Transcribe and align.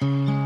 Mm-hmm. 0.00 0.37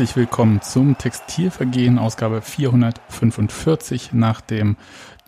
Herzlich 0.00 0.16
willkommen 0.16 0.62
zum 0.62 0.96
Textilvergehen, 0.96 1.98
Ausgabe 1.98 2.40
445 2.40 4.14
nach 4.14 4.40
dem 4.40 4.78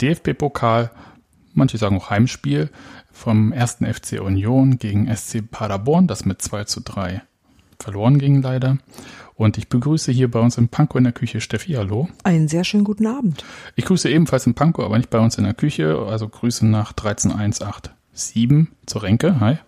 DFB-Pokal, 0.00 0.90
manche 1.52 1.76
sagen 1.76 1.98
auch 1.98 2.08
Heimspiel, 2.08 2.70
vom 3.10 3.52
ersten 3.52 3.84
FC 3.84 4.18
Union 4.22 4.78
gegen 4.78 5.14
SC 5.14 5.42
Paderborn, 5.50 6.06
das 6.06 6.24
mit 6.24 6.40
2 6.40 6.64
zu 6.64 6.80
3 6.80 7.20
verloren 7.78 8.18
ging 8.18 8.40
leider. 8.40 8.78
Und 9.34 9.58
ich 9.58 9.68
begrüße 9.68 10.10
hier 10.10 10.30
bei 10.30 10.40
uns 10.40 10.56
im 10.56 10.68
Panko 10.68 10.96
in 10.96 11.04
der 11.04 11.12
Küche 11.12 11.42
Steffi, 11.42 11.74
hallo. 11.74 12.08
Einen 12.24 12.48
sehr 12.48 12.64
schönen 12.64 12.84
guten 12.84 13.06
Abend. 13.06 13.44
Ich 13.76 13.84
grüße 13.84 14.08
ebenfalls 14.08 14.46
im 14.46 14.54
Panko, 14.54 14.86
aber 14.86 14.96
nicht 14.96 15.10
bei 15.10 15.18
uns 15.18 15.36
in 15.36 15.44
der 15.44 15.52
Küche, 15.52 15.98
also 16.08 16.30
Grüße 16.30 16.66
nach 16.66 16.94
13187 16.94 17.92
zur 18.86 19.02
Renke, 19.02 19.38
hi. 19.38 19.58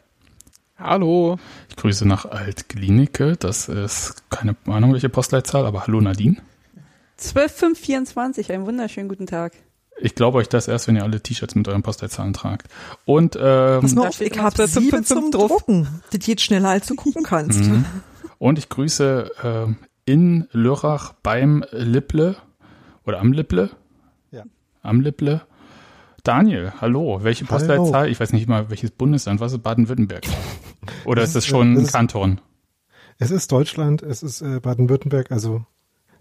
Hallo. 0.76 1.38
Ich 1.68 1.76
grüße 1.76 2.06
nach 2.06 2.24
Alt-Glinike. 2.24 3.36
Das 3.36 3.68
ist 3.68 4.28
keine 4.30 4.56
Ahnung, 4.66 4.92
welche 4.92 5.08
Postleitzahl, 5.08 5.66
aber 5.66 5.86
hallo 5.86 6.00
Nadine. 6.00 6.36
12524, 7.16 8.52
einen 8.52 8.66
wunderschönen 8.66 9.08
guten 9.08 9.26
Tag. 9.26 9.52
Ich 10.00 10.16
glaube 10.16 10.38
euch 10.38 10.48
das 10.48 10.66
erst, 10.66 10.88
wenn 10.88 10.96
ihr 10.96 11.04
alle 11.04 11.20
T-Shirts 11.20 11.54
mit 11.54 11.68
euren 11.68 11.82
Postleitzahlen 11.82 12.32
tragt. 12.32 12.66
Und 13.04 13.36
ähm, 13.36 13.80
Pass 13.82 13.94
mal 13.94 14.08
auf, 14.08 14.20
ich 14.20 14.36
habe 14.36 14.66
sieben 14.66 15.04
zum 15.04 15.30
Drucken. 15.30 15.86
Das 16.10 16.20
geht 16.20 16.40
schneller, 16.40 16.70
als 16.70 16.88
du 16.88 16.96
gucken 16.96 17.22
kannst. 17.22 17.60
Mhm. 17.60 17.84
Und 18.38 18.58
ich 18.58 18.68
grüße 18.68 19.30
äh, 19.68 20.10
in 20.10 20.48
Lörrach 20.50 21.12
beim 21.22 21.64
Lipple 21.70 22.36
oder 23.06 23.20
am 23.20 23.32
Lipple. 23.32 23.70
Ja. 24.32 24.42
Am 24.82 25.00
Lipple. 25.00 25.42
Daniel, 26.24 26.72
hallo. 26.80 27.20
Welche 27.22 27.44
Hallo. 27.46 27.58
Postleitzahl? 27.58 28.08
Ich 28.08 28.18
weiß 28.18 28.32
nicht 28.32 28.48
mal, 28.48 28.70
welches 28.70 28.90
Bundesland. 28.90 29.40
Was 29.40 29.52
ist 29.52 29.62
Baden-Württemberg? 29.62 30.24
Oder 31.04 31.22
ist 31.22 31.36
das 31.36 31.46
schon 31.46 31.74
ein 31.74 31.82
ist- 31.82 31.92
Kanton? 31.92 32.40
Es 33.18 33.30
ist 33.30 33.52
Deutschland, 33.52 34.02
es 34.02 34.22
ist 34.24 34.40
äh, 34.40 34.58
Baden-Württemberg, 34.58 35.30
also 35.30 35.64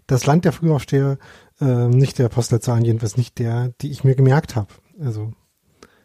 das 0.06 0.26
Land 0.26 0.44
der 0.44 0.52
Frühaufsteher, 0.52 1.18
äh, 1.60 1.64
nicht 1.88 2.18
der 2.20 2.28
Postleitzahlen, 2.28 2.84
jedenfalls 2.84 3.16
nicht 3.16 3.38
der, 3.40 3.72
die 3.80 3.90
ich 3.90 4.04
mir 4.04 4.14
gemerkt 4.14 4.54
habe. 4.54 4.68
Also 5.02 5.32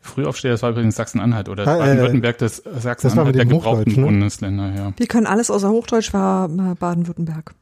Frühaufsteher, 0.01 0.51
das 0.51 0.63
war 0.63 0.71
übrigens 0.71 0.95
Sachsen-Anhalt 0.95 1.47
oder 1.49 1.67
Ah, 1.67 1.75
äh, 1.75 1.79
Baden-Württemberg, 1.79 2.37
das 2.39 2.55
Sachsen-Anhalt 2.79 3.35
der 3.35 3.45
gebrauchten 3.45 3.93
ne? 3.97 4.01
Bundesländer, 4.03 4.73
ja. 4.75 4.93
Wir 4.97 5.07
können 5.07 5.27
alles 5.27 5.51
außer 5.51 5.69
Hochdeutsch, 5.69 6.11
war 6.13 6.45
äh, 6.49 6.73
Baden-Württemberg. 6.73 7.53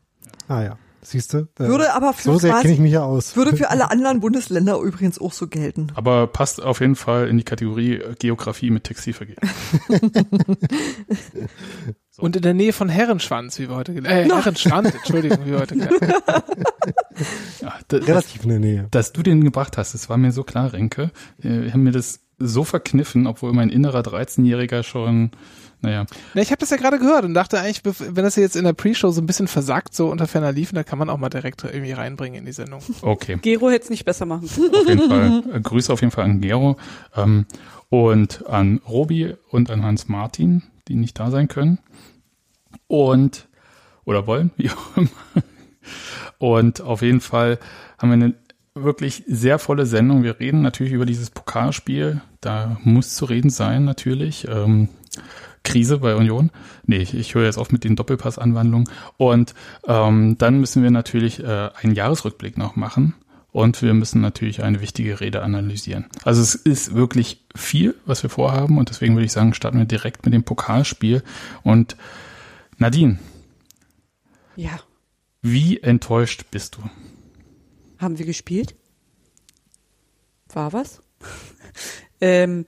ah 0.48 0.62
ja, 0.62 0.78
siehst 1.12 1.34
du? 1.34 1.38
Äh, 1.40 1.46
Würde 1.68 1.94
aber 1.94 2.14
für 2.14 2.24
so 2.24 2.38
sehr 2.40 2.52
quasi- 2.52 2.62
kenne 2.64 2.74
ich 2.76 2.80
mich 2.80 2.92
ja 2.94 3.04
aus. 3.04 3.36
Würde 3.36 3.56
für 3.56 3.70
alle 3.70 3.90
anderen 3.92 4.20
Bundesländer 4.20 4.80
übrigens 4.80 5.20
auch 5.20 5.34
so 5.34 5.48
gelten. 5.48 5.88
Aber 5.96 6.28
passt 6.28 6.62
auf 6.62 6.80
jeden 6.82 6.96
Fall 6.96 7.28
in 7.28 7.38
die 7.38 7.44
Kategorie 7.44 7.94
äh, 7.96 8.16
Geografie 8.20 8.70
mit 8.70 8.84
Textilvergehen. 8.86 9.38
Und 12.18 12.36
in 12.36 12.42
der 12.42 12.54
Nähe 12.56 12.74
von 12.74 12.90
Herrenschwanz, 12.90 13.60
wie 13.60 13.70
wir 13.70 13.76
heute 13.76 13.94
gelernt 13.94 14.32
äh, 14.32 14.34
Herrenschwand, 14.36 14.94
Entschuldigung, 14.96 15.38
wie 15.46 15.52
wir 15.52 15.60
heute 15.60 15.76
gelernt 15.76 16.02
Ja, 17.62 17.74
da- 17.88 18.00
das, 18.00 18.08
Relativ 18.08 18.44
in 18.44 18.50
der 18.50 18.60
Nähe. 18.60 18.88
dass 18.92 19.14
du 19.14 19.22
den 19.22 19.44
gebracht 19.44 19.78
hast, 19.78 19.94
das 19.94 20.10
war 20.10 20.18
mir 20.18 20.32
so 20.32 20.44
klar, 20.44 20.74
Renke. 20.74 21.12
Äh, 21.44 21.62
Wir 21.64 21.74
haben 21.74 21.84
mir 21.84 21.92
das 21.92 22.22
so 22.40 22.64
verkniffen, 22.64 23.28
obwohl 23.28 23.54
mein 23.54 23.70
innerer 23.70 24.02
13-Jähriger 24.02 24.82
schon, 24.84 25.32
naja, 25.82 26.06
Na, 26.34 26.42
ich 26.42 26.50
habe 26.50 26.60
das 26.60 26.72
ja 26.72 26.78
gerade 26.78 26.98
gehört 26.98 27.24
und 27.24 27.34
dachte 27.34 27.60
eigentlich, 27.60 27.82
wenn 27.84 28.24
das 28.24 28.36
jetzt 28.36 28.56
in 28.56 28.64
der 28.64 28.74
Pre-Show 28.74 29.12
so 29.12 29.22
ein 29.22 29.28
bisschen 29.28 29.48
versagt, 29.48 29.94
so 29.94 30.10
unter 30.10 30.28
ferner 30.28 30.52
liefen, 30.52 30.76
dann 30.76 30.86
kann 30.86 30.98
man 30.98 31.10
auch 31.10 31.18
mal 31.18 31.30
direkt 31.30 31.64
irgendwie 31.64 31.92
reinbringen 31.92 32.40
in 32.40 32.46
die 32.46 32.52
Sendung. 32.52 32.82
okay. 33.02 33.38
Gero 33.42 33.70
hätte 33.70 33.84
es 33.86 33.90
nicht 33.90 34.06
besser 34.06 34.26
machen. 34.26 34.46
Auf 34.50 34.88
jeden 34.88 35.10
Fall. 35.10 35.44
Äh, 35.54 35.60
Grüße 35.62 35.94
auf 35.94 36.02
jeden 36.02 36.12
Fall 36.12 36.26
an 36.26 36.42
Gero 36.42 36.78
ähm, 37.16 37.46
und 37.90 38.46
an 38.48 38.82
Robi 38.88 39.36
und 39.50 39.70
an 39.70 39.84
Hans 39.84 40.08
Martin, 40.08 40.64
die 40.88 40.96
nicht 40.96 41.20
da 41.20 41.30
sein 41.30 41.48
können. 41.48 41.78
Und, 42.88 43.48
oder 44.04 44.26
wollen, 44.26 44.52
wie 44.58 44.72
auch 44.72 44.98
immer. 44.98 45.10
Und 46.40 46.82
auf 46.82 47.02
jeden 47.02 47.22
Fall 47.22 47.60
haben 47.98 48.10
wir 48.10 48.14
eine 48.14 48.34
wirklich 48.74 49.24
sehr 49.28 49.60
volle 49.60 49.86
Sendung. 49.86 50.24
Wir 50.24 50.40
reden 50.40 50.62
natürlich 50.62 50.94
über 50.94 51.06
dieses 51.06 51.30
Pokalspiel. 51.30 52.22
Da 52.42 52.78
muss 52.84 53.16
zu 53.16 53.26
reden 53.26 53.50
sein, 53.50 53.86
natürlich. 53.86 54.48
Ähm, 54.48 54.90
Krise 55.64 55.98
bei 56.00 56.16
Union. 56.16 56.52
Nee, 56.86 56.98
ich, 56.98 57.14
ich 57.14 57.36
höre 57.36 57.46
jetzt 57.46 57.58
auf 57.58 57.72
mit 57.72 57.84
den 57.84 57.96
Doppelpass-Anwandlungen. 57.96 58.90
Und 59.18 59.54
ähm, 59.86 60.38
dann 60.38 60.60
müssen 60.60 60.84
wir 60.84 60.92
natürlich 60.92 61.44
äh, 61.44 61.70
einen 61.82 61.94
Jahresrückblick 61.96 62.58
noch 62.58 62.76
machen. 62.76 63.16
Und 63.52 63.82
wir 63.82 63.94
müssen 63.94 64.22
natürlich 64.22 64.62
eine 64.62 64.82
wichtige 64.82 65.20
Rede 65.20 65.42
analysieren. 65.42 66.06
Also 66.24 66.42
es 66.42 66.54
ist 66.54 66.94
wirklich 66.94 67.44
viel, 67.56 67.96
was 68.06 68.22
wir 68.22 68.30
vorhaben. 68.30 68.78
Und 68.78 68.90
deswegen 68.90 69.16
würde 69.16 69.26
ich 69.26 69.32
sagen, 69.32 69.54
starten 69.54 69.78
wir 69.80 69.86
direkt 69.86 70.26
mit 70.26 70.34
dem 70.34 70.44
Pokalspiel. 70.44 71.24
Und 71.64 71.98
Nadine, 72.78 73.18
Ja. 74.56 74.80
wie 75.42 75.80
enttäuscht 75.82 76.46
bist 76.52 76.76
du? 76.76 76.82
Haben 77.98 78.20
wir 78.20 78.26
gespielt? 78.28 78.76
War 80.54 80.72
was? 80.74 81.02
ähm, 82.22 82.66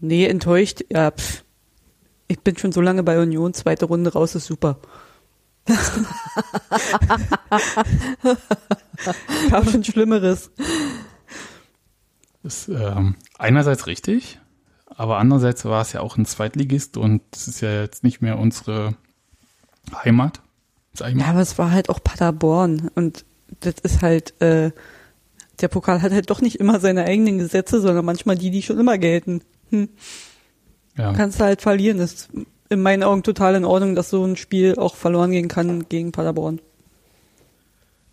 nee, 0.00 0.26
enttäuscht. 0.26 0.82
Ja, 0.90 1.12
pff. 1.12 1.44
Ich 2.32 2.40
bin 2.40 2.56
schon 2.56 2.72
so 2.72 2.80
lange 2.80 3.02
bei 3.02 3.20
Union, 3.20 3.52
zweite 3.52 3.84
Runde 3.84 4.14
raus 4.14 4.34
ist 4.34 4.46
super. 4.46 4.78
Gab 9.50 9.68
schon 9.70 9.84
Schlimmeres. 9.84 10.50
ist 12.42 12.68
ähm, 12.68 13.16
einerseits 13.38 13.86
richtig, 13.86 14.40
aber 14.88 15.18
andererseits 15.18 15.66
war 15.66 15.82
es 15.82 15.92
ja 15.92 16.00
auch 16.00 16.16
ein 16.16 16.24
Zweitligist 16.24 16.96
und 16.96 17.20
es 17.34 17.48
ist 17.48 17.60
ja 17.60 17.82
jetzt 17.82 18.02
nicht 18.02 18.22
mehr 18.22 18.38
unsere 18.38 18.94
Heimat. 19.94 20.40
Sag 20.94 21.10
ich 21.10 21.14
mal. 21.14 21.24
Ja, 21.24 21.30
aber 21.32 21.40
es 21.40 21.58
war 21.58 21.70
halt 21.70 21.90
auch 21.90 22.02
Paderborn 22.02 22.90
und 22.94 23.26
das 23.60 23.74
ist 23.82 24.00
halt, 24.00 24.40
äh, 24.40 24.70
der 25.60 25.68
Pokal 25.68 26.00
hat 26.00 26.12
halt 26.12 26.30
doch 26.30 26.40
nicht 26.40 26.58
immer 26.58 26.80
seine 26.80 27.04
eigenen 27.04 27.36
Gesetze, 27.36 27.82
sondern 27.82 28.06
manchmal 28.06 28.38
die, 28.38 28.50
die 28.50 28.62
schon 28.62 28.80
immer 28.80 28.96
gelten. 28.96 29.42
Hm. 29.68 29.90
Ja. 30.96 31.12
kannst 31.12 31.40
du 31.40 31.44
halt 31.44 31.62
verlieren. 31.62 31.98
Das 31.98 32.12
ist 32.12 32.28
in 32.68 32.82
meinen 32.82 33.02
Augen 33.02 33.22
total 33.22 33.54
in 33.54 33.64
Ordnung, 33.64 33.94
dass 33.94 34.10
so 34.10 34.24
ein 34.24 34.36
Spiel 34.36 34.76
auch 34.76 34.94
verloren 34.94 35.30
gehen 35.30 35.48
kann 35.48 35.86
gegen 35.88 36.12
Paderborn. 36.12 36.60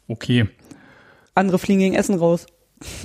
Okay, 0.07 0.47
Andere 1.35 1.59
fliegen 1.59 1.79
gegen 1.79 1.95
Essen 1.95 2.15
raus. 2.15 2.45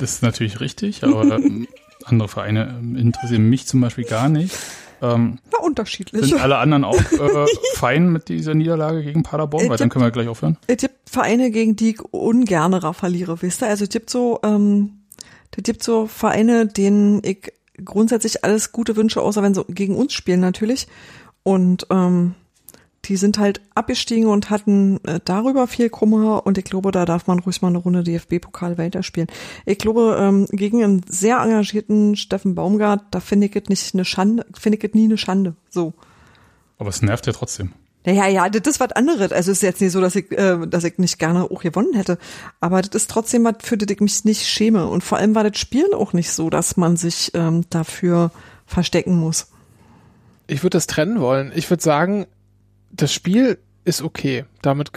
das 0.00 0.12
ist 0.14 0.22
natürlich 0.22 0.60
richtig, 0.60 1.04
aber 1.04 1.38
andere 2.04 2.28
Vereine 2.28 2.80
interessieren 2.96 3.48
mich 3.48 3.66
zum 3.66 3.80
Beispiel 3.80 4.04
gar 4.04 4.28
nicht. 4.28 4.54
Ähm, 5.02 5.38
Na, 5.52 5.58
unterschiedlich. 5.58 6.24
sind 6.26 6.40
alle 6.40 6.56
anderen 6.56 6.84
auch 6.84 6.96
äh, 7.12 7.46
fein 7.74 8.10
mit 8.10 8.28
dieser 8.28 8.54
Niederlage 8.54 9.02
gegen 9.02 9.22
Paderborn? 9.22 9.66
Äh, 9.66 9.68
Weil 9.68 9.76
dann 9.76 9.90
können 9.90 10.04
wir 10.04 10.10
gleich 10.10 10.28
aufhören. 10.28 10.56
Es 10.66 10.78
gibt 10.78 11.10
Vereine, 11.10 11.50
gegen 11.50 11.76
die 11.76 11.90
ich 11.90 12.00
ungernerer 12.00 12.94
verliere, 12.94 13.42
wisst 13.42 13.62
ihr? 13.62 13.68
Also 13.68 13.84
es 13.84 13.90
gibt 13.90 14.08
so, 14.08 14.40
ähm, 14.42 15.00
es 15.56 15.62
gibt 15.62 15.82
so 15.82 16.06
Vereine, 16.06 16.66
denen 16.66 17.20
ich 17.22 17.52
grundsätzlich 17.82 18.44
alles 18.44 18.72
Gute 18.72 18.96
wünsche, 18.96 19.22
außer 19.22 19.42
wenn 19.42 19.54
sie 19.54 19.64
gegen 19.68 19.96
uns 19.96 20.12
spielen 20.12 20.40
natürlich. 20.40 20.86
Und 21.42 21.86
ähm, 21.90 22.34
die 23.04 23.16
sind 23.16 23.38
halt 23.38 23.60
abgestiegen 23.74 24.26
und 24.26 24.50
hatten 24.50 24.98
äh, 25.04 25.20
darüber 25.24 25.66
viel 25.66 25.90
Kummer 25.90 26.46
und 26.46 26.58
ich 26.58 26.64
glaube, 26.64 26.90
da 26.90 27.04
darf 27.04 27.26
man 27.26 27.38
ruhig 27.38 27.60
mal 27.62 27.68
eine 27.68 27.78
Runde 27.78 28.02
DFB-Pokal 28.02 28.78
weiterspielen. 28.78 29.28
Ich 29.66 29.78
glaube, 29.78 30.16
ähm, 30.18 30.46
gegen 30.50 30.82
einen 30.82 31.02
sehr 31.06 31.38
engagierten 31.38 32.16
Steffen 32.16 32.54
Baumgart, 32.54 33.02
da 33.10 33.20
finde 33.20 33.46
ich 33.46 33.56
es 33.56 33.68
nicht 33.68 33.94
eine 33.94 34.04
Schande, 34.04 34.46
finde 34.58 34.78
ich 34.78 34.84
es 34.84 34.94
nie 34.94 35.04
eine 35.04 35.18
Schande. 35.18 35.54
So. 35.68 35.92
Aber 36.78 36.88
es 36.88 37.02
nervt 37.02 37.26
ja 37.26 37.32
trotzdem. 37.32 37.72
Naja, 38.06 38.28
ja, 38.28 38.48
das 38.50 38.74
ist 38.74 38.80
was 38.80 38.92
anderes. 38.92 39.32
Also 39.32 39.50
es 39.50 39.58
ist 39.58 39.62
jetzt 39.62 39.80
nicht 39.80 39.92
so, 39.92 40.00
dass 40.00 40.14
ich, 40.14 40.30
äh, 40.32 40.66
dass 40.66 40.84
ich 40.84 40.98
nicht 40.98 41.18
gerne 41.18 41.44
auch 41.50 41.62
gewonnen 41.62 41.94
hätte. 41.94 42.18
Aber 42.60 42.82
das 42.82 43.02
ist 43.02 43.10
trotzdem 43.10 43.44
was, 43.44 43.54
für 43.60 43.78
das 43.78 43.90
ich 43.90 44.00
mich 44.00 44.24
nicht 44.24 44.46
schäme. 44.46 44.86
Und 44.86 45.02
vor 45.02 45.18
allem 45.18 45.34
war 45.34 45.48
das 45.48 45.58
Spielen 45.58 45.94
auch 45.94 46.12
nicht 46.12 46.30
so, 46.30 46.50
dass 46.50 46.76
man 46.76 46.96
sich 46.96 47.30
ähm, 47.34 47.64
dafür 47.70 48.30
verstecken 48.66 49.18
muss. 49.18 49.48
Ich 50.46 50.62
würde 50.62 50.76
das 50.76 50.86
trennen 50.86 51.20
wollen. 51.20 51.52
Ich 51.54 51.70
würde 51.70 51.82
sagen, 51.82 52.26
das 52.90 53.12
Spiel 53.12 53.58
ist 53.84 54.02
okay. 54.02 54.44
Damit 54.60 54.92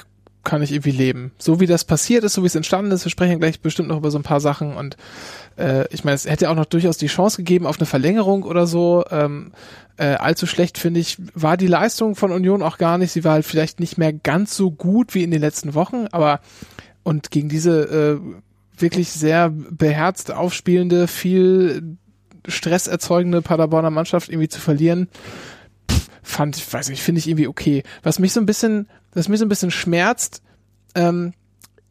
kann 0.47 0.61
ich 0.61 0.71
irgendwie 0.71 0.91
leben. 0.91 1.31
So 1.37 1.59
wie 1.59 1.65
das 1.65 1.83
passiert 1.83 2.23
ist, 2.23 2.33
so 2.33 2.41
wie 2.41 2.47
es 2.47 2.55
entstanden 2.55 2.89
ist, 2.91 3.03
wir 3.03 3.09
sprechen 3.09 3.37
gleich 3.37 3.59
bestimmt 3.59 3.89
noch 3.89 3.97
über 3.97 4.11
so 4.11 4.17
ein 4.17 4.23
paar 4.23 4.39
Sachen 4.39 4.77
und 4.77 4.95
äh, 5.57 5.85
ich 5.93 6.05
meine, 6.05 6.15
es 6.15 6.25
hätte 6.25 6.49
auch 6.49 6.55
noch 6.55 6.65
durchaus 6.65 6.97
die 6.97 7.07
Chance 7.07 7.37
gegeben 7.37 7.67
auf 7.67 7.77
eine 7.79 7.85
Verlängerung 7.85 8.43
oder 8.43 8.65
so. 8.65 9.03
Ähm, 9.11 9.51
äh, 9.97 10.13
allzu 10.13 10.47
schlecht, 10.47 10.77
finde 10.77 11.01
ich, 11.01 11.17
war 11.33 11.57
die 11.57 11.67
Leistung 11.67 12.15
von 12.15 12.31
Union 12.31 12.61
auch 12.61 12.77
gar 12.77 12.97
nicht. 12.97 13.11
Sie 13.11 13.25
war 13.25 13.33
halt 13.33 13.45
vielleicht 13.45 13.81
nicht 13.81 13.97
mehr 13.97 14.13
ganz 14.13 14.55
so 14.55 14.71
gut 14.71 15.15
wie 15.15 15.23
in 15.23 15.31
den 15.31 15.41
letzten 15.41 15.73
Wochen, 15.73 16.07
aber 16.11 16.39
und 17.03 17.29
gegen 17.29 17.49
diese 17.49 18.21
äh, 18.21 18.81
wirklich 18.81 19.09
sehr 19.09 19.49
beherzt 19.49 20.31
aufspielende, 20.31 21.07
viel 21.07 21.97
Stress 22.47 22.87
erzeugende 22.87 23.41
Paderborner 23.41 23.89
Mannschaft 23.89 24.29
irgendwie 24.29 24.47
zu 24.47 24.61
verlieren, 24.61 25.09
fand 26.23 26.55
ich, 26.57 26.71
weiß 26.71 26.89
nicht, 26.89 27.01
finde 27.01 27.19
ich 27.19 27.27
irgendwie 27.27 27.47
okay. 27.47 27.83
Was 28.03 28.19
mich 28.19 28.31
so 28.33 28.39
ein 28.39 28.45
bisschen, 28.45 28.87
was 29.13 29.29
mich 29.29 29.39
so 29.39 29.45
ein 29.45 29.49
bisschen 29.49 29.71
schmerzt, 29.71 30.41
ähm, 30.95 31.33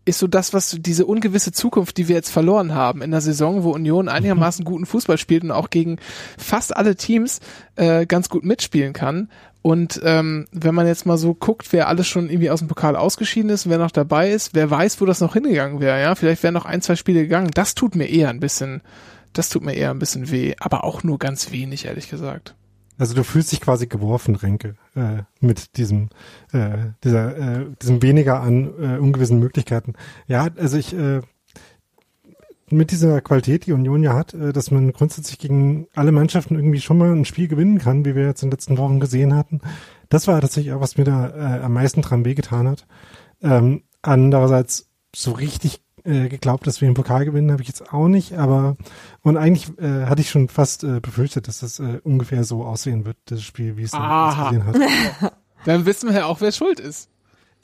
ist 0.07 0.21
so 0.21 0.29
das, 0.29 0.55
was 0.55 0.77
diese 0.79 1.05
ungewisse 1.05 1.51
Zukunft, 1.51 1.97
die 1.97 2.09
wir 2.09 2.15
jetzt 2.15 2.31
verloren 2.31 2.75
haben 2.75 3.03
in 3.03 3.11
der 3.11 3.21
Saison, 3.21 3.65
wo 3.65 3.73
Union 3.73 4.09
einigermaßen 4.09 4.65
guten 4.65 4.87
Fußball 4.87 5.19
spielt 5.19 5.43
und 5.43 5.51
auch 5.51 5.69
gegen 5.69 5.99
fast 6.39 6.77
alle 6.77 6.95
Teams 6.95 7.41
äh, 7.75 8.07
ganz 8.07 8.29
gut 8.29 8.45
mitspielen 8.45 8.93
kann. 8.93 9.29
Und 9.63 10.01
ähm, 10.05 10.47
wenn 10.53 10.77
man 10.77 10.87
jetzt 10.87 11.07
mal 11.07 11.19
so 11.19 11.35
guckt, 11.35 11.73
wer 11.73 11.89
alles 11.89 12.07
schon 12.07 12.31
irgendwie 12.31 12.51
aus 12.51 12.61
dem 12.61 12.69
Pokal 12.69 12.95
ausgeschieden 12.95 13.51
ist, 13.51 13.69
wer 13.69 13.79
noch 13.79 13.91
dabei 13.91 14.31
ist, 14.31 14.55
wer 14.55 14.71
weiß, 14.71 15.01
wo 15.01 15.07
das 15.07 15.21
noch 15.21 15.33
hingegangen 15.33 15.81
wäre, 15.81 16.01
ja, 16.01 16.15
vielleicht 16.15 16.45
wären 16.45 16.55
noch 16.55 16.67
ein, 16.67 16.83
zwei 16.83 16.95
Spiele 16.95 17.23
gegangen. 17.23 17.51
Das 17.53 17.75
tut 17.75 17.97
mir 17.97 18.07
eher 18.07 18.29
ein 18.29 18.39
bisschen, 18.39 18.83
das 19.33 19.49
tut 19.49 19.65
mir 19.65 19.75
eher 19.75 19.91
ein 19.91 19.99
bisschen 19.99 20.31
weh, 20.31 20.55
aber 20.61 20.85
auch 20.85 21.03
nur 21.03 21.19
ganz 21.19 21.51
wenig, 21.51 21.87
ehrlich 21.87 22.09
gesagt. 22.09 22.55
Also 22.99 23.15
du 23.15 23.25
fühlst 23.25 23.53
dich 23.53 23.61
quasi 23.61 23.87
geworfen, 23.87 24.37
Renke, 24.37 24.75
äh, 24.95 25.23
mit 25.41 25.77
diesem, 25.77 26.09
äh, 26.53 26.79
dieser, 27.05 27.37
äh, 27.37 27.67
diesem 27.81 28.03
weniger 28.03 28.41
an 28.41 28.73
äh, 28.81 28.99
ungewissen 28.99 29.39
Möglichkeiten. 29.39 29.95
Ja, 30.27 30.49
also 30.57 30.79
ich, 30.79 30.97
äh, 30.97 31.21
mit 32.71 32.91
dieser 32.91 33.21
Qualität, 33.21 33.67
die 33.67 33.73
Union 33.73 34.03
ja 34.03 34.15
hat, 34.15 34.35
äh, 34.35 34.53
dass 34.53 34.71
man 34.71 34.93
grundsätzlich 34.93 35.39
gegen 35.39 35.87
alle 35.95 36.13
Mannschaften 36.13 36.57
irgendwie 36.57 36.81
schon 36.81 36.99
mal 36.99 37.13
ein 37.13 37.25
Spiel 37.25 37.49
gewinnen 37.49 37.79
kann, 37.79 38.05
wie 38.05 38.15
wir 38.15 38.27
jetzt 38.27 38.43
in 38.43 38.49
den 38.49 38.53
letzten 38.53 38.79
Wochen 38.79 39.01
gesehen 39.01 39.35
hatten. 39.35 39.61
Das 40.09 40.27
war 40.27 40.41
tatsächlich 40.41 40.73
auch, 40.73 40.81
was 40.81 40.97
mir 40.97 41.05
da 41.05 41.29
äh, 41.29 41.63
am 41.63 41.75
meisten 41.75 42.03
dran 42.03 42.25
wehgetan 42.25 42.69
hat. 42.69 42.87
Ähm, 43.43 43.83
andererseits 44.03 44.89
so 45.15 45.33
richtig 45.33 45.83
äh, 46.07 46.29
geglaubt, 46.29 46.67
dass 46.67 46.81
wir 46.81 46.89
den 46.89 46.95
Pokal 46.95 47.25
gewinnen, 47.25 47.51
habe 47.51 47.63
ich 47.63 47.69
jetzt 47.69 47.93
auch 47.93 48.09
nicht, 48.09 48.35
aber 48.35 48.77
und 49.23 49.37
eigentlich 49.37 49.79
äh, 49.79 50.07
hatte 50.07 50.21
ich 50.21 50.31
schon 50.31 50.49
fast 50.49 50.85
äh, 50.85 51.01
befürchtet, 51.01 51.49
dass 51.49 51.61
das 51.61 51.81
äh, 51.81 52.01
ungefähr 52.05 52.45
so 52.45 52.65
aussehen 52.65 53.05
wird, 53.05 53.17
das 53.27 53.43
Spiel, 53.43 53.77
wie 53.77 53.83
es 53.83 53.91
dann 53.91 54.03
ausgesehen 54.03 54.65
hat. 54.65 54.77
Dann 55.65 55.85
wissen 55.85 56.11
wir 56.11 56.17
ja 56.17 56.27
auch, 56.27 56.41
wer 56.41 56.53
schuld 56.53 56.79
ist. 56.79 57.11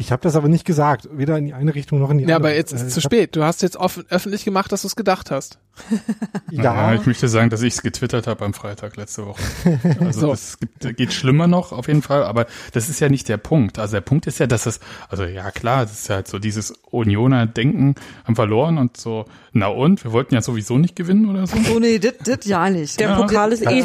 Ich 0.02 0.10
habe 0.10 0.20
das 0.22 0.34
aber 0.34 0.48
nicht 0.48 0.64
gesagt, 0.64 1.08
weder 1.12 1.38
in 1.38 1.46
die 1.46 1.54
eine 1.54 1.74
Richtung 1.76 2.00
noch 2.00 2.10
in 2.10 2.18
die 2.18 2.24
Ja, 2.24 2.36
andere. 2.36 2.50
aber 2.50 2.56
jetzt 2.56 2.72
ist 2.72 2.82
Äh, 2.82 2.86
es 2.86 2.94
zu 2.94 2.98
ich 2.98 3.04
hab- 3.04 3.12
spät. 3.12 3.36
Du 3.36 3.44
hast 3.44 3.62
jetzt 3.62 3.76
offen, 3.76 4.04
öffentlich 4.10 4.44
gemacht, 4.44 4.72
dass 4.72 4.82
du 4.82 4.88
es 4.88 4.96
gedacht 4.96 5.30
hast. 5.30 5.58
Ja, 6.50 6.64
Ja, 6.64 6.94
ich 6.94 7.06
möchte 7.06 7.28
sagen, 7.28 7.48
dass 7.50 7.62
ich 7.62 7.74
es 7.74 7.82
getwittert 7.82 8.26
habe 8.26 8.44
am 8.44 8.52
Freitag 8.52 8.96
letzte 8.96 9.24
Woche. 9.26 9.40
Also 10.00 10.20
So. 10.20 10.26
das 10.30 10.58
gibt, 10.58 10.96
geht 10.96 11.12
schlimmer 11.12 11.46
noch 11.46 11.70
auf 11.72 11.86
jeden 11.86 12.02
Fall, 12.02 12.24
aber 12.24 12.46
das 12.72 12.88
ist 12.88 13.00
ja 13.00 13.08
nicht 13.08 13.28
der 13.28 13.36
Punkt. 13.38 13.78
Also 13.78 13.92
der 13.92 14.00
Punkt 14.02 14.26
ist 14.26 14.38
ja, 14.40 14.46
dass 14.46 14.66
es, 14.66 14.80
also 15.08 15.24
ja 15.24 15.50
klar, 15.52 15.82
das 15.86 15.92
ist 15.92 16.10
halt 16.10 16.26
so 16.28 16.38
dieses 16.40 16.72
Unioner 16.90 17.46
Denken 17.46 17.94
haben 18.24 18.34
verloren 18.36 18.76
und 18.78 18.96
so, 18.96 19.24
na 19.52 19.68
und, 19.68 20.02
wir 20.04 20.12
wollten 20.12 20.34
ja 20.34 20.42
sowieso 20.42 20.78
nicht 20.78 20.96
gewinnen 20.96 21.30
oder 21.30 21.46
so. 21.46 21.56
So, 21.62 21.78
nee, 21.78 21.98
das, 21.98 22.14
das 22.24 22.44
ja 22.46 22.68
nicht. 22.68 22.98
Der 23.00 23.10
Ja. 23.10 23.16
Pokal 23.16 23.52
ist 23.52 23.62
eh 23.62 23.82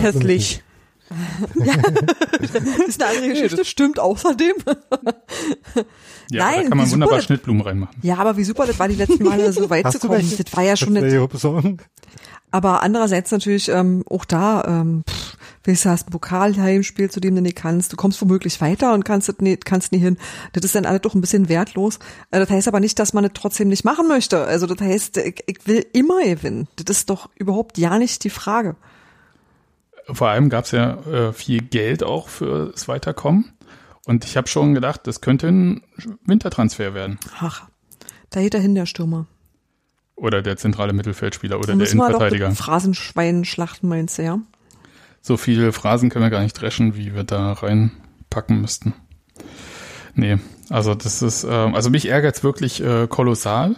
Ja. 1.56 1.74
hässlich. 1.74 2.88
ist 2.88 3.02
eine 3.02 3.12
andere 3.16 3.30
Geschichte, 3.30 3.66
stimmt 3.66 4.00
außerdem. 4.00 4.54
Ja, 6.30 6.46
Nein, 6.46 6.64
da 6.64 6.70
kann 6.70 6.78
man 6.78 6.92
wunderbar 6.92 7.18
das- 7.18 7.26
Schnittblumen 7.26 7.62
reinmachen. 7.62 7.96
Ja, 8.02 8.18
aber 8.18 8.36
wie 8.38 8.44
super 8.44 8.66
das 8.66 8.78
war 8.80 8.88
die 8.88 8.96
letzten 8.96 9.24
Male, 9.24 9.52
so 9.54 9.70
weit 9.70 9.84
zu 9.84 9.88
Hast 9.88 10.04
du 10.04 10.08
kommen. 10.10 10.30
Das 10.38 10.56
war 10.56 10.64
ja 10.64 10.76
schon 10.76 10.96
das 10.96 11.04
eine. 11.04 11.78
Aber 12.52 12.82
andererseits 12.82 13.32
natürlich 13.32 13.68
ähm, 13.70 14.04
auch 14.10 14.24
da, 14.26 14.64
ähm, 14.82 15.04
pff, 15.10 15.38
willst 15.66 15.84
du 15.86 15.90
hast 15.90 16.08
ein 16.08 16.12
Pokalheimspiel, 16.12 17.12
zu 17.12 17.20
dem 17.20 17.36
du 17.36 17.42
nicht 17.42 17.58
kannst, 17.58 17.92
du 17.92 17.98
kommst 17.98 18.22
womöglich 18.22 18.60
weiter 18.62 18.94
und 18.94 19.04
kannst 19.04 19.28
das 19.28 19.36
nicht, 19.40 19.66
kannst 19.66 19.92
nie 19.92 19.98
hin. 20.00 20.18
Das 20.54 20.64
ist 20.64 20.74
dann 20.74 20.86
alles 20.86 21.02
doch 21.02 21.14
ein 21.14 21.20
bisschen 21.22 21.50
wertlos. 21.50 22.00
Äh, 22.32 22.40
Das 22.40 22.50
heißt 22.50 22.68
aber 22.70 22.80
nicht, 22.80 23.00
dass 23.00 23.14
man 23.14 23.26
es 23.26 23.32
trotzdem 23.34 23.68
nicht 23.68 23.84
machen 23.84 24.08
möchte. 24.08 24.44
Also 24.46 24.66
das 24.66 24.80
heißt, 24.86 25.18
ich, 25.18 25.44
ich 25.46 25.68
will 25.68 25.86
immer 25.94 26.24
gewinnen. 26.24 26.68
Das 26.78 26.98
ist 26.98 27.10
doch 27.10 27.30
überhaupt 27.36 27.78
ja 27.78 27.98
nicht 28.00 28.24
die 28.24 28.30
Frage. 28.30 28.76
Vor 30.12 30.30
allem 30.30 30.50
gab 30.50 30.66
es 30.66 30.72
ja 30.72 30.94
äh, 31.06 31.34
viel 31.34 31.62
Geld 31.62 32.04
auch 32.04 32.30
fürs 32.30 32.88
Weiterkommen. 32.88 33.54
Und 34.06 34.24
ich 34.24 34.38
habe 34.38 34.48
schon 34.48 34.74
gedacht, 34.74 35.02
das 35.06 35.20
könnte 35.20 35.48
ein 35.48 35.82
Wintertransfer 36.26 36.94
werden. 36.94 37.20
Ach, 37.40 37.68
da 38.30 38.42
geht 38.42 38.54
dahin 38.54 38.74
der 38.74 38.86
Stürmer. 38.86 39.28
Oder 40.16 40.42
der 40.42 40.58
zentrale 40.58 40.94
Mittelfeldspieler 40.94 41.60
oder 41.60 41.76
der 41.76 41.92
Innenverteidiger. 41.92 42.52
Phrasenschwein 42.52 43.46
schlachten, 43.46 43.88
meinst 43.88 44.18
du, 44.18 44.24
ja? 44.24 44.40
So 45.22 45.36
viele 45.36 45.74
Phrasen 45.74 46.10
können 46.10 46.24
wir 46.24 46.30
gar 46.30 46.42
nicht 46.42 46.54
dreschen, 46.54 46.96
wie 46.96 47.14
wir 47.14 47.24
da 47.24 47.52
reinpacken 47.52 48.62
müssten. 48.62 48.94
Nee, 50.16 50.38
also 50.70 50.96
das 50.96 51.22
ist, 51.22 51.44
ähm, 51.44 51.76
also 51.76 51.90
mich 51.90 52.08
ärgert's 52.08 52.44
wirklich 52.44 52.82
äh, 52.82 53.08
kolossal. 53.08 53.76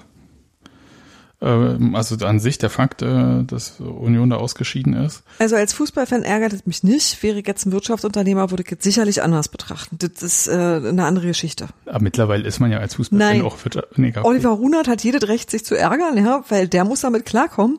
Ähm, 1.42 1.96
also 1.96 2.16
an 2.26 2.40
sich 2.40 2.58
der 2.58 2.70
Fakt, 2.70 3.02
äh, 3.02 3.44
dass 3.44 3.80
Union 3.80 4.30
da 4.30 4.36
ausgeschieden 4.38 4.94
ist. 4.94 5.24
Also 5.40 5.56
als 5.56 5.72
Fußballfan 5.74 6.24
ärgert 6.24 6.52
es 6.54 6.66
mich 6.66 6.84
nicht. 6.84 7.24
Wäre 7.24 7.42
jetzt 7.46 7.66
ein 7.66 7.72
Wirtschaftsunternehmer, 7.72 8.52
würde 8.52 8.64
ich 8.66 8.72
es 8.74 8.84
sicherlich 8.84 9.22
anders 9.24 9.48
betrachten. 9.48 9.98
Das 10.00 10.22
ist 10.22 10.48
äh, 10.48 10.52
eine 10.52 11.06
andere 11.06 11.28
Geschichte. 11.28 11.68
Aber 11.86 12.02
mittlerweile 12.02 12.46
ist 12.46 12.60
man 12.60 12.72
ja 12.72 12.80
als 12.80 12.96
Fußballfan 12.96 13.38
Nein. 13.38 13.42
auch 13.46 13.58
gar- 14.14 14.26
Oliver 14.26 14.50
Runert 14.50 14.88
hat 14.90 15.02
jedes 15.04 15.28
Recht, 15.30 15.50
sich 15.50 15.64
zu 15.64 15.76
ärgern, 15.76 16.18
ja, 16.18 16.44
weil 16.50 16.68
der 16.68 16.84
muss 16.84 17.02
damit 17.02 17.26
klarkommen. 17.26 17.78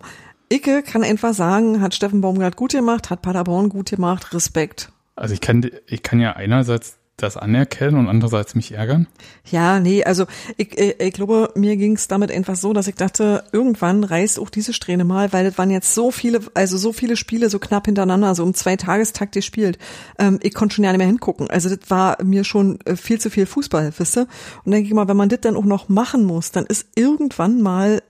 Icke 0.53 0.83
kann 0.83 1.05
einfach 1.05 1.35
sagen, 1.35 1.81
hat 1.81 1.95
Steffen 1.95 2.23
Baumgart 2.23 2.57
gut 2.57 2.73
gemacht, 2.73 3.11
hat 3.11 3.23
Paderborn 3.23 3.69
gut 3.69 3.91
gemacht, 3.91 4.33
Respekt. 4.35 4.91
Also 5.17 5.35
ich 5.35 5.41
kann, 5.43 5.71
ich 5.87 6.03
kann 6.03 6.19
ja 6.19 6.33
einerseits 6.33 6.97
das 7.23 7.37
anerkennen 7.37 7.99
und 7.99 8.09
andererseits 8.09 8.55
mich 8.55 8.73
ärgern. 8.73 9.07
Ja, 9.51 9.81
nee, 9.81 10.05
also 10.05 10.27
ich, 10.57 10.79
ich, 10.79 11.01
ich 11.01 11.13
glaube, 11.13 11.53
mir 11.55 11.77
ging 11.77 11.97
es 11.97 12.09
damit 12.09 12.31
einfach 12.31 12.57
so, 12.57 12.73
dass 12.73 12.89
ich 12.89 12.95
dachte, 12.95 13.45
irgendwann 13.53 14.05
reißt 14.05 14.39
auch 14.39 14.51
diese 14.51 14.73
Strähne 14.73 15.05
mal, 15.05 15.33
weil 15.33 15.47
es 15.47 15.59
waren 15.59 15.71
jetzt 15.71 15.95
so 15.95 16.11
viele, 16.11 16.41
also 16.55 16.77
so 16.77 16.93
viele 16.93 17.17
Spiele 17.17 17.51
so 17.51 17.59
knapp 17.59 17.87
hintereinander, 17.87 18.35
so 18.35 18.43
um 18.43 18.55
zwei 18.55 18.77
Tagestakt 18.77 19.33
gespielt. 19.33 19.79
Ähm, 20.19 20.39
ich 20.43 20.55
konnte 20.55 20.77
schon 20.77 20.85
ja 20.85 20.93
nicht 20.93 20.99
mehr 20.99 21.07
hingucken. 21.07 21.51
Also 21.51 21.69
das 21.69 21.91
war 21.91 22.23
mir 22.23 22.45
schon 22.45 22.79
äh, 22.85 22.97
viel 22.97 23.21
zu 23.21 23.31
viel 23.31 23.47
Fußball, 23.47 23.93
wisst 23.97 24.17
ihr? 24.17 24.27
Und 24.65 24.73
denke 24.73 24.89
ich 24.89 24.95
mal, 24.95 25.09
wenn 25.09 25.17
man 25.17 25.29
das 25.29 25.41
dann 25.41 25.57
auch 25.57 25.65
noch 25.65 25.89
machen 25.89 26.25
muss, 26.25 26.53
dann 26.53 26.67
ist 26.67 26.89
irgendwann 26.97 27.61
mal 27.61 28.03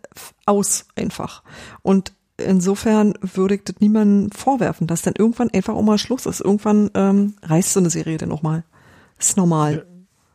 aus 0.46 0.86
einfach. 0.96 1.42
Und 1.82 2.12
insofern 2.40 3.14
würde 3.20 3.56
ich 3.56 3.64
das 3.64 3.76
niemandem 3.80 4.30
vorwerfen, 4.32 4.86
dass 4.86 5.02
dann 5.02 5.14
irgendwann 5.16 5.50
einfach 5.50 5.74
auch 5.74 5.82
mal 5.82 5.98
Schluss 5.98 6.26
ist. 6.26 6.40
Irgendwann 6.40 6.90
ähm, 6.94 7.34
reißt 7.42 7.72
so 7.72 7.80
eine 7.80 7.90
Serie 7.90 8.18
dann 8.18 8.32
auch 8.32 8.42
mal. 8.42 8.64
Ist 9.20 9.36
normal. 9.36 9.86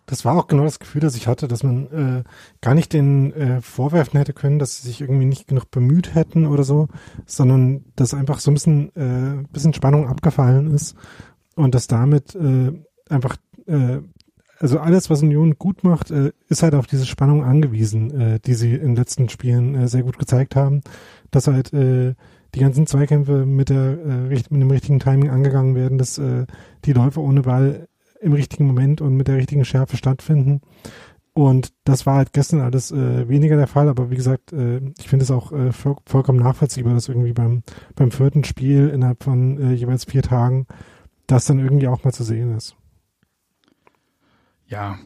Das 0.06 0.24
war 0.24 0.38
auch 0.38 0.48
genau 0.48 0.64
das 0.64 0.80
Gefühl, 0.80 1.02
das 1.02 1.16
ich 1.16 1.28
hatte, 1.28 1.48
dass 1.48 1.64
man 1.64 1.88
äh, 1.88 2.24
gar 2.62 2.76
nicht 2.76 2.94
den 2.94 3.34
äh, 3.34 3.62
vorwerfen 3.62 4.20
hätte 4.20 4.34
können, 4.34 4.60
dass 4.60 4.78
sie 4.78 4.88
sich 4.88 5.02
irgendwie 5.02 5.26
nicht 5.26 5.48
genug 5.48 5.72
bemüht 5.72 6.14
hätten 6.14 6.46
oder 6.46 6.64
so, 6.64 6.88
sondern 7.26 7.86
dass 7.96 8.14
einfach 8.14 8.40
so 8.40 8.52
ein 8.52 8.54
bisschen, 8.54 8.96
äh, 8.96 9.44
bisschen 9.52 9.74
Spannung 9.74 10.08
abgefallen 10.08 10.72
ist 10.72 10.96
und 11.56 11.74
dass 11.74 11.88
damit 11.88 12.36
äh, 12.36 12.72
einfach, 13.10 13.38
äh, 13.66 14.00
also 14.60 14.80
alles, 14.80 15.10
was 15.10 15.24
Union 15.24 15.56
gut 15.58 15.84
macht, 15.84 16.12
äh, 16.12 16.32
ist 16.50 16.62
halt 16.62 16.76
auf 16.76 16.86
diese 16.86 17.08
Spannung 17.08 17.44
angewiesen, 17.44 18.12
äh, 18.20 18.40
die 18.40 18.54
sie 18.54 18.76
in 18.76 18.90
den 18.90 18.96
letzten 18.96 19.28
Spielen 19.28 19.74
äh, 19.74 19.88
sehr 19.88 20.04
gut 20.04 20.20
gezeigt 20.20 20.56
haben, 20.56 20.82
dass 21.32 21.48
halt 21.48 21.74
äh, 21.74 22.14
die 22.54 22.60
ganzen 22.60 22.86
Zweikämpfe 22.86 23.46
mit 23.46 23.70
der 23.70 23.98
äh, 23.98 24.30
mit 24.30 24.52
dem 24.52 24.72
richtigen 24.72 25.00
Timing 25.00 25.32
angegangen 25.32 25.74
werden, 25.76 25.98
dass 25.98 26.20
äh, 26.20 26.46
die 26.86 26.94
Läufe 26.94 27.22
ohne 27.22 27.42
Ball 27.42 27.88
im 28.22 28.34
richtigen 28.34 28.66
Moment 28.66 29.02
und 29.02 29.16
mit 29.16 29.28
der 29.28 29.38
richtigen 29.38 29.66
Schärfe 29.66 29.98
stattfinden. 29.98 30.62
Und 31.34 31.74
das 31.84 32.06
war 32.06 32.16
halt 32.16 32.32
gestern 32.32 32.62
alles 32.62 32.92
äh, 32.92 33.28
weniger 33.28 33.58
der 33.58 33.68
Fall, 33.68 33.90
aber 33.90 34.10
wie 34.10 34.16
gesagt, 34.16 34.54
äh, 34.54 34.80
ich 34.98 35.10
finde 35.10 35.24
es 35.24 35.32
auch 35.32 35.52
äh, 35.52 35.74
voll, 35.74 35.98
vollkommen 36.06 36.40
nachvollziehbar, 36.40 36.94
dass 36.94 37.10
irgendwie 37.10 37.34
beim, 37.34 37.64
beim 37.96 38.12
vierten 38.12 38.46
Spiel 38.46 38.88
innerhalb 38.88 39.22
von 39.22 39.60
äh, 39.60 39.74
jeweils 39.74 40.06
vier 40.06 40.22
Tagen 40.22 40.66
das 41.28 41.46
dann 41.46 41.60
irgendwie 41.60 41.88
auch 41.88 42.04
mal 42.04 42.14
zu 42.14 42.24
sehen 42.24 42.56
ist. 42.56 42.76
Ja, 44.68 44.98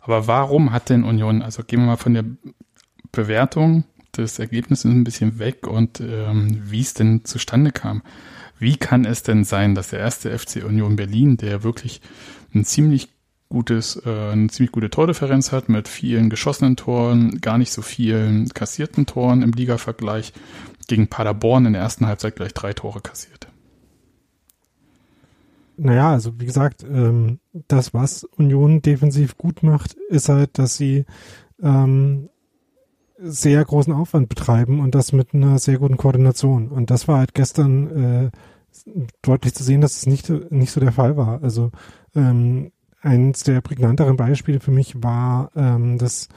aber 0.00 0.26
warum 0.26 0.72
hat 0.72 0.90
denn 0.90 1.04
Union, 1.04 1.42
also 1.42 1.62
gehen 1.62 1.80
wir 1.80 1.86
mal 1.86 1.96
von 1.96 2.14
der 2.14 2.24
Bewertung 3.12 3.84
des 4.16 4.38
Ergebnisses 4.38 4.90
ein 4.90 5.04
bisschen 5.04 5.38
weg 5.38 5.66
und 5.66 6.00
ähm, 6.00 6.62
wie 6.64 6.80
es 6.80 6.94
denn 6.94 7.24
zustande 7.24 7.72
kam. 7.72 8.02
Wie 8.58 8.76
kann 8.76 9.04
es 9.04 9.22
denn 9.22 9.44
sein, 9.44 9.74
dass 9.74 9.90
der 9.90 10.00
erste 10.00 10.36
FC 10.36 10.64
Union 10.64 10.96
Berlin, 10.96 11.36
der 11.36 11.62
wirklich 11.62 12.00
ein 12.56 12.64
ziemlich 12.64 13.08
gutes, 13.48 13.96
äh, 14.04 14.30
eine 14.32 14.48
ziemlich 14.48 14.72
gute 14.72 14.90
Tordifferenz 14.90 15.52
hat 15.52 15.68
mit 15.68 15.88
vielen 15.88 16.30
geschossenen 16.30 16.76
Toren, 16.76 17.40
gar 17.40 17.58
nicht 17.58 17.72
so 17.72 17.82
vielen 17.82 18.48
kassierten 18.48 19.06
Toren 19.06 19.42
im 19.42 19.52
Liga-Vergleich, 19.52 20.32
gegen 20.88 21.08
Paderborn 21.08 21.66
in 21.66 21.72
der 21.72 21.82
ersten 21.82 22.06
Halbzeit 22.06 22.36
gleich 22.36 22.54
drei 22.54 22.72
Tore 22.72 23.00
kassiert. 23.00 23.48
Naja, 25.76 26.12
also 26.12 26.40
wie 26.40 26.46
gesagt, 26.46 26.84
ähm, 26.84 27.38
das, 27.68 27.92
was 27.92 28.24
Union 28.24 28.80
defensiv 28.82 29.36
gut 29.36 29.62
macht, 29.62 29.94
ist 30.08 30.28
halt, 30.28 30.58
dass 30.58 30.76
sie 30.76 31.04
ähm, 31.62 32.30
sehr 33.18 33.64
großen 33.64 33.92
Aufwand 33.92 34.28
betreiben 34.28 34.80
und 34.80 34.94
das 34.94 35.12
mit 35.12 35.34
einer 35.34 35.58
sehr 35.58 35.78
guten 35.78 35.96
Koordination. 35.96 36.68
Und 36.68 36.90
das 36.90 37.08
war 37.08 37.18
halt 37.18 37.34
gestern 37.34 38.24
äh, 38.24 38.30
deutlich 39.22 39.54
zu 39.54 39.64
sehen, 39.64 39.80
dass 39.80 39.96
es 39.96 40.06
nicht, 40.06 40.30
nicht 40.50 40.70
so 40.70 40.80
der 40.80 40.92
Fall 40.92 41.16
war. 41.16 41.42
Also 41.42 41.70
ähm, 42.16 42.72
eins 43.00 43.44
der 43.44 43.60
prägnanteren 43.60 44.16
Beispiele 44.16 44.60
für 44.60 44.72
mich 44.72 45.02
war, 45.02 45.50
ähm, 45.54 45.98
dass 45.98 46.28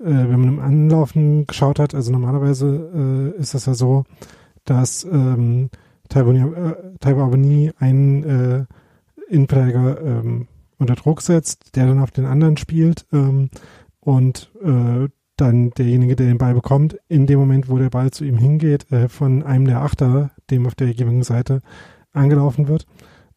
äh, 0.00 0.04
wenn 0.06 0.40
man 0.40 0.48
im 0.48 0.60
Anlaufen 0.60 1.46
geschaut 1.46 1.78
hat, 1.78 1.94
also 1.94 2.10
normalerweise 2.12 3.34
äh, 3.36 3.40
ist 3.40 3.54
das 3.54 3.66
ja 3.66 3.74
so, 3.74 4.04
dass 4.64 5.04
ähm, 5.04 5.70
Taiwan 6.08 6.90
aber 7.02 7.36
nie 7.36 7.70
einen 7.78 8.24
äh, 8.24 8.64
Innenverteidiger 9.28 10.00
ähm, 10.00 10.48
unter 10.78 10.94
Druck 10.94 11.22
setzt, 11.22 11.76
der 11.76 11.86
dann 11.86 12.00
auf 12.00 12.10
den 12.10 12.24
anderen 12.24 12.56
spielt 12.56 13.06
ähm, 13.12 13.50
und 14.00 14.50
äh, 14.62 15.08
dann 15.36 15.70
derjenige, 15.70 16.16
der 16.16 16.26
den 16.26 16.38
Ball 16.38 16.54
bekommt, 16.54 16.98
in 17.08 17.26
dem 17.26 17.38
Moment, 17.38 17.68
wo 17.68 17.78
der 17.78 17.90
Ball 17.90 18.10
zu 18.10 18.24
ihm 18.24 18.38
hingeht, 18.38 18.90
äh, 18.90 19.08
von 19.08 19.42
einem 19.42 19.66
der 19.66 19.82
Achter, 19.82 20.30
dem 20.50 20.66
auf 20.66 20.74
der 20.74 20.88
jeweiligen 20.88 21.22
Seite 21.22 21.62
angelaufen 22.12 22.68
wird. 22.68 22.86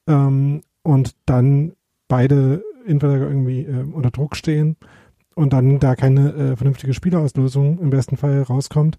Ähm, 0.08 0.62
und 0.84 1.16
dann 1.26 1.74
beide 2.12 2.62
Innenverteidiger 2.86 3.30
irgendwie 3.30 3.62
äh, 3.62 3.86
unter 3.94 4.12
Druck 4.12 4.36
stehen 4.36 4.76
und 5.34 5.54
dann 5.54 5.80
da 5.80 5.96
keine 5.96 6.34
äh, 6.34 6.56
vernünftige 6.58 6.94
Spielauslösung 6.94 7.80
im 7.80 7.90
besten 7.90 8.18
Fall 8.18 8.42
rauskommt. 8.42 8.98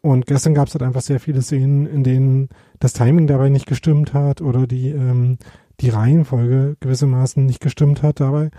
Und 0.00 0.26
gestern 0.26 0.54
gab 0.54 0.68
es 0.68 0.74
halt 0.74 0.82
einfach 0.82 1.02
sehr 1.02 1.20
viele 1.20 1.42
Szenen, 1.42 1.86
in 1.86 2.02
denen 2.02 2.48
das 2.78 2.94
Timing 2.94 3.26
dabei 3.26 3.50
nicht 3.50 3.66
gestimmt 3.66 4.14
hat 4.14 4.40
oder 4.40 4.66
die, 4.66 4.88
ähm, 4.88 5.36
die 5.80 5.90
Reihenfolge 5.90 6.76
gewissermaßen 6.80 7.44
nicht 7.44 7.60
gestimmt 7.60 8.02
hat 8.02 8.20
dabei. 8.20 8.50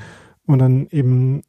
Und 0.45 0.59
dann 0.59 0.85
eben 0.91 1.41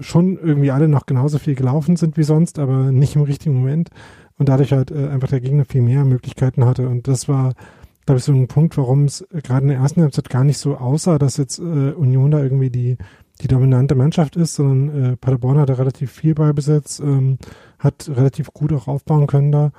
schon 0.00 0.36
irgendwie 0.36 0.72
alle 0.72 0.88
noch 0.88 1.06
genauso 1.06 1.38
viel 1.38 1.54
gelaufen 1.54 1.96
sind 1.96 2.18
wie 2.18 2.22
sonst, 2.22 2.58
aber 2.58 2.92
nicht 2.92 3.16
im 3.16 3.22
richtigen 3.22 3.54
Moment. 3.54 3.88
Und 4.36 4.50
dadurch 4.50 4.72
halt 4.72 4.90
äh, 4.90 5.08
einfach 5.08 5.28
der 5.28 5.40
Gegner 5.40 5.64
viel 5.64 5.82
mehr 5.82 6.04
Möglichkeiten 6.04 6.66
hatte. 6.66 6.86
Und 6.86 7.08
das 7.08 7.28
war, 7.28 7.54
glaube 8.06 8.18
ich, 8.18 8.24
so 8.24 8.32
ein 8.32 8.48
Punkt, 8.48 8.76
warum 8.76 9.04
es 9.04 9.26
gerade 9.30 9.62
in 9.62 9.68
der 9.68 9.78
ersten 9.78 10.02
Halbzeit 10.02 10.28
gar 10.28 10.44
nicht 10.44 10.58
so 10.58 10.76
aussah, 10.76 11.18
dass 11.18 11.36
jetzt 11.36 11.58
äh, 11.58 11.62
Union 11.92 12.30
da 12.30 12.42
irgendwie 12.42 12.70
die, 12.70 12.98
die 13.40 13.48
dominante 13.48 13.94
Mannschaft 13.94 14.36
ist, 14.36 14.54
sondern 14.54 15.12
äh, 15.12 15.16
Paderborn 15.16 15.58
hatte 15.58 15.78
relativ 15.78 16.10
viel 16.10 16.34
Ballbesitz, 16.34 17.00
ähm, 17.00 17.38
hat 17.78 18.08
relativ 18.08 18.52
gut 18.52 18.72
auch 18.72 18.88
aufbauen 18.88 19.26
können 19.26 19.52
da 19.52 19.72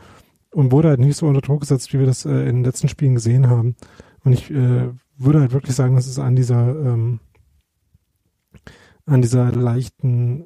und 0.52 0.72
wurde 0.72 0.90
halt 0.90 1.00
nicht 1.00 1.18
so 1.18 1.28
unter 1.28 1.42
Druck 1.42 1.62
gesetzt, 1.62 1.94
wie 1.94 2.00
wir 2.00 2.06
das 2.06 2.26
äh, 2.26 2.48
in 2.48 2.58
den 2.58 2.64
letzten 2.64 2.88
Spielen 2.88 3.16
gesehen 3.16 3.50
haben. 3.50 3.76
Und 4.24 4.34
ich 4.34 4.50
äh, 4.52 4.90
würde 5.18 5.42
halt 5.42 5.52
wirklich 5.52 5.76
sagen, 5.76 5.96
dass 5.96 6.08
es 6.08 6.20
an 6.20 6.36
dieser 6.36 6.70
ähm, 6.70 7.20
an 9.06 9.22
dieser 9.22 9.52
leichten, 9.52 10.46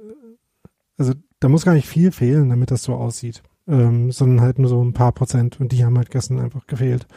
also 0.97 1.13
da 1.39 1.49
muss 1.49 1.65
gar 1.65 1.73
nicht 1.73 1.87
viel 1.87 2.11
fehlen, 2.11 2.49
damit 2.49 2.71
das 2.71 2.83
so 2.83 2.95
aussieht, 2.95 3.43
ähm, 3.67 4.11
sondern 4.11 4.41
halt 4.41 4.57
nur 4.57 4.69
so 4.69 4.83
ein 4.83 4.93
paar 4.93 5.11
Prozent 5.11 5.59
und 5.59 5.71
die 5.71 5.85
haben 5.85 5.97
halt 5.97 6.09
gestern 6.09 6.39
einfach 6.39 6.65
gefehlt. 6.65 7.07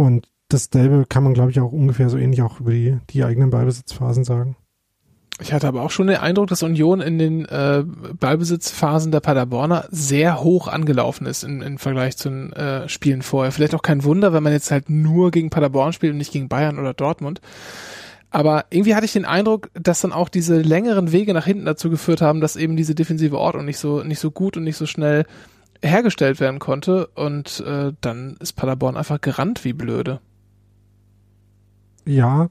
Und 0.00 0.28
dasselbe 0.48 1.04
kann 1.06 1.24
man, 1.24 1.34
glaube 1.34 1.50
ich, 1.50 1.60
auch 1.60 1.72
ungefähr 1.72 2.08
so 2.08 2.16
ähnlich 2.16 2.40
auch 2.40 2.58
über 2.58 2.70
die, 2.70 2.96
die 3.10 3.22
eigenen 3.22 3.50
Ballbesitzphasen 3.50 4.24
sagen. 4.24 4.56
Ich 5.42 5.52
hatte 5.52 5.68
aber 5.68 5.82
auch 5.82 5.90
schon 5.90 6.06
den 6.06 6.16
Eindruck, 6.16 6.48
dass 6.48 6.62
Union 6.62 7.02
in 7.02 7.18
den 7.18 7.44
äh, 7.44 7.84
Ballbesitzphasen 8.18 9.12
der 9.12 9.20
Paderborner 9.20 9.84
sehr 9.90 10.40
hoch 10.40 10.68
angelaufen 10.68 11.26
ist 11.26 11.44
im, 11.44 11.60
im 11.60 11.76
Vergleich 11.76 12.16
zu 12.16 12.30
den 12.30 12.52
äh, 12.54 12.88
Spielen 12.88 13.20
vorher. 13.20 13.52
Vielleicht 13.52 13.74
auch 13.74 13.82
kein 13.82 14.02
Wunder, 14.02 14.32
wenn 14.32 14.42
man 14.42 14.54
jetzt 14.54 14.70
halt 14.70 14.88
nur 14.88 15.30
gegen 15.30 15.50
Paderborn 15.50 15.92
spielt 15.92 16.12
und 16.12 16.18
nicht 16.18 16.32
gegen 16.32 16.48
Bayern 16.48 16.78
oder 16.78 16.94
Dortmund. 16.94 17.42
Aber 18.30 18.64
irgendwie 18.70 18.94
hatte 18.94 19.04
ich 19.04 19.12
den 19.12 19.26
Eindruck, 19.26 19.68
dass 19.74 20.00
dann 20.00 20.12
auch 20.12 20.30
diese 20.30 20.62
längeren 20.62 21.12
Wege 21.12 21.34
nach 21.34 21.44
hinten 21.44 21.66
dazu 21.66 21.90
geführt 21.90 22.22
haben, 22.22 22.40
dass 22.40 22.56
eben 22.56 22.76
diese 22.76 22.94
defensive 22.94 23.38
Ordnung 23.38 23.66
nicht 23.66 23.78
so 23.78 24.02
nicht 24.02 24.20
so 24.20 24.30
gut 24.30 24.56
und 24.56 24.64
nicht 24.64 24.76
so 24.76 24.86
schnell 24.86 25.26
hergestellt 25.82 26.40
werden 26.40 26.58
konnte. 26.58 27.06
Und 27.08 27.60
äh, 27.66 27.92
dann 28.00 28.36
ist 28.40 28.54
Paderborn 28.54 28.96
einfach 28.96 29.20
gerannt 29.20 29.64
wie 29.64 29.72
blöde. 29.72 30.20
Ja, 32.04 32.50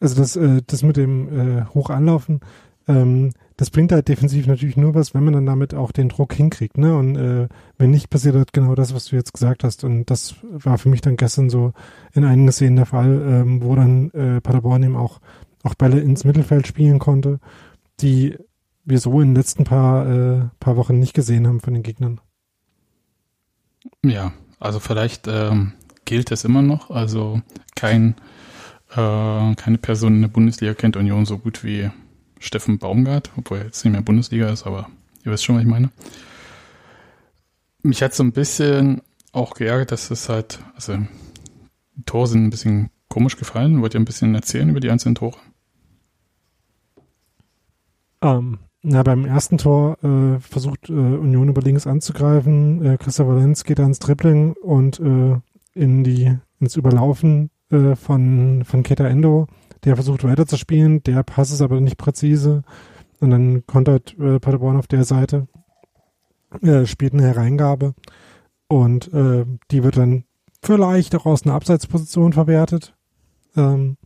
also 0.00 0.16
das, 0.16 0.36
äh, 0.36 0.62
das 0.66 0.82
mit 0.82 0.96
dem 0.96 1.58
äh, 1.60 1.64
Hochanlaufen, 1.74 2.40
ähm, 2.88 3.32
das 3.56 3.70
bringt 3.70 3.92
halt 3.92 4.08
defensiv 4.08 4.46
natürlich 4.46 4.76
nur 4.76 4.94
was, 4.94 5.14
wenn 5.14 5.22
man 5.22 5.34
dann 5.34 5.46
damit 5.46 5.74
auch 5.74 5.92
den 5.92 6.08
Druck 6.08 6.32
hinkriegt, 6.34 6.78
ne? 6.78 6.96
Und 6.96 7.16
äh, 7.16 7.48
wenn 7.78 7.90
nicht, 7.90 8.10
passiert 8.10 8.34
halt 8.34 8.52
genau 8.52 8.74
das, 8.74 8.94
was 8.94 9.06
du 9.06 9.16
jetzt 9.16 9.32
gesagt 9.32 9.62
hast. 9.62 9.84
Und 9.84 10.10
das 10.10 10.34
war 10.42 10.78
für 10.78 10.88
mich 10.88 11.00
dann 11.00 11.16
gestern 11.16 11.48
so 11.48 11.72
in 12.12 12.24
einigen 12.24 12.50
Szenen 12.50 12.76
der 12.76 12.86
Fall, 12.86 13.22
ähm, 13.24 13.62
wo 13.62 13.76
dann 13.76 14.10
äh, 14.10 14.40
Paderborn 14.40 14.82
eben 14.82 14.96
auch, 14.96 15.20
auch 15.62 15.74
Bälle 15.74 16.00
ins 16.00 16.24
Mittelfeld 16.24 16.66
spielen 16.66 16.98
konnte, 16.98 17.38
die 18.00 18.36
wir 18.84 18.98
so 18.98 19.20
in 19.20 19.28
den 19.28 19.36
letzten 19.36 19.64
paar, 19.64 20.08
äh, 20.08 20.48
paar 20.60 20.76
Wochen 20.76 20.98
nicht 20.98 21.14
gesehen 21.14 21.46
haben 21.46 21.60
von 21.60 21.74
den 21.74 21.82
Gegnern. 21.82 22.20
Ja, 24.04 24.32
also 24.58 24.80
vielleicht 24.80 25.28
ähm, 25.28 25.72
gilt 26.04 26.30
es 26.30 26.44
immer 26.44 26.62
noch. 26.62 26.90
Also 26.90 27.42
kein 27.74 28.16
äh, 28.96 29.54
keine 29.54 29.78
Person 29.78 30.16
in 30.16 30.22
der 30.22 30.28
Bundesliga 30.28 30.74
kennt 30.74 30.96
Union 30.96 31.24
so 31.24 31.38
gut 31.38 31.64
wie 31.64 31.90
Steffen 32.38 32.78
Baumgart, 32.78 33.30
obwohl 33.36 33.58
er 33.58 33.64
jetzt 33.64 33.84
nicht 33.84 33.92
mehr 33.92 34.02
Bundesliga 34.02 34.48
ist, 34.50 34.66
aber 34.66 34.90
ihr 35.24 35.32
wisst 35.32 35.44
schon, 35.44 35.56
was 35.56 35.62
ich 35.62 35.68
meine. 35.68 35.90
Mich 37.82 38.02
hat 38.02 38.14
so 38.14 38.22
ein 38.22 38.32
bisschen 38.32 39.00
auch 39.32 39.54
geärgert, 39.54 39.92
dass 39.92 40.10
es 40.10 40.28
halt, 40.28 40.60
also 40.74 40.98
die 41.94 42.04
Tore 42.04 42.26
sind 42.26 42.44
ein 42.44 42.50
bisschen 42.50 42.90
komisch 43.08 43.36
gefallen. 43.36 43.80
Wollt 43.80 43.94
ihr 43.94 44.00
ein 44.00 44.04
bisschen 44.04 44.34
erzählen 44.34 44.68
über 44.68 44.80
die 44.80 44.90
einzelnen 44.90 45.14
Tore? 45.14 45.38
Ähm, 48.20 48.58
na, 48.82 49.02
beim 49.02 49.24
ersten 49.24 49.58
Tor 49.58 49.96
äh, 50.02 50.40
versucht 50.40 50.90
äh, 50.90 50.92
Union 50.92 51.48
über 51.48 51.62
links 51.62 51.86
anzugreifen. 51.86 52.84
Äh, 52.84 52.98
Christoph 52.98 53.28
Valenz 53.28 53.64
geht 53.64 53.78
ans 53.78 54.00
Dribbling 54.00 54.54
und 54.54 54.98
äh, 55.00 55.38
in 55.74 56.04
die 56.04 56.36
ins 56.58 56.76
Überlaufen 56.76 57.50
äh, 57.70 57.94
von, 57.94 58.64
von 58.64 58.82
Keta 58.82 59.06
Endo. 59.06 59.46
Der 59.84 59.96
versucht 59.96 60.24
weiterzuspielen, 60.24 61.02
der 61.02 61.22
Pass 61.22 61.50
ist 61.50 61.60
aber 61.60 61.80
nicht 61.80 61.96
präzise. 61.96 62.62
Und 63.20 63.30
dann 63.30 63.66
kontert 63.66 64.18
äh, 64.18 64.40
Paderborn 64.40 64.76
auf 64.76 64.88
der 64.88 65.04
Seite, 65.04 65.46
äh, 66.60 66.86
spielt 66.86 67.12
eine 67.12 67.22
Hereingabe 67.22 67.94
und 68.66 69.12
äh, 69.12 69.44
die 69.70 69.84
wird 69.84 69.96
dann 69.96 70.24
vielleicht 70.60 71.14
auch 71.14 71.26
aus 71.26 71.44
einer 71.44 71.54
Abseitsposition 71.54 72.32
verwertet. 72.32 72.96
Ähm, 73.56 73.96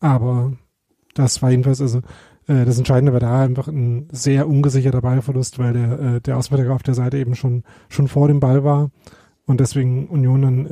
aber 0.00 0.54
das 1.14 1.42
war 1.42 1.50
jedenfalls, 1.50 1.80
also 1.80 2.02
äh, 2.46 2.64
das 2.64 2.78
Entscheidende 2.78 3.12
war 3.12 3.20
da 3.20 3.42
einfach 3.42 3.68
ein 3.68 4.08
sehr 4.12 4.48
ungesicherter 4.48 5.00
Ballverlust, 5.00 5.58
weil 5.58 5.72
der, 5.72 6.00
äh, 6.00 6.20
der 6.20 6.36
Auswärtiger 6.36 6.74
auf 6.74 6.82
der 6.82 6.94
Seite 6.94 7.18
eben 7.18 7.34
schon, 7.34 7.64
schon 7.88 8.08
vor 8.08 8.28
dem 8.28 8.40
Ball 8.40 8.64
war 8.64 8.90
und 9.46 9.60
deswegen 9.60 10.08
Union 10.08 10.42
dann 10.42 10.66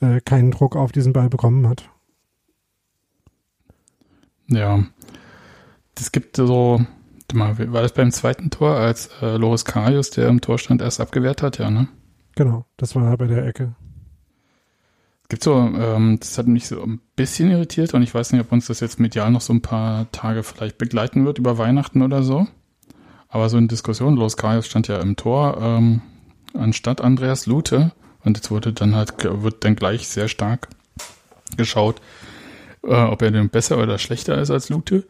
äh, 0.00 0.16
äh, 0.16 0.20
keinen 0.20 0.50
Druck 0.50 0.76
auf 0.76 0.92
diesen 0.92 1.12
Ball 1.12 1.28
bekommen 1.28 1.68
hat. 1.68 1.88
Ja, 4.46 4.84
das 5.94 6.12
gibt 6.12 6.36
so, 6.36 6.84
war 7.32 7.82
das 7.82 7.94
beim 7.94 8.10
zweiten 8.10 8.50
Tor, 8.50 8.76
als 8.76 9.08
äh, 9.22 9.36
Loris 9.36 9.64
Karius, 9.64 10.10
der 10.10 10.28
im 10.28 10.40
Torstand 10.40 10.82
erst 10.82 11.00
abgewehrt 11.00 11.42
hat, 11.42 11.58
ja, 11.58 11.70
ne? 11.70 11.88
Genau, 12.36 12.66
das 12.76 12.94
war 12.94 13.16
bei 13.16 13.26
der 13.26 13.46
Ecke. 13.46 13.74
Gibt 15.28 15.42
so, 15.42 15.54
ähm, 15.54 16.18
das 16.20 16.36
hat 16.36 16.46
mich 16.46 16.66
so 16.68 16.82
ein 16.82 17.00
bisschen 17.16 17.50
irritiert 17.50 17.94
und 17.94 18.02
ich 18.02 18.14
weiß 18.14 18.32
nicht, 18.32 18.42
ob 18.42 18.52
uns 18.52 18.66
das 18.66 18.80
jetzt 18.80 19.00
medial 19.00 19.30
noch 19.30 19.40
so 19.40 19.52
ein 19.52 19.62
paar 19.62 20.10
Tage 20.12 20.42
vielleicht 20.42 20.78
begleiten 20.78 21.24
wird 21.24 21.38
über 21.38 21.56
Weihnachten 21.56 22.02
oder 22.02 22.22
so. 22.22 22.46
Aber 23.28 23.48
so 23.48 23.56
in 23.58 23.68
Diskussion, 23.68 24.16
Loris 24.16 24.36
Karius 24.36 24.66
stand 24.66 24.86
ja 24.88 25.00
im 25.00 25.16
Tor 25.16 25.58
ähm, 25.60 26.02
anstatt 26.52 27.00
Andreas 27.00 27.46
Lute 27.46 27.92
und 28.22 28.36
jetzt 28.36 28.50
wurde 28.50 28.72
dann 28.72 28.94
halt, 28.94 29.14
wird 29.24 29.64
dann 29.64 29.76
gleich 29.76 30.08
sehr 30.08 30.28
stark 30.28 30.68
geschaut, 31.56 32.00
äh, 32.82 32.94
ob 32.94 33.22
er 33.22 33.30
denn 33.30 33.48
besser 33.48 33.78
oder 33.78 33.98
schlechter 33.98 34.38
ist 34.38 34.50
als 34.50 34.68
Lute. 34.68 35.04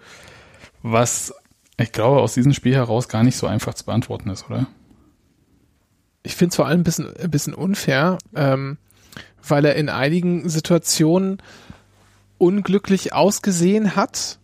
Was 0.83 1.35
ich 1.77 1.93
glaube, 1.93 2.21
aus 2.21 2.35
diesem 2.35 2.53
Spiel 2.53 2.75
heraus 2.75 3.09
gar 3.09 3.25
nicht 3.25 3.37
so 3.37 3.47
einfach 3.47 3.75
zu 3.75 3.85
beantworten 3.85 4.31
ist, 4.31 4.49
oder? 4.49 4.67
Ich 6.23 6.37
finde 6.37 6.51
es 6.51 6.57
vor 6.57 6.67
allem 6.67 6.81
ein 6.81 6.85
bisschen, 6.85 7.15
ein 7.17 7.31
bisschen 7.31 7.55
unfair, 7.55 8.19
ähm, 8.35 8.79
weil 9.49 9.65
er 9.65 9.77
in 9.77 9.89
einigen 9.89 10.49
Situationen 10.49 11.39
unglücklich 12.39 13.13
ausgesehen 13.13 13.97
hat, 13.97 14.39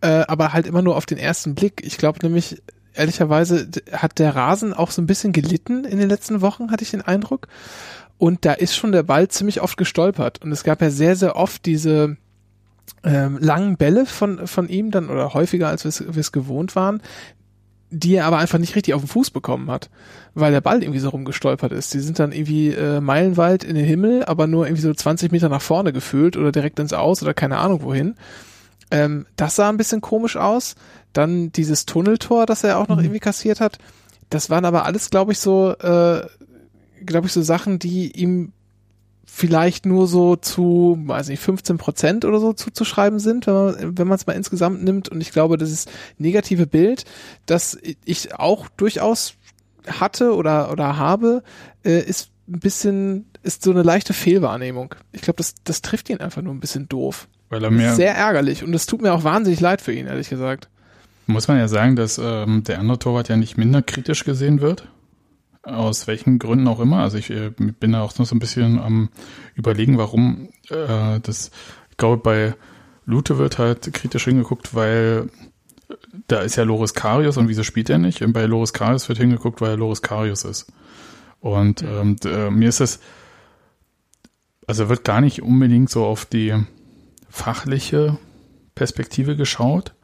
äh, 0.00 0.24
aber 0.28 0.52
halt 0.52 0.66
immer 0.66 0.82
nur 0.82 0.96
auf 0.96 1.06
den 1.06 1.18
ersten 1.18 1.54
Blick. 1.54 1.82
Ich 1.84 1.98
glaube 1.98 2.18
nämlich, 2.22 2.62
ehrlicherweise 2.94 3.68
hat 3.92 4.18
der 4.18 4.36
Rasen 4.36 4.74
auch 4.74 4.90
so 4.90 5.02
ein 5.02 5.06
bisschen 5.06 5.32
gelitten 5.32 5.84
in 5.84 5.98
den 5.98 6.08
letzten 6.08 6.40
Wochen, 6.40 6.70
hatte 6.70 6.84
ich 6.84 6.90
den 6.90 7.02
Eindruck. 7.02 7.48
Und 8.18 8.44
da 8.44 8.52
ist 8.52 8.76
schon 8.76 8.92
der 8.92 9.02
Ball 9.02 9.28
ziemlich 9.28 9.60
oft 9.60 9.76
gestolpert. 9.76 10.42
Und 10.42 10.52
es 10.52 10.62
gab 10.62 10.80
ja 10.80 10.90
sehr, 10.90 11.16
sehr 11.16 11.36
oft 11.36 11.66
diese 11.66 12.16
ähm, 13.02 13.38
langen 13.38 13.76
Bälle 13.76 14.06
von, 14.06 14.46
von 14.46 14.68
ihm 14.68 14.90
dann, 14.90 15.10
oder 15.10 15.34
häufiger 15.34 15.68
als 15.68 15.84
wir 15.84 16.16
es 16.20 16.32
gewohnt 16.32 16.76
waren, 16.76 17.02
die 17.96 18.16
er 18.16 18.26
aber 18.26 18.38
einfach 18.38 18.58
nicht 18.58 18.74
richtig 18.76 18.94
auf 18.94 19.02
den 19.02 19.08
Fuß 19.08 19.30
bekommen 19.30 19.70
hat, 19.70 19.88
weil 20.34 20.52
der 20.52 20.60
Ball 20.60 20.82
irgendwie 20.82 20.98
so 21.00 21.10
rumgestolpert 21.10 21.72
ist. 21.72 21.94
Die 21.94 22.00
sind 22.00 22.18
dann 22.18 22.32
irgendwie 22.32 22.70
äh, 22.70 23.00
meilenweit 23.00 23.62
in 23.64 23.76
den 23.76 23.84
Himmel, 23.84 24.24
aber 24.24 24.46
nur 24.46 24.66
irgendwie 24.66 24.82
so 24.82 24.92
20 24.92 25.30
Meter 25.32 25.48
nach 25.48 25.62
vorne 25.62 25.92
gefühlt 25.92 26.36
oder 26.36 26.50
direkt 26.52 26.78
ins 26.80 26.92
Aus 26.92 27.22
oder 27.22 27.34
keine 27.34 27.58
Ahnung 27.58 27.82
wohin. 27.82 28.14
Ähm, 28.90 29.26
das 29.36 29.56
sah 29.56 29.68
ein 29.68 29.76
bisschen 29.76 30.00
komisch 30.00 30.36
aus. 30.36 30.74
Dann 31.12 31.52
dieses 31.52 31.86
Tunneltor, 31.86 32.46
das 32.46 32.64
er 32.64 32.78
auch 32.78 32.88
noch 32.88 32.96
Mhm. 32.96 33.04
irgendwie 33.04 33.20
kassiert 33.20 33.60
hat. 33.60 33.78
Das 34.30 34.50
waren 34.50 34.64
aber 34.64 34.84
alles, 34.84 35.10
glaube 35.10 35.32
ich, 35.32 35.38
so, 35.38 35.70
äh, 35.72 36.22
glaube 37.06 37.26
ich, 37.28 37.32
so 37.32 37.42
Sachen, 37.42 37.78
die 37.78 38.10
ihm 38.20 38.52
vielleicht 39.26 39.86
nur 39.86 40.06
so 40.06 40.36
zu, 40.36 40.98
weiß 41.04 41.28
nicht, 41.28 41.40
15 41.40 41.78
Prozent 41.78 42.24
oder 42.24 42.40
so 42.40 42.52
zuzuschreiben 42.52 43.18
sind, 43.18 43.46
wenn 43.46 43.54
man 43.54 43.98
wenn 43.98 44.08
man 44.08 44.16
es 44.16 44.26
mal 44.26 44.34
insgesamt 44.34 44.82
nimmt. 44.84 45.08
Und 45.08 45.20
ich 45.20 45.32
glaube, 45.32 45.58
das 45.58 45.86
negative 46.18 46.66
Bild, 46.66 47.04
das 47.46 47.78
ich 48.04 48.34
auch 48.34 48.68
durchaus 48.76 49.34
hatte 49.86 50.34
oder 50.34 50.70
oder 50.72 50.96
habe, 50.96 51.42
äh, 51.84 52.00
ist 52.00 52.30
ein 52.48 52.60
bisschen, 52.60 53.26
ist 53.42 53.62
so 53.62 53.70
eine 53.70 53.82
leichte 53.82 54.12
Fehlwahrnehmung. 54.12 54.94
Ich 55.12 55.22
glaube, 55.22 55.38
das, 55.38 55.54
das 55.64 55.82
trifft 55.82 56.10
ihn 56.10 56.20
einfach 56.20 56.42
nur 56.42 56.54
ein 56.54 56.60
bisschen 56.60 56.88
doof. 56.88 57.28
Weil 57.48 57.64
er 57.64 57.70
mehr, 57.70 57.94
Sehr 57.94 58.14
ärgerlich 58.14 58.64
und 58.64 58.74
es 58.74 58.86
tut 58.86 59.02
mir 59.02 59.12
auch 59.12 59.24
wahnsinnig 59.24 59.60
leid 59.60 59.80
für 59.80 59.92
ihn, 59.92 60.06
ehrlich 60.06 60.28
gesagt. 60.28 60.68
muss 61.26 61.48
man 61.48 61.58
ja 61.58 61.68
sagen, 61.68 61.96
dass 61.96 62.18
ähm, 62.18 62.64
der 62.64 62.78
andere 62.80 62.98
Torwart 62.98 63.28
ja 63.28 63.36
nicht 63.36 63.56
minder 63.56 63.82
kritisch 63.82 64.24
gesehen 64.24 64.60
wird. 64.60 64.88
Aus 65.64 66.06
welchen 66.06 66.38
Gründen 66.38 66.68
auch 66.68 66.80
immer. 66.80 66.98
Also 66.98 67.16
ich 67.16 67.30
äh, 67.30 67.50
bin 67.50 67.92
da 67.92 68.02
auch 68.02 68.16
noch 68.18 68.26
so 68.26 68.34
ein 68.34 68.38
bisschen 68.38 68.78
am 68.78 69.08
überlegen, 69.54 69.96
warum 69.98 70.50
äh, 70.68 71.20
das, 71.20 71.50
ich 71.90 71.96
glaube, 71.96 72.18
bei 72.22 72.54
Lute 73.06 73.38
wird 73.38 73.58
halt 73.58 73.92
kritisch 73.94 74.24
hingeguckt, 74.24 74.74
weil 74.74 75.30
da 76.28 76.40
ist 76.40 76.56
ja 76.56 76.64
Loris 76.64 76.94
Karius 76.94 77.36
und 77.36 77.48
wieso 77.48 77.62
spielt 77.62 77.90
er 77.90 77.98
nicht? 77.98 78.22
Und 78.22 78.32
bei 78.32 78.46
Loris 78.46 78.72
Karius 78.72 79.08
wird 79.08 79.18
hingeguckt, 79.18 79.60
weil 79.60 79.70
er 79.70 79.76
Loris 79.76 80.02
Karius 80.02 80.44
ist. 80.44 80.72
Und 81.40 81.82
ähm, 81.82 82.16
d- 82.16 82.28
äh, 82.30 82.50
mir 82.50 82.68
ist 82.68 82.80
es, 82.80 83.00
also 84.66 84.88
wird 84.88 85.04
gar 85.04 85.20
nicht 85.20 85.42
unbedingt 85.42 85.90
so 85.90 86.04
auf 86.04 86.24
die 86.24 86.54
fachliche 87.28 88.18
Perspektive 88.74 89.36
geschaut, 89.36 89.94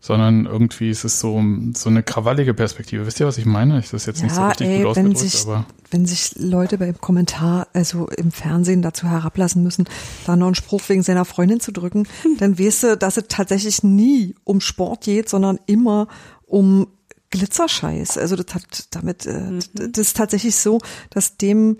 sondern 0.00 0.46
irgendwie 0.46 0.88
ist 0.88 1.04
es 1.04 1.20
so, 1.20 1.42
so 1.74 1.90
eine 1.90 2.02
krawallige 2.02 2.54
Perspektive. 2.54 3.06
Wisst 3.06 3.20
ihr, 3.20 3.26
was 3.26 3.36
ich 3.36 3.44
meine? 3.44 3.78
Ich 3.78 3.90
das 3.90 4.06
jetzt 4.06 4.22
nicht 4.22 4.34
so 4.34 4.40
Ja, 4.40 4.48
richtig 4.48 4.66
ey, 4.66 4.82
gut 4.82 4.96
wenn 4.96 5.08
ausgedrückt, 5.08 5.18
sich, 5.18 5.46
aber 5.46 5.66
wenn 5.90 6.06
sich 6.06 6.32
Leute 6.36 6.78
beim 6.78 6.98
Kommentar, 6.98 7.68
also 7.74 8.08
im 8.08 8.32
Fernsehen 8.32 8.80
dazu 8.80 9.06
herablassen 9.06 9.62
müssen, 9.62 9.86
da 10.24 10.36
noch 10.36 10.46
einen 10.46 10.54
Spruch 10.54 10.80
wegen 10.88 11.02
seiner 11.02 11.26
Freundin 11.26 11.60
zu 11.60 11.70
drücken, 11.70 12.08
dann 12.38 12.58
weißt 12.58 12.82
du, 12.84 12.96
dass 12.96 13.18
es 13.18 13.24
tatsächlich 13.28 13.82
nie 13.82 14.34
um 14.44 14.62
Sport 14.62 15.04
geht, 15.04 15.28
sondern 15.28 15.60
immer 15.66 16.08
um 16.46 16.86
Glitzerscheiß. 17.28 18.16
Also 18.16 18.36
das 18.36 18.54
hat 18.54 18.88
damit, 18.92 19.26
äh, 19.26 19.58
das 19.74 19.98
ist 19.98 20.16
tatsächlich 20.16 20.56
so, 20.56 20.78
dass 21.10 21.36
dem 21.36 21.76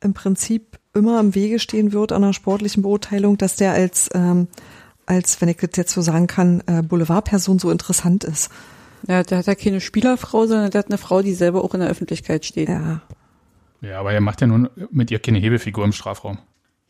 im 0.00 0.14
Prinzip 0.14 0.78
immer 0.94 1.18
im 1.18 1.34
Wege 1.34 1.58
stehen 1.58 1.92
wird 1.92 2.12
an 2.12 2.22
einer 2.22 2.32
sportlichen 2.32 2.82
Beurteilung, 2.82 3.36
dass 3.36 3.56
der 3.56 3.72
als, 3.72 4.10
ähm, 4.14 4.46
als, 5.06 5.40
wenn 5.40 5.48
ich 5.48 5.56
das 5.58 5.70
jetzt 5.76 5.92
so 5.92 6.02
sagen 6.02 6.26
kann, 6.26 6.62
äh, 6.66 6.82
Boulevardperson 6.82 7.58
so 7.58 7.70
interessant 7.70 8.24
ist. 8.24 8.50
Ja, 9.06 9.22
der 9.22 9.38
hat 9.38 9.46
ja 9.46 9.54
keine 9.54 9.80
Spielerfrau, 9.80 10.46
sondern 10.46 10.70
der 10.70 10.78
hat 10.80 10.86
eine 10.88 10.98
Frau, 10.98 11.22
die 11.22 11.34
selber 11.34 11.62
auch 11.62 11.74
in 11.74 11.80
der 11.80 11.90
Öffentlichkeit 11.90 12.44
steht. 12.44 12.68
Ja. 12.68 13.02
ja, 13.82 14.00
aber 14.00 14.12
er 14.12 14.20
macht 14.20 14.40
ja 14.40 14.46
nun 14.46 14.70
mit 14.90 15.10
ihr 15.10 15.18
keine 15.18 15.38
Hebefigur 15.38 15.84
im 15.84 15.92
Strafraum. 15.92 16.38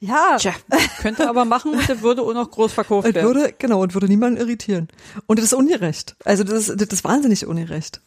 Ja, 0.01 0.37
Tja, 0.39 0.53
könnte 1.01 1.29
aber 1.29 1.45
machen 1.45 1.73
und 1.73 1.89
der 1.89 2.03
würde 2.03 2.23
auch 2.23 2.35
noch 2.35 2.51
groß 2.51 2.73
verkauft 2.73 3.09
Es 3.09 3.15
werden. 3.15 3.27
würde, 3.27 3.55
genau, 3.59 3.83
und 3.83 3.95
würde 3.95 4.07
niemanden 4.07 4.39
irritieren. 4.39 4.89
Und 5.27 5.39
das 5.39 5.47
ist 5.47 5.55
ungerecht. 5.55 6.15
Also 6.25 6.45
das 6.45 6.69
ist, 6.69 6.81
das 6.81 6.89
ist 6.89 7.05
wahnsinnig 7.05 7.47
ungerecht. 7.47 8.01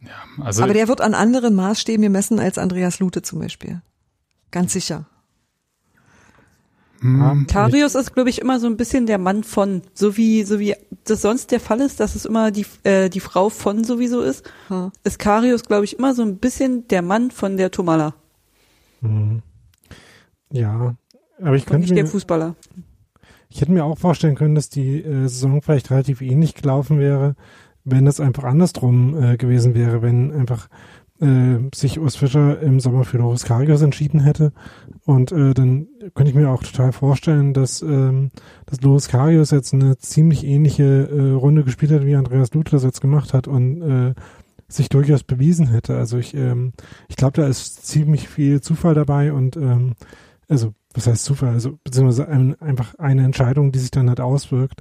Ja, 0.00 0.44
also 0.44 0.64
Aber 0.64 0.74
der 0.74 0.88
wird 0.88 1.00
an 1.00 1.14
anderen 1.14 1.54
Maßstäben 1.54 2.02
gemessen 2.02 2.40
als 2.40 2.58
Andreas 2.58 2.98
Lute 2.98 3.22
zum 3.22 3.38
Beispiel. 3.38 3.82
Ganz 4.50 4.72
sicher. 4.72 5.06
Hm, 7.04 7.46
Karius 7.46 7.94
ist, 7.94 8.14
glaube 8.14 8.30
ich, 8.30 8.40
immer 8.40 8.58
so 8.58 8.66
ein 8.66 8.76
bisschen 8.76 9.06
der 9.06 9.18
Mann 9.18 9.44
von, 9.44 9.82
so 9.92 10.16
wie, 10.16 10.42
so 10.44 10.58
wie 10.58 10.74
das 11.04 11.20
sonst 11.22 11.50
der 11.50 11.60
Fall 11.60 11.80
ist, 11.80 12.00
dass 12.00 12.14
es 12.14 12.24
immer 12.24 12.50
die, 12.50 12.64
äh, 12.82 13.10
die 13.10 13.20
Frau 13.20 13.50
von 13.50 13.84
sowieso 13.84 14.22
ist, 14.22 14.42
Hm. 14.68 14.90
ist 15.04 15.18
Karius, 15.18 15.64
glaube 15.64 15.84
ich, 15.84 15.98
immer 15.98 16.14
so 16.14 16.22
ein 16.22 16.38
bisschen 16.38 16.88
der 16.88 17.02
Mann 17.02 17.30
von 17.30 17.56
der 17.56 17.70
Tomala 17.70 18.14
Mhm. 19.02 19.42
Ja, 20.50 20.94
aber 21.42 21.56
ich 21.56 21.64
und 21.64 21.68
könnte 21.70 21.80
nicht 21.88 21.96
der 21.96 22.04
mir, 22.04 22.10
Fußballer. 22.10 22.54
ich 23.50 23.60
hätte 23.60 23.72
mir 23.72 23.84
auch 23.84 23.98
vorstellen 23.98 24.34
können, 24.34 24.54
dass 24.54 24.70
die 24.70 25.02
äh, 25.02 25.22
Saison 25.28 25.60
vielleicht 25.62 25.90
relativ 25.90 26.22
ähnlich 26.22 26.54
gelaufen 26.54 26.98
wäre, 26.98 27.34
wenn 27.84 28.06
das 28.06 28.18
einfach 28.20 28.44
andersrum 28.44 29.22
äh, 29.22 29.36
gewesen 29.36 29.74
wäre, 29.74 30.00
wenn 30.00 30.32
einfach 30.32 30.68
äh, 31.20 31.58
sich 31.74 31.98
Urs 32.00 32.16
Fischer 32.16 32.60
im 32.60 32.80
Sommer 32.80 33.04
für 33.04 33.18
Loris 33.18 33.44
Karius 33.44 33.82
entschieden 33.82 34.20
hätte. 34.20 34.52
Und 35.06 35.32
äh, 35.32 35.52
dann 35.52 35.88
könnte 36.14 36.30
ich 36.30 36.34
mir 36.34 36.48
auch 36.48 36.62
total 36.62 36.92
vorstellen, 36.92 37.52
dass, 37.52 37.82
ähm, 37.82 38.30
dass 38.64 38.80
Loris 38.80 39.08
Karius 39.08 39.50
jetzt 39.50 39.74
eine 39.74 39.98
ziemlich 39.98 40.44
ähnliche 40.44 41.08
äh, 41.08 41.32
Runde 41.32 41.62
gespielt 41.62 41.92
hat, 41.92 42.06
wie 42.06 42.16
Andreas 42.16 42.54
Lute 42.54 42.70
das 42.72 42.84
jetzt 42.84 43.02
gemacht 43.02 43.34
hat 43.34 43.46
und 43.46 43.82
äh, 43.82 44.14
sich 44.66 44.88
durchaus 44.88 45.22
bewiesen 45.22 45.68
hätte. 45.68 45.96
Also 45.96 46.16
ich, 46.16 46.34
ähm, 46.34 46.72
ich 47.08 47.16
glaube, 47.16 47.40
da 47.40 47.46
ist 47.46 47.86
ziemlich 47.86 48.28
viel 48.28 48.62
Zufall 48.62 48.94
dabei 48.94 49.32
und 49.32 49.56
ähm, 49.56 49.94
also 50.48 50.72
was 50.94 51.06
heißt 51.06 51.24
Zufall, 51.24 51.50
also 51.50 51.78
beziehungsweise 51.84 52.28
ein, 52.28 52.60
einfach 52.60 52.94
eine 52.98 53.24
Entscheidung, 53.24 53.72
die 53.72 53.80
sich 53.80 53.90
dann 53.90 54.08
halt 54.08 54.20
auswirkt. 54.20 54.80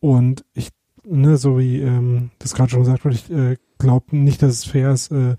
Und 0.00 0.44
ich, 0.52 0.70
ne, 1.04 1.36
so 1.36 1.58
wie 1.58 1.80
ähm, 1.80 2.30
das 2.40 2.54
gerade 2.54 2.70
schon 2.70 2.80
gesagt 2.80 3.04
wurde, 3.04 3.16
ich 3.16 3.30
äh, 3.30 3.56
glaube 3.78 4.16
nicht, 4.16 4.42
dass 4.42 4.52
es 4.52 4.64
fair 4.64 4.90
ist, 4.90 5.12
äh, 5.12 5.36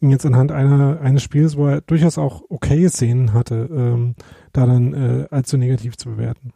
jetzt 0.00 0.24
anhand 0.26 0.52
einer 0.52 1.00
eines 1.00 1.22
Spiels, 1.22 1.56
wo 1.56 1.66
er 1.68 1.80
durchaus 1.80 2.18
auch 2.18 2.42
okay 2.48 2.88
Szenen 2.88 3.32
hatte, 3.32 3.68
ähm, 3.70 4.14
da 4.52 4.66
dann 4.66 4.94
äh, 4.94 5.26
allzu 5.30 5.56
negativ 5.56 5.96
zu 5.96 6.10
bewerten. 6.10 6.52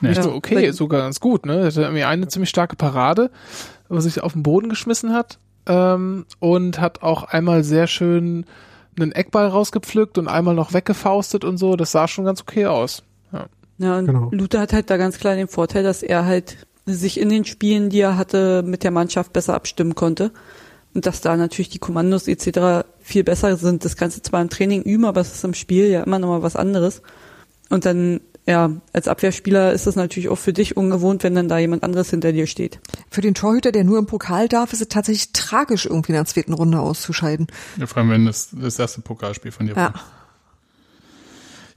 Ja. 0.00 0.08
Nicht 0.10 0.18
Ja. 0.18 0.22
so 0.24 0.32
okay, 0.32 0.70
sogar 0.70 1.00
ganz 1.02 1.18
gut, 1.20 1.44
ne? 1.44 1.58
Er 1.60 1.66
hatte 1.66 1.82
irgendwie 1.82 2.04
eine 2.04 2.28
ziemlich 2.28 2.50
starke 2.50 2.76
Parade, 2.76 3.30
wo 3.88 3.96
er 3.96 4.00
sich 4.00 4.22
auf 4.22 4.32
den 4.34 4.42
Boden 4.44 4.68
geschmissen 4.68 5.12
hat 5.12 5.38
ähm, 5.66 6.24
und 6.38 6.80
hat 6.80 7.02
auch 7.02 7.24
einmal 7.24 7.64
sehr 7.64 7.86
schön 7.88 8.46
einen 8.98 9.12
Eckball 9.12 9.46
rausgepflückt 9.48 10.18
und 10.18 10.28
einmal 10.28 10.54
noch 10.54 10.72
weggefaustet 10.72 11.44
und 11.44 11.56
so. 11.56 11.76
Das 11.76 11.92
sah 11.92 12.06
schon 12.08 12.24
ganz 12.24 12.40
okay 12.42 12.66
aus. 12.66 13.02
Ja, 13.80 13.98
und 13.98 14.06
Genau. 14.06 14.28
Luther 14.32 14.60
hat 14.60 14.72
halt 14.72 14.90
da 14.90 14.96
ganz 14.96 15.18
klar 15.18 15.36
den 15.36 15.46
Vorteil, 15.46 15.84
dass 15.84 16.02
er 16.02 16.24
halt 16.26 16.56
sich 16.84 17.20
in 17.20 17.28
den 17.28 17.44
Spielen, 17.44 17.90
die 17.90 18.00
er 18.00 18.16
hatte, 18.16 18.64
mit 18.64 18.82
der 18.82 18.90
Mannschaft 18.90 19.32
besser 19.32 19.54
abstimmen 19.54 19.94
konnte. 19.94 20.32
Und 20.94 21.06
dass 21.06 21.20
da 21.20 21.36
natürlich 21.36 21.68
die 21.68 21.78
Kommandos 21.78 22.28
etc. 22.28 22.86
viel 23.00 23.22
besser 23.24 23.56
sind. 23.56 23.84
Das 23.84 23.96
kannst 23.96 24.16
du 24.16 24.22
zwar 24.22 24.40
im 24.42 24.48
Training 24.48 24.82
üben, 24.82 25.04
aber 25.04 25.20
es 25.20 25.32
ist 25.32 25.44
im 25.44 25.54
Spiel 25.54 25.86
ja 25.88 26.02
immer 26.02 26.18
noch 26.18 26.28
mal 26.28 26.42
was 26.42 26.56
anderes. 26.56 27.02
Und 27.68 27.84
dann, 27.84 28.20
ja, 28.46 28.70
als 28.94 29.06
Abwehrspieler 29.06 29.72
ist 29.72 29.86
es 29.86 29.94
natürlich 29.96 30.30
auch 30.30 30.38
für 30.38 30.54
dich 30.54 30.76
ungewohnt, 30.76 31.22
wenn 31.22 31.34
dann 31.34 31.48
da 31.48 31.58
jemand 31.58 31.84
anderes 31.84 32.10
hinter 32.10 32.32
dir 32.32 32.46
steht. 32.46 32.80
Für 33.10 33.20
den 33.20 33.34
Torhüter, 33.34 33.70
der 33.70 33.84
nur 33.84 33.98
im 33.98 34.06
Pokal 34.06 34.48
darf, 34.48 34.72
ist 34.72 34.80
es 34.80 34.88
tatsächlich 34.88 35.32
tragisch, 35.32 35.84
irgendwie 35.84 36.12
in 36.12 36.16
der 36.16 36.24
zweiten 36.24 36.54
Runde 36.54 36.80
auszuscheiden. 36.80 37.46
Ja, 37.76 37.86
vor 37.86 37.98
allem, 37.98 38.10
wenn 38.10 38.24
das 38.26 38.48
das 38.52 38.78
erste 38.78 39.02
Pokalspiel 39.02 39.52
von 39.52 39.66
dir 39.66 39.74
Ja. 39.76 39.92
war. 39.94 39.94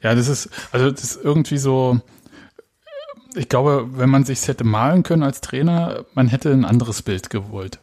Ja, 0.02 0.16
das 0.16 0.28
ist, 0.28 0.50
also 0.72 0.90
das 0.90 1.04
ist 1.04 1.20
irgendwie 1.24 1.58
so, 1.58 2.00
ich 3.36 3.50
glaube, 3.50 3.90
wenn 3.94 4.10
man 4.10 4.24
sich 4.24 4.48
hätte 4.48 4.64
malen 4.64 5.04
können 5.04 5.24
als 5.24 5.42
Trainer, 5.42 6.06
man 6.14 6.28
hätte 6.28 6.52
ein 6.52 6.66
anderes 6.66 7.02
Bild 7.02 7.30
gewollt. 7.30 7.80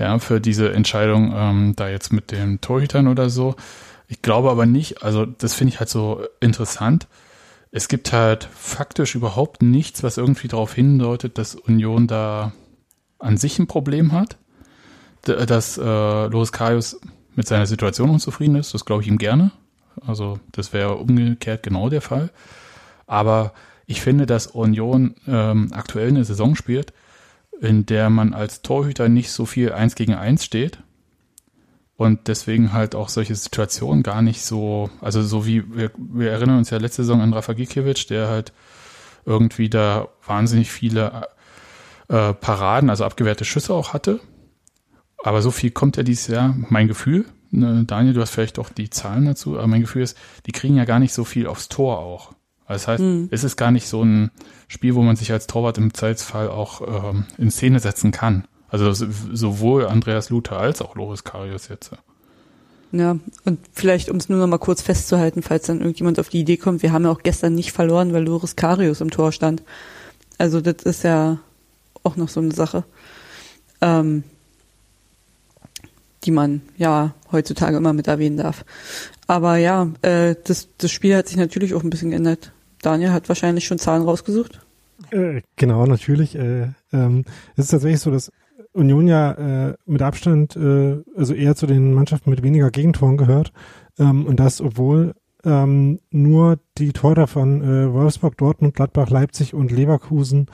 Ja, 0.00 0.18
für 0.18 0.40
diese 0.40 0.72
Entscheidung, 0.72 1.34
ähm, 1.36 1.74
da 1.76 1.90
jetzt 1.90 2.10
mit 2.10 2.32
den 2.32 2.62
Torhütern 2.62 3.06
oder 3.06 3.28
so. 3.28 3.54
Ich 4.08 4.22
glaube 4.22 4.50
aber 4.50 4.64
nicht, 4.64 5.02
also 5.02 5.26
das 5.26 5.52
finde 5.52 5.74
ich 5.74 5.78
halt 5.78 5.90
so 5.90 6.24
interessant. 6.40 7.06
Es 7.70 7.86
gibt 7.86 8.10
halt 8.10 8.48
faktisch 8.52 9.14
überhaupt 9.14 9.60
nichts, 9.62 10.02
was 10.02 10.16
irgendwie 10.16 10.48
darauf 10.48 10.72
hindeutet, 10.72 11.36
dass 11.36 11.54
Union 11.54 12.06
da 12.06 12.52
an 13.18 13.36
sich 13.36 13.58
ein 13.58 13.66
Problem 13.66 14.12
hat. 14.12 14.38
Dass 15.22 15.76
äh, 15.76 15.82
Loris 15.82 16.50
Karius 16.50 16.98
mit 17.36 17.46
seiner 17.46 17.66
Situation 17.66 18.08
unzufrieden 18.08 18.56
ist, 18.56 18.72
das 18.72 18.86
glaube 18.86 19.02
ich 19.02 19.08
ihm 19.08 19.18
gerne. 19.18 19.52
Also 20.06 20.40
das 20.50 20.72
wäre 20.72 20.96
umgekehrt 20.96 21.62
genau 21.62 21.90
der 21.90 22.00
Fall. 22.00 22.30
Aber 23.06 23.52
ich 23.86 24.00
finde, 24.00 24.24
dass 24.24 24.46
Union 24.46 25.14
ähm, 25.28 25.68
aktuell 25.72 26.08
eine 26.08 26.24
Saison 26.24 26.56
spielt, 26.56 26.94
in 27.60 27.86
der 27.86 28.10
man 28.10 28.32
als 28.32 28.62
Torhüter 28.62 29.08
nicht 29.08 29.30
so 29.30 29.46
viel 29.46 29.72
eins 29.72 29.94
gegen 29.94 30.14
eins 30.14 30.44
steht 30.44 30.78
und 31.96 32.28
deswegen 32.28 32.72
halt 32.72 32.94
auch 32.94 33.10
solche 33.10 33.34
Situationen 33.34 34.02
gar 34.02 34.22
nicht 34.22 34.42
so, 34.42 34.88
also 35.02 35.22
so 35.22 35.46
wie 35.46 35.76
wir, 35.76 35.90
wir 35.98 36.30
erinnern 36.30 36.56
uns 36.56 36.70
ja 36.70 36.78
letzte 36.78 37.02
Saison 37.02 37.20
an 37.20 37.34
Rafa 37.34 37.52
Gikiewicz, 37.52 38.06
der 38.06 38.28
halt 38.28 38.54
irgendwie 39.26 39.68
da 39.68 40.08
wahnsinnig 40.26 40.70
viele 40.70 41.28
äh, 42.08 42.32
Paraden, 42.32 42.88
also 42.88 43.04
abgewehrte 43.04 43.44
Schüsse 43.44 43.74
auch 43.74 43.92
hatte. 43.92 44.20
Aber 45.22 45.42
so 45.42 45.50
viel 45.50 45.72
kommt 45.72 45.98
ja 45.98 46.02
dieses 46.02 46.28
Jahr, 46.28 46.56
mein 46.70 46.88
Gefühl, 46.88 47.26
ne, 47.50 47.84
Daniel, 47.86 48.14
du 48.14 48.22
hast 48.22 48.30
vielleicht 48.30 48.58
auch 48.58 48.70
die 48.70 48.88
Zahlen 48.88 49.26
dazu, 49.26 49.58
aber 49.58 49.66
mein 49.66 49.82
Gefühl 49.82 50.02
ist, 50.02 50.16
die 50.46 50.52
kriegen 50.52 50.76
ja 50.76 50.86
gar 50.86 51.00
nicht 51.00 51.12
so 51.12 51.24
viel 51.24 51.46
aufs 51.46 51.68
Tor 51.68 51.98
auch. 51.98 52.32
Also 52.70 52.84
Das 52.84 52.88
heißt, 52.88 53.00
Hm. 53.02 53.28
es 53.32 53.42
ist 53.44 53.56
gar 53.56 53.70
nicht 53.72 53.88
so 53.88 54.02
ein 54.04 54.30
Spiel, 54.68 54.94
wo 54.94 55.02
man 55.02 55.16
sich 55.16 55.32
als 55.32 55.46
Torwart 55.46 55.76
im 55.78 55.92
Zweifelsfall 55.92 56.48
auch 56.48 57.10
ähm, 57.12 57.24
in 57.36 57.50
Szene 57.50 57.80
setzen 57.80 58.12
kann. 58.12 58.44
Also 58.68 58.92
so- 58.92 59.06
sowohl 59.32 59.86
Andreas 59.86 60.30
Luther 60.30 60.56
als 60.58 60.80
auch 60.80 60.94
Loris 60.94 61.24
Karius 61.24 61.68
jetzt. 61.68 61.90
Ja, 62.92 63.18
und 63.44 63.58
vielleicht, 63.72 64.08
um 64.10 64.16
es 64.16 64.28
nur 64.28 64.38
noch 64.38 64.46
mal 64.46 64.58
kurz 64.58 64.82
festzuhalten, 64.82 65.42
falls 65.42 65.66
dann 65.66 65.78
irgendjemand 65.80 66.18
auf 66.20 66.28
die 66.28 66.40
Idee 66.40 66.56
kommt, 66.56 66.82
wir 66.82 66.92
haben 66.92 67.04
ja 67.04 67.10
auch 67.10 67.22
gestern 67.22 67.54
nicht 67.54 67.72
verloren, 67.72 68.12
weil 68.12 68.24
Loris 68.24 68.56
Karius 68.56 69.00
im 69.00 69.10
Tor 69.10 69.32
stand. 69.32 69.62
Also 70.38 70.60
das 70.60 70.82
ist 70.84 71.02
ja 71.04 71.38
auch 72.04 72.16
noch 72.16 72.28
so 72.28 72.40
eine 72.40 72.52
Sache. 72.52 72.84
ähm, 73.80 74.24
die 76.24 76.30
man 76.32 76.60
ja 76.76 77.14
heutzutage 77.32 77.78
immer 77.78 77.94
mit 77.94 78.06
erwähnen 78.06 78.36
darf. 78.36 78.64
Aber 79.26 79.56
ja, 79.56 79.88
äh, 80.02 80.34
das, 80.44 80.68
das 80.76 80.90
Spiel 80.90 81.16
hat 81.16 81.28
sich 81.28 81.38
natürlich 81.38 81.72
auch 81.74 81.82
ein 81.82 81.88
bisschen 81.90 82.10
geändert. 82.10 82.52
Daniel 82.82 83.12
hat 83.12 83.28
wahrscheinlich 83.28 83.66
schon 83.66 83.78
Zahlen 83.78 84.02
rausgesucht. 84.02 84.60
Äh, 85.10 85.42
genau, 85.56 85.86
natürlich. 85.86 86.34
Äh, 86.36 86.68
ähm, 86.92 87.24
es 87.56 87.66
ist 87.66 87.70
tatsächlich 87.70 88.00
so, 88.00 88.10
dass 88.10 88.30
Union 88.72 89.08
ja 89.08 89.32
äh, 89.68 89.74
mit 89.86 90.02
Abstand, 90.02 90.56
äh, 90.56 91.02
also 91.16 91.34
eher 91.34 91.56
zu 91.56 91.66
den 91.66 91.94
Mannschaften 91.94 92.30
mit 92.30 92.42
weniger 92.42 92.70
Gegentoren 92.70 93.16
gehört. 93.16 93.52
Ähm, 93.98 94.26
und 94.26 94.38
das, 94.38 94.60
obwohl 94.60 95.14
ähm, 95.44 96.00
nur 96.10 96.58
die 96.78 96.92
Tore 96.92 97.26
von 97.26 97.62
äh, 97.62 97.92
Wolfsburg, 97.92 98.36
Dortmund, 98.36 98.74
Gladbach, 98.74 99.10
Leipzig 99.10 99.54
und 99.54 99.72
Leverkusen 99.72 100.46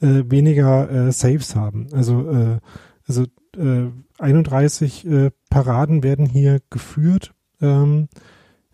äh, 0.00 0.22
weniger 0.28 1.10
Saves 1.10 1.56
haben. 1.56 1.88
Also, 1.92 2.60
also 3.06 3.24
äh, 3.56 3.90
31 4.18 5.06
äh, 5.06 5.30
Paraden 5.50 6.02
werden 6.02 6.26
hier 6.26 6.60
geführt 6.70 7.34
ähm, 7.60 8.08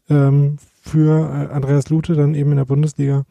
ähm, 0.09 0.57
für 0.87 1.31
äh, 1.31 1.55
Andreas 1.55 1.89
Lute 1.89 2.15
dann 2.15 2.35
eben 2.35 2.51
in 2.51 2.59
der 2.59 2.67
Bundesliga. 2.67 3.25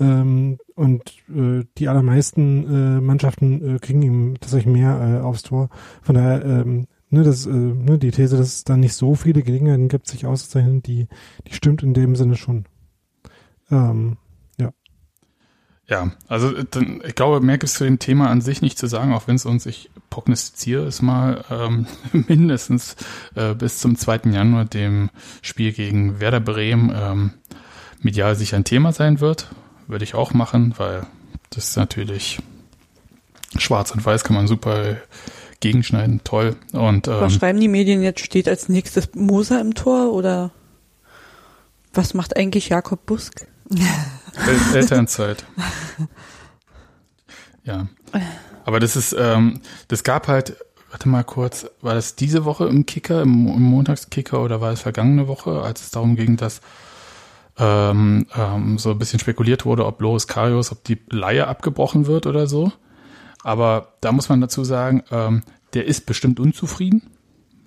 Ähm, 0.00 0.58
und 0.74 1.02
äh, 1.28 1.64
die 1.76 1.88
allermeisten 1.88 2.64
äh, 2.64 3.00
Mannschaften 3.02 3.76
äh, 3.76 3.78
kriegen 3.78 4.00
ihm 4.00 4.34
tatsächlich 4.40 4.72
mehr 4.72 5.20
äh, 5.20 5.22
aufs 5.22 5.42
Tor. 5.42 5.68
Von 6.00 6.14
daher, 6.14 6.42
ähm, 6.44 6.86
ne, 7.10 7.22
das, 7.22 7.44
äh, 7.44 7.50
ne, 7.50 7.98
die 7.98 8.10
These, 8.10 8.38
dass 8.38 8.48
es 8.48 8.64
dann 8.64 8.80
nicht 8.80 8.94
so 8.94 9.14
viele 9.14 9.42
Gelegenheiten 9.42 9.88
gibt, 9.88 10.06
sich 10.06 10.24
auszuzeichnen, 10.24 10.82
die, 10.82 11.08
die 11.46 11.52
stimmt 11.52 11.82
in 11.82 11.92
dem 11.92 12.16
Sinne 12.16 12.36
schon. 12.36 12.64
Ähm, 13.70 14.16
Ja, 15.86 16.12
also 16.28 16.50
dann, 16.62 17.02
ich 17.06 17.14
glaube, 17.14 17.40
mehr 17.44 17.58
gibt 17.58 17.68
es 17.68 17.74
zu 17.74 17.84
dem 17.84 17.98
Thema 17.98 18.30
an 18.30 18.40
sich 18.40 18.62
nicht 18.62 18.78
zu 18.78 18.86
sagen, 18.86 19.12
auch 19.12 19.28
wenn 19.28 19.36
es 19.36 19.44
uns, 19.44 19.66
ich 19.66 19.90
prognostiziere 20.08 20.86
es 20.86 21.02
mal, 21.02 21.44
ähm, 21.50 21.86
mindestens 22.12 22.96
äh, 23.34 23.54
bis 23.54 23.78
zum 23.78 23.96
2. 23.96 24.30
Januar, 24.30 24.64
dem 24.64 25.10
Spiel 25.42 25.72
gegen 25.72 26.20
Werder 26.20 26.40
Bremen, 26.40 26.90
ähm, 26.94 27.32
medial 28.00 28.34
sicher 28.34 28.56
ein 28.56 28.64
Thema 28.64 28.92
sein 28.92 29.20
wird. 29.20 29.48
Würde 29.86 30.04
ich 30.04 30.14
auch 30.14 30.32
machen, 30.32 30.74
weil 30.78 31.06
das 31.50 31.68
ist 31.68 31.76
natürlich 31.76 32.38
schwarz 33.58 33.90
und 33.90 34.04
weiß 34.04 34.24
kann 34.24 34.36
man 34.36 34.46
super 34.48 34.96
gegenschneiden, 35.60 36.22
toll. 36.24 36.56
Und 36.72 37.08
ähm, 37.08 37.14
Was 37.20 37.34
schreiben 37.34 37.60
die 37.60 37.68
Medien 37.68 38.02
jetzt? 38.02 38.20
Steht 38.20 38.48
als 38.48 38.68
nächstes 38.70 39.14
Moser 39.14 39.60
im 39.60 39.74
Tor 39.74 40.12
oder 40.12 40.50
was 41.92 42.14
macht 42.14 42.36
eigentlich 42.36 42.70
Jakob 42.70 43.04
Busk? 43.04 43.46
El 44.36 44.58
Elternzeit. 44.76 45.44
Ja. 47.64 47.88
Aber 48.64 48.80
das 48.80 48.96
ist, 48.96 49.14
ähm, 49.18 49.60
das 49.88 50.04
gab 50.04 50.28
halt, 50.28 50.56
warte 50.90 51.08
mal 51.08 51.24
kurz, 51.24 51.66
war 51.80 51.94
das 51.94 52.16
diese 52.16 52.44
Woche 52.44 52.66
im 52.66 52.86
Kicker, 52.86 53.22
im, 53.22 53.48
im 53.48 53.62
Montagskicker 53.62 54.42
oder 54.42 54.60
war 54.60 54.72
es 54.72 54.80
vergangene 54.80 55.28
Woche, 55.28 55.62
als 55.62 55.82
es 55.82 55.90
darum 55.90 56.16
ging, 56.16 56.36
dass 56.36 56.60
ähm, 57.58 58.26
ähm, 58.34 58.78
so 58.78 58.90
ein 58.90 58.98
bisschen 58.98 59.20
spekuliert 59.20 59.64
wurde, 59.64 59.86
ob 59.86 60.00
Loris 60.00 60.26
Karius, 60.26 60.72
ob 60.72 60.84
die 60.84 61.00
Leihe 61.08 61.46
abgebrochen 61.46 62.06
wird 62.06 62.26
oder 62.26 62.46
so. 62.46 62.72
Aber 63.42 63.94
da 64.00 64.12
muss 64.12 64.28
man 64.28 64.40
dazu 64.40 64.64
sagen, 64.64 65.04
ähm, 65.10 65.42
der 65.74 65.86
ist 65.86 66.06
bestimmt 66.06 66.40
unzufrieden. 66.40 67.02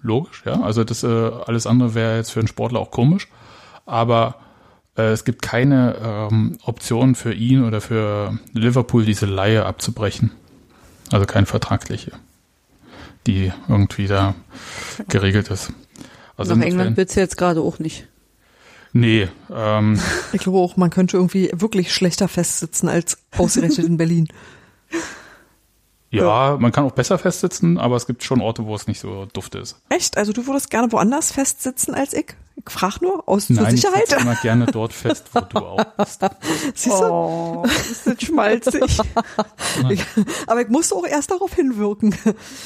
Logisch, 0.02 0.44
ja. 0.46 0.62
Also 0.62 0.84
das 0.84 1.04
äh, 1.04 1.08
alles 1.08 1.68
andere 1.68 1.94
wäre 1.94 2.18
jetzt 2.18 2.32
für 2.32 2.40
einen 2.40 2.48
Sportler 2.48 2.80
auch 2.80 2.92
komisch. 2.92 3.28
Aber 3.86 4.36
es 5.04 5.26
gibt 5.26 5.42
keine 5.42 5.96
ähm, 6.32 6.58
Option 6.64 7.16
für 7.16 7.34
ihn 7.34 7.64
oder 7.64 7.82
für 7.82 8.38
Liverpool, 8.54 9.06
diese 9.06 9.26
Leihe 9.26 9.66
abzubrechen. 9.66 10.32
Also 11.12 11.26
keine 11.26 11.46
vertragliche, 11.46 12.12
die 13.26 13.54
irgendwie 13.70 14.08
da 14.08 14.36
geregelt 15.08 15.50
ist. 15.50 15.72
Also 16.36 16.56
Nach 16.56 16.66
England 16.66 16.98
willst 16.98 17.16
du 17.16 17.20
jetzt 17.20 17.38
gerade 17.38 17.62
auch 17.62 17.80
nicht. 17.80 18.08
Nee, 18.94 19.28
ähm, 19.54 20.00
Ich 20.34 20.42
glaube 20.42 20.58
auch, 20.58 20.78
man 20.78 20.90
könnte 20.90 21.18
irgendwie 21.18 21.50
wirklich 21.54 21.94
schlechter 21.94 22.28
festsitzen 22.28 22.90
als 22.90 23.20
ausgerechnet 23.38 23.86
in 23.86 23.98
Berlin. 23.98 24.28
ja, 26.18 26.58
man 26.60 26.72
kann 26.72 26.86
auch 26.86 26.92
besser 26.92 27.18
festsitzen, 27.18 27.78
aber 27.78 27.96
es 27.96 28.08
gibt 28.08 28.24
schon 28.24 28.42
Orte, 28.42 28.66
wo 28.66 28.76
es 28.76 28.88
nicht 28.88 29.00
so 29.00 29.28
duft 29.34 29.56
ist. 29.56 29.78
Echt? 29.90 30.18
Also 30.18 30.34
du 30.34 30.46
würdest 30.48 30.70
gerne 30.70 30.92
woanders 30.92 31.32
festsitzen 31.32 31.94
als 31.94 32.14
ich? 32.14 32.36
Ich 32.66 32.74
frage 32.74 32.96
nur, 33.02 33.30
aus 33.30 33.46
zur 33.48 33.58
Nein, 33.58 33.76
ich 33.76 33.82
Sicherheit. 33.82 34.08
sitze 34.08 34.22
immer 34.22 34.36
gerne 34.42 34.66
dort 34.72 34.92
fest, 34.92 35.26
wo 35.32 35.42
du 35.42 35.60
auch 35.60 35.84
bist. 35.96 36.22
Siehst 36.74 37.00
du? 37.00 37.06
Oh, 37.06 37.64
ist 37.92 38.08
das 38.08 38.20
schmalzig. 38.22 38.82
Aber 40.48 40.62
ich 40.62 40.68
musste 40.70 40.96
auch 40.96 41.06
erst 41.06 41.30
darauf 41.30 41.54
hinwirken. 41.54 42.16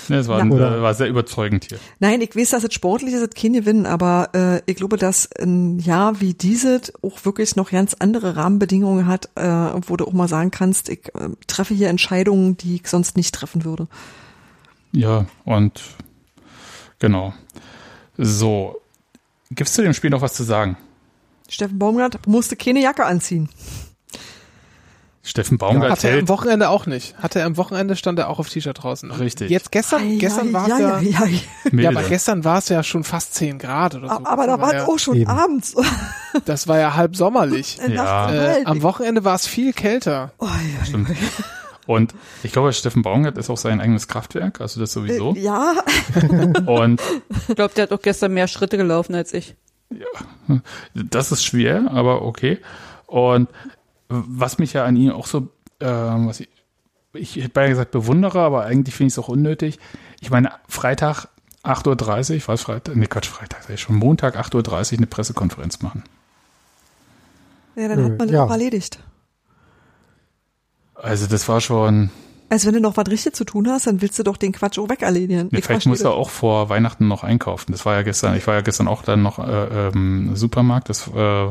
Nee, 0.08 0.16
es 0.16 0.30
war, 0.30 0.44
Na. 0.46 0.78
äh, 0.78 0.82
war 0.82 0.94
sehr 0.94 1.10
überzeugend 1.10 1.66
hier. 1.66 1.78
Nein, 2.00 2.22
ich 2.22 2.36
weiß, 2.36 2.52
dass 2.52 2.64
es 2.64 2.74
sportlich 2.74 3.14
ist, 3.14 3.22
es 3.22 3.30
kein 3.32 3.52
Gewinn, 3.52 3.86
aber 3.86 4.30
äh, 4.34 4.62
ich 4.66 4.78
glaube, 4.78 4.96
dass 4.96 5.30
ein 5.40 5.80
Jahr 5.80 6.22
wie 6.22 6.34
dieses 6.34 6.94
auch 7.04 7.26
wirklich 7.26 7.58
noch 7.58 7.72
ganz 7.72 7.94
andere 8.00 8.38
Rahmenbedingungen 8.38 9.08
hat, 9.08 9.30
äh, 9.36 9.44
wo 9.88 9.98
du 9.98 10.06
auch 10.06 10.14
mal 10.14 10.30
sagen 10.30 10.52
kannst, 10.52 10.88
ich 10.88 11.08
äh, 11.16 11.30
treffe 11.48 11.74
hier 11.74 11.90
Entscheidungen, 11.90 12.56
die 12.56 12.76
ich 12.76 12.88
sonst 12.88 13.18
nicht 13.18 13.36
treffen 13.42 13.66
würde. 13.66 13.88
Ja, 14.92 15.26
und 15.46 15.82
genau. 17.00 17.34
So, 18.18 18.82
gibt's 19.50 19.74
zu 19.74 19.82
dem 19.82 19.94
Spiel 19.94 20.10
noch 20.10 20.22
was 20.22 20.34
zu 20.34 20.44
sagen? 20.44 20.78
Steffen 21.50 21.80
Baumgart 21.80 22.28
musste 22.28 22.56
keine 22.56 22.82
Jacke 22.82 23.06
anziehen. 23.06 23.50
Steffen 25.24 25.60
Baumgart 25.60 25.92
Hatte 25.92 26.10
er 26.10 26.20
am 26.20 26.30
Wochenende 26.30 26.70
auch 26.70 26.88
nicht. 26.88 27.16
Hatte 27.20 27.40
er 27.40 27.46
am 27.46 27.56
Wochenende 27.56 27.96
stand 27.96 28.18
er 28.18 28.28
auch 28.30 28.40
auf 28.40 28.50
T-Shirt 28.50 28.82
draußen. 28.82 29.12
Richtig. 29.12 29.52
Jetzt 29.52 29.72
gestern, 29.72 30.18
gestern 30.18 30.52
war 30.52 30.64
es 30.64 30.70
ja, 30.70 30.80
ja, 30.80 31.00
ja, 31.00 31.26
ja, 31.26 31.26
ja. 31.72 31.80
ja, 31.80 31.90
aber 31.90 32.04
gestern 32.04 32.44
war 32.44 32.58
es 32.58 32.70
ja 32.70 32.82
schon 32.82 33.04
fast 33.04 33.36
10 33.36 33.60
Grad 33.60 33.96
oder 33.96 34.10
so. 34.10 34.26
Aber 34.26 34.48
da 34.48 34.60
war 34.60 34.74
ja, 34.74 34.88
auch 34.88 34.98
schon 34.98 35.18
Eben. 35.18 35.30
abends. 35.30 35.76
das 36.46 36.68
war 36.68 36.80
ja 36.80 36.96
halb 36.96 37.16
sommerlich. 37.16 37.78
Ja. 37.88 38.34
Äh, 38.34 38.66
am 38.66 38.82
Wochenende 38.82 39.24
war 39.24 39.36
es 39.36 39.46
viel 39.46 39.74
kälter. 39.74 40.32
oh, 40.40 40.48
ja, 40.48 40.86
Stimmt. 40.86 41.10
Und 41.88 42.14
ich 42.44 42.52
glaube, 42.52 42.72
Steffen 42.74 43.02
Baumgart 43.02 43.38
ist 43.38 43.50
auch 43.50 43.58
sein 43.58 43.82
eigenes 43.82 44.08
Kraftwerk, 44.08 44.62
also 44.62 44.80
das 44.80 44.94
sowieso. 44.94 45.34
äh, 45.36 45.40
ja, 45.40 45.84
Und 46.68 47.02
Ich 47.50 47.56
glaube, 47.56 47.74
der 47.76 47.84
hat 47.84 47.92
auch 47.92 48.02
gestern 48.02 48.34
mehr 48.34 48.48
Schritte 48.48 48.78
gelaufen 48.78 49.16
als 49.16 49.34
ich. 49.34 49.56
das 50.94 51.32
ist 51.32 51.44
schwer, 51.44 51.90
aber 51.92 52.22
okay. 52.22 52.60
Und 53.08 53.50
was 54.10 54.58
mich 54.58 54.74
ja 54.74 54.86
an 54.86 54.96
ihm 54.96 55.12
auch 55.12 55.26
so, 55.28 55.50
ähm, 55.80 56.28
was 56.28 56.40
ich, 56.40 56.50
ich 57.14 57.36
hätte 57.38 57.50
beinahe 57.50 57.70
gesagt 57.72 57.92
bewundere, 57.92 58.40
aber 58.42 58.64
eigentlich 58.66 58.96
finde 58.96 59.08
ich 59.08 59.14
es 59.14 59.20
auch 59.20 59.28
unnötig. 59.30 59.80
Ich 60.22 60.30
meine, 60.30 60.52
Freitag 60.68 61.28
8.30 61.64 62.36
Uhr, 62.36 62.42
was 62.48 62.62
Freitag? 62.62 62.96
Nee, 62.96 63.08
Quatsch, 63.08 63.28
Freitag, 63.28 63.64
sag 63.64 63.72
ich 63.74 63.82
schon 63.82 63.96
Montag 63.96 64.38
8.30 64.38 64.94
Uhr 64.94 64.98
eine 65.00 65.08
Pressekonferenz 65.08 65.82
machen. 65.82 66.04
ja, 67.76 67.88
dann 67.88 68.04
hat 68.04 68.18
man 68.18 68.28
das 68.28 68.32
Ja. 68.32 68.44
auch 68.46 68.52
erledigt. 68.52 69.00
Also 71.02 71.28
das 71.28 71.48
war 71.50 71.62
schon, 71.62 72.10
Also 72.50 72.68
wenn 72.68 72.76
du 72.76 72.80
noch 72.82 72.96
was 72.98 73.08
richtig 73.10 73.36
zu 73.36 73.44
tun 73.44 73.68
hast, 73.70 73.88
dann 73.88 74.02
willst 74.02 74.20
du 74.20 74.24
doch 74.24 74.38
den 74.38 74.52
Quatsch 74.52 74.78
auch 74.80 74.90
wegerledigen. 74.90 75.50
nee, 75.52 75.60
Ich 75.60 75.66
vielleicht 75.66 75.84
verstehe 75.84 75.90
muss 75.92 76.02
er 76.02 76.10
das. 76.12 76.14
auch 76.14 76.30
vor 76.30 76.70
Weihnachten 76.70 77.08
noch 77.08 77.24
einkaufen. 77.24 77.72
Das 77.72 77.86
war 77.86 77.96
ja 77.96 78.02
gestern, 78.04 78.36
ich 78.36 78.46
war 78.48 78.56
ja 78.56 78.62
gestern 78.62 78.88
auch 78.88 79.02
dann 79.04 79.22
noch 79.24 79.40
äh, 79.40 79.88
ähm, 79.90 80.36
Supermarkt. 80.36 80.90
Das, 80.90 81.08
äh, 81.16 81.48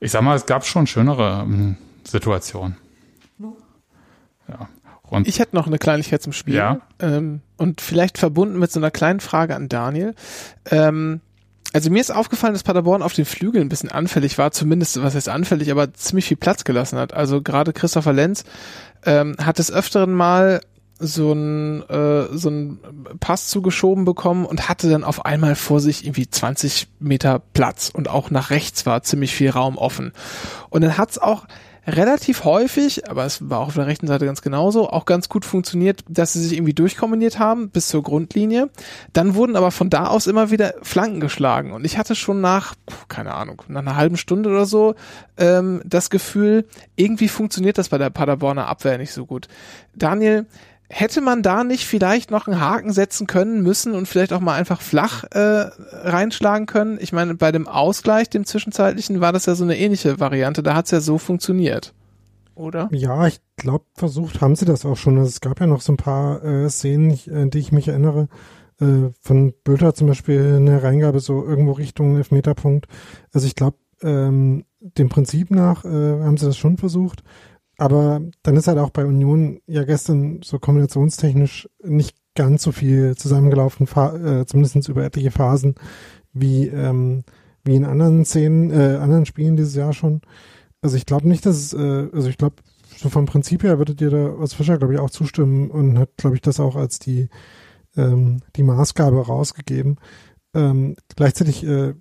ich 0.00 0.10
sag 0.12 0.22
mal, 0.22 0.36
es 0.36 0.46
gab 0.46 0.66
schon 0.66 0.86
schönere 0.86 1.42
ähm, 1.44 1.76
Situationen. 2.04 2.76
Ja. 4.48 4.68
Und 5.08 5.26
Ich 5.28 5.38
hätte 5.38 5.54
noch 5.56 5.66
eine 5.68 5.78
Kleinigkeit 5.78 6.20
zum 6.22 6.32
Spiel. 6.32 6.54
Ja. 6.54 6.80
Ähm, 6.98 7.40
und 7.56 7.80
vielleicht 7.80 8.18
verbunden 8.18 8.58
mit 8.58 8.70
so 8.72 8.80
einer 8.80 8.90
kleinen 8.90 9.20
Frage 9.20 9.54
an 9.54 9.68
Daniel. 9.68 10.14
Ähm, 10.70 11.20
also 11.76 11.90
mir 11.90 12.00
ist 12.00 12.10
aufgefallen, 12.10 12.54
dass 12.54 12.62
Paderborn 12.62 13.02
auf 13.02 13.12
den 13.12 13.26
Flügeln 13.26 13.66
ein 13.66 13.68
bisschen 13.68 13.92
anfällig 13.92 14.38
war, 14.38 14.50
zumindest, 14.50 15.02
was 15.02 15.14
heißt 15.14 15.28
anfällig, 15.28 15.70
aber 15.70 15.92
ziemlich 15.92 16.24
viel 16.24 16.38
Platz 16.38 16.64
gelassen 16.64 16.98
hat. 16.98 17.12
Also 17.12 17.42
gerade 17.42 17.74
Christopher 17.74 18.14
Lenz 18.14 18.44
ähm, 19.04 19.36
hat 19.38 19.58
des 19.58 19.70
Öfteren 19.70 20.14
mal 20.14 20.62
so 20.98 21.34
ein 21.34 21.82
äh, 21.90 22.34
so 22.34 22.48
ein 22.48 22.78
Pass 23.20 23.48
zugeschoben 23.48 24.06
bekommen 24.06 24.46
und 24.46 24.70
hatte 24.70 24.88
dann 24.88 25.04
auf 25.04 25.26
einmal 25.26 25.54
vor 25.54 25.80
sich 25.80 26.06
irgendwie 26.06 26.30
20 26.30 26.88
Meter 26.98 27.42
Platz 27.52 27.90
und 27.92 28.08
auch 28.08 28.30
nach 28.30 28.48
rechts 28.48 28.86
war 28.86 29.02
ziemlich 29.02 29.34
viel 29.34 29.50
Raum 29.50 29.76
offen. 29.76 30.14
Und 30.70 30.80
dann 30.80 30.96
hat's 30.96 31.18
auch 31.18 31.46
relativ 31.86 32.44
häufig, 32.44 33.08
aber 33.08 33.24
es 33.24 33.48
war 33.48 33.60
auch 33.60 33.68
auf 33.68 33.74
der 33.74 33.86
rechten 33.86 34.06
Seite 34.06 34.26
ganz 34.26 34.42
genauso, 34.42 34.90
auch 34.90 35.04
ganz 35.04 35.28
gut 35.28 35.44
funktioniert, 35.44 36.04
dass 36.08 36.32
sie 36.32 36.42
sich 36.42 36.54
irgendwie 36.54 36.74
durchkombiniert 36.74 37.38
haben 37.38 37.70
bis 37.70 37.88
zur 37.88 38.02
Grundlinie. 38.02 38.70
Dann 39.12 39.34
wurden 39.34 39.56
aber 39.56 39.70
von 39.70 39.88
da 39.88 40.08
aus 40.08 40.26
immer 40.26 40.50
wieder 40.50 40.74
Flanken 40.82 41.20
geschlagen. 41.20 41.72
Und 41.72 41.84
ich 41.84 41.96
hatte 41.96 42.16
schon 42.16 42.40
nach, 42.40 42.74
keine 43.08 43.34
Ahnung, 43.34 43.62
nach 43.68 43.82
einer 43.82 43.96
halben 43.96 44.16
Stunde 44.16 44.48
oder 44.50 44.66
so 44.66 44.94
ähm, 45.36 45.80
das 45.84 46.10
Gefühl, 46.10 46.66
irgendwie 46.96 47.28
funktioniert 47.28 47.78
das 47.78 47.88
bei 47.88 47.98
der 47.98 48.10
Paderborner 48.10 48.66
Abwehr 48.66 48.98
nicht 48.98 49.12
so 49.12 49.24
gut. 49.24 49.46
Daniel, 49.94 50.46
hätte 50.88 51.20
man 51.20 51.42
da 51.42 51.64
nicht 51.64 51.86
vielleicht 51.86 52.30
noch 52.30 52.46
einen 52.46 52.60
Haken 52.60 52.92
setzen 52.92 53.26
können 53.26 53.62
müssen 53.62 53.94
und 53.94 54.06
vielleicht 54.06 54.32
auch 54.32 54.40
mal 54.40 54.54
einfach 54.54 54.80
flach 54.80 55.24
äh, 55.32 55.70
reinschlagen 55.92 56.66
können? 56.66 56.98
Ich 57.00 57.12
meine, 57.12 57.34
bei 57.34 57.52
dem 57.52 57.66
Ausgleich, 57.68 58.30
dem 58.30 58.44
zwischenzeitlichen, 58.44 59.20
war 59.20 59.32
das 59.32 59.46
ja 59.46 59.54
so 59.54 59.64
eine 59.64 59.78
ähnliche 59.78 60.20
Variante. 60.20 60.62
Da 60.62 60.74
hat's 60.74 60.90
ja 60.90 61.00
so 61.00 61.18
funktioniert. 61.18 61.92
oder? 62.54 62.88
Ja, 62.92 63.26
ich 63.26 63.40
glaube, 63.56 63.84
versucht 63.94 64.40
haben 64.40 64.56
sie 64.56 64.64
das 64.64 64.84
auch 64.84 64.96
schon. 64.96 65.18
Also 65.18 65.28
es 65.28 65.40
gab 65.40 65.60
ja 65.60 65.66
noch 65.66 65.80
so 65.80 65.92
ein 65.92 65.98
paar 65.98 66.44
äh, 66.44 66.68
Szenen, 66.68 67.10
ich, 67.10 67.32
an 67.32 67.50
die 67.50 67.58
ich 67.58 67.72
mich 67.72 67.88
erinnere. 67.88 68.28
Äh, 68.80 69.10
von 69.20 69.54
Bülter 69.64 69.94
zum 69.94 70.06
Beispiel 70.08 70.56
eine 70.56 70.82
Reingabe 70.82 71.20
so 71.20 71.44
irgendwo 71.44 71.72
Richtung 71.72 72.16
Elfmeterpunkt. 72.16 72.86
Also 73.32 73.46
ich 73.46 73.54
glaube, 73.54 73.78
ähm, 74.02 74.64
dem 74.80 75.08
Prinzip 75.08 75.50
nach 75.50 75.84
äh, 75.84 75.88
haben 75.88 76.36
sie 76.36 76.46
das 76.46 76.56
schon 76.56 76.76
versucht. 76.76 77.22
Aber 77.78 78.22
dann 78.42 78.56
ist 78.56 78.68
halt 78.68 78.78
auch 78.78 78.90
bei 78.90 79.04
Union 79.04 79.60
ja 79.66 79.84
gestern 79.84 80.40
so 80.42 80.58
kombinationstechnisch 80.58 81.68
nicht 81.82 82.16
ganz 82.34 82.62
so 82.62 82.72
viel 82.72 83.16
zusammengelaufen, 83.16 83.86
äh, 83.86 84.46
zumindest 84.46 84.88
über 84.88 85.04
etliche 85.04 85.30
Phasen, 85.30 85.74
wie, 86.32 86.68
ähm, 86.68 87.24
wie 87.64 87.76
in 87.76 87.84
anderen 87.84 88.24
Szenen, 88.24 88.70
äh, 88.70 88.96
anderen 88.96 89.26
Spielen 89.26 89.56
dieses 89.56 89.74
Jahr 89.74 89.92
schon. 89.92 90.20
Also 90.80 90.96
ich 90.96 91.06
glaube 91.06 91.28
nicht, 91.28 91.44
dass 91.44 91.72
äh, 91.72 92.08
also 92.12 92.28
ich 92.28 92.38
glaube, 92.38 92.56
so 92.96 93.08
vom 93.08 93.26
Prinzip 93.26 93.62
her 93.62 93.78
würdet 93.78 94.00
ihr 94.00 94.10
da 94.10 94.36
als 94.36 94.54
Fischer, 94.54 94.78
glaube 94.78 94.94
ich, 94.94 95.00
auch 95.00 95.10
zustimmen 95.10 95.70
und 95.70 95.98
hat, 95.98 96.16
glaube 96.16 96.36
ich, 96.36 96.42
das 96.42 96.60
auch 96.60 96.76
als 96.76 96.98
die, 96.98 97.28
ähm, 97.96 98.40
die 98.56 98.62
Maßgabe 98.62 99.26
rausgegeben. 99.26 99.96
Ähm, 100.54 100.96
gleichzeitig 101.14 101.64
äh, 101.66 101.94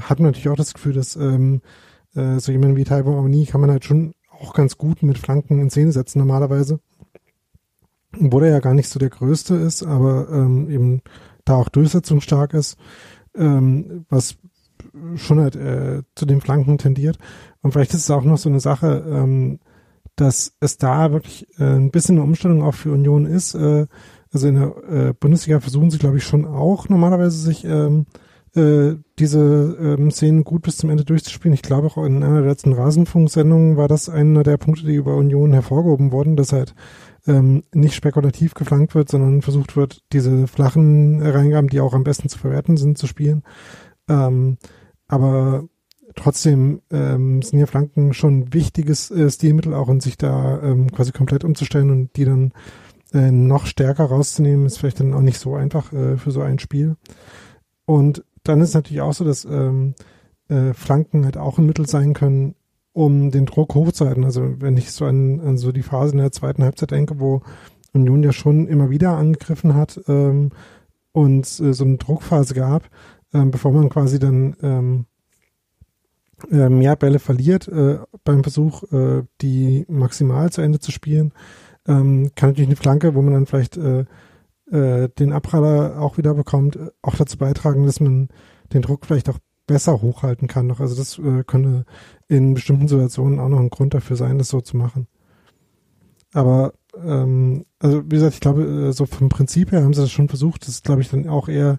hat 0.00 0.18
man 0.18 0.28
natürlich 0.28 0.48
auch 0.48 0.56
das 0.56 0.74
Gefühl, 0.74 0.94
dass 0.94 1.16
ähm, 1.16 1.60
äh, 2.14 2.38
so 2.38 2.50
jemand 2.52 2.76
wie 2.76 2.84
Taiwo 2.84 3.18
Amani 3.18 3.46
kann 3.46 3.60
man 3.60 3.70
halt 3.70 3.84
schon 3.84 4.14
auch 4.42 4.54
ganz 4.54 4.76
gut 4.76 5.02
mit 5.02 5.18
Flanken 5.18 5.58
in 5.60 5.70
Szene 5.70 5.92
setzen 5.92 6.18
normalerweise. 6.18 6.80
Obwohl 8.20 8.44
er 8.44 8.50
ja 8.50 8.60
gar 8.60 8.74
nicht 8.74 8.88
so 8.88 8.98
der 8.98 9.10
Größte 9.10 9.54
ist, 9.54 9.82
aber 9.82 10.28
ähm, 10.30 10.68
eben 10.68 11.02
da 11.44 11.54
auch 11.54 11.68
durchsetzungsstark 11.68 12.52
ist, 12.54 12.76
ähm, 13.34 14.04
was 14.08 14.36
schon 15.16 15.40
halt 15.40 15.56
äh, 15.56 16.02
zu 16.14 16.26
den 16.26 16.40
Flanken 16.40 16.78
tendiert. 16.78 17.18
Und 17.62 17.72
vielleicht 17.72 17.94
ist 17.94 18.00
es 18.00 18.10
auch 18.10 18.24
noch 18.24 18.38
so 18.38 18.48
eine 18.48 18.60
Sache, 18.60 19.04
ähm, 19.08 19.60
dass 20.16 20.52
es 20.60 20.76
da 20.76 21.12
wirklich 21.12 21.46
äh, 21.58 21.64
ein 21.64 21.90
bisschen 21.90 22.16
eine 22.16 22.24
Umstellung 22.24 22.62
auch 22.62 22.74
für 22.74 22.92
Union 22.92 23.24
ist. 23.24 23.54
Äh, 23.54 23.86
also 24.32 24.48
in 24.48 24.54
der 24.54 24.76
äh, 24.88 25.12
Bundesliga 25.18 25.60
versuchen 25.60 25.90
sie, 25.90 25.98
glaube 25.98 26.18
ich, 26.18 26.24
schon 26.24 26.44
auch 26.44 26.88
normalerweise 26.88 27.38
sich 27.38 27.64
ähm, 27.64 28.06
äh, 28.54 28.96
diese 29.18 29.76
ähm, 29.80 30.10
Szenen 30.10 30.44
gut 30.44 30.62
bis 30.62 30.76
zum 30.76 30.90
Ende 30.90 31.04
durchzuspielen. 31.04 31.54
Ich 31.54 31.62
glaube 31.62 31.86
auch 31.86 31.96
in 31.98 32.22
einer 32.22 32.40
der 32.40 32.50
letzten 32.50 32.72
Rasenfunksendungen 32.72 33.76
war 33.76 33.88
das 33.88 34.08
einer 34.08 34.42
der 34.42 34.56
Punkte, 34.58 34.86
die 34.86 34.94
über 34.94 35.16
Union 35.16 35.52
hervorgehoben 35.52 36.12
wurden, 36.12 36.36
dass 36.36 36.52
halt 36.52 36.74
ähm, 37.26 37.62
nicht 37.72 37.94
spekulativ 37.94 38.54
geflankt 38.54 38.94
wird, 38.94 39.08
sondern 39.08 39.42
versucht 39.42 39.76
wird, 39.76 40.02
diese 40.12 40.46
flachen 40.46 41.22
Reingaben, 41.22 41.70
die 41.70 41.80
auch 41.80 41.94
am 41.94 42.04
besten 42.04 42.28
zu 42.28 42.38
verwerten 42.38 42.76
sind, 42.76 42.98
zu 42.98 43.06
spielen. 43.06 43.42
Ähm, 44.08 44.58
aber 45.08 45.64
trotzdem 46.14 46.82
ähm, 46.90 47.42
sind 47.42 47.58
ja 47.58 47.66
Flanken 47.66 48.12
schon 48.12 48.40
ein 48.40 48.54
wichtiges 48.54 49.10
äh, 49.10 49.30
Stilmittel 49.30 49.72
auch 49.74 49.88
und 49.88 50.02
sich 50.02 50.18
da 50.18 50.60
ähm, 50.62 50.90
quasi 50.90 51.12
komplett 51.12 51.44
umzustellen 51.44 51.90
und 51.90 52.16
die 52.16 52.24
dann 52.24 52.52
äh, 53.14 53.30
noch 53.30 53.66
stärker 53.66 54.04
rauszunehmen, 54.04 54.66
ist 54.66 54.78
vielleicht 54.78 55.00
dann 55.00 55.14
auch 55.14 55.20
nicht 55.20 55.38
so 55.38 55.54
einfach 55.54 55.92
äh, 55.92 56.16
für 56.16 56.30
so 56.30 56.40
ein 56.40 56.58
Spiel. 56.58 56.96
Und 57.84 58.24
dann 58.44 58.60
ist 58.60 58.74
natürlich 58.74 59.02
auch 59.02 59.12
so, 59.12 59.24
dass 59.24 59.44
ähm, 59.44 59.94
äh, 60.48 60.72
Flanken 60.74 61.24
halt 61.24 61.36
auch 61.36 61.58
ein 61.58 61.66
Mittel 61.66 61.86
sein 61.86 62.14
können, 62.14 62.54
um 62.92 63.30
den 63.30 63.46
Druck 63.46 63.74
hochzuhalten. 63.74 64.24
Also 64.24 64.60
wenn 64.60 64.76
ich 64.76 64.92
so 64.92 65.04
an, 65.04 65.40
an 65.40 65.56
so 65.56 65.72
die 65.72 65.82
Phase 65.82 66.12
in 66.12 66.18
der 66.18 66.32
zweiten 66.32 66.62
Halbzeit 66.62 66.90
denke, 66.90 67.20
wo 67.20 67.42
Union 67.92 68.22
ja 68.22 68.32
schon 68.32 68.66
immer 68.66 68.90
wieder 68.90 69.16
angegriffen 69.16 69.74
hat 69.74 70.00
ähm, 70.08 70.50
und 71.12 71.44
äh, 71.60 71.72
so 71.72 71.84
eine 71.84 71.98
Druckphase 71.98 72.54
gab, 72.54 72.88
ähm, 73.32 73.50
bevor 73.50 73.72
man 73.72 73.88
quasi 73.88 74.18
dann 74.18 74.56
ähm, 74.62 75.06
äh, 76.50 76.68
mehr 76.68 76.96
Bälle 76.96 77.18
verliert 77.18 77.68
äh, 77.68 77.98
beim 78.24 78.42
Versuch, 78.42 78.82
äh, 78.92 79.22
die 79.40 79.84
maximal 79.88 80.50
zu 80.50 80.60
Ende 80.60 80.80
zu 80.80 80.90
spielen, 80.90 81.32
ähm, 81.86 82.32
kann 82.34 82.50
natürlich 82.50 82.68
eine 82.68 82.76
Flanke, 82.76 83.14
wo 83.14 83.22
man 83.22 83.34
dann 83.34 83.46
vielleicht 83.46 83.78
äh, 84.72 85.08
den 85.18 85.32
Abpraller 85.32 86.00
auch 86.00 86.18
wieder 86.18 86.34
bekommt, 86.34 86.76
äh, 86.76 86.90
auch 87.02 87.16
dazu 87.16 87.38
beitragen, 87.38 87.86
dass 87.86 88.00
man 88.00 88.28
den 88.72 88.82
Druck 88.82 89.06
vielleicht 89.06 89.28
auch 89.28 89.38
besser 89.66 90.02
hochhalten 90.02 90.48
kann 90.48 90.66
noch. 90.66 90.80
Also 90.80 90.96
das 90.96 91.18
äh, 91.18 91.44
könnte 91.44 91.84
in 92.28 92.54
bestimmten 92.54 92.88
Situationen 92.88 93.38
auch 93.38 93.48
noch 93.48 93.60
ein 93.60 93.70
Grund 93.70 93.94
dafür 93.94 94.16
sein, 94.16 94.38
das 94.38 94.48
so 94.48 94.60
zu 94.60 94.76
machen. 94.76 95.06
Aber 96.32 96.72
ähm, 96.96 97.64
also 97.78 98.02
wie 98.04 98.16
gesagt, 98.16 98.34
ich 98.34 98.40
glaube, 98.40 98.62
äh, 98.64 98.92
so 98.92 99.06
vom 99.06 99.28
Prinzip 99.28 99.72
her 99.72 99.82
haben 99.82 99.94
sie 99.94 100.00
das 100.00 100.10
schon 100.10 100.28
versucht. 100.28 100.62
Das 100.62 100.70
ist, 100.70 100.84
glaube 100.84 101.02
ich, 101.02 101.10
dann 101.10 101.28
auch 101.28 101.48
eher 101.48 101.78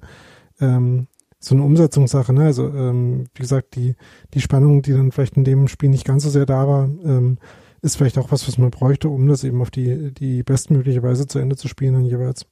ähm, 0.59 1.07
so 1.39 1.55
eine 1.55 1.63
Umsetzungssache. 1.63 2.31
Ne? 2.31 2.45
Also 2.45 2.67
ähm, 2.67 3.25
wie 3.33 3.41
gesagt, 3.41 3.75
die 3.75 3.95
die 4.33 4.41
Spannung, 4.41 4.81
die 4.81 4.91
dann 4.91 5.11
vielleicht 5.11 5.35
in 5.35 5.43
dem 5.43 5.67
Spiel 5.67 5.89
nicht 5.89 6.05
ganz 6.05 6.23
so 6.23 6.29
sehr 6.29 6.45
da 6.45 6.67
war, 6.67 6.83
ähm, 7.03 7.37
ist 7.81 7.97
vielleicht 7.97 8.17
auch 8.17 8.31
was, 8.31 8.47
was 8.47 8.57
man 8.57 8.71
bräuchte, 8.71 9.09
um 9.09 9.27
das 9.27 9.43
eben 9.43 9.61
auf 9.61 9.71
die 9.71 10.13
die 10.13 10.43
bestmögliche 10.43 11.03
Weise 11.03 11.27
zu 11.27 11.39
Ende 11.39 11.57
zu 11.57 11.67
spielen 11.67 11.95
dann 11.95 12.05
jeweils. 12.05 12.45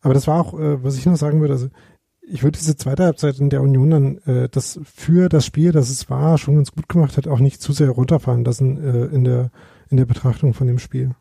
Aber 0.00 0.14
das 0.14 0.26
war 0.26 0.40
auch, 0.40 0.58
äh, 0.58 0.82
was 0.82 0.96
ich 0.96 1.06
noch 1.06 1.16
sagen 1.16 1.40
würde, 1.40 1.54
also 1.54 1.68
ich 2.20 2.42
würde 2.42 2.58
diese 2.58 2.76
zweite 2.76 3.04
Halbzeit 3.04 3.38
in 3.38 3.50
der 3.50 3.62
Union 3.62 3.90
dann 3.90 4.18
äh, 4.18 4.48
das 4.48 4.78
für 4.84 5.28
das 5.28 5.46
Spiel, 5.46 5.72
das 5.72 5.88
es 5.90 6.10
war, 6.10 6.38
schon 6.38 6.56
ganz 6.56 6.72
gut 6.72 6.88
gemacht 6.88 7.16
hat, 7.16 7.26
auch 7.26 7.38
nicht 7.38 7.60
zu 7.62 7.72
sehr 7.72 7.90
runterfahren 7.90 8.44
lassen 8.44 8.76
äh, 8.82 9.06
in 9.06 9.24
der 9.24 9.50
in 9.90 9.96
der 9.96 10.04
Betrachtung 10.04 10.52
von 10.52 10.66
dem 10.66 10.78
Spiel. 10.78 11.14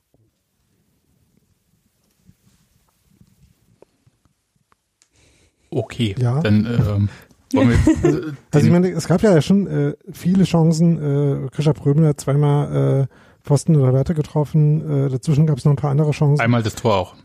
Okay, 5.69 6.15
Ja. 6.17 6.41
dann 6.41 6.65
ähm, 6.65 7.09
wollen 7.53 7.69
wir, 7.69 7.77
also, 8.03 8.21
Also 8.51 8.67
ich 8.67 8.73
meine, 8.73 8.89
es 8.89 9.07
gab 9.07 9.21
ja 9.21 9.41
schon 9.41 9.67
äh, 9.67 9.93
viele 10.11 10.43
Chancen. 10.43 11.45
Äh, 11.45 11.49
Krischer 11.49 11.73
Prömel 11.73 12.07
hat 12.07 12.19
zweimal 12.21 13.03
äh, 13.03 13.07
Pfosten 13.45 13.75
oder 13.75 13.91
Latte 13.91 14.13
getroffen. 14.13 15.05
Äh, 15.05 15.09
dazwischen 15.09 15.45
gab 15.47 15.57
es 15.57 15.65
noch 15.65 15.73
ein 15.73 15.77
paar 15.77 15.91
andere 15.91 16.11
Chancen. 16.11 16.41
einmal 16.41 16.63
das 16.63 16.75
Tor 16.75 16.95
auch. 16.95 17.15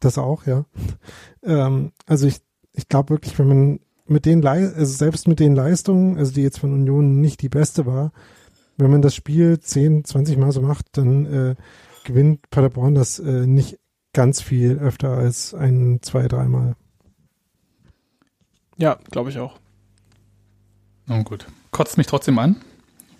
Das 0.00 0.18
auch, 0.18 0.46
ja. 0.46 0.64
Ähm, 1.42 1.92
also 2.06 2.26
ich, 2.26 2.40
ich 2.72 2.88
glaube 2.88 3.10
wirklich, 3.10 3.38
wenn 3.38 3.48
man 3.48 3.80
mit 4.06 4.26
den 4.26 4.42
Lei 4.42 4.66
also 4.66 4.92
selbst 4.92 5.28
mit 5.28 5.40
den 5.40 5.54
Leistungen, 5.54 6.16
also 6.16 6.32
die 6.32 6.42
jetzt 6.42 6.58
von 6.58 6.72
Union 6.72 7.20
nicht 7.20 7.42
die 7.42 7.48
beste 7.48 7.86
war, 7.86 8.12
wenn 8.76 8.90
man 8.90 9.02
das 9.02 9.14
Spiel 9.14 9.58
10, 9.58 10.04
20 10.04 10.38
Mal 10.38 10.52
so 10.52 10.62
macht, 10.62 10.86
dann 10.92 11.26
äh, 11.26 11.54
gewinnt 12.04 12.48
Paderborn 12.50 12.94
das 12.94 13.18
äh, 13.18 13.46
nicht 13.46 13.78
ganz 14.12 14.40
viel 14.40 14.78
öfter 14.78 15.10
als 15.10 15.52
ein, 15.52 15.98
zwei, 16.02 16.26
dreimal. 16.28 16.74
Ja, 18.76 18.98
glaube 19.10 19.30
ich 19.30 19.38
auch. 19.38 19.58
Na 21.06 21.22
gut. 21.22 21.46
Kotzt 21.70 21.98
mich 21.98 22.06
trotzdem 22.06 22.38
an. 22.38 22.56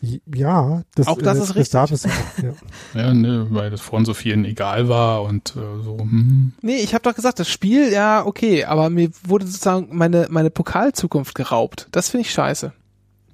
Ja, 0.01 0.83
das, 0.95 1.09
Auch 1.09 1.19
das 1.19 1.39
äh, 1.39 1.41
ist 1.41 1.49
das 1.49 1.57
richtig. 1.57 1.73
darf 1.73 1.91
es 1.91 2.05
auch, 2.07 2.11
ja. 2.43 2.53
Ja, 2.95 3.15
ne, 3.15 3.49
weil 3.51 3.71
das 3.71 3.81
vorhin 3.81 4.05
so 4.05 4.15
vielen 4.15 4.45
egal 4.45 4.89
war 4.89 5.23
und 5.23 5.57
äh, 5.57 5.83
so. 5.83 5.99
Hm. 5.99 6.53
Nee, 6.63 6.77
ich 6.77 6.95
habe 6.95 7.03
doch 7.03 7.15
gesagt, 7.15 7.41
das 7.41 7.49
Spiel, 7.49 7.93
ja, 7.93 8.25
okay, 8.25 8.65
aber 8.65 8.91
mir 8.91 9.11
wurde 9.25 9.47
sozusagen 9.47 9.89
meine, 9.91 10.29
meine 10.31 10.51
Pokalzukunft 10.51 11.35
geraubt. 11.35 11.89
Das 11.91 12.11
finde 12.11 12.27
ich 12.27 12.33
scheiße. 12.33 12.73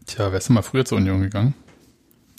Tja, 0.06 0.32
wärst 0.32 0.48
du 0.48 0.54
mal 0.54 0.62
früher 0.62 0.84
zur 0.84 0.98
Union 0.98 1.20
gegangen? 1.20 1.54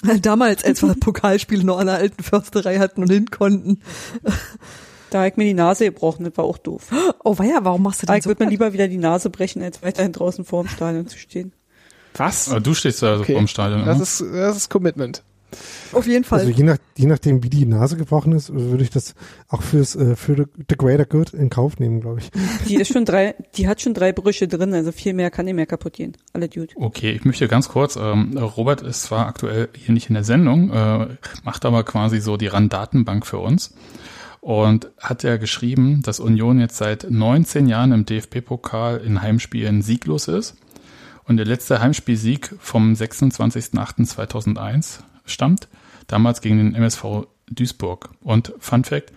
Damals, 0.22 0.64
als 0.64 0.82
wir 0.82 0.96
Pokalspiele 0.96 1.64
noch 1.64 1.80
an 1.80 1.88
der 1.88 1.96
alten 1.96 2.24
Försterei 2.24 2.80
hatten 2.80 3.02
und 3.02 3.12
hin 3.12 3.30
konnten. 3.30 3.80
Da 5.12 5.22
hab 5.22 5.32
ich 5.32 5.38
mir 5.38 5.46
die 5.46 5.54
Nase 5.54 5.86
gebrochen, 5.86 6.26
das 6.26 6.36
war 6.36 6.46
auch 6.46 6.58
doof. 6.58 6.90
Oh 7.24 7.38
weia, 7.38 7.60
warum 7.64 7.84
machst 7.84 8.02
du 8.02 8.08
denn 8.08 8.18
ich 8.18 8.24
so? 8.24 8.30
würde 8.30 8.44
mir 8.44 8.50
lieber 8.50 8.74
wieder 8.74 8.88
die 8.88 8.98
Nase 8.98 9.30
brechen, 9.30 9.62
als 9.62 9.84
weiterhin 9.84 10.12
draußen 10.12 10.46
vor 10.46 10.64
dem 10.64 10.70
Stadion 10.70 11.08
zu 11.08 11.18
stehen. 11.18 11.54
Was? 12.18 12.50
Aber 12.50 12.62
du 12.62 12.74
stehst 12.74 13.02
da 13.02 13.18
so 13.18 13.22
Okay. 13.24 13.34
vorm 13.34 13.48
Stadion. 13.48 13.86
Das 13.86 13.98
ne? 13.98 14.04
ist, 14.04 14.22
das 14.22 14.58
ist 14.58 14.70
Commitment. 14.70 15.24
Auf 15.94 16.08
jeden 16.08 16.24
Fall. 16.24 16.40
Also 16.40 16.52
je, 16.52 16.64
nach, 16.64 16.78
je 16.98 17.06
nachdem, 17.06 17.44
wie 17.44 17.50
die 17.50 17.66
Nase 17.66 17.96
gebrochen 17.98 18.34
ist, 18.34 18.54
würde 18.54 18.84
ich 18.84 18.90
das 18.90 19.16
auch 19.48 19.62
fürs 19.62 19.96
äh, 19.96 20.16
für 20.16 20.36
the, 20.36 20.44
the 20.70 20.76
greater 20.76 21.06
good 21.06 21.34
in 21.34 21.50
Kauf 21.50 21.80
nehmen, 21.80 22.02
glaube 22.02 22.20
ich. 22.20 22.32
Die 22.68 22.76
ist 22.76 22.92
schon 22.92 23.06
drei, 23.06 23.36
die 23.56 23.68
hat 23.68 23.82
schon 23.82 23.94
drei 23.94 24.12
Brüche 24.12 24.48
drin, 24.48 24.74
also 24.74 24.92
viel 24.92 25.14
mehr 25.14 25.32
kann 25.32 25.46
nicht 25.46 25.56
mehr 25.56 25.66
kaputt 25.66 25.94
gehen. 25.94 26.18
Alle 26.34 26.50
gut. 26.50 26.72
Okay, 26.76 27.12
ich 27.12 27.24
möchte 27.26 27.48
ganz 27.48 27.70
kurz, 27.70 27.96
ähm, 27.96 28.38
Robert 28.38 28.82
ist 28.82 29.04
zwar 29.04 29.28
aktuell 29.28 29.70
hier 29.74 29.94
nicht 29.94 30.10
in 30.10 30.16
der 30.16 30.24
Sendung, 30.24 30.72
äh, 30.72 31.08
macht 31.44 31.66
aber 31.66 31.84
quasi 31.84 32.20
so 32.20 32.38
die 32.38 32.48
RAN-Datenbank 32.48 33.26
für 33.26 33.40
uns 33.40 33.74
und 34.42 34.92
hat 35.00 35.24
ja 35.24 35.38
geschrieben, 35.38 36.02
dass 36.04 36.20
Union 36.20 36.60
jetzt 36.60 36.78
seit 36.78 37.10
19 37.10 37.68
Jahren 37.68 37.92
im 37.92 38.06
DFB-Pokal 38.06 38.98
in 38.98 39.22
Heimspielen 39.22 39.82
sieglos 39.82 40.28
ist 40.28 40.56
und 41.28 41.38
der 41.38 41.46
letzte 41.46 41.80
Heimspielsieg 41.82 42.54
vom 42.60 42.94
26.08.2001 42.94 45.00
stammt, 45.26 45.68
damals 46.08 46.42
gegen 46.42 46.58
den 46.58 46.76
MSV 46.76 47.28
Duisburg. 47.50 48.10
Und 48.22 48.54
Fun 48.60 48.84
Fact, 48.84 49.12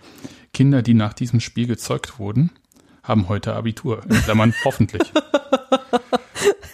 Kinder, 0.53 0.81
die 0.81 0.93
nach 0.93 1.13
diesem 1.13 1.39
Spiel 1.39 1.67
gezeugt 1.67 2.19
wurden, 2.19 2.51
haben 3.03 3.29
heute 3.29 3.55
Abitur, 3.55 4.01
in 4.09 4.15
Klammern 4.21 4.53
hoffentlich. 4.65 5.11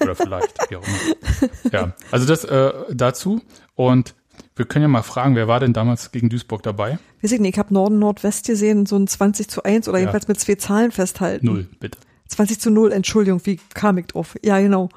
Oder 0.01 0.15
vielleicht, 0.15 0.69
wie 0.69 0.75
auch 0.77 0.83
immer. 0.83 1.49
Ja, 1.71 1.93
also 2.11 2.25
das 2.25 2.43
äh, 2.45 2.71
dazu. 2.91 3.41
Und 3.75 4.13
wir 4.55 4.65
können 4.65 4.83
ja 4.83 4.87
mal 4.89 5.01
fragen, 5.03 5.35
wer 5.35 5.47
war 5.47 5.59
denn 5.59 5.73
damals 5.73 6.11
gegen 6.11 6.29
Duisburg 6.29 6.63
dabei? 6.63 6.97
Weiß 7.21 7.31
ich 7.31 7.39
nicht, 7.39 7.55
ich 7.55 7.59
habe 7.59 7.73
Norden 7.73 7.99
Nordwest 7.99 8.45
gesehen, 8.45 8.85
so 8.85 8.97
ein 8.97 9.07
20 9.07 9.47
zu 9.49 9.63
1 9.63 9.87
oder 9.87 9.97
Ja. 9.97 10.01
jedenfalls 10.03 10.27
mit 10.27 10.39
zwei 10.39 10.55
Zahlen 10.55 10.91
festhalten. 10.91 11.45
Null, 11.45 11.67
bitte. 11.79 11.97
20 12.27 12.59
zu 12.59 12.69
0, 12.71 12.91
Entschuldigung, 12.91 13.41
wie 13.45 13.59
kam 13.73 13.97
ich 13.97 14.07
drauf? 14.07 14.35
Ja, 14.43 14.59
genau. 14.59 14.89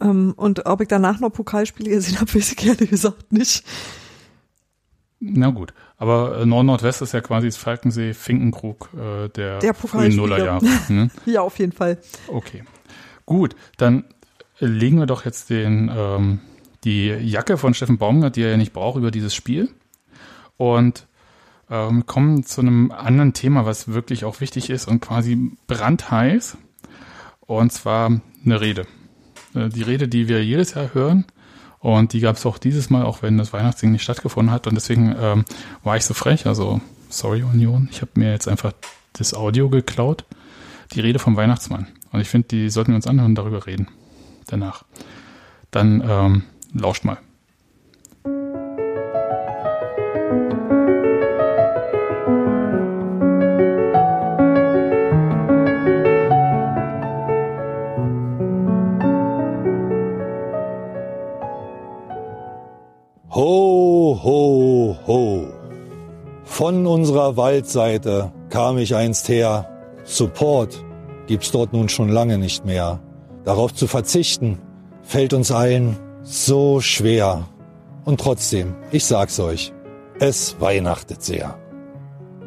Ähm, 0.00 0.32
und 0.36 0.66
ob 0.66 0.80
ich 0.80 0.88
danach 0.88 1.20
noch 1.20 1.30
Pokalspiele 1.30 1.90
gesehen 1.90 2.20
habe, 2.20 2.34
weiß 2.34 2.52
ich 2.52 2.66
ehrlich 2.66 2.90
gesagt 2.90 3.32
nicht. 3.32 3.64
Na 5.20 5.50
gut, 5.50 5.74
aber 5.98 6.38
äh, 6.38 6.46
Nord-Nordwest 6.46 7.02
ist 7.02 7.12
ja 7.12 7.20
quasi 7.20 7.48
das 7.48 7.58
Falkensee, 7.58 8.14
Finkenkrug 8.14 8.88
äh, 8.94 9.28
der, 9.28 9.58
Der 9.58 9.74
frühen. 9.74 10.16
Nullerjahre. 10.16 10.64
Ne? 10.88 11.10
Ja, 11.26 11.42
auf 11.42 11.58
jeden 11.58 11.72
Fall. 11.72 11.98
Okay, 12.26 12.64
gut, 13.26 13.54
dann 13.76 14.04
legen 14.58 14.98
wir 14.98 15.06
doch 15.06 15.24
jetzt 15.26 15.50
den 15.50 15.90
ähm, 15.94 16.40
die 16.84 17.08
Jacke 17.08 17.58
von 17.58 17.74
Steffen 17.74 17.98
Baumgart, 17.98 18.36
die 18.36 18.42
er 18.42 18.52
ja 18.52 18.56
nicht 18.56 18.72
braucht, 18.72 18.96
über 18.96 19.10
dieses 19.10 19.34
Spiel 19.34 19.68
und 20.56 21.06
ähm, 21.70 22.06
kommen 22.06 22.42
zu 22.44 22.62
einem 22.62 22.90
anderen 22.90 23.32
Thema, 23.32 23.66
was 23.66 23.88
wirklich 23.88 24.24
auch 24.24 24.40
wichtig 24.40 24.70
ist 24.70 24.88
und 24.88 25.00
quasi 25.00 25.52
brandheiß. 25.66 26.56
Und 27.40 27.72
zwar 27.72 28.20
eine 28.44 28.60
Rede. 28.60 28.86
Äh, 29.54 29.68
Die 29.68 29.82
Rede, 29.82 30.08
die 30.08 30.28
wir 30.28 30.44
jedes 30.44 30.74
Jahr 30.74 30.94
hören. 30.94 31.24
Und 31.78 32.12
die 32.12 32.20
gab 32.20 32.36
es 32.36 32.44
auch 32.44 32.58
dieses 32.58 32.90
Mal, 32.90 33.04
auch 33.04 33.22
wenn 33.22 33.38
das 33.38 33.52
Weihnachtsding 33.52 33.90
nicht 33.90 34.02
stattgefunden 34.02 34.52
hat. 34.52 34.66
Und 34.66 34.74
deswegen 34.74 35.14
ähm, 35.18 35.44
war 35.82 35.96
ich 35.96 36.04
so 36.04 36.12
frech. 36.12 36.46
Also, 36.46 36.80
sorry 37.08 37.42
Union, 37.42 37.88
ich 37.90 38.02
habe 38.02 38.12
mir 38.14 38.32
jetzt 38.32 38.48
einfach 38.48 38.72
das 39.14 39.32
Audio 39.34 39.70
geklaut. 39.70 40.24
Die 40.92 41.00
Rede 41.00 41.18
vom 41.18 41.36
Weihnachtsmann. 41.36 41.86
Und 42.12 42.20
ich 42.20 42.28
finde, 42.28 42.48
die 42.48 42.68
sollten 42.68 42.92
wir 42.92 42.96
uns 42.96 43.06
anhören 43.06 43.30
und 43.30 43.34
darüber 43.36 43.66
reden. 43.66 43.88
Danach. 44.46 44.84
Dann 45.70 46.02
ähm, 46.06 46.42
lauscht 46.74 47.04
mal. 47.04 47.18
Ho, 63.32 64.18
ho, 64.24 64.96
ho. 65.06 65.46
Von 66.42 66.84
unserer 66.84 67.36
Waldseite 67.36 68.32
kam 68.48 68.76
ich 68.76 68.96
einst 68.96 69.28
her. 69.28 69.68
Support 70.02 70.84
gibt's 71.28 71.52
dort 71.52 71.72
nun 71.72 71.88
schon 71.88 72.08
lange 72.08 72.38
nicht 72.38 72.64
mehr. 72.64 72.98
Darauf 73.44 73.72
zu 73.72 73.86
verzichten, 73.86 74.58
fällt 75.02 75.32
uns 75.32 75.52
allen 75.52 75.96
so 76.22 76.80
schwer. 76.80 77.48
Und 78.04 78.20
trotzdem, 78.20 78.74
ich 78.90 79.04
sag's 79.04 79.38
euch, 79.38 79.72
es 80.18 80.56
weihnachtet 80.58 81.22
sehr. 81.22 81.56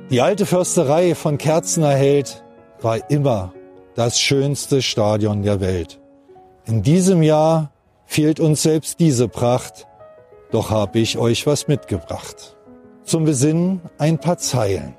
Die 0.09 0.19
alte 0.19 0.45
Försterei 0.45 1.15
von 1.15 1.37
Kerzener 1.37 1.95
Held 1.95 2.43
war 2.81 3.09
immer 3.09 3.53
das 3.95 4.19
schönste 4.19 4.81
Stadion 4.81 5.43
der 5.43 5.61
Welt. 5.61 6.01
In 6.65 6.81
diesem 6.81 7.23
Jahr 7.23 7.71
fehlt 8.05 8.41
uns 8.41 8.63
selbst 8.63 8.99
diese 8.99 9.29
Pracht, 9.29 9.87
doch 10.53 10.69
hab 10.69 10.95
ich 10.95 11.17
euch 11.17 11.47
was 11.47 11.67
mitgebracht. 11.67 12.55
Zum 13.03 13.25
Besinnen 13.25 13.81
ein 13.97 14.19
paar 14.19 14.37
Zeilen. 14.37 14.93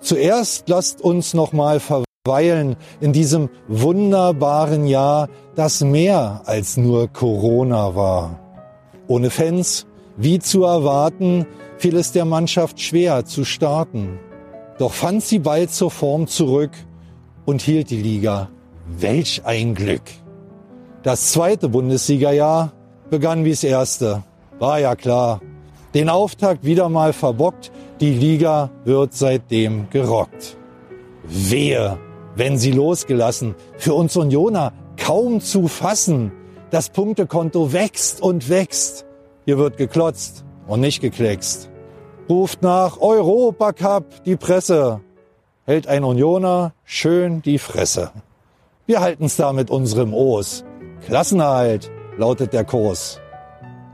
Zuerst 0.00 0.68
lasst 0.68 1.00
uns 1.00 1.32
noch 1.32 1.52
mal 1.52 1.80
verweilen 1.80 2.76
in 3.00 3.12
diesem 3.12 3.50
wunderbaren 3.68 4.86
Jahr, 4.86 5.28
das 5.54 5.80
mehr 5.82 6.42
als 6.44 6.76
nur 6.76 7.08
Corona 7.08 7.94
war. 7.94 8.40
Ohne 9.06 9.30
Fans, 9.30 9.86
wie 10.16 10.38
zu 10.38 10.64
erwarten, 10.64 11.46
fiel 11.78 11.96
es 11.96 12.12
der 12.12 12.24
Mannschaft 12.24 12.80
schwer 12.80 13.24
zu 13.24 13.44
starten. 13.44 14.18
Doch 14.78 14.92
fand 14.92 15.22
sie 15.22 15.38
bald 15.38 15.70
zur 15.70 15.90
Form 15.90 16.26
zurück 16.26 16.72
und 17.46 17.62
hielt 17.62 17.90
die 17.90 18.02
Liga. 18.02 18.50
Welch 18.86 19.42
ein 19.44 19.74
Glück! 19.74 20.02
Das 21.02 21.32
zweite 21.32 21.68
Bundesligajahr 21.68 22.72
begann 23.08 23.44
wie's 23.44 23.64
erste. 23.64 24.24
War 24.60 24.78
ja 24.78 24.94
klar. 24.94 25.40
Den 25.94 26.10
Auftakt 26.10 26.64
wieder 26.64 26.88
mal 26.88 27.12
verbockt. 27.12 27.72
Die 28.00 28.12
Liga 28.12 28.70
wird 28.84 29.14
seitdem 29.14 29.88
gerockt. 29.90 30.58
Wehe, 31.24 31.98
wenn 32.36 32.58
sie 32.58 32.70
losgelassen. 32.70 33.54
Für 33.78 33.94
uns 33.94 34.16
Unioner 34.16 34.72
kaum 34.98 35.40
zu 35.40 35.66
fassen. 35.66 36.30
Das 36.70 36.90
Punktekonto 36.90 37.72
wächst 37.72 38.22
und 38.22 38.50
wächst. 38.50 39.06
Hier 39.46 39.56
wird 39.56 39.78
geklotzt 39.78 40.44
und 40.68 40.80
nicht 40.80 41.00
gekleckst. 41.00 41.70
Ruft 42.28 42.62
nach 42.62 43.00
Europacup 43.00 44.22
die 44.24 44.36
Presse. 44.36 45.00
Hält 45.64 45.88
ein 45.88 46.04
Unioner 46.04 46.74
schön 46.84 47.40
die 47.42 47.58
Fresse. 47.58 48.12
Wir 48.86 49.00
halten's 49.00 49.36
da 49.36 49.52
mit 49.52 49.70
unserem 49.70 50.12
Os. 50.12 50.64
Klassenerhalt 51.06 51.90
lautet 52.18 52.52
der 52.52 52.64
Kurs. 52.64 53.19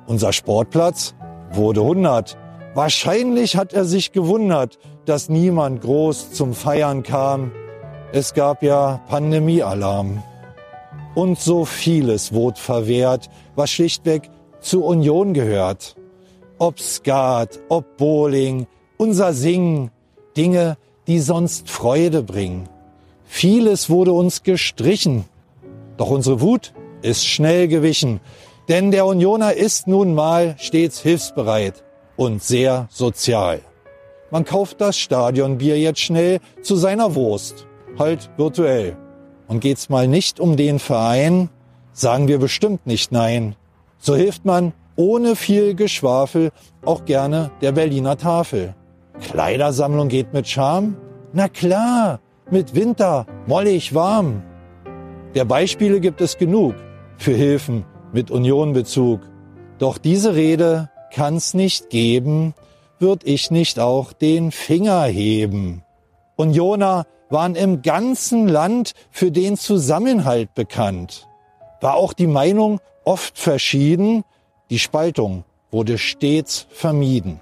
Unser 0.06 0.32
Sportplatz 0.32 1.14
wurde 1.52 1.80
100. 1.80 2.36
Wahrscheinlich 2.74 3.56
hat 3.56 3.72
er 3.72 3.84
sich 3.84 4.12
gewundert, 4.12 4.78
dass 5.04 5.28
niemand 5.28 5.80
groß 5.80 6.32
zum 6.32 6.54
Feiern 6.54 7.02
kam. 7.02 7.50
Es 8.12 8.34
gab 8.34 8.62
ja 8.62 9.00
Pandemiealarm. 9.08 10.22
Und 11.14 11.40
so 11.40 11.64
vieles 11.64 12.32
wurde 12.32 12.60
verwehrt, 12.60 13.30
was 13.54 13.70
schlichtweg 13.70 14.30
zur 14.60 14.84
Union 14.84 15.34
gehört. 15.34 15.96
Ob 16.58 16.78
Skat, 16.78 17.58
ob 17.68 17.96
Bowling, 17.96 18.66
unser 18.98 19.32
Singen, 19.32 19.90
Dinge, 20.36 20.76
die 21.06 21.18
sonst 21.18 21.68
Freude 21.68 22.22
bringen. 22.22 22.68
Vieles 23.24 23.90
wurde 23.90 24.12
uns 24.12 24.42
gestrichen. 24.42 25.24
Doch 25.96 26.10
unsere 26.10 26.40
Wut 26.40 26.74
ist 27.02 27.26
schnell 27.26 27.68
gewichen, 27.68 28.20
denn 28.68 28.90
der 28.90 29.06
Unioner 29.06 29.54
ist 29.54 29.86
nun 29.86 30.14
mal 30.14 30.56
stets 30.58 31.00
hilfsbereit 31.00 31.84
und 32.16 32.42
sehr 32.42 32.88
sozial. 32.90 33.60
Man 34.30 34.44
kauft 34.44 34.80
das 34.80 34.98
Stadionbier 34.98 35.78
jetzt 35.78 36.00
schnell 36.00 36.40
zu 36.62 36.74
seiner 36.76 37.14
Wurst, 37.14 37.66
halt 37.98 38.30
virtuell. 38.36 38.96
Und 39.46 39.60
geht's 39.60 39.88
mal 39.88 40.08
nicht 40.08 40.40
um 40.40 40.56
den 40.56 40.80
Verein, 40.80 41.48
sagen 41.92 42.26
wir 42.26 42.38
bestimmt 42.38 42.86
nicht 42.86 43.12
nein. 43.12 43.54
So 43.98 44.16
hilft 44.16 44.44
man 44.44 44.72
ohne 44.96 45.36
viel 45.36 45.74
Geschwafel 45.74 46.50
auch 46.84 47.04
gerne 47.04 47.52
der 47.60 47.72
Berliner 47.72 48.16
Tafel. 48.16 48.74
Kleidersammlung 49.20 50.08
geht 50.08 50.32
mit 50.32 50.48
Charme? 50.48 50.96
Na 51.32 51.48
klar, 51.48 52.20
mit 52.50 52.74
Winter, 52.74 53.26
mollig 53.46 53.94
warm. 53.94 54.42
Der 55.34 55.44
Beispiele 55.44 56.00
gibt 56.00 56.20
es 56.20 56.36
genug 56.36 56.74
für 57.16 57.32
Hilfen 57.32 57.84
mit 58.16 58.30
Unionbezug. 58.30 59.20
Doch 59.78 59.98
diese 59.98 60.34
Rede 60.34 60.88
kann's 61.12 61.52
nicht 61.52 61.90
geben, 61.90 62.54
würd 62.98 63.24
ich 63.24 63.50
nicht 63.50 63.78
auch 63.78 64.14
den 64.14 64.52
Finger 64.52 65.02
heben. 65.04 65.82
Unioner 66.34 67.04
waren 67.28 67.54
im 67.56 67.82
ganzen 67.82 68.48
Land 68.48 68.92
für 69.10 69.30
den 69.30 69.58
Zusammenhalt 69.58 70.54
bekannt. 70.54 71.28
War 71.82 71.96
auch 71.96 72.14
die 72.14 72.26
Meinung 72.26 72.80
oft 73.04 73.38
verschieden, 73.38 74.24
die 74.70 74.78
Spaltung 74.78 75.44
wurde 75.70 75.98
stets 75.98 76.66
vermieden. 76.70 77.40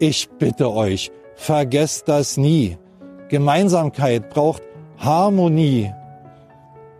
Ich 0.00 0.28
bitte 0.30 0.72
euch, 0.72 1.12
vergesst 1.36 2.08
das 2.08 2.36
nie. 2.36 2.76
Gemeinsamkeit 3.28 4.30
braucht 4.30 4.64
Harmonie. 4.98 5.92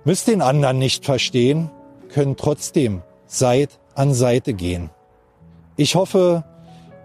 Müsst 0.05 0.29
den 0.29 0.41
anderen 0.41 0.79
nicht 0.79 1.05
verstehen, 1.05 1.73
können 2.09 2.37
trotzdem 2.37 3.03
Seit 3.31 3.79
an 3.95 4.15
Seite 4.15 4.55
gehen. 4.55 4.89
Ich 5.77 5.95
hoffe, 5.95 6.45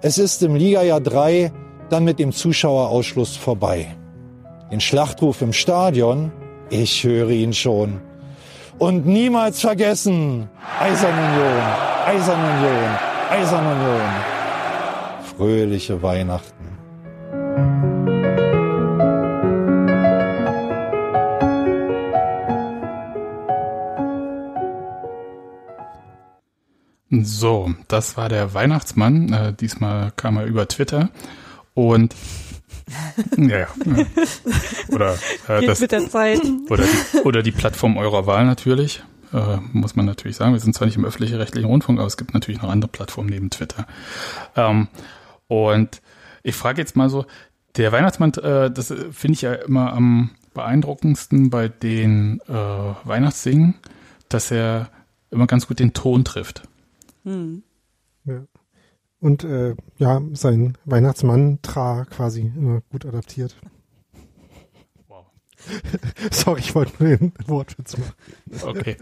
es 0.01 0.17
ist 0.17 0.41
im 0.41 0.55
Ligajahr 0.55 1.01
3 1.01 1.51
dann 1.89 2.05
mit 2.05 2.17
dem 2.17 2.31
Zuschauerausschluss 2.31 3.35
vorbei. 3.35 3.93
Den 4.71 4.79
Schlachtruf 4.79 5.41
im 5.41 5.51
Stadion, 5.51 6.31
ich 6.69 7.03
höre 7.03 7.29
ihn 7.29 7.53
schon. 7.53 7.99
Und 8.79 9.05
niemals 9.05 9.59
vergessen, 9.59 10.49
Eisernunion, 10.79 11.61
Eisernunion, 12.07 12.97
Eisernunion. 13.29 14.09
Fröhliche 15.37 16.01
Weihnachten. 16.01 17.92
So, 27.21 27.73
das 27.87 28.17
war 28.17 28.27
der 28.27 28.53
Weihnachtsmann. 28.53 29.31
Äh, 29.31 29.53
diesmal 29.53 30.11
kam 30.15 30.37
er 30.37 30.45
über 30.45 30.67
Twitter. 30.67 31.09
Und 31.75 32.15
ja, 33.37 33.59
ja. 33.59 33.67
Oder, 34.89 35.13
äh, 35.47 35.65
das, 35.65 35.81
oder, 35.81 36.83
die, 36.83 37.17
oder 37.23 37.43
die 37.43 37.51
Plattform 37.51 37.97
eurer 37.97 38.25
Wahl 38.25 38.45
natürlich. 38.45 39.03
Äh, 39.31 39.57
muss 39.71 39.95
man 39.95 40.05
natürlich 40.05 40.37
sagen. 40.37 40.53
Wir 40.53 40.59
sind 40.59 40.73
zwar 40.73 40.87
nicht 40.87 40.97
im 40.97 41.05
öffentlich-rechtlichen 41.05 41.67
Rundfunk, 41.67 41.99
aber 41.99 42.07
es 42.07 42.17
gibt 42.17 42.33
natürlich 42.33 42.61
noch 42.61 42.69
andere 42.69 42.89
Plattformen 42.89 43.29
neben 43.29 43.49
Twitter. 43.49 43.85
Ähm, 44.55 44.87
und 45.47 46.01
ich 46.41 46.55
frage 46.55 46.81
jetzt 46.81 46.95
mal 46.95 47.09
so, 47.09 47.25
der 47.75 47.91
Weihnachtsmann, 47.91 48.33
äh, 48.33 48.71
das 48.71 48.93
finde 49.11 49.33
ich 49.33 49.41
ja 49.41 49.53
immer 49.53 49.93
am 49.93 50.31
beeindruckendsten 50.53 51.49
bei 51.49 51.67
den 51.67 52.41
äh, 52.47 52.53
Weihnachtssingen, 52.53 53.75
dass 54.29 54.51
er 54.51 54.89
immer 55.31 55.47
ganz 55.47 55.67
gut 55.67 55.79
den 55.79 55.93
Ton 55.93 56.23
trifft. 56.25 56.63
Hm. 57.23 57.63
Ja. 58.25 58.43
und 59.19 59.43
äh, 59.43 59.75
ja, 59.97 60.21
sein 60.33 60.77
Weihnachtsmann-Tra 60.85 62.05
quasi 62.05 62.51
immer 62.55 62.81
gut 62.91 63.05
adaptiert. 63.05 63.55
Wow. 65.07 65.25
Sorry, 66.31 66.59
ich 66.61 66.73
wollte 66.75 67.03
nur 67.03 67.17
den 67.17 67.33
Wortwitz 67.47 67.97
machen. 67.97 68.13
Okay. 68.61 68.97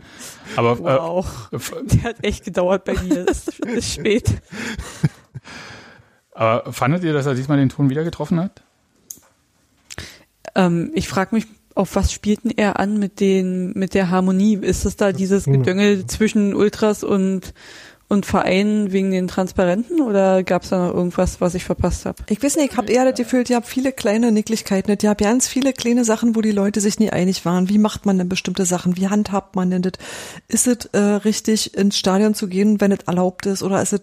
Aber 0.55 0.79
Wow. 0.79 1.49
äh, 1.51 1.57
Der 1.95 2.03
hat 2.03 2.23
echt 2.23 2.45
gedauert 2.45 2.85
bei 2.85 2.93
mir. 3.01 3.27
Es 3.27 3.47
ist 3.59 3.93
spät. 3.93 4.41
aber 6.33 6.71
fandet 6.73 7.03
ihr, 7.03 7.13
dass 7.13 7.25
er 7.25 7.35
diesmal 7.35 7.57
den 7.57 7.69
Ton 7.69 7.89
wieder 7.89 8.03
getroffen 8.03 8.39
hat? 8.39 8.63
Ähm, 10.55 10.91
ich 10.95 11.07
frage 11.07 11.35
mich, 11.35 11.45
auf 11.75 11.95
was 11.95 12.11
spielten 12.11 12.49
er 12.49 12.79
an 12.79 12.97
mit 12.99 13.19
den, 13.19 13.71
mit 13.73 13.93
der 13.93 14.09
Harmonie? 14.09 14.55
Ist 14.55 14.85
das 14.85 14.95
da 14.97 15.11
dieses 15.13 15.45
Hm. 15.45 15.53
Gedöngel 15.53 16.05
zwischen 16.07 16.53
Ultras 16.53 17.03
und, 17.03 17.53
und 18.11 18.25
Vereinen 18.25 18.91
wegen 18.91 19.09
den 19.09 19.29
Transparenten 19.29 20.01
oder 20.01 20.43
gab 20.43 20.63
es 20.63 20.69
da 20.69 20.85
noch 20.85 20.93
irgendwas, 20.93 21.39
was 21.39 21.55
ich 21.55 21.63
verpasst 21.63 22.05
habe? 22.05 22.21
Ich 22.27 22.43
weiß 22.43 22.57
nicht, 22.57 22.73
ich 22.73 22.77
habe 22.77 22.91
eher 22.91 23.05
das 23.05 23.15
Gefühl, 23.15 23.45
ihr 23.47 23.55
habt 23.55 23.67
viele 23.67 23.93
kleine 23.93 24.33
Nicklichkeiten. 24.33 24.93
Ihr 25.01 25.09
habt 25.09 25.21
ganz 25.21 25.47
viele 25.47 25.71
kleine 25.71 26.03
Sachen, 26.03 26.35
wo 26.35 26.41
die 26.41 26.51
Leute 26.51 26.81
sich 26.81 26.99
nie 26.99 27.09
einig 27.09 27.45
waren. 27.45 27.69
Wie 27.69 27.77
macht 27.77 28.05
man 28.05 28.17
denn 28.17 28.27
bestimmte 28.27 28.65
Sachen? 28.65 28.97
Wie 28.97 29.07
handhabt 29.07 29.55
man 29.55 29.71
denn 29.71 29.81
das? 29.81 29.93
Ist 30.49 30.67
es 30.67 30.87
äh, 30.87 30.99
richtig, 30.99 31.77
ins 31.77 31.97
Stadion 31.97 32.33
zu 32.33 32.49
gehen, 32.49 32.81
wenn 32.81 32.91
es 32.91 32.99
erlaubt 33.07 33.45
ist? 33.45 33.63
Oder 33.63 33.81
ist 33.81 33.93
es 33.93 34.01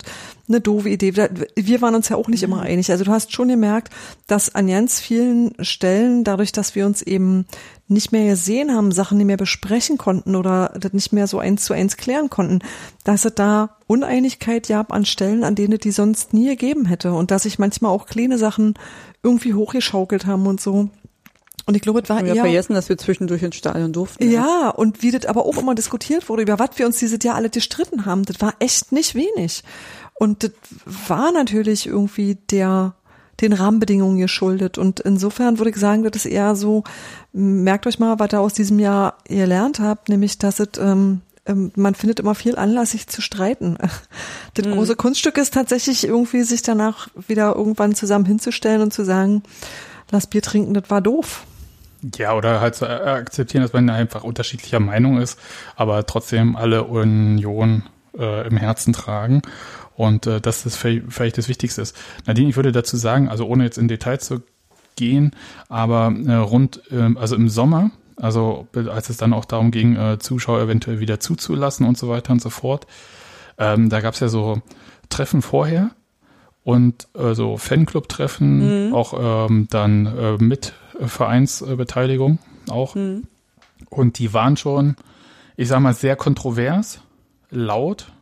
eine 0.48 0.62
doofe 0.62 0.88
Idee? 0.88 1.12
Wir 1.54 1.82
waren 1.82 1.94
uns 1.94 2.08
ja 2.08 2.16
auch 2.16 2.28
nicht 2.28 2.42
immer 2.42 2.62
einig. 2.62 2.90
Also 2.90 3.04
du 3.04 3.12
hast 3.12 3.34
schon 3.34 3.48
gemerkt, 3.48 3.92
dass 4.26 4.54
an 4.54 4.68
ganz 4.68 5.00
vielen 5.00 5.52
Stellen, 5.60 6.24
dadurch, 6.24 6.52
dass 6.52 6.74
wir 6.74 6.86
uns 6.86 7.02
eben 7.02 7.44
nicht 7.88 8.12
mehr 8.12 8.26
gesehen 8.26 8.74
haben, 8.74 8.92
Sachen 8.92 9.18
nicht 9.18 9.26
mehr 9.26 9.36
besprechen 9.36 9.98
konnten 9.98 10.36
oder 10.36 10.74
das 10.78 10.92
nicht 10.92 11.12
mehr 11.12 11.26
so 11.26 11.38
eins 11.38 11.64
zu 11.64 11.72
eins 11.72 11.96
klären 11.96 12.30
konnten, 12.30 12.60
dass 13.04 13.24
es 13.24 13.34
da 13.34 13.76
Uneinigkeit 13.86 14.68
gab 14.68 14.92
an 14.92 15.04
Stellen, 15.04 15.44
an 15.44 15.54
denen 15.54 15.74
es 15.74 15.80
die 15.80 15.90
sonst 15.90 16.34
nie 16.34 16.48
gegeben 16.48 16.84
hätte 16.84 17.12
und 17.12 17.30
dass 17.30 17.44
sich 17.44 17.58
manchmal 17.58 17.90
auch 17.90 18.06
kleine 18.06 18.38
Sachen 18.38 18.74
irgendwie 19.22 19.54
hochgeschaukelt 19.54 20.26
haben 20.26 20.46
und 20.46 20.60
so. 20.60 20.90
Und 21.66 21.74
ich 21.74 21.82
glaube, 21.82 22.00
es 22.00 22.08
war 22.08 22.22
Wir 22.24 22.30
haben 22.30 22.36
eher 22.36 22.44
vergessen, 22.44 22.72
dass 22.72 22.88
wir 22.88 22.96
zwischendurch 22.96 23.42
ins 23.42 23.56
Stadion 23.56 23.92
durften. 23.92 24.30
ja, 24.30 24.70
und 24.70 25.02
wie 25.02 25.10
das 25.10 25.26
aber 25.26 25.44
auch 25.44 25.58
immer 25.58 25.74
diskutiert 25.74 26.28
wurde, 26.28 26.42
über 26.42 26.58
was 26.58 26.70
wir 26.76 26.86
uns 26.86 26.98
dieses 26.98 27.22
Jahr 27.22 27.34
alle 27.34 27.50
gestritten 27.50 28.06
haben, 28.06 28.24
das 28.24 28.40
war 28.40 28.54
echt 28.58 28.90
nicht 28.92 29.14
wenig. 29.14 29.64
Und 30.14 30.44
das 30.44 30.52
war 31.08 31.30
natürlich 31.30 31.86
irgendwie 31.86 32.36
der 32.50 32.94
den 33.40 33.52
Rahmenbedingungen 33.52 34.18
geschuldet. 34.18 34.78
Und 34.78 35.00
insofern 35.00 35.58
würde 35.58 35.70
ich 35.70 35.76
sagen, 35.76 36.02
das 36.02 36.16
ist 36.16 36.26
eher 36.26 36.56
so, 36.56 36.84
merkt 37.32 37.86
euch 37.86 37.98
mal, 37.98 38.18
was 38.18 38.32
ihr 38.32 38.40
aus 38.40 38.54
diesem 38.54 38.78
Jahr 38.78 39.18
gelernt 39.24 39.80
habt, 39.80 40.08
nämlich, 40.08 40.38
dass 40.38 40.60
es, 40.60 40.70
ähm, 40.78 41.20
ähm, 41.46 41.70
man 41.76 41.94
findet 41.94 42.20
immer 42.20 42.34
viel 42.34 42.56
Anlass, 42.56 42.92
sich 42.92 43.06
zu 43.06 43.22
streiten. 43.22 43.78
Das 44.54 44.66
große 44.66 44.96
Kunststück 44.96 45.38
ist 45.38 45.54
tatsächlich 45.54 46.04
irgendwie, 46.04 46.42
sich 46.42 46.62
danach 46.62 47.08
wieder 47.14 47.54
irgendwann 47.54 47.94
zusammen 47.94 48.24
hinzustellen 48.24 48.82
und 48.82 48.92
zu 48.92 49.04
sagen, 49.04 49.44
lass 50.10 50.26
Bier 50.26 50.42
trinken, 50.42 50.74
das 50.74 50.90
war 50.90 51.00
doof. 51.00 51.44
Ja, 52.16 52.34
oder 52.34 52.60
halt 52.60 52.74
zu 52.74 52.86
äh, 52.86 52.88
akzeptieren, 52.88 53.62
dass 53.62 53.72
man 53.72 53.88
einfach 53.90 54.24
unterschiedlicher 54.24 54.80
Meinung 54.80 55.20
ist, 55.20 55.38
aber 55.76 56.06
trotzdem 56.06 56.56
alle 56.56 56.84
Union 56.84 57.84
äh, 58.18 58.46
im 58.46 58.56
Herzen 58.56 58.92
tragen. 58.92 59.42
Und 59.98 60.28
äh, 60.28 60.40
dass 60.40 60.62
das 60.62 60.76
vielleicht 60.76 61.06
vielleicht 61.08 61.38
das 61.38 61.48
Wichtigste 61.48 61.82
ist. 61.82 61.96
Nadine, 62.24 62.48
ich 62.48 62.54
würde 62.54 62.70
dazu 62.70 62.96
sagen, 62.96 63.28
also 63.28 63.46
ohne 63.48 63.64
jetzt 63.64 63.78
in 63.78 63.88
Details 63.88 64.24
zu 64.24 64.42
gehen, 64.94 65.32
aber 65.68 66.14
äh, 66.24 66.34
rund, 66.34 66.82
ähm, 66.92 67.18
also 67.18 67.34
im 67.34 67.48
Sommer, 67.48 67.90
also 68.14 68.68
als 68.76 69.10
es 69.10 69.16
dann 69.16 69.32
auch 69.32 69.44
darum 69.44 69.72
ging, 69.72 69.96
äh, 69.96 70.20
Zuschauer 70.20 70.60
eventuell 70.60 71.00
wieder 71.00 71.18
zuzulassen 71.18 71.84
und 71.84 71.98
so 71.98 72.08
weiter 72.08 72.32
und 72.32 72.40
so 72.40 72.48
fort, 72.48 72.86
ähm, 73.58 73.88
da 73.88 74.00
gab 74.00 74.14
es 74.14 74.20
ja 74.20 74.28
so 74.28 74.62
Treffen 75.08 75.42
vorher 75.42 75.90
und 76.62 77.08
äh, 77.14 77.34
so 77.34 77.56
Fanclub-Treffen, 77.56 78.92
auch 78.94 79.48
ähm, 79.50 79.66
dann 79.68 80.06
äh, 80.06 80.36
mit 80.38 80.74
Vereinsbeteiligung 81.00 82.38
auch. 82.70 82.94
Und 82.94 84.18
die 84.20 84.32
waren 84.32 84.56
schon, 84.56 84.94
ich 85.56 85.66
sag 85.66 85.80
mal, 85.80 85.94
sehr 85.94 86.14
kontrovers, 86.14 87.00
laut 87.50 88.12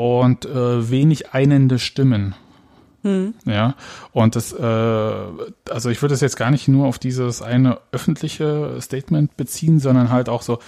und 0.00 0.46
äh, 0.46 0.90
wenig 0.90 1.34
einende 1.34 1.78
Stimmen. 1.78 2.34
Ja, 3.44 3.74
und 4.12 4.34
das, 4.34 4.50
äh, 4.50 4.64
also 4.64 5.90
ich 5.90 6.00
würde 6.00 6.14
es 6.14 6.22
jetzt 6.22 6.38
gar 6.38 6.50
nicht 6.50 6.68
nur 6.68 6.86
auf 6.86 6.98
dieses 6.98 7.42
eine 7.42 7.78
öffentliche 7.92 8.78
Statement 8.80 9.36
beziehen, 9.36 9.78
sondern 9.78 10.08
halt 10.08 10.30
auch 10.30 10.40
so 10.40 10.58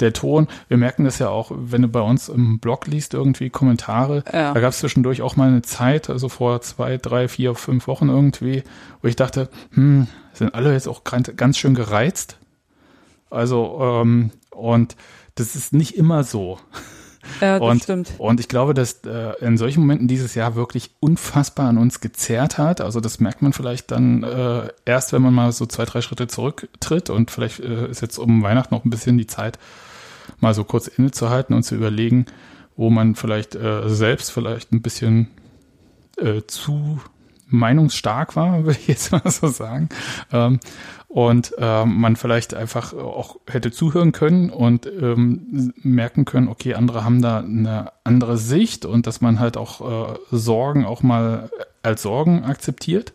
der 0.00 0.12
Ton. 0.12 0.48
Wir 0.68 0.76
merken 0.76 1.04
das 1.04 1.18
ja 1.18 1.30
auch, 1.30 1.52
wenn 1.54 1.80
du 1.80 1.88
bei 1.88 2.02
uns 2.02 2.28
im 2.28 2.58
Blog 2.58 2.86
liest, 2.86 3.14
irgendwie 3.14 3.48
Kommentare. 3.48 4.22
Ja. 4.30 4.52
Da 4.52 4.60
gab 4.60 4.72
es 4.72 4.80
zwischendurch 4.80 5.22
auch 5.22 5.36
mal 5.36 5.48
eine 5.48 5.62
Zeit, 5.62 6.10
also 6.10 6.28
vor 6.28 6.60
zwei, 6.60 6.98
drei, 6.98 7.28
vier, 7.28 7.54
fünf 7.54 7.86
Wochen 7.86 8.10
irgendwie, 8.10 8.62
wo 9.00 9.08
ich 9.08 9.16
dachte, 9.16 9.48
hm, 9.72 10.06
sind 10.34 10.54
alle 10.54 10.74
jetzt 10.74 10.86
auch 10.86 11.02
ganz 11.02 11.56
schön 11.56 11.74
gereizt. 11.74 12.36
Also, 13.30 13.78
ähm, 13.80 14.32
und 14.50 14.96
das 15.34 15.56
ist 15.56 15.72
nicht 15.72 15.96
immer 15.96 16.24
so. 16.24 16.58
Ja, 17.40 17.58
das 17.58 17.68
Und, 17.68 17.82
stimmt. 17.82 18.12
und 18.18 18.40
ich 18.40 18.48
glaube, 18.48 18.74
dass 18.74 19.04
äh, 19.04 19.32
in 19.40 19.58
solchen 19.58 19.80
Momenten 19.80 20.08
dieses 20.08 20.34
Jahr 20.34 20.54
wirklich 20.54 20.90
unfassbar 21.00 21.68
an 21.68 21.78
uns 21.78 22.00
gezerrt 22.00 22.58
hat. 22.58 22.80
Also 22.80 23.00
das 23.00 23.20
merkt 23.20 23.42
man 23.42 23.52
vielleicht 23.52 23.90
dann 23.90 24.22
äh, 24.22 24.68
erst, 24.84 25.12
wenn 25.12 25.22
man 25.22 25.34
mal 25.34 25.52
so 25.52 25.66
zwei, 25.66 25.84
drei 25.84 26.00
Schritte 26.00 26.26
zurücktritt 26.26 27.10
und 27.10 27.30
vielleicht 27.30 27.60
äh, 27.60 27.88
ist 27.88 28.02
jetzt 28.02 28.18
um 28.18 28.42
Weihnachten 28.42 28.74
noch 28.74 28.84
ein 28.84 28.90
bisschen 28.90 29.18
die 29.18 29.26
Zeit, 29.26 29.58
mal 30.40 30.54
so 30.54 30.64
kurz 30.64 30.86
innezuhalten 30.88 31.54
und 31.54 31.62
zu 31.62 31.74
überlegen, 31.74 32.26
wo 32.76 32.90
man 32.90 33.14
vielleicht 33.14 33.54
äh, 33.54 33.88
selbst 33.88 34.30
vielleicht 34.32 34.72
ein 34.72 34.82
bisschen 34.82 35.28
äh, 36.18 36.42
zu 36.46 37.00
meinungsstark 37.48 38.36
war, 38.36 38.64
würde 38.64 38.78
ich 38.80 38.88
jetzt 38.88 39.12
mal 39.12 39.30
so 39.30 39.48
sagen. 39.48 39.88
Ähm, 40.32 40.60
und 41.16 41.54
ähm, 41.56 41.98
man 41.98 42.14
vielleicht 42.14 42.52
einfach 42.52 42.92
auch 42.92 43.36
hätte 43.48 43.70
zuhören 43.70 44.12
können 44.12 44.50
und 44.50 44.84
ähm, 44.84 45.72
merken 45.82 46.26
können, 46.26 46.46
okay, 46.46 46.74
andere 46.74 47.04
haben 47.04 47.22
da 47.22 47.38
eine 47.38 47.90
andere 48.04 48.36
Sicht 48.36 48.84
und 48.84 49.06
dass 49.06 49.22
man 49.22 49.40
halt 49.40 49.56
auch 49.56 50.10
äh, 50.10 50.18
Sorgen 50.30 50.84
auch 50.84 51.02
mal 51.02 51.48
als 51.82 52.02
Sorgen 52.02 52.44
akzeptiert, 52.44 53.14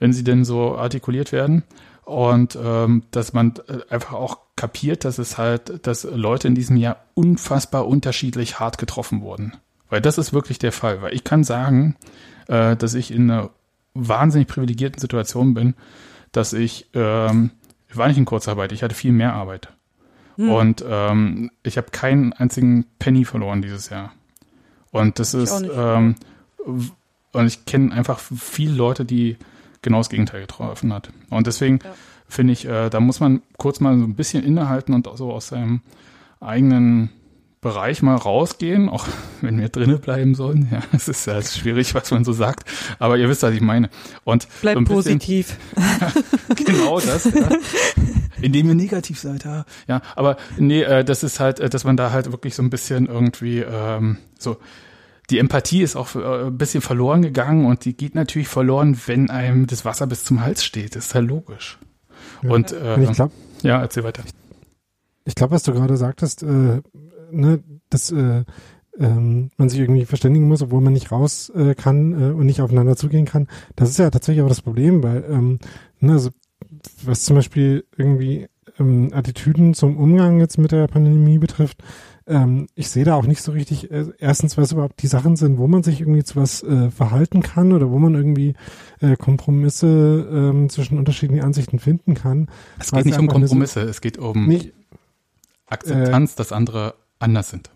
wenn 0.00 0.12
sie 0.12 0.24
denn 0.24 0.44
so 0.44 0.76
artikuliert 0.76 1.30
werden. 1.30 1.62
Und 2.04 2.58
ähm, 2.60 3.04
dass 3.12 3.32
man 3.32 3.54
äh, 3.68 3.88
einfach 3.88 4.14
auch 4.14 4.38
kapiert, 4.56 5.04
dass 5.04 5.18
es 5.18 5.38
halt, 5.38 5.86
dass 5.86 6.02
Leute 6.02 6.48
in 6.48 6.56
diesem 6.56 6.76
Jahr 6.76 6.96
unfassbar 7.14 7.86
unterschiedlich 7.86 8.58
hart 8.58 8.78
getroffen 8.78 9.20
wurden. 9.20 9.52
Weil 9.88 10.00
das 10.00 10.18
ist 10.18 10.32
wirklich 10.32 10.58
der 10.58 10.72
Fall. 10.72 11.00
Weil 11.00 11.14
ich 11.14 11.22
kann 11.22 11.44
sagen, 11.44 11.94
äh, 12.48 12.74
dass 12.74 12.94
ich 12.94 13.12
in 13.12 13.30
einer 13.30 13.50
wahnsinnig 13.94 14.48
privilegierten 14.48 15.00
Situation 15.00 15.54
bin, 15.54 15.74
dass 16.32 16.52
ich, 16.52 16.88
ähm, 16.94 17.50
ich 17.88 17.96
war 17.96 18.08
nicht 18.08 18.18
in 18.18 18.24
Kurzarbeit, 18.24 18.72
ich 18.72 18.82
hatte 18.82 18.94
viel 18.94 19.12
mehr 19.12 19.32
Arbeit. 19.34 19.68
Und 20.38 20.84
ähm, 20.86 21.50
ich 21.62 21.78
habe 21.78 21.90
keinen 21.92 22.34
einzigen 22.34 22.84
Penny 22.98 23.24
verloren 23.24 23.62
dieses 23.62 23.88
Jahr. 23.88 24.12
Und 24.90 25.18
das 25.18 25.34
auch 25.34 25.38
ist, 25.40 25.64
ähm, 25.74 26.14
und 27.32 27.46
ich 27.46 27.64
kenne 27.64 27.92
einfach 27.94 28.18
viele 28.18 28.74
Leute, 28.74 29.06
die 29.06 29.38
genau 29.80 29.98
das 29.98 30.10
Gegenteil 30.10 30.42
getroffen 30.42 30.92
hat. 30.92 31.10
Und 31.30 31.46
deswegen 31.46 31.78
Ja. 31.82 31.94
finde 32.28 32.52
ich, 32.52 32.66
äh, 32.66 32.90
da 32.90 33.00
muss 33.00 33.20
man 33.20 33.40
kurz 33.56 33.80
mal 33.80 33.96
so 33.98 34.04
ein 34.04 34.14
bisschen 34.14 34.44
innehalten 34.44 34.92
und 34.92 35.08
so 35.16 35.32
aus 35.32 35.48
seinem 35.48 35.80
eigenen 36.40 37.10
Bereich 37.66 38.00
mal 38.00 38.14
rausgehen, 38.14 38.88
auch 38.88 39.08
wenn 39.40 39.58
wir 39.58 39.68
drinnen 39.68 40.00
bleiben 40.00 40.36
sollen. 40.36 40.68
Ja, 40.70 40.82
es 40.92 41.08
ist 41.08 41.26
ja 41.26 41.42
schwierig, 41.42 41.96
was 41.96 42.12
man 42.12 42.24
so 42.24 42.32
sagt, 42.32 42.68
aber 43.00 43.16
ihr 43.16 43.28
wisst, 43.28 43.42
was 43.42 43.52
ich 43.52 43.60
meine. 43.60 43.90
Und 44.22 44.46
Bleib 44.60 44.78
so 44.78 44.84
positiv. 44.84 45.56
genau 46.64 47.00
das, 47.00 47.24
ja. 47.24 47.48
indem 48.40 48.68
ihr 48.68 48.76
negativ 48.76 49.18
seid, 49.18 49.44
ja. 49.44 49.64
Ja, 49.88 50.00
aber 50.14 50.36
nee, 50.58 50.82
äh, 50.82 51.04
das 51.04 51.24
ist 51.24 51.40
halt, 51.40 51.58
äh, 51.58 51.68
dass 51.68 51.82
man 51.82 51.96
da 51.96 52.12
halt 52.12 52.30
wirklich 52.30 52.54
so 52.54 52.62
ein 52.62 52.70
bisschen 52.70 53.06
irgendwie 53.06 53.58
ähm, 53.58 54.18
so 54.38 54.58
die 55.28 55.40
Empathie 55.40 55.82
ist 55.82 55.96
auch 55.96 56.14
äh, 56.14 56.46
ein 56.46 56.56
bisschen 56.56 56.82
verloren 56.82 57.22
gegangen 57.22 57.66
und 57.66 57.84
die 57.84 57.96
geht 57.96 58.14
natürlich 58.14 58.46
verloren, 58.46 58.96
wenn 59.06 59.28
einem 59.28 59.66
das 59.66 59.84
Wasser 59.84 60.06
bis 60.06 60.22
zum 60.22 60.40
Hals 60.40 60.64
steht. 60.64 60.94
Das 60.94 61.06
ist 61.06 61.14
ja 61.14 61.20
logisch. 61.20 61.80
Ja. 62.42 62.50
Und 62.50 62.70
äh, 62.70 63.02
ich 63.02 63.12
glaube, 63.12 63.32
ja, 63.62 63.80
erzähl 63.80 64.04
weiter. 64.04 64.22
ich 65.24 65.34
glaube, 65.34 65.56
was 65.56 65.64
du 65.64 65.72
gerade 65.72 65.96
sagtest, 65.96 66.44
äh, 66.44 66.80
ne, 67.30 67.62
dass 67.90 68.10
äh, 68.12 68.44
ähm, 68.98 69.50
man 69.56 69.68
sich 69.68 69.80
irgendwie 69.80 70.04
verständigen 70.04 70.48
muss, 70.48 70.62
obwohl 70.62 70.80
man 70.80 70.92
nicht 70.92 71.12
raus 71.12 71.50
äh, 71.54 71.74
kann 71.74 72.12
äh, 72.12 72.32
und 72.32 72.46
nicht 72.46 72.60
aufeinander 72.60 72.96
zugehen 72.96 73.26
kann. 73.26 73.48
Das 73.74 73.90
ist 73.90 73.98
ja 73.98 74.10
tatsächlich 74.10 74.42
auch 74.42 74.48
das 74.48 74.62
Problem, 74.62 75.02
weil 75.02 75.24
ähm, 75.28 75.58
ne, 76.00 76.12
also, 76.12 76.30
was 77.04 77.24
zum 77.24 77.36
Beispiel 77.36 77.84
irgendwie 77.96 78.46
ähm, 78.78 79.10
Attitüden 79.12 79.74
zum 79.74 79.96
Umgang 79.96 80.40
jetzt 80.40 80.58
mit 80.58 80.72
der 80.72 80.86
Pandemie 80.86 81.38
betrifft, 81.38 81.82
ähm, 82.28 82.66
ich 82.74 82.88
sehe 82.88 83.04
da 83.04 83.14
auch 83.14 83.26
nicht 83.26 83.42
so 83.42 83.52
richtig, 83.52 83.90
äh, 83.90 84.06
erstens, 84.18 84.56
was 84.56 84.72
überhaupt 84.72 85.00
die 85.02 85.06
Sachen 85.06 85.36
sind, 85.36 85.58
wo 85.58 85.68
man 85.68 85.82
sich 85.82 86.00
irgendwie 86.00 86.24
zu 86.24 86.36
was 86.36 86.62
äh, 86.62 86.90
verhalten 86.90 87.42
kann 87.42 87.72
oder 87.72 87.90
wo 87.90 87.98
man 87.98 88.14
irgendwie 88.14 88.54
äh, 89.00 89.16
Kompromisse 89.16 90.28
ähm, 90.32 90.68
zwischen 90.68 90.98
unterschiedlichen 90.98 91.44
Ansichten 91.44 91.78
finden 91.78 92.14
kann. 92.14 92.48
Es 92.80 92.90
geht 92.90 93.04
nicht 93.06 93.18
um 93.18 93.28
eine 93.28 93.46
so- 93.46 93.52
Kompromisse, 93.52 93.80
es 93.82 94.00
geht 94.00 94.18
um 94.18 94.46
Nicht, 94.46 94.72
Akzeptanz, 95.66 96.34
dass 96.34 96.52
andere 96.52 96.94
anders 97.18 97.50
sind. 97.50 97.70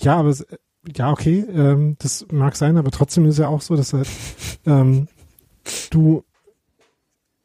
Ja, 0.00 0.16
aber 0.16 0.28
es, 0.28 0.46
ja, 0.96 1.10
okay, 1.10 1.40
ähm, 1.40 1.96
das 1.98 2.26
mag 2.30 2.56
sein, 2.56 2.76
aber 2.76 2.90
trotzdem 2.90 3.26
ist 3.26 3.38
ja 3.38 3.48
auch 3.48 3.60
so, 3.60 3.76
dass 3.76 3.92
halt 3.92 4.08
ähm, 4.66 5.08
du 5.90 6.24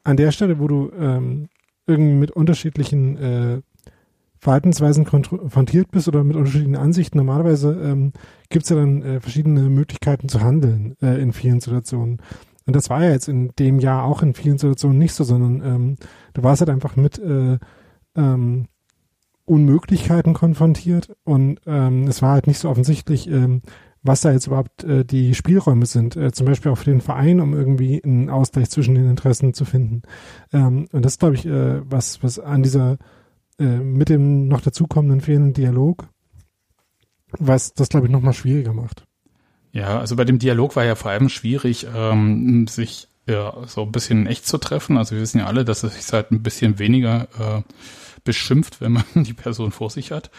an 0.04 0.16
der 0.16 0.32
Stelle, 0.32 0.58
wo 0.58 0.68
du 0.68 0.92
ähm, 0.98 1.48
irgendwie 1.86 2.14
mit 2.14 2.30
unterschiedlichen 2.30 3.16
äh, 3.16 3.62
Verhaltensweisen 4.38 5.06
konfrontiert 5.06 5.90
bist 5.90 6.06
oder 6.06 6.22
mit 6.22 6.36
unterschiedlichen 6.36 6.76
Ansichten, 6.76 7.16
normalerweise 7.16 7.72
ähm, 7.82 8.12
gibt 8.50 8.64
es 8.64 8.70
ja 8.70 8.76
dann 8.76 9.02
äh, 9.02 9.20
verschiedene 9.20 9.62
Möglichkeiten 9.70 10.28
zu 10.28 10.42
handeln 10.42 10.96
äh, 11.00 11.20
in 11.20 11.32
vielen 11.32 11.60
Situationen. 11.60 12.20
Und 12.66 12.76
das 12.76 12.90
war 12.90 13.02
ja 13.02 13.10
jetzt 13.10 13.28
in 13.28 13.52
dem 13.58 13.78
Jahr 13.78 14.04
auch 14.04 14.22
in 14.22 14.34
vielen 14.34 14.58
Situationen 14.58 14.98
nicht 14.98 15.14
so, 15.14 15.24
sondern 15.24 15.62
ähm, 15.64 15.96
du 16.34 16.42
warst 16.42 16.60
halt 16.60 16.70
einfach 16.70 16.96
mit 16.96 17.18
äh, 17.18 17.58
ähm, 18.16 18.66
Unmöglichkeiten 19.44 20.34
konfrontiert 20.34 21.14
und 21.24 21.60
ähm, 21.66 22.06
es 22.06 22.22
war 22.22 22.32
halt 22.32 22.46
nicht 22.46 22.58
so 22.58 22.68
offensichtlich, 22.68 23.28
ähm, 23.28 23.62
was 24.02 24.20
da 24.20 24.32
jetzt 24.32 24.46
überhaupt 24.46 24.84
äh, 24.84 25.04
die 25.04 25.34
Spielräume 25.34 25.86
sind, 25.86 26.16
äh, 26.16 26.32
zum 26.32 26.46
Beispiel 26.46 26.70
auch 26.70 26.78
für 26.78 26.90
den 26.90 27.00
Verein, 27.00 27.40
um 27.40 27.54
irgendwie 27.54 28.02
einen 28.04 28.30
Ausgleich 28.30 28.70
zwischen 28.70 28.94
den 28.94 29.08
Interessen 29.08 29.54
zu 29.54 29.64
finden. 29.64 30.02
Ähm, 30.52 30.86
und 30.92 31.04
das 31.04 31.18
glaube 31.18 31.34
ich, 31.34 31.46
äh, 31.46 31.80
was, 31.90 32.22
was 32.22 32.38
an 32.38 32.62
dieser 32.62 32.98
äh, 33.58 33.64
mit 33.64 34.08
dem 34.08 34.48
noch 34.48 34.60
dazukommenden 34.60 35.20
fehlenden 35.20 35.54
Dialog, 35.54 36.08
was 37.38 37.72
das 37.72 37.88
glaube 37.88 38.06
ich 38.06 38.12
nochmal 38.12 38.34
schwieriger 38.34 38.74
macht. 38.74 39.04
Ja, 39.72 39.98
also 39.98 40.16
bei 40.16 40.24
dem 40.24 40.38
Dialog 40.38 40.76
war 40.76 40.84
ja 40.84 40.94
vor 40.94 41.10
allem 41.10 41.28
schwierig, 41.28 41.86
ähm, 41.94 42.66
sich 42.68 43.08
ja, 43.26 43.54
so 43.66 43.82
ein 43.82 43.92
bisschen 43.92 44.26
echt 44.26 44.46
zu 44.46 44.58
treffen. 44.58 44.98
Also 44.98 45.14
wir 45.14 45.22
wissen 45.22 45.38
ja 45.38 45.46
alle, 45.46 45.64
dass 45.64 45.82
es 45.82 45.94
sich 45.94 46.12
halt 46.12 46.30
ein 46.30 46.42
bisschen 46.42 46.78
weniger 46.78 47.28
äh, 47.38 47.62
beschimpft, 48.24 48.80
wenn 48.80 48.92
man 48.92 49.04
die 49.14 49.34
Person 49.34 49.70
vor 49.70 49.90
sich 49.90 50.10
hat, 50.10 50.30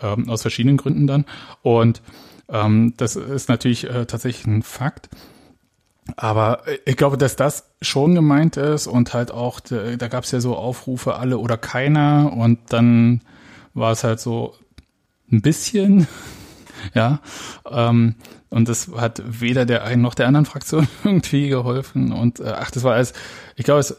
ähm, 0.00 0.28
aus 0.28 0.42
verschiedenen 0.42 0.76
Gründen 0.76 1.06
dann. 1.06 1.24
Und 1.62 2.02
ähm, 2.48 2.94
das 2.96 3.16
ist 3.16 3.48
natürlich 3.48 3.88
äh, 3.88 4.06
tatsächlich 4.06 4.46
ein 4.46 4.62
Fakt. 4.62 5.08
Aber 6.16 6.62
ich 6.84 6.96
glaube, 6.96 7.16
dass 7.16 7.36
das 7.36 7.70
schon 7.82 8.14
gemeint 8.14 8.56
ist 8.56 8.86
und 8.86 9.14
halt 9.14 9.30
auch, 9.30 9.60
da 9.60 10.08
gab 10.08 10.24
es 10.24 10.32
ja 10.32 10.40
so 10.40 10.56
Aufrufe, 10.56 11.14
alle 11.14 11.38
oder 11.38 11.56
keiner 11.56 12.32
und 12.32 12.58
dann 12.70 13.20
war 13.74 13.92
es 13.92 14.02
halt 14.02 14.18
so 14.20 14.54
ein 15.30 15.42
bisschen, 15.42 16.08
ja, 16.94 17.20
ähm, 17.70 18.16
und 18.48 18.68
das 18.68 18.88
hat 18.96 19.22
weder 19.24 19.64
der 19.64 19.84
einen 19.84 20.02
noch 20.02 20.14
der 20.14 20.26
anderen 20.26 20.46
Fraktion 20.46 20.88
irgendwie 21.04 21.48
geholfen 21.48 22.12
und 22.12 22.40
äh, 22.40 22.54
ach, 22.56 22.70
das 22.70 22.82
war 22.82 22.94
alles, 22.94 23.12
ich 23.54 23.64
glaube, 23.64 23.80
es 23.80 23.96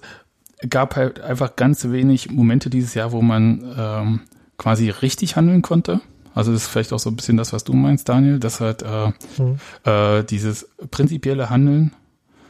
gab 0.69 0.95
halt 0.95 1.19
einfach 1.19 1.55
ganz 1.55 1.89
wenig 1.89 2.31
Momente 2.31 2.69
dieses 2.69 2.93
Jahr, 2.93 3.11
wo 3.11 3.21
man 3.21 3.63
ähm, 3.77 4.19
quasi 4.57 4.89
richtig 4.89 5.35
handeln 5.35 5.61
konnte. 5.61 6.01
Also 6.33 6.51
das 6.51 6.63
ist 6.63 6.67
vielleicht 6.69 6.93
auch 6.93 6.99
so 6.99 7.09
ein 7.09 7.15
bisschen 7.15 7.37
das, 7.37 7.51
was 7.51 7.63
du 7.63 7.73
meinst, 7.73 8.07
Daniel, 8.07 8.39
dass 8.39 8.61
halt 8.61 8.83
äh, 8.83 9.11
mhm. 9.37 9.59
äh, 9.83 10.23
dieses 10.23 10.69
prinzipielle 10.89 11.49
Handeln 11.49 11.93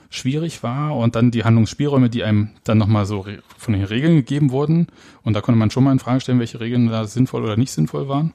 schwierig 0.10 0.62
war 0.62 0.96
und 0.98 1.16
dann 1.16 1.32
die 1.32 1.46
Handlungsspielräume, 1.46 2.10
die 2.10 2.24
einem 2.24 2.50
dann 2.66 2.78
nochmal 2.78 3.06
so 3.06 3.26
von 3.58 3.74
den 3.74 3.86
Regeln 3.86 4.16
gegeben 4.16 4.52
wurden. 4.52 4.88
Und 5.24 5.34
da 5.34 5.42
konnte 5.42 5.58
man 5.58 5.72
schon 5.72 5.86
mal 5.86 5.94
in 5.94 6.00
Frage 6.00 6.20
stellen, 6.20 6.40
welche 6.40 6.60
Regeln 6.60 6.88
da 6.88 7.06
sinnvoll 7.06 7.44
oder 7.44 7.58
nicht 7.58 7.72
sinnvoll 7.72 8.08
waren. 8.08 8.34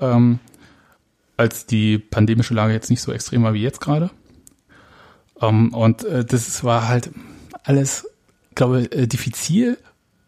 Ähm, 0.00 0.38
als 1.36 1.66
die 1.66 1.98
pandemische 1.98 2.54
Lage 2.54 2.72
jetzt 2.72 2.90
nicht 2.90 3.02
so 3.02 3.12
extrem 3.12 3.42
war 3.42 3.52
wie 3.52 3.62
jetzt 3.62 3.80
gerade. 3.80 4.10
Ähm, 5.40 5.74
und 5.74 6.04
äh, 6.04 6.24
das 6.24 6.64
war 6.64 6.88
halt 6.88 7.10
alles, 7.62 8.08
glaube 8.56 8.90
äh, 8.90 9.06
diffizil 9.06 9.78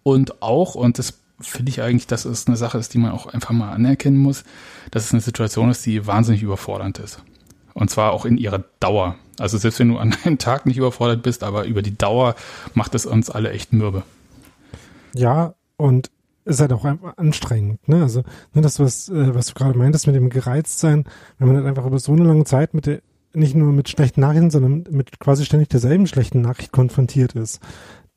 und 0.05 0.41
auch, 0.43 0.77
und 0.77 0.99
das 0.99 1.21
finde 1.41 1.71
ich 1.71 1.83
eigentlich, 1.83 2.07
dass 2.07 2.25
es 2.25 2.47
eine 2.47 2.57
Sache 2.57 2.79
ist, 2.79 2.95
die 2.95 2.99
man 2.99 3.13
auch 3.13 3.27
einfach 3.27 3.51
mal 3.51 3.73
anerkennen 3.73 4.17
muss, 4.17 4.45
dass 4.91 5.05
es 5.05 5.13
eine 5.13 5.21
Situation 5.21 5.71
ist, 5.71 5.85
die 5.87 6.07
wahnsinnig 6.07 6.43
überfordernd 6.43 6.99
ist. 6.99 7.21
Und 7.75 7.91
zwar 7.91 8.13
auch 8.13 8.25
in 8.25 8.39
ihrer 8.39 8.65
Dauer. 8.81 9.17
Also 9.39 9.57
selbst 9.57 9.79
wenn 9.79 9.89
du 9.89 9.99
an 9.99 10.15
einem 10.25 10.39
Tag 10.39 10.67
nicht 10.67 10.79
überfordert 10.79 11.23
bist, 11.23 11.45
aber 11.45 11.65
über 11.65 11.83
die 11.83 11.97
Dauer 11.97 12.35
macht 12.75 12.95
es 12.95 13.07
uns 13.07 13.31
alle 13.31 13.51
echt 13.51 13.73
mürbe. 13.73 14.03
Ja, 15.15 15.55
und 15.77 16.11
ist 16.45 16.61
halt 16.61 16.73
auch 16.73 16.85
einfach 16.85 17.17
anstrengend, 17.19 17.87
ne? 17.89 18.03
Also, 18.03 18.23
ne, 18.55 18.63
das, 18.63 18.81
was, 18.81 19.11
äh, 19.11 19.35
was 19.35 19.47
du 19.47 19.55
gerade 19.55 19.79
meintest 19.79 20.07
mit 20.07 20.17
dem 20.17 20.31
Gereiztsein, 20.31 21.05
wenn 21.39 21.49
man 21.49 21.57
halt 21.59 21.67
einfach 21.67 21.85
über 21.85 21.99
so 21.99 22.13
eine 22.13 22.25
lange 22.25 22.45
Zeit 22.45 22.73
mit 22.73 22.87
der, 22.87 23.03
nicht 23.35 23.55
nur 23.55 23.73
mit 23.73 23.89
schlechten 23.91 24.23
Nachrichten, 24.23 24.51
sondern 24.51 24.85
mit 24.91 25.21
quasi 25.21 25.45
ständig 25.45 25.69
derselben 25.69 26.07
schlechten 26.07 26.41
Nachricht 26.41 26.73
konfrontiert 26.73 27.35
ist. 27.35 27.61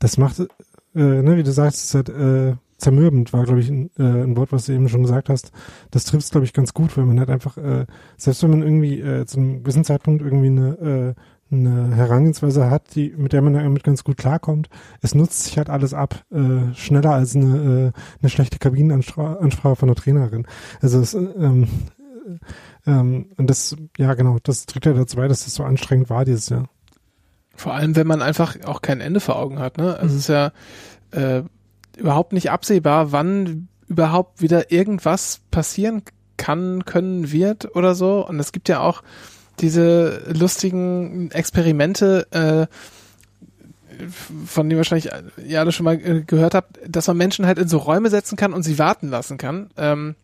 Das 0.02 0.18
macht, 0.18 0.40
äh, 0.40 0.48
ne, 0.94 1.36
wie 1.36 1.44
du 1.44 1.52
sagst, 1.52 1.84
ist 1.84 1.94
halt, 1.94 2.08
äh, 2.08 2.56
zermürbend 2.76 3.32
war, 3.32 3.44
glaube 3.44 3.60
ich, 3.60 3.70
ein, 3.70 3.88
äh, 3.96 4.02
ein 4.02 4.36
Wort, 4.36 4.50
was 4.50 4.66
du 4.66 4.72
eben 4.72 4.88
schon 4.88 5.02
gesagt 5.02 5.28
hast. 5.28 5.52
Das 5.92 6.04
trifft 6.04 6.24
es, 6.24 6.30
glaube 6.30 6.44
ich, 6.44 6.52
ganz 6.52 6.74
gut, 6.74 6.96
weil 6.96 7.04
man 7.04 7.20
halt 7.20 7.30
einfach, 7.30 7.56
äh, 7.56 7.86
selbst 8.16 8.42
wenn 8.42 8.50
man 8.50 8.62
irgendwie 8.62 9.00
äh, 9.00 9.24
zu 9.26 9.38
einem 9.38 9.62
gewissen 9.62 9.84
Zeitpunkt 9.84 10.20
irgendwie 10.20 10.48
eine, 10.48 11.14
äh, 11.52 11.54
eine 11.54 11.94
Herangehensweise 11.94 12.68
hat, 12.68 12.96
die, 12.96 13.14
mit 13.16 13.32
der 13.32 13.42
man 13.42 13.54
damit 13.54 13.84
ganz 13.84 14.02
gut 14.02 14.16
klarkommt, 14.16 14.68
es 15.02 15.14
nutzt 15.14 15.44
sich 15.44 15.56
halt 15.56 15.70
alles 15.70 15.94
ab, 15.94 16.24
äh, 16.32 16.74
schneller 16.74 17.12
als 17.12 17.36
eine, 17.36 17.92
äh, 17.94 17.98
eine 18.20 18.28
schlechte 18.28 18.58
Kabinenansprache 18.58 19.76
von 19.76 19.86
der 19.86 19.94
Trainerin. 19.94 20.48
Also 20.80 20.98
es, 20.98 21.14
ähm, 21.14 21.68
äh, 22.86 22.90
ähm, 22.90 23.26
und 23.36 23.48
das, 23.48 23.76
ja 23.98 24.14
genau, 24.14 24.38
das 24.42 24.66
trägt 24.66 24.86
ja 24.86 24.94
dazu 24.94 25.16
bei, 25.16 25.28
dass 25.28 25.44
das 25.44 25.54
so 25.54 25.62
anstrengend 25.62 26.10
war 26.10 26.24
dieses 26.24 26.48
Jahr. 26.48 26.68
Vor 27.56 27.74
allem, 27.74 27.96
wenn 27.96 28.06
man 28.06 28.22
einfach 28.22 28.56
auch 28.64 28.82
kein 28.82 29.00
Ende 29.00 29.20
vor 29.20 29.36
Augen 29.36 29.58
hat, 29.58 29.78
ne? 29.78 29.96
Also 29.96 30.06
mhm. 30.06 30.10
es 30.10 30.16
ist 30.16 30.28
ja 30.28 30.52
äh, 31.10 31.42
überhaupt 31.96 32.32
nicht 32.32 32.50
absehbar, 32.50 33.12
wann 33.12 33.68
überhaupt 33.88 34.40
wieder 34.40 34.70
irgendwas 34.72 35.40
passieren 35.50 36.02
kann, 36.36 36.84
können, 36.84 37.30
wird 37.30 37.76
oder 37.76 37.94
so. 37.94 38.26
Und 38.26 38.40
es 38.40 38.52
gibt 38.52 38.68
ja 38.68 38.80
auch 38.80 39.02
diese 39.60 40.22
lustigen 40.32 41.30
Experimente, 41.30 42.26
äh, 42.30 42.66
von 44.46 44.68
denen 44.68 44.78
wahrscheinlich 44.78 45.10
ihr 45.46 45.60
alle 45.60 45.72
schon 45.72 45.84
mal 45.84 45.94
äh, 45.94 46.22
gehört 46.22 46.54
habt, 46.54 46.80
dass 46.88 47.06
man 47.06 47.16
Menschen 47.16 47.46
halt 47.46 47.58
in 47.58 47.68
so 47.68 47.78
Räume 47.78 48.10
setzen 48.10 48.36
kann 48.36 48.54
und 48.54 48.62
sie 48.62 48.78
warten 48.78 49.08
lassen 49.08 49.38
kann. 49.38 49.70
Ähm, 49.76 50.16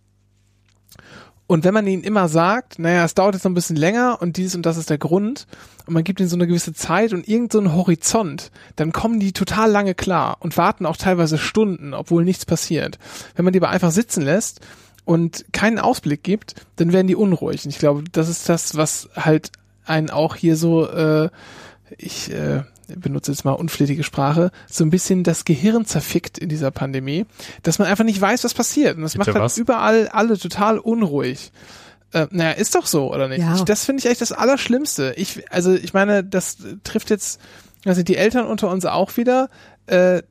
und 1.48 1.64
wenn 1.64 1.72
man 1.72 1.86
ihnen 1.86 2.04
immer 2.04 2.28
sagt, 2.28 2.78
naja, 2.78 3.04
es 3.04 3.14
dauert 3.14 3.34
jetzt 3.34 3.44
noch 3.44 3.50
ein 3.50 3.54
bisschen 3.54 3.74
länger 3.74 4.18
und 4.20 4.36
dies 4.36 4.54
und 4.54 4.66
das 4.66 4.76
ist 4.76 4.90
der 4.90 4.98
Grund, 4.98 5.46
und 5.86 5.94
man 5.94 6.04
gibt 6.04 6.20
ihnen 6.20 6.28
so 6.28 6.36
eine 6.36 6.46
gewisse 6.46 6.74
Zeit 6.74 7.14
und 7.14 7.26
irgendeinen 7.26 7.68
so 7.68 7.72
Horizont, 7.72 8.52
dann 8.76 8.92
kommen 8.92 9.18
die 9.18 9.32
total 9.32 9.70
lange 9.70 9.94
klar 9.94 10.36
und 10.40 10.58
warten 10.58 10.84
auch 10.84 10.98
teilweise 10.98 11.38
Stunden, 11.38 11.94
obwohl 11.94 12.26
nichts 12.26 12.44
passiert. 12.44 12.98
Wenn 13.34 13.46
man 13.46 13.54
die 13.54 13.60
aber 13.60 13.70
einfach 13.70 13.90
sitzen 13.90 14.22
lässt 14.22 14.60
und 15.06 15.46
keinen 15.52 15.78
Ausblick 15.78 16.22
gibt, 16.22 16.54
dann 16.76 16.92
werden 16.92 17.06
die 17.06 17.16
unruhig. 17.16 17.64
Und 17.64 17.70
ich 17.70 17.78
glaube, 17.78 18.04
das 18.12 18.28
ist 18.28 18.46
das, 18.50 18.76
was 18.76 19.08
halt 19.16 19.50
einen 19.86 20.10
auch 20.10 20.36
hier 20.36 20.54
so, 20.54 20.86
äh, 20.86 21.30
ich 21.96 22.30
äh, 22.30 22.64
benutze 22.96 23.32
jetzt 23.32 23.44
mal 23.44 23.52
unflätige 23.52 24.02
Sprache, 24.02 24.50
so 24.68 24.84
ein 24.84 24.90
bisschen 24.90 25.24
das 25.24 25.44
Gehirn 25.44 25.84
zerfickt 25.84 26.38
in 26.38 26.48
dieser 26.48 26.70
Pandemie, 26.70 27.26
dass 27.62 27.78
man 27.78 27.88
einfach 27.88 28.04
nicht 28.04 28.20
weiß, 28.20 28.44
was 28.44 28.54
passiert. 28.54 28.96
Und 28.96 29.02
das 29.02 29.12
Bitte 29.12 29.30
macht 29.30 29.34
halt 29.34 29.44
was? 29.44 29.58
überall 29.58 30.08
alle 30.08 30.38
total 30.38 30.78
unruhig. 30.78 31.52
Äh, 32.12 32.26
naja, 32.30 32.52
ist 32.52 32.74
doch 32.74 32.86
so, 32.86 33.12
oder 33.12 33.28
nicht? 33.28 33.40
Ja. 33.40 33.62
das 33.64 33.84
finde 33.84 34.00
ich 34.00 34.10
echt 34.10 34.20
das 34.20 34.32
Allerschlimmste. 34.32 35.14
Ich, 35.16 35.52
also 35.52 35.74
ich 35.74 35.92
meine, 35.92 36.24
das 36.24 36.56
trifft 36.84 37.10
jetzt, 37.10 37.40
also 37.84 38.02
die 38.02 38.16
Eltern 38.16 38.46
unter 38.46 38.70
uns 38.70 38.84
auch 38.84 39.16
wieder. 39.16 39.50
Äh, 39.86 40.22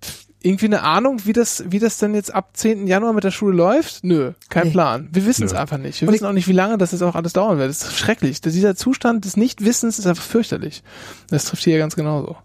irgendwie 0.42 0.66
eine 0.66 0.84
Ahnung, 0.84 1.26
wie 1.26 1.34
das, 1.34 1.64
wie 1.68 1.80
das 1.80 1.98
denn 1.98 2.14
jetzt 2.14 2.34
ab 2.34 2.56
10. 2.56 2.88
Januar 2.88 3.14
mit 3.14 3.24
der 3.24 3.32
Schule 3.32 3.56
läuft? 3.56 4.04
Nö, 4.04 4.34
kein 4.50 4.68
nee. 4.68 4.72
Plan. 4.72 5.10
Wir 5.12 5.26
wissen 5.26 5.46
es 5.46 5.54
einfach 5.54 5.78
nicht. 5.78 6.00
Wir 6.02 6.08
Und 6.08 6.14
wissen 6.14 6.26
auch 6.26 6.32
nicht, 6.32 6.48
wie 6.48 6.54
lange 6.54 6.78
das 6.78 6.92
jetzt 6.92 7.02
auch 7.02 7.16
alles 7.16 7.34
dauern 7.34 7.58
wird. 7.58 7.70
Das 7.70 7.82
ist 7.82 7.98
schrecklich. 7.98 8.40
Dieser 8.42 8.76
Zustand 8.76 9.26
des 9.26 9.36
Nichtwissens 9.36 10.00
ist 10.00 10.06
einfach 10.06 10.24
fürchterlich. 10.24 10.84
Das 11.30 11.46
trifft 11.46 11.64
hier 11.64 11.78
ganz 11.80 11.96
genauso. 11.96 12.38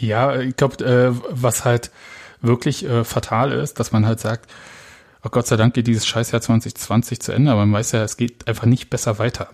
Ja, 0.00 0.38
ich 0.38 0.56
glaube, 0.56 0.84
äh, 0.84 1.12
was 1.30 1.64
halt 1.64 1.90
wirklich 2.40 2.84
äh, 2.84 3.04
fatal 3.04 3.52
ist, 3.52 3.80
dass 3.80 3.92
man 3.92 4.06
halt 4.06 4.20
sagt, 4.20 4.50
oh 5.24 5.28
Gott 5.30 5.46
sei 5.46 5.56
Dank 5.56 5.74
geht 5.74 5.86
dieses 5.86 6.06
Scheißjahr 6.06 6.40
2020 6.40 7.20
zu 7.20 7.32
Ende, 7.32 7.50
aber 7.50 7.66
man 7.66 7.72
weiß 7.78 7.92
ja, 7.92 8.02
es 8.02 8.16
geht 8.16 8.46
einfach 8.46 8.66
nicht 8.66 8.90
besser 8.90 9.18
weiter. 9.18 9.48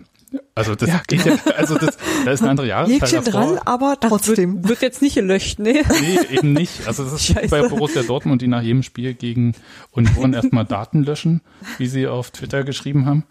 Also 0.53 0.75
das 0.75 0.89
ja, 0.89 1.01
geht 1.07 1.23
genau. 1.23 1.37
ja, 1.45 1.51
also 1.57 1.77
das, 1.77 1.97
da 2.23 2.31
ist 2.31 2.41
eine 2.41 2.51
andere 2.51 2.67
Jahreszeit 2.67 3.01
Häkchen 3.01 3.23
dran, 3.31 3.57
aber 3.59 3.97
trotzdem. 3.99 4.55
Wird, 4.55 4.69
wird, 4.69 4.81
jetzt 4.81 5.01
nicht 5.01 5.15
gelöscht, 5.15 5.59
ne? 5.59 5.83
Nee, 6.01 6.19
eben 6.35 6.53
nicht. 6.53 6.87
Also 6.87 7.03
das 7.03 7.13
ist 7.13 7.25
Scheiße. 7.25 7.49
bei 7.49 7.67
Borussia 7.67 8.03
Dortmund, 8.03 8.41
die 8.41 8.47
nach 8.47 8.61
jedem 8.61 8.83
Spiel 8.83 9.13
gegen 9.13 9.53
Union 9.91 10.33
erstmal 10.33 10.65
Daten 10.65 11.03
löschen, 11.03 11.41
wie 11.77 11.87
sie 11.87 12.07
auf 12.07 12.31
Twitter 12.31 12.63
geschrieben 12.63 13.05
haben. 13.05 13.23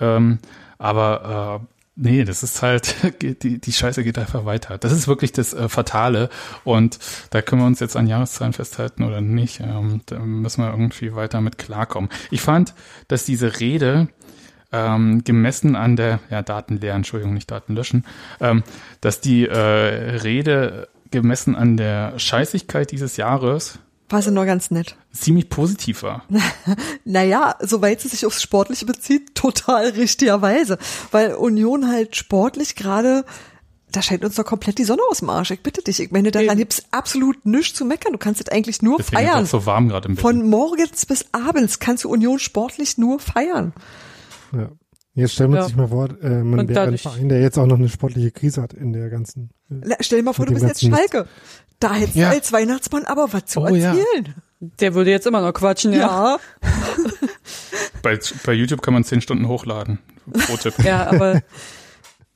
Ähm, 0.00 0.38
aber 0.78 1.60
äh, 1.62 1.77
Nee, 2.00 2.22
das 2.22 2.44
ist 2.44 2.62
halt, 2.62 2.94
die, 3.42 3.58
die 3.60 3.72
Scheiße 3.72 4.04
geht 4.04 4.18
einfach 4.18 4.44
weiter. 4.44 4.78
Das 4.78 4.92
ist 4.92 5.08
wirklich 5.08 5.32
das 5.32 5.52
äh, 5.52 5.68
Fatale. 5.68 6.30
Und 6.62 7.00
da 7.30 7.42
können 7.42 7.62
wir 7.62 7.66
uns 7.66 7.80
jetzt 7.80 7.96
an 7.96 8.06
Jahreszahlen 8.06 8.52
festhalten 8.52 9.02
oder 9.02 9.20
nicht. 9.20 9.58
Ähm, 9.58 10.02
da 10.06 10.20
müssen 10.20 10.62
wir 10.62 10.70
irgendwie 10.70 11.16
weiter 11.16 11.40
mit 11.40 11.58
klarkommen. 11.58 12.08
Ich 12.30 12.40
fand, 12.40 12.74
dass 13.08 13.24
diese 13.24 13.58
Rede 13.58 14.06
ähm, 14.70 15.24
gemessen 15.24 15.74
an 15.74 15.96
der, 15.96 16.20
ja, 16.30 16.42
Datenleer, 16.42 16.94
Entschuldigung, 16.94 17.34
nicht 17.34 17.50
Daten 17.50 17.74
löschen, 17.74 18.06
ähm, 18.40 18.62
dass 19.00 19.20
die 19.20 19.48
äh, 19.48 19.56
Rede 19.56 20.88
gemessen 21.10 21.56
an 21.56 21.76
der 21.76 22.16
Scheißigkeit 22.16 22.92
dieses 22.92 23.16
Jahres 23.16 23.80
war 24.10 24.22
sie 24.22 24.30
nur 24.30 24.44
ganz 24.46 24.70
nett. 24.70 24.96
ziemlich 25.12 25.48
positiv 25.48 26.02
war. 26.02 26.24
Naja, 27.04 27.56
soweit 27.60 28.00
sie 28.00 28.08
sich 28.08 28.26
aufs 28.26 28.42
Sportliche 28.42 28.84
bezieht, 28.86 29.34
total 29.34 29.88
richtigerweise. 29.90 30.78
Weil 31.10 31.34
Union 31.34 31.88
halt 31.88 32.16
sportlich 32.16 32.74
gerade, 32.76 33.24
da 33.92 34.02
scheint 34.02 34.24
uns 34.24 34.34
doch 34.34 34.44
komplett 34.44 34.78
die 34.78 34.84
Sonne 34.84 35.00
aus 35.10 35.18
dem 35.20 35.30
Arsch. 35.30 35.50
Ich 35.50 35.62
bitte 35.62 35.82
dich. 35.82 36.00
Ich 36.00 36.10
meine, 36.10 36.30
daran 36.30 36.58
gibt's 36.58 36.82
absolut 36.90 37.46
nichts 37.46 37.76
zu 37.76 37.84
meckern. 37.86 38.12
Du 38.12 38.18
kannst 38.18 38.40
es 38.40 38.48
eigentlich 38.48 38.82
nur 38.82 38.98
Deswegen 38.98 39.16
ist 39.22 39.28
feiern. 39.28 39.42
es 39.44 39.48
auch 39.54 39.60
so 39.62 39.66
warm 39.66 39.88
gerade 39.88 40.08
im 40.08 40.14
Bett. 40.16 40.22
Von 40.22 40.48
morgens 40.48 41.06
bis 41.06 41.24
abends 41.32 41.78
kannst 41.78 42.04
du 42.04 42.10
Union 42.10 42.38
sportlich 42.38 42.98
nur 42.98 43.18
feiern. 43.20 43.72
Ja. 44.52 44.68
Jetzt 45.14 45.32
stellen 45.32 45.50
wir 45.50 45.60
Ja. 45.60 45.64
sich 45.64 45.74
mal 45.74 45.88
vor, 45.88 46.10
äh, 46.22 46.44
man 46.44 46.68
wäre 46.68 46.82
ein 46.82 46.96
Verein, 46.98 47.28
der 47.28 47.40
jetzt 47.40 47.58
auch 47.58 47.66
noch 47.66 47.76
eine 47.78 47.88
sportliche 47.88 48.30
Krise 48.30 48.62
hat 48.62 48.72
in 48.72 48.92
der 48.92 49.08
ganzen. 49.10 49.50
Äh, 49.68 49.96
Stell 50.00 50.18
dir 50.20 50.24
mal 50.24 50.32
vor, 50.32 50.46
du 50.46 50.52
bist 50.52 50.64
jetzt 50.64 50.80
Schalke. 50.82 51.26
Da 51.80 51.94
hättest 51.94 52.16
Ja. 52.16 52.30
du 52.30 52.36
als 52.36 52.52
Weihnachtsmann 52.52 53.04
aber 53.04 53.32
was 53.32 53.46
zu 53.46 53.60
Oh 53.60 53.68
ja. 53.74 53.88
erzählen. 53.94 54.34
Der 54.60 54.94
würde 54.94 55.10
jetzt 55.10 55.26
immer 55.26 55.40
noch 55.40 55.52
quatschen, 55.52 55.92
ja. 55.92 55.98
Ja. 55.98 56.38
Bei, 58.02 58.18
bei 58.44 58.52
YouTube 58.52 58.80
kann 58.82 58.94
man 58.94 59.02
zehn 59.04 59.20
Stunden 59.20 59.48
hochladen. 59.48 59.98
Pro-Tipp. 60.46 60.74
Ja, 60.84 61.08
aber, 61.10 61.42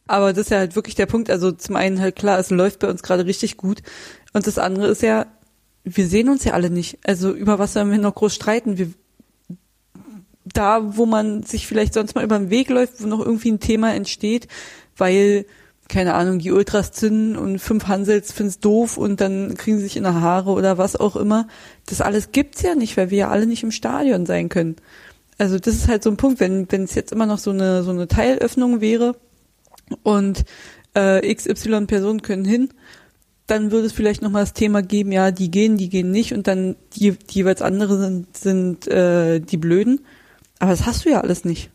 aber 0.08 0.32
das 0.32 0.46
ist 0.46 0.50
ja 0.50 0.58
halt 0.58 0.74
wirklich 0.76 0.96
der 0.96 1.06
Punkt. 1.06 1.30
Also 1.30 1.52
zum 1.52 1.76
einen 1.76 2.00
halt 2.00 2.16
klar, 2.16 2.38
es 2.38 2.50
läuft 2.50 2.80
bei 2.80 2.88
uns 2.88 3.02
gerade 3.02 3.26
richtig 3.26 3.56
gut. 3.56 3.80
Und 4.32 4.46
das 4.46 4.58
andere 4.58 4.88
ist 4.88 5.02
ja, 5.02 5.26
wir 5.84 6.06
sehen 6.08 6.28
uns 6.28 6.44
ja 6.44 6.52
alle 6.54 6.68
nicht. 6.70 6.98
Also 7.04 7.30
über 7.32 7.58
was 7.60 7.74
sollen 7.74 7.90
wir 7.92 7.98
noch 7.98 8.14
groß 8.14 8.34
streiten? 8.34 8.76
Wir, 8.76 8.90
da, 10.44 10.96
wo 10.96 11.06
man 11.06 11.44
sich 11.44 11.66
vielleicht 11.68 11.94
sonst 11.94 12.14
mal 12.16 12.24
über 12.24 12.38
den 12.38 12.50
Weg 12.50 12.68
läuft, 12.68 13.00
wo 13.02 13.06
noch 13.06 13.20
irgendwie 13.20 13.52
ein 13.52 13.60
Thema 13.60 13.94
entsteht, 13.94 14.48
weil, 14.96 15.46
keine 15.92 16.14
Ahnung, 16.14 16.38
die 16.38 16.52
Ultras 16.52 16.90
zünden 16.90 17.36
und 17.36 17.58
fünf 17.58 17.86
Hansels 17.86 18.32
finden's 18.32 18.60
doof 18.60 18.96
und 18.96 19.20
dann 19.20 19.54
kriegen 19.56 19.76
sie 19.76 19.84
sich 19.84 19.96
in 19.98 20.04
die 20.04 20.08
Haare 20.08 20.50
oder 20.50 20.78
was 20.78 20.96
auch 20.96 21.16
immer. 21.16 21.46
Das 21.86 22.00
alles 22.00 22.32
gibt's 22.32 22.62
ja 22.62 22.74
nicht, 22.74 22.96
weil 22.96 23.10
wir 23.10 23.18
ja 23.18 23.28
alle 23.28 23.46
nicht 23.46 23.62
im 23.62 23.70
Stadion 23.70 24.24
sein 24.24 24.48
können. 24.48 24.76
Also 25.36 25.58
das 25.58 25.74
ist 25.74 25.88
halt 25.88 26.02
so 26.02 26.10
ein 26.10 26.16
Punkt, 26.16 26.40
wenn 26.40 26.70
wenn 26.72 26.84
es 26.84 26.94
jetzt 26.94 27.12
immer 27.12 27.26
noch 27.26 27.38
so 27.38 27.50
eine 27.50 27.82
so 27.82 27.90
eine 27.90 28.08
Teilöffnung 28.08 28.80
wäre 28.80 29.16
und 30.02 30.44
äh, 30.94 31.34
XY 31.34 31.86
Personen 31.86 32.22
können 32.22 32.46
hin, 32.46 32.70
dann 33.46 33.70
würde 33.70 33.86
es 33.86 33.92
vielleicht 33.92 34.22
noch 34.22 34.30
mal 34.30 34.40
das 34.40 34.54
Thema 34.54 34.82
geben, 34.82 35.12
ja, 35.12 35.30
die 35.30 35.50
gehen, 35.50 35.76
die 35.76 35.90
gehen 35.90 36.10
nicht 36.10 36.32
und 36.32 36.46
dann 36.46 36.76
die, 36.96 37.10
die 37.10 37.34
jeweils 37.34 37.60
andere 37.60 37.98
sind 37.98 38.34
sind 38.34 38.88
äh, 38.88 39.40
die 39.40 39.58
Blöden. 39.58 40.00
Aber 40.58 40.70
das 40.70 40.86
hast 40.86 41.04
du 41.04 41.10
ja 41.10 41.20
alles 41.20 41.44
nicht. 41.44 41.70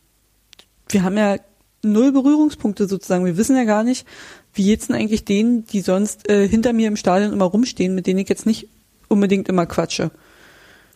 Wir 0.88 1.04
haben 1.04 1.16
ja 1.16 1.36
null 1.82 2.12
Berührungspunkte 2.12 2.88
sozusagen. 2.88 3.24
Wir 3.24 3.36
wissen 3.36 3.56
ja 3.56 3.64
gar 3.64 3.84
nicht, 3.84 4.06
wie 4.52 4.68
jetzt 4.68 4.88
denn 4.88 4.96
eigentlich 4.96 5.24
denen, 5.24 5.64
die 5.66 5.80
sonst 5.80 6.28
äh, 6.28 6.48
hinter 6.48 6.72
mir 6.72 6.88
im 6.88 6.96
Stadion 6.96 7.32
immer 7.32 7.44
rumstehen, 7.44 7.94
mit 7.94 8.06
denen 8.06 8.18
ich 8.18 8.28
jetzt 8.28 8.46
nicht 8.46 8.68
unbedingt 9.08 9.48
immer 9.48 9.66
quatsche. 9.66 10.10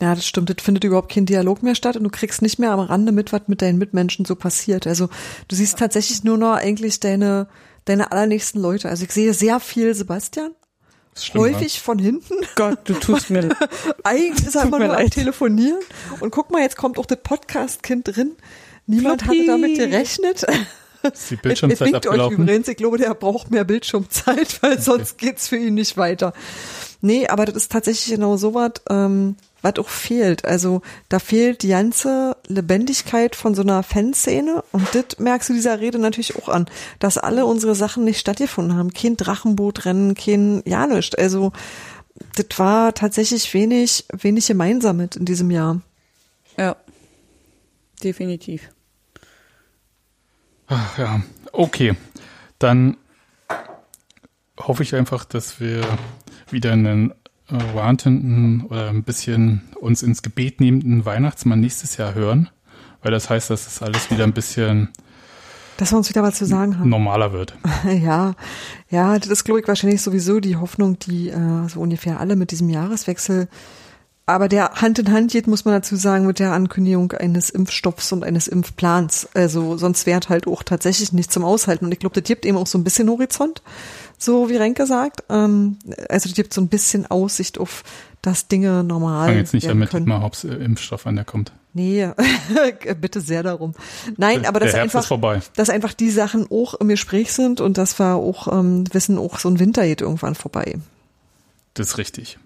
Ja, 0.01 0.17
das 0.17 0.27
stimmt. 0.27 0.51
Es 0.51 0.63
findet 0.63 0.83
überhaupt 0.83 1.13
kein 1.13 1.27
Dialog 1.27 1.63
mehr 1.63 1.77
statt 1.77 1.97
und 1.97 2.03
du 2.03 2.11
kriegst 2.11 2.43
nicht 2.43 2.59
mehr 2.59 2.73
am 2.73 2.81
Rande 2.81 3.13
mit, 3.13 3.33
was 3.33 3.43
mit 3.47 3.63
deinen 3.63 3.79
Mitmenschen 3.79 4.25
so 4.25 4.35
passiert. 4.35 4.87
Also 4.87 5.09
du 5.47 5.55
siehst 5.55 5.79
tatsächlich 5.79 6.25
nur 6.25 6.37
noch 6.37 6.55
eigentlich 6.55 6.99
deine, 6.99 7.47
deine 7.85 8.11
allernächsten 8.11 8.61
Leute. 8.61 8.89
Also 8.89 9.05
ich 9.05 9.13
sehe 9.13 9.33
sehr 9.33 9.61
viel 9.61 9.95
Sebastian. 9.95 10.53
Stimmt, 11.15 11.45
häufig 11.45 11.81
von 11.81 11.99
hinten. 11.99 12.35
Gott, 12.57 12.81
du 12.85 12.95
tust 12.95 13.31
mir 13.31 13.51
Eigentlich 14.03 14.47
ist 14.47 14.57
er 14.57 14.63
immer 14.63 14.79
nur 14.79 14.89
am 14.89 14.95
leid. 14.95 15.13
Telefonieren. 15.13 15.79
Und 16.21 16.31
guck 16.31 16.51
mal, 16.51 16.63
jetzt 16.63 16.77
kommt 16.77 16.99
auch 16.99 17.07
das 17.07 17.19
Podcast-Kind 17.23 18.17
drin. 18.17 18.33
Niemand 18.87 19.23
Floppy. 19.23 19.39
hatte 19.41 19.47
damit 19.47 19.77
gerechnet. 19.77 20.47
Die 21.05 21.09
Es 21.35 21.35
Bildschirmzeit 21.43 21.81
winkt 21.81 22.07
euch 22.07 22.13
abgelaufen? 22.13 22.43
übrigens. 22.43 22.69
Ich 22.69 22.77
glaube, 22.77 22.97
der 22.99 23.15
braucht 23.15 23.51
mehr 23.51 23.65
Bildschirmzeit, 23.65 24.59
weil 24.63 24.81
sonst 24.81 25.19
geht's 25.19 25.49
für 25.49 25.57
ihn 25.57 25.75
nicht 25.75 25.97
weiter. 25.97 26.33
Nee, 27.01 27.27
aber 27.27 27.45
das 27.45 27.57
ist 27.57 27.73
tatsächlich 27.73 28.15
genau 28.15 28.37
so 28.37 28.55
was, 28.55 28.73
ähm, 28.89 29.35
was 29.63 29.75
auch 29.79 29.89
fehlt. 29.89 30.45
Also 30.45 30.83
da 31.09 31.19
fehlt 31.19 31.63
die 31.65 31.69
ganze 31.69 32.37
Lebendigkeit 32.47 33.35
von 33.35 33.57
so 33.57 33.63
einer 33.63 33.83
Fanszene 33.83 34.63
und 34.71 34.87
das 34.95 35.19
merkst 35.19 35.49
du 35.49 35.55
dieser 35.55 35.81
Rede 35.81 35.99
natürlich 35.99 36.37
auch 36.37 36.49
an, 36.49 36.67
dass 37.01 37.19
alle 37.19 37.47
unsere 37.47 37.75
Sachen 37.75 38.05
nicht 38.05 38.21
stattgefunden 38.21 38.77
haben. 38.77 38.93
Kein 38.93 39.17
Drachenbootrennen, 39.17 40.15
kein, 40.15 40.63
ja 40.67 40.87
nicht. 40.87 41.19
Also 41.19 41.51
das 42.37 42.57
war 42.59 42.95
tatsächlich 42.95 43.53
wenig, 43.55 44.05
wenig 44.13 44.47
gemeinsam 44.47 44.99
mit 44.99 45.17
in 45.17 45.25
diesem 45.25 45.51
Jahr. 45.51 45.81
Definitiv. 48.03 48.71
Ach 50.67 50.99
ja, 50.99 51.23
okay. 51.53 51.95
Dann 52.59 52.97
hoffe 54.59 54.83
ich 54.83 54.95
einfach, 54.95 55.25
dass 55.25 55.61
wir 55.61 55.83
wieder 56.51 56.73
einen 56.73 57.11
äh, 57.51 57.75
wartenden 57.75 58.63
oder 58.67 58.89
ein 58.89 59.03
bisschen 59.03 59.63
uns 59.81 60.03
ins 60.03 60.23
Gebet 60.23 60.61
nehmenden 60.61 61.05
Weihnachtsmann 61.05 61.61
nächstes 61.61 61.97
Jahr 61.97 62.15
hören, 62.15 62.49
weil 63.03 63.11
das 63.11 63.29
heißt, 63.29 63.51
dass 63.51 63.67
es 63.67 63.83
alles 63.83 64.11
wieder 64.11 64.25
ein 64.25 64.33
bisschen 64.33 64.91
Dass 65.77 65.93
wir 65.93 65.97
uns 65.99 66.09
wieder 66.09 66.23
was 66.23 66.37
zu 66.37 66.47
sagen 66.47 66.79
haben. 66.79 66.89
normaler 66.89 67.33
wird. 67.33 67.57
Ja, 67.85 68.35
ja, 68.91 69.19
das 69.19 69.29
ist, 69.29 69.45
glaube 69.45 69.61
ich, 69.61 69.69
wahrscheinlich 69.69 70.01
sowieso 70.03 70.39
die 70.39 70.57
Hoffnung, 70.57 70.99
die 71.01 71.31
äh, 71.31 71.69
so 71.69 71.81
ungefähr 71.81 72.21
alle 72.21 72.37
mit 72.37 72.53
diesem 72.53 72.69
Jahreswechsel, 72.69 73.49
aber 74.25 74.49
der 74.49 74.75
Hand 74.75 74.99
in 74.99 75.11
Hand 75.11 75.33
geht, 75.33 75.47
muss 75.49 75.65
man 75.65 75.75
dazu 75.75 75.97
sagen, 75.97 76.27
mit 76.27 76.39
der 76.39 76.53
Ankündigung 76.53 77.13
eines 77.13 77.51
Impfstoffs 77.51 78.13
und 78.13 78.23
eines 78.23 78.47
Impfplans. 78.47 79.29
Also 79.35 79.77
sonst 79.77 80.07
wäre 80.07 80.21
halt 80.29 80.47
auch 80.47 80.63
tatsächlich 80.63 81.13
nicht 81.13 81.33
zum 81.33 81.45
Aushalten. 81.45 81.87
Und 81.87 81.93
ich 81.93 81.99
glaube, 81.99 82.21
das 82.21 82.27
gibt 82.27 82.47
eben 82.47 82.57
auch 82.57 82.67
so 82.67 82.79
ein 82.79 82.85
bisschen 82.85 83.09
Horizont, 83.09 83.63
so 84.19 84.49
wie 84.49 84.57
Renke 84.57 84.87
sagt. 84.87 85.25
Ähm, 85.29 85.79
also 86.09 86.29
das 86.29 86.37
gibt 86.37 86.55
so 86.55 86.61
ein 86.61 86.69
bisschen 86.69 87.11
Aussicht 87.11 87.59
auf, 87.59 87.83
dass 88.23 88.47
Dinge 88.47 88.85
normal 88.85 89.29
Fang 89.29 89.37
jetzt 89.39 89.55
nicht 89.55 89.69
damit, 89.69 89.91
können. 89.91 90.07
mal 90.07 90.23
ob 90.23 90.43
Impfstoff 90.45 91.07
an 91.07 91.17
der 91.17 91.25
kommt. 91.25 91.53
Nee, 91.75 92.09
bitte 93.01 93.21
sehr 93.21 93.43
darum. 93.43 93.75
Nein, 94.19 94.47
aber 94.47 94.61
das 94.61 94.75
einfach 94.75 95.09
dass 95.57 95.71
einfach 95.71 95.95
die 95.95 96.11
Sachen 96.11 96.47
auch 96.51 96.75
im 96.75 96.89
Gespräch 96.89 97.33
sind 97.33 97.61
und 97.61 97.79
dass 97.79 97.99
wir 97.99 98.15
auch 98.15 98.47
ähm, 98.53 98.85
wissen, 98.93 99.19
auch 99.19 99.39
so 99.39 99.49
ein 99.49 99.59
Winter 99.59 99.85
geht 99.85 100.03
irgendwann 100.03 100.35
vorbei. 100.35 100.77
Das 101.75 101.89
ist 101.89 101.99
richtig. 101.99 102.39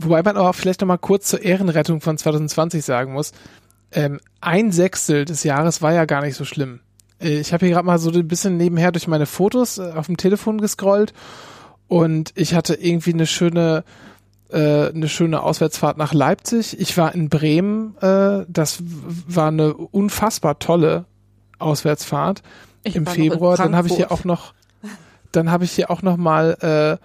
Wobei 0.00 0.22
man 0.22 0.36
aber 0.36 0.52
vielleicht 0.52 0.80
noch 0.80 0.88
mal 0.88 0.98
kurz 0.98 1.28
zur 1.28 1.42
Ehrenrettung 1.42 2.00
von 2.00 2.18
2020 2.18 2.84
sagen 2.84 3.12
muss. 3.12 3.32
Ähm, 3.90 4.20
ein 4.40 4.70
Sechstel 4.72 5.24
des 5.24 5.44
Jahres 5.44 5.80
war 5.82 5.92
ja 5.92 6.04
gar 6.04 6.22
nicht 6.22 6.36
so 6.36 6.44
schlimm. 6.44 6.80
Äh, 7.20 7.38
Ich 7.40 7.52
habe 7.52 7.66
hier 7.66 7.74
gerade 7.74 7.86
mal 7.86 7.98
so 7.98 8.10
ein 8.10 8.28
bisschen 8.28 8.56
nebenher 8.56 8.92
durch 8.92 9.08
meine 9.08 9.26
Fotos 9.26 9.78
äh, 9.78 9.92
auf 9.92 10.06
dem 10.06 10.16
Telefon 10.16 10.60
gescrollt 10.60 11.12
und 11.88 12.32
ich 12.34 12.54
hatte 12.54 12.74
irgendwie 12.74 13.14
eine 13.14 13.26
schöne 13.26 13.84
äh, 14.50 14.88
eine 14.88 15.08
schöne 15.08 15.42
Auswärtsfahrt 15.42 15.98
nach 15.98 16.14
Leipzig. 16.14 16.78
Ich 16.80 16.96
war 16.96 17.14
in 17.14 17.28
Bremen. 17.28 17.96
Äh, 18.00 18.46
das 18.48 18.78
war 18.82 19.48
eine 19.48 19.74
unfassbar 19.74 20.58
tolle 20.58 21.04
Auswärtsfahrt 21.58 22.42
Ich 22.82 22.96
im 22.96 23.06
Februar. 23.06 23.56
Dann 23.56 23.76
habe 23.76 23.88
ich 23.88 23.96
hier 23.96 24.10
auch 24.10 24.24
noch, 24.24 24.54
dann 25.32 25.50
habe 25.50 25.64
ich 25.64 25.72
hier 25.72 25.90
auch 25.90 26.02
noch 26.02 26.16
mal 26.16 26.98
äh, 27.00 27.04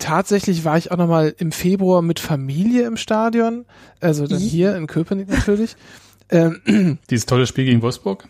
tatsächlich 0.00 0.64
war 0.64 0.76
ich 0.76 0.90
auch 0.90 0.96
noch 0.96 1.06
mal 1.06 1.32
im 1.38 1.52
Februar 1.52 2.02
mit 2.02 2.18
Familie 2.18 2.86
im 2.86 2.96
Stadion, 2.96 3.64
also 4.00 4.26
dann 4.26 4.40
hier 4.40 4.74
in 4.76 4.86
Köpenick 4.86 5.28
natürlich. 5.28 5.76
Ähm, 6.32 6.98
Dieses 7.10 7.26
tolle 7.26 7.44
Spiel 7.44 7.64
gegen 7.64 7.82
Wolfsburg? 7.82 8.28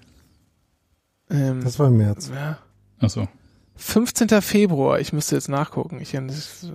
ähm, 1.29 1.63
Das 1.63 1.79
war 1.79 1.89
im 1.89 1.99
März. 1.99 2.31
ja, 2.35 2.57
Achso. 2.99 3.29
15. 3.77 4.41
Februar. 4.41 5.01
Ich 5.01 5.13
müsste 5.13 5.35
jetzt 5.35 5.51
nachgucken. 5.51 6.01
Ich, 6.01 6.13
das, 6.13 6.67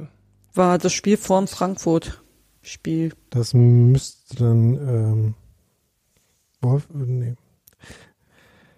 War 0.54 0.78
das 0.78 0.94
Spiel 0.94 1.18
vorm 1.18 1.48
Frankfurt-Spiel. 1.48 3.14
Das 3.32 3.56
müsste 3.56 4.36
dann 4.36 4.74
ähm, 4.76 5.34
Wolf, 6.62 6.88
äh, 6.94 6.98
nee, 6.98 7.36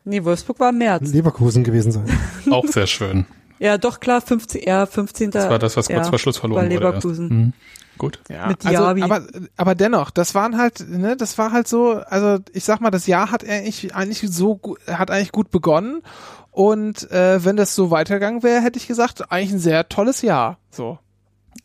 Nee, 0.06 0.24
Wolfsburg 0.24 0.62
war 0.62 0.70
im 0.70 0.78
März. 0.78 1.12
Leverkusen 1.12 1.66
gewesen 1.66 1.92
sein. 1.92 2.06
Auch 2.50 2.66
sehr 2.66 2.88
schön. 2.88 3.26
Ja, 3.60 3.78
doch 3.78 4.00
klar, 4.00 4.22
15. 4.22 4.62
Ja, 4.64 4.86
15. 4.86 5.32
Das 5.32 5.50
war 5.50 5.60
das, 5.60 5.76
was 5.78 5.88
kurz 5.88 6.06
ja, 6.06 6.10
vor 6.10 6.20
Schluss 6.20 6.38
verloren 6.38 6.68
bei 6.70 6.76
wurde. 6.76 6.86
Erst. 6.86 7.04
Leverkusen. 7.06 7.28
Mhm. 7.30 7.54
Gut. 7.98 8.20
ja, 8.30 8.48
Mit 8.48 8.64
also, 8.64 8.84
Diaby. 8.94 9.02
aber, 9.02 9.22
aber 9.56 9.74
dennoch, 9.74 10.12
das 10.12 10.36
waren 10.36 10.58
halt, 10.58 10.88
ne, 10.88 11.18
das 11.18 11.38
war 11.40 11.52
halt 11.52 11.68
so, 11.68 11.94
also 11.94 12.38
ich 12.54 12.64
sag 12.64 12.80
mal, 12.80 12.92
das 12.92 13.08
Jahr 13.08 13.32
hat 13.32 13.44
eigentlich, 13.44 13.96
eigentlich 13.96 14.22
so, 14.32 14.60
hat 14.88 15.10
eigentlich 15.10 15.32
gut 15.32 15.50
begonnen 15.50 16.04
und 16.52 17.10
äh, 17.12 17.44
wenn 17.44 17.56
das 17.58 17.74
so 17.74 17.90
weitergegangen 17.90 18.44
wäre, 18.44 18.62
hätte 18.62 18.78
ich 18.78 18.86
gesagt, 18.88 19.32
eigentlich 19.32 19.54
ein 19.54 19.58
sehr 19.60 19.90
tolles 19.90 20.22
Jahr. 20.22 20.60
So, 20.70 21.00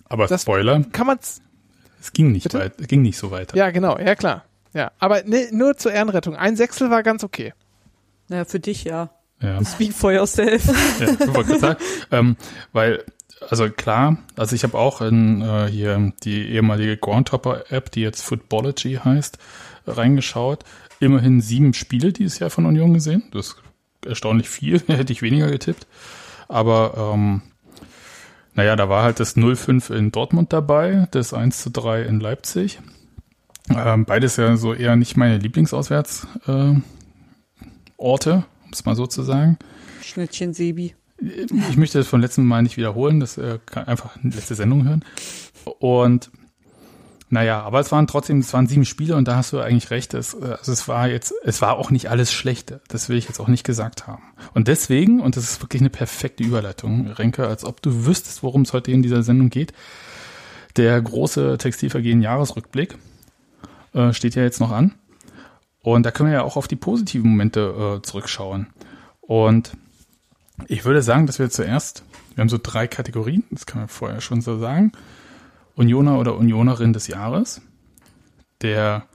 Aber 0.09 0.27
Das- 0.27 0.41
Spoiler, 0.43 0.83
kann 0.91 1.07
man's, 1.07 1.43
es 2.01 2.15
ging 2.15 2.33
nicht 2.33 2.45
Bitte? 2.45 2.61
weit, 2.61 2.81
es 2.81 2.87
ging 2.89 3.03
nicht 3.03 3.19
so 3.19 3.31
weiter. 3.31 3.55
ja 3.55 3.71
genau, 3.71 3.99
ja 3.99 4.15
klar. 4.15 4.45
Ja, 4.73 4.91
aber 4.99 5.25
ne, 5.25 5.49
nur 5.53 5.77
zur 5.77 5.93
Ehrenrettung. 5.93 6.35
Ein 6.35 6.57
Sechstel 6.57 6.89
war 6.89 7.03
ganz 7.03 7.25
okay. 7.25 7.53
Naja, 8.29 8.47
für 8.47 8.59
dich 8.59 8.85
ja. 8.85 9.11
Ja. 9.43 9.65
Speak 9.65 9.93
for 9.93 10.13
yourself. 10.13 10.65
Ja, 11.01 11.59
sagen, 11.59 11.77
ähm, 12.11 12.37
weil, 12.73 13.05
also 13.51 13.69
klar, 13.69 14.19
also 14.37 14.55
ich 14.55 14.63
habe 14.63 14.79
auch 14.79 15.01
in 15.01 15.43
äh, 15.43 15.67
hier 15.69 16.13
die 16.23 16.49
ehemalige 16.49 16.97
Groundhopper-App, 16.97 17.91
die 17.91 18.01
jetzt 18.03 18.23
Footballogy 18.23 19.01
heißt, 19.05 19.39
reingeschaut. 19.87 20.65
Immerhin 21.01 21.41
sieben 21.41 21.75
Spiele 21.75 22.13
dieses 22.13 22.39
Jahr 22.39 22.51
von 22.51 22.65
Union 22.67 22.95
gesehen. 22.95 23.25
Das 23.33 23.49
ist 23.49 23.57
erstaunlich 24.07 24.49
viel, 24.49 24.81
hätte 24.87 25.13
ich 25.13 25.23
weniger 25.23 25.51
getippt. 25.51 25.87
Aber 26.49 27.13
ähm, 27.15 27.43
Naja, 28.55 28.77
da 28.77 28.89
war 28.89 29.03
halt 29.03 29.19
das 29.19 29.37
0-5 29.37 29.93
in 29.95 30.13
Dortmund 30.13 30.53
dabei, 30.53 31.09
das 31.11 31.33
1 31.35 31.63
zu 31.63 31.71
3 31.71 32.03
in 32.03 32.21
Leipzig. 32.21 32.81
Ähm, 33.71 34.05
beides 34.05 34.37
ja 34.37 34.57
so 34.57 34.75
eher 34.75 34.97
nicht 34.97 35.17
meine 35.17 35.39
Lieblingsauswärtsorte, 35.39 36.29
äh, 36.77 36.81
Orte, 37.97 38.45
um 38.73 38.79
es 38.79 38.85
mal 38.87 38.97
so 38.97 39.07
zu 39.07 39.23
sagen. 39.23 39.59
Schnittchen 40.03 40.55
Sebi. 40.55 40.95
Ich 41.19 41.77
möchte 41.77 41.99
das 41.99 42.09
von 42.09 42.21
letztem 42.21 42.47
Mal 42.47 42.63
nicht 42.63 42.77
wiederholen, 42.77 43.21
das 43.21 43.39
äh, 43.39 43.59
kann 43.65 43.87
einfach 43.87 44.17
eine 44.17 44.35
letzte 44.35 44.55
Sendung 44.55 44.85
hören. 44.85 45.05
Und 45.79 46.31
naja, 47.29 47.63
aber 47.63 47.81
es 47.81 47.93
waren 47.93 48.07
trotzdem, 48.07 48.41
es 48.41 48.53
waren 48.53 48.67
sieben 48.67 48.85
Spiele 48.85 49.15
und 49.15 49.29
da 49.29 49.37
hast 49.37 49.53
du 49.53 49.61
eigentlich 49.61 49.91
recht. 49.91 50.15
Es, 50.15 50.35
äh, 50.35 50.57
also 50.59 50.73
es 50.73 50.89
war 50.89 51.09
jetzt, 51.09 51.33
es 51.45 51.63
war 51.63 51.77
auch 51.77 51.91
nicht 51.91 52.11
alles 52.11 52.33
Schlechte. 52.33 52.81
Das 52.89 53.09
will 53.09 53.17
ich 53.17 53.29
jetzt 53.29 53.41
auch 53.41 53.49
nicht 53.49 53.65
gesagt 53.65 54.07
haben. 54.07 54.23
Und 54.55 54.69
deswegen, 54.69 55.21
und 55.21 55.37
das 55.37 55.45
ist 55.45 55.63
wirklich 55.63 55.83
eine 55.83 55.91
perfekte 55.91 56.43
Überleitung, 56.43 57.09
Renke, 57.09 57.47
als 57.47 57.65
ob 57.65 57.83
du 57.83 58.07
wüsstest, 58.07 58.43
worum 58.43 58.63
es 58.63 58.73
heute 58.73 58.91
in 58.91 59.03
dieser 59.03 59.23
Sendung 59.23 59.51
geht. 59.51 59.73
Der 60.77 61.01
große 61.01 61.59
Textilvergehen 61.59 62.23
Jahresrückblick 62.23 62.97
äh, 63.93 64.13
steht 64.13 64.35
ja 64.35 64.43
jetzt 64.43 64.61
noch 64.61 64.73
an. 64.73 64.95
Und 65.83 66.05
da 66.05 66.11
können 66.11 66.31
wir 66.31 66.39
ja 66.39 66.45
auch 66.45 66.57
auf 66.57 66.69
die 66.69 66.77
positiven 66.77 67.31
Momente 67.31 67.99
äh, 67.99 68.03
zurückschauen. 68.03 68.69
Und 69.21 69.77
ich 70.69 70.85
würde 70.85 71.03
sagen, 71.03 71.27
dass 71.27 71.39
wir 71.39 71.51
zuerst, 71.51 72.05
wir 72.35 72.43
haben 72.43 72.49
so 72.49 72.59
drei 72.63 72.87
Kategorien, 72.87 73.45
das 73.51 73.67
kann 73.67 73.83
man 73.83 73.89
vorher 73.89 74.21
schon 74.21 74.41
so 74.41 74.59
sagen. 74.59 74.93
Unioner 75.75 76.19
oder 76.19 76.37
Unionerin 76.37 76.93
des 76.93 77.09
Jahres, 77.09 77.63
der 78.61 79.07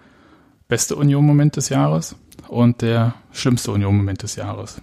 beste 0.67 0.95
Union-Moment 0.95 1.55
des 1.55 1.69
Jahres 1.69 2.15
und 2.47 2.81
der 2.81 3.13
schlimmste 3.31 3.71
Union-Moment 3.71 4.23
des 4.23 4.35
Jahres. 4.35 4.81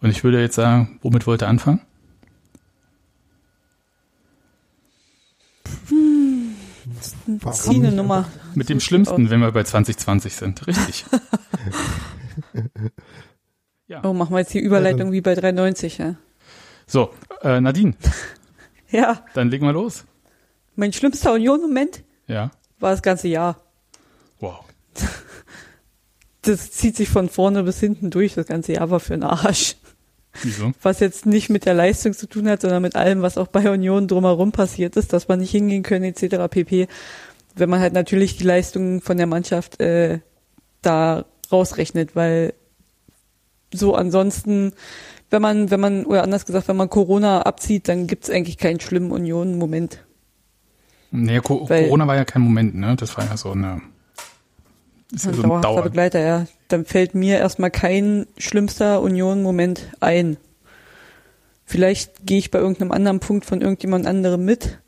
Und 0.00 0.10
ich 0.10 0.22
würde 0.22 0.40
jetzt 0.40 0.54
sagen, 0.54 1.00
womit 1.02 1.26
wollt 1.26 1.42
ihr 1.42 1.48
anfangen? 1.48 1.80
Zieh 7.52 7.76
eine 7.76 7.92
Nummer. 7.92 8.28
Mit 8.54 8.68
dem 8.68 8.80
Schlimmsten, 8.80 9.30
wenn 9.30 9.40
wir 9.40 9.50
bei 9.52 9.64
2020 9.64 10.34
sind. 10.34 10.66
Richtig. 10.66 11.04
ja. 13.88 14.04
Oh, 14.04 14.12
machen 14.12 14.34
wir 14.34 14.40
jetzt 14.40 14.54
die 14.54 14.60
Überleitung 14.60 15.12
wie 15.12 15.20
bei 15.20 15.34
390, 15.34 15.98
ja? 15.98 16.14
So, 16.86 17.10
äh, 17.42 17.60
Nadine. 17.60 17.94
ja. 18.90 19.24
Dann 19.34 19.50
legen 19.50 19.66
wir 19.66 19.72
los. 19.72 20.04
Mein 20.76 20.92
schlimmster 20.92 21.32
Union-Moment 21.32 22.04
ja. 22.28 22.50
war 22.78 22.92
das 22.92 23.02
ganze 23.02 23.28
Jahr. 23.28 23.60
Wow. 24.40 24.64
Das 26.42 26.70
zieht 26.70 26.94
sich 26.94 27.08
von 27.08 27.28
vorne 27.28 27.64
bis 27.64 27.80
hinten 27.80 28.10
durch. 28.10 28.34
Das 28.34 28.46
ganze 28.46 28.74
Jahr 28.74 28.88
war 28.88 29.00
für 29.00 29.14
einen 29.14 29.24
Arsch. 29.24 29.74
Wieso? 30.42 30.72
Was 30.82 31.00
jetzt 31.00 31.26
nicht 31.26 31.50
mit 31.50 31.64
der 31.64 31.74
Leistung 31.74 32.12
zu 32.12 32.28
tun 32.28 32.48
hat, 32.48 32.62
sondern 32.62 32.82
mit 32.82 32.96
allem, 32.96 33.22
was 33.22 33.38
auch 33.38 33.48
bei 33.48 33.70
Union 33.70 34.08
drumherum 34.08 34.52
passiert 34.52 34.96
ist, 34.96 35.12
dass 35.12 35.28
man 35.28 35.40
nicht 35.40 35.50
hingehen 35.50 35.82
können, 35.82 36.04
etc. 36.04 36.48
pp. 36.50 36.88
Wenn 37.54 37.70
man 37.70 37.80
halt 37.80 37.92
natürlich 37.92 38.36
die 38.36 38.44
Leistungen 38.44 39.00
von 39.00 39.16
der 39.16 39.26
Mannschaft 39.26 39.80
äh, 39.80 40.20
da 40.82 41.24
rausrechnet, 41.50 42.14
weil 42.14 42.54
so 43.72 43.94
ansonsten, 43.94 44.72
wenn 45.30 45.42
man, 45.42 45.70
wenn 45.70 45.80
man, 45.80 46.04
oder 46.06 46.22
anders 46.22 46.46
gesagt, 46.46 46.68
wenn 46.68 46.76
man 46.76 46.90
Corona 46.90 47.42
abzieht, 47.42 47.88
dann 47.88 48.06
gibt's 48.06 48.30
eigentlich 48.30 48.58
keinen 48.58 48.80
schlimmen 48.80 49.10
Union-Moment. 49.10 50.04
Nee, 51.10 51.40
Co 51.40 51.68
Weil, 51.68 51.84
Corona 51.84 52.06
war 52.06 52.16
ja 52.16 52.24
kein 52.24 52.42
Moment, 52.42 52.74
ne? 52.74 52.96
Das 52.96 53.16
war 53.16 53.24
ja 53.24 53.36
so 53.36 53.52
eine. 53.52 53.80
Ist 55.12 55.26
ja 55.26 55.32
so 55.32 55.42
ein 55.42 55.62
Dauer. 55.62 55.82
Begleiter, 55.82 56.20
ja. 56.20 56.46
Dann 56.68 56.84
fällt 56.84 57.14
mir 57.14 57.38
erstmal 57.38 57.70
kein 57.70 58.26
schlimmster 58.38 59.00
Union-Moment 59.00 59.92
ein. 60.00 60.36
Vielleicht 61.64 62.26
gehe 62.26 62.38
ich 62.38 62.50
bei 62.50 62.58
irgendeinem 62.58 62.92
anderen 62.92 63.20
Punkt 63.20 63.44
von 63.44 63.60
irgendjemand 63.60 64.06
anderem 64.06 64.44
mit. 64.44 64.78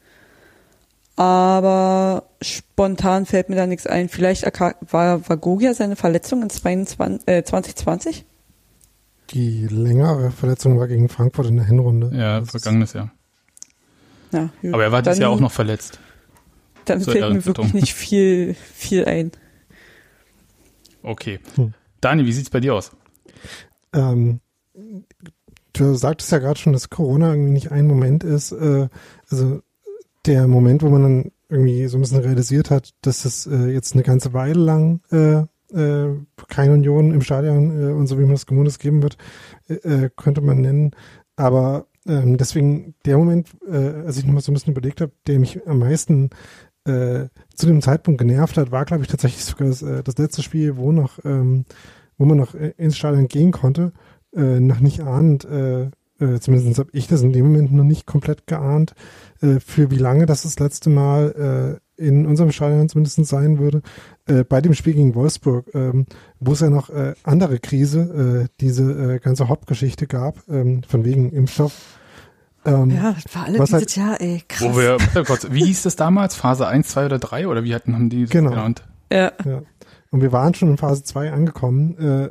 Aber 1.17 2.25
spontan 2.41 3.27
fällt 3.27 3.49
mir 3.49 3.57
da 3.57 3.67
nichts 3.67 3.87
ein. 3.87 4.09
Vielleicht 4.09 4.45
war, 4.91 5.29
war 5.29 5.37
Gogia 5.37 5.75
seine 5.75 5.97
Verletzung 5.97 6.43
in 6.43 6.51
22, 6.51 7.27
äh, 7.27 7.43
2020? 7.43 8.25
Die 9.31 9.67
längere 9.67 10.31
Verletzung 10.31 10.79
war 10.79 10.87
gegen 10.87 11.09
Frankfurt 11.09 11.47
in 11.47 11.57
der 11.57 11.67
Hinrunde. 11.67 12.17
Ja, 12.17 12.45
vergangenes 12.45 12.93
Jahr. 12.93 13.11
Ja, 14.33 14.51
Aber 14.73 14.85
er 14.85 14.93
war 14.93 15.03
dieses 15.03 15.19
Jahr 15.19 15.31
auch 15.31 15.41
noch 15.41 15.53
verletzt. 15.53 15.99
Dann 16.85 17.01
fällt 17.01 17.33
mir 17.33 17.45
wirklich 17.45 17.75
nicht 17.75 17.95
viel, 17.95 18.55
viel 18.75 19.05
ein. 19.05 19.33
Okay. 21.03 21.41
Hm. 21.57 21.73
Dani, 22.01 22.27
wie 22.27 22.33
sieht's 22.33 22.51
bei 22.51 22.61
dir 22.61 22.75
aus? 22.75 22.93
Ähm, 23.93 24.41
du 25.73 25.95
sagtest 25.95 26.31
ja 26.33 26.39
gerade 26.39 26.59
schon, 26.59 26.73
dass 26.73 26.91
Corona 26.91 27.31
irgendwie 27.31 27.53
nicht 27.53 27.73
ein 27.73 27.87
Moment 27.87 28.25
ist. 28.25 28.53
Äh, 28.53 28.89
also 29.31 29.63
der 30.27 30.47
Moment, 30.47 30.83
wo 30.83 30.91
man 30.91 31.03
dann 31.03 31.33
irgendwie 31.49 31.87
so 31.87 31.97
ein 31.97 32.03
bisschen 32.03 32.21
realisiert 32.21 32.71
hat, 32.71 32.95
dass 33.03 33.25
es 33.25 33.47
äh, 33.47 33.69
jetzt 33.69 33.95
eine 33.95 34.03
ganze 34.03 34.33
Weile 34.33 34.61
lang 34.61 35.01
äh, 35.11 35.45
äh, 35.75 36.15
keine 36.49 36.73
Union 36.73 37.13
im 37.13 37.23
Stadion 37.23 37.91
äh, 37.91 37.93
und 37.93 38.07
so 38.07 38.19
wie 38.19 38.23
man 38.23 38.33
das 38.33 38.47
gewohnt 38.47 38.69
ist 38.69 38.79
geben 38.79 39.03
wird, 39.03 39.17
äh, 39.69 40.11
könnte 40.17 40.41
man 40.41 40.61
nennen. 40.61 40.93
Aber 41.37 41.87
ähm, 42.07 42.37
deswegen 42.37 42.95
der 43.05 43.19
Moment, 43.19 43.51
als 43.71 44.17
ich 44.17 44.25
nochmal 44.25 44.43
so 44.43 44.51
ein 44.51 44.55
bisschen 44.55 44.73
überlegt 44.73 45.01
habe, 45.01 45.13
der 45.27 45.39
mich 45.39 45.67
am 45.67 45.79
meisten 45.79 46.31
äh, 46.89 47.29
zu 47.55 47.67
dem 47.67 47.83
Zeitpunkt 47.83 48.19
genervt 48.19 48.57
hat, 48.57 48.71
war, 48.71 48.85
glaube 48.85 49.03
ich, 49.03 49.09
tatsächlich 49.09 49.45
sogar 49.45 49.69
das, 49.69 49.83
äh, 49.83 50.03
das 50.03 50.19
letzte 50.19 50.43
Spiel, 50.43 50.77
wo 50.77 50.93
noch, 50.93 51.25
ähm, 51.25 51.65
wo 52.17 52.25
man 52.25 52.39
noch 52.39 52.55
äh, 52.55 52.73
ins 52.77 52.97
Stadion 52.97 53.29
gehen 53.29 53.53
konnte, 53.53 53.93
äh, 54.35 54.61
noch 54.61 54.81
nicht 54.81 55.01
ahnend, 55.01 55.45
äh, 55.45 55.91
äh, 56.21 56.41
zumindest 56.41 56.79
habe 56.79 56.91
ich 56.93 57.07
das 57.07 57.23
in 57.23 57.33
dem 57.33 57.47
Moment 57.47 57.73
noch 57.73 57.85
nicht 57.85 58.07
komplett 58.07 58.47
geahnt, 58.47 58.95
äh, 59.41 59.61
für 59.61 59.91
wie 59.91 59.99
lange 59.99 60.27
das 60.27 60.43
das 60.43 60.59
letzte 60.59 60.91
Mal 60.91 61.81
äh, 61.99 62.05
in 62.05 62.27
unserem 62.27 62.53
Stadion 62.53 62.89
zumindest 62.89 63.25
sein 63.27 63.59
würde, 63.59 63.83
äh, 64.27 64.45
bei 64.45 64.61
dem 64.61 64.75
Spiel 64.75 64.95
gegen 64.95 65.15
Wolfsburg, 65.15 65.67
ähm, 65.75 66.07
wo 66.41 66.53
es 66.53 66.61
ja 66.61 66.71
noch 66.71 66.91
äh, 66.91 67.15
andere 67.25 67.59
Krise, 67.59 68.47
äh, 68.47 68.49
diese 68.61 69.15
äh, 69.15 69.19
ganze 69.19 69.49
Hauptgeschichte 69.49 70.07
gab, 70.07 70.37
ähm, 70.49 70.83
von 70.85 71.05
wegen 71.05 71.31
Impfstoff 71.31 71.98
ähm, 72.69 72.91
ja, 72.91 73.13
das 73.13 73.35
war 73.35 73.45
alles 73.45 73.59
dieses 73.59 73.73
halt, 73.73 73.97
Jahr, 73.97 74.21
ey, 74.21 74.43
krass. 74.47 74.69
Wo 74.69 74.77
wir, 74.77 74.99
kurz, 75.25 75.47
wie 75.51 75.65
hieß 75.65 75.83
das 75.83 75.97
damals? 75.97 76.35
Phase 76.35 76.67
1, 76.67 76.89
2 76.89 77.07
oder 77.07 77.19
3? 77.19 77.49
Oder 77.49 77.65
wie 77.65 77.75
hatten, 77.75 77.95
haben 77.95 78.11
die 78.11 78.27
genau. 78.27 78.51
genannt? 78.51 78.85
Ja. 79.13 79.33
ja. 79.45 79.63
Und 80.11 80.23
wir 80.23 80.33
waren 80.33 80.55
schon 80.55 80.71
in 80.71 80.77
Phase 80.77 81.03
2 81.03 81.33
angekommen, 81.33 81.99
äh, 81.99 82.31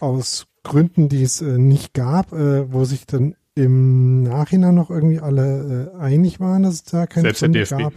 aus 0.00 0.46
Gründen, 0.62 1.08
die 1.08 1.22
es 1.22 1.40
äh, 1.40 1.58
nicht 1.58 1.94
gab, 1.94 2.32
äh, 2.32 2.72
wo 2.72 2.84
sich 2.84 3.06
dann 3.06 3.36
im 3.54 4.24
Nachhinein 4.24 4.74
noch 4.74 4.90
irgendwie 4.90 5.20
alle 5.20 5.92
äh, 5.94 5.98
einig 5.98 6.40
waren, 6.40 6.64
dass 6.64 6.74
es 6.74 6.84
da 6.84 7.06
keine 7.06 7.32
Selbst 7.32 7.40
Gründe 7.40 7.64
gab. 7.64 7.92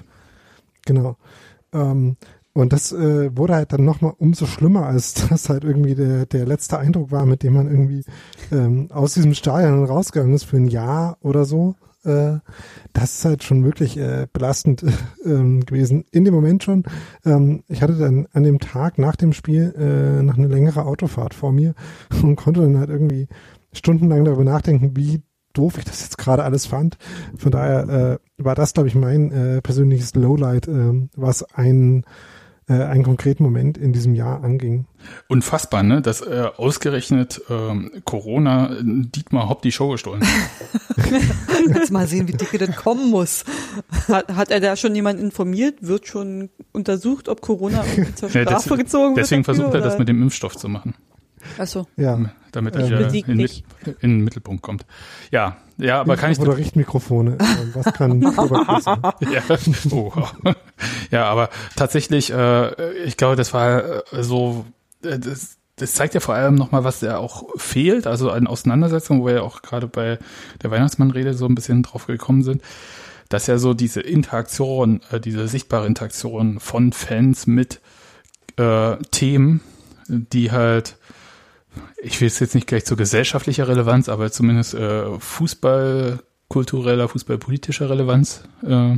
Genau. 0.86 1.18
Ähm, 1.74 2.16
und 2.60 2.74
das 2.74 2.92
äh, 2.92 3.36
wurde 3.38 3.56
halt 3.56 3.72
dann 3.72 3.86
nochmal 3.86 4.14
umso 4.18 4.46
schlimmer, 4.46 4.86
als 4.86 5.14
das 5.30 5.50
halt 5.50 5.64
irgendwie 5.64 5.96
der, 5.96 6.26
der 6.26 6.46
letzte 6.46 6.78
Eindruck 6.78 7.12
war, 7.12 7.26
mit 7.26 7.44
dem 7.44 7.54
man 7.54 7.68
irgendwie 7.68 8.04
ähm, 8.52 8.90
aus 8.92 9.14
diesem 9.14 9.34
Stadion 9.34 9.86
rausgegangen 9.86 10.34
ist 10.34 10.44
für 10.44 10.58
ein 10.58 10.68
Jahr 10.68 11.18
oder 11.22 11.46
so. 11.46 11.76
Äh, 12.04 12.40
das 12.94 13.16
ist 13.16 13.26
halt 13.26 13.44
schon 13.44 13.64
wirklich 13.64 13.98
äh, 13.98 14.28
belastend 14.32 14.84
äh, 15.24 15.60
gewesen. 15.66 16.06
In 16.12 16.26
dem 16.26 16.34
Moment 16.34 16.64
schon. 16.64 16.84
Ähm, 17.26 17.64
ich 17.68 17.82
hatte 17.82 17.96
dann 17.96 18.28
an 18.34 18.44
dem 18.44 18.60
Tag 18.60 18.98
nach 18.98 19.16
dem 19.16 19.34
Spiel 19.34 19.74
äh, 19.78 20.22
noch 20.22 20.38
eine 20.38 20.48
längere 20.48 20.86
Autofahrt 20.86 21.34
vor 21.34 21.52
mir 21.52 21.76
und 22.24 22.36
konnte 22.36 22.62
dann 22.62 22.78
halt 22.78 22.90
irgendwie 22.90 23.28
stundenlang 23.72 24.26
darüber 24.26 24.44
nachdenken, 24.44 24.98
wie 24.98 25.22
doof 25.54 25.78
ich 25.78 25.86
das 25.86 26.02
jetzt 26.02 26.18
gerade 26.18 26.44
alles 26.44 26.66
fand. 26.66 26.98
Von 27.38 27.52
daher 27.52 28.20
äh, 28.38 28.44
war 28.44 28.56
das, 28.56 28.74
glaube 28.74 28.88
ich, 28.88 28.96
mein 28.96 29.32
äh, 29.32 29.62
persönliches 29.62 30.14
Lowlight, 30.16 30.68
äh, 30.68 31.08
was 31.16 31.44
ein 31.54 32.04
äh, 32.70 32.84
einen 32.84 33.04
konkreten 33.04 33.44
Moment 33.44 33.78
in 33.78 33.94
diesem 33.94 34.14
Jahr 34.14 34.44
anging. 34.44 34.86
Unfassbar, 35.28 35.82
ne? 35.82 36.02
Dass 36.02 36.22
äh, 36.22 36.48
ausgerechnet 36.56 37.42
ähm, 37.50 37.92
Corona 38.06 38.72
äh, 38.72 38.84
Dietmar 38.84 39.50
Hopp 39.50 39.64
die 39.64 39.72
Show 39.72 39.90
gestohlen 39.90 40.22
hat. 40.22 41.12
Jetzt 41.68 41.92
mal 41.92 42.08
sehen, 42.08 42.28
wie 42.28 42.34
dicke 42.34 42.58
das 42.60 42.76
kommen 42.76 43.10
muss. 43.10 43.44
Hat, 44.08 44.36
hat 44.36 44.52
er 44.52 44.60
da 44.60 44.76
schon 44.76 44.94
jemand 44.94 45.20
informiert? 45.20 45.78
Wird 45.82 46.08
schon 46.08 46.50
untersucht, 46.72 47.28
ob 47.28 47.42
Corona 47.42 47.84
zur 48.16 48.30
Strafe 48.30 48.40
ja, 48.40 48.46
das, 48.46 48.66
gezogen 48.66 49.16
wird? 49.16 49.26
Deswegen 49.26 49.44
versucht 49.44 49.74
er 49.74 49.82
das 49.82 49.98
mit 49.98 50.08
dem 50.08 50.22
Impfstoff 50.22 50.56
zu 50.56 50.70
machen. 50.70 50.94
Achso. 51.58 51.88
Ja. 51.96 52.20
Damit 52.52 52.76
er 52.76 52.90
ähm, 52.92 53.14
in, 53.14 53.40
in, 53.40 53.50
in, 53.86 53.96
den 54.02 54.24
Mittelpunkt 54.24 54.64
kommt. 54.64 54.86
Ja, 55.32 55.58
ja, 55.78 56.02
aber 56.02 56.18
kann 56.18 56.32
ich. 56.32 56.40
Oder 56.40 56.58
Richtmikrofone. 56.58 57.38
Ähm, 57.50 57.72
was 57.74 57.94
kann 57.94 58.22
ja, 58.22 59.42
oh. 59.92 60.12
ja, 61.12 61.26
aber 61.26 61.50
tatsächlich, 61.76 62.32
äh, 62.32 62.94
ich 63.04 63.18
glaube, 63.18 63.36
das 63.36 63.54
war 63.54 64.14
äh, 64.14 64.24
so, 64.24 64.66
äh, 65.04 65.20
das, 65.20 65.58
das 65.76 65.94
zeigt 65.94 66.14
ja 66.14 66.20
vor 66.20 66.36
allem 66.36 66.56
nochmal, 66.56 66.84
was 66.84 67.02
ja 67.02 67.18
auch 67.18 67.46
fehlt, 67.58 68.08
also 68.08 68.30
eine 68.30 68.50
Auseinandersetzung, 68.50 69.22
wo 69.22 69.28
wir 69.28 69.36
ja 69.36 69.42
auch 69.42 69.62
gerade 69.62 69.88
bei 69.88 70.20
der 70.62 70.72
Weihnachtsmannrede 70.72 71.34
so 71.34 71.46
ein 71.46 71.56
bisschen 71.56 71.84
drauf 71.84 72.08
gekommen 72.08 72.44
sind, 72.44 72.62
dass 73.30 73.48
ja 73.48 73.58
so 73.58 73.74
diese 73.74 74.02
Interaktion, 74.02 75.02
äh, 75.12 75.20
diese 75.20 75.48
sichtbare 75.48 75.88
Interaktion 75.88 76.60
von 76.60 76.92
Fans 76.94 77.48
mit 77.48 77.82
äh, 78.58 78.98
Themen, 79.12 79.62
die 80.08 80.52
halt 80.52 80.98
ich 82.02 82.20
will 82.22 82.28
es 82.28 82.40
jetzt 82.40 82.56
nicht 82.56 82.68
gleich 82.68 82.86
zur 82.86 82.98
gesellschaftlicher 82.98 83.68
Relevanz, 83.68 84.10
aber 84.10 84.32
zumindest 84.32 84.74
äh, 84.74 85.20
Fußball 85.20 86.20
fußballkultureller, 86.50 87.08
fußballpolitischer 87.08 87.90
Relevanz 87.90 88.44
äh, 88.66 88.98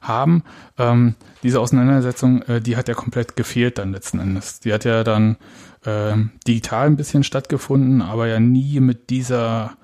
haben. 0.00 0.42
Ähm, 0.78 1.14
diese 1.42 1.60
Auseinandersetzung, 1.60 2.42
äh, 2.42 2.60
die 2.60 2.76
hat 2.76 2.88
ja 2.88 2.94
komplett 2.94 3.36
gefehlt 3.36 3.78
dann 3.78 3.92
letzten 3.92 4.18
Endes. 4.18 4.60
Die 4.60 4.72
hat 4.72 4.84
ja 4.84 5.04
dann 5.04 5.36
äh, 5.84 6.14
digital 6.46 6.86
ein 6.86 6.96
bisschen 6.96 7.24
stattgefunden, 7.24 8.02
aber 8.02 8.26
ja 8.26 8.40
nie 8.40 8.80
mit 8.80 9.10
dieser, 9.10 9.76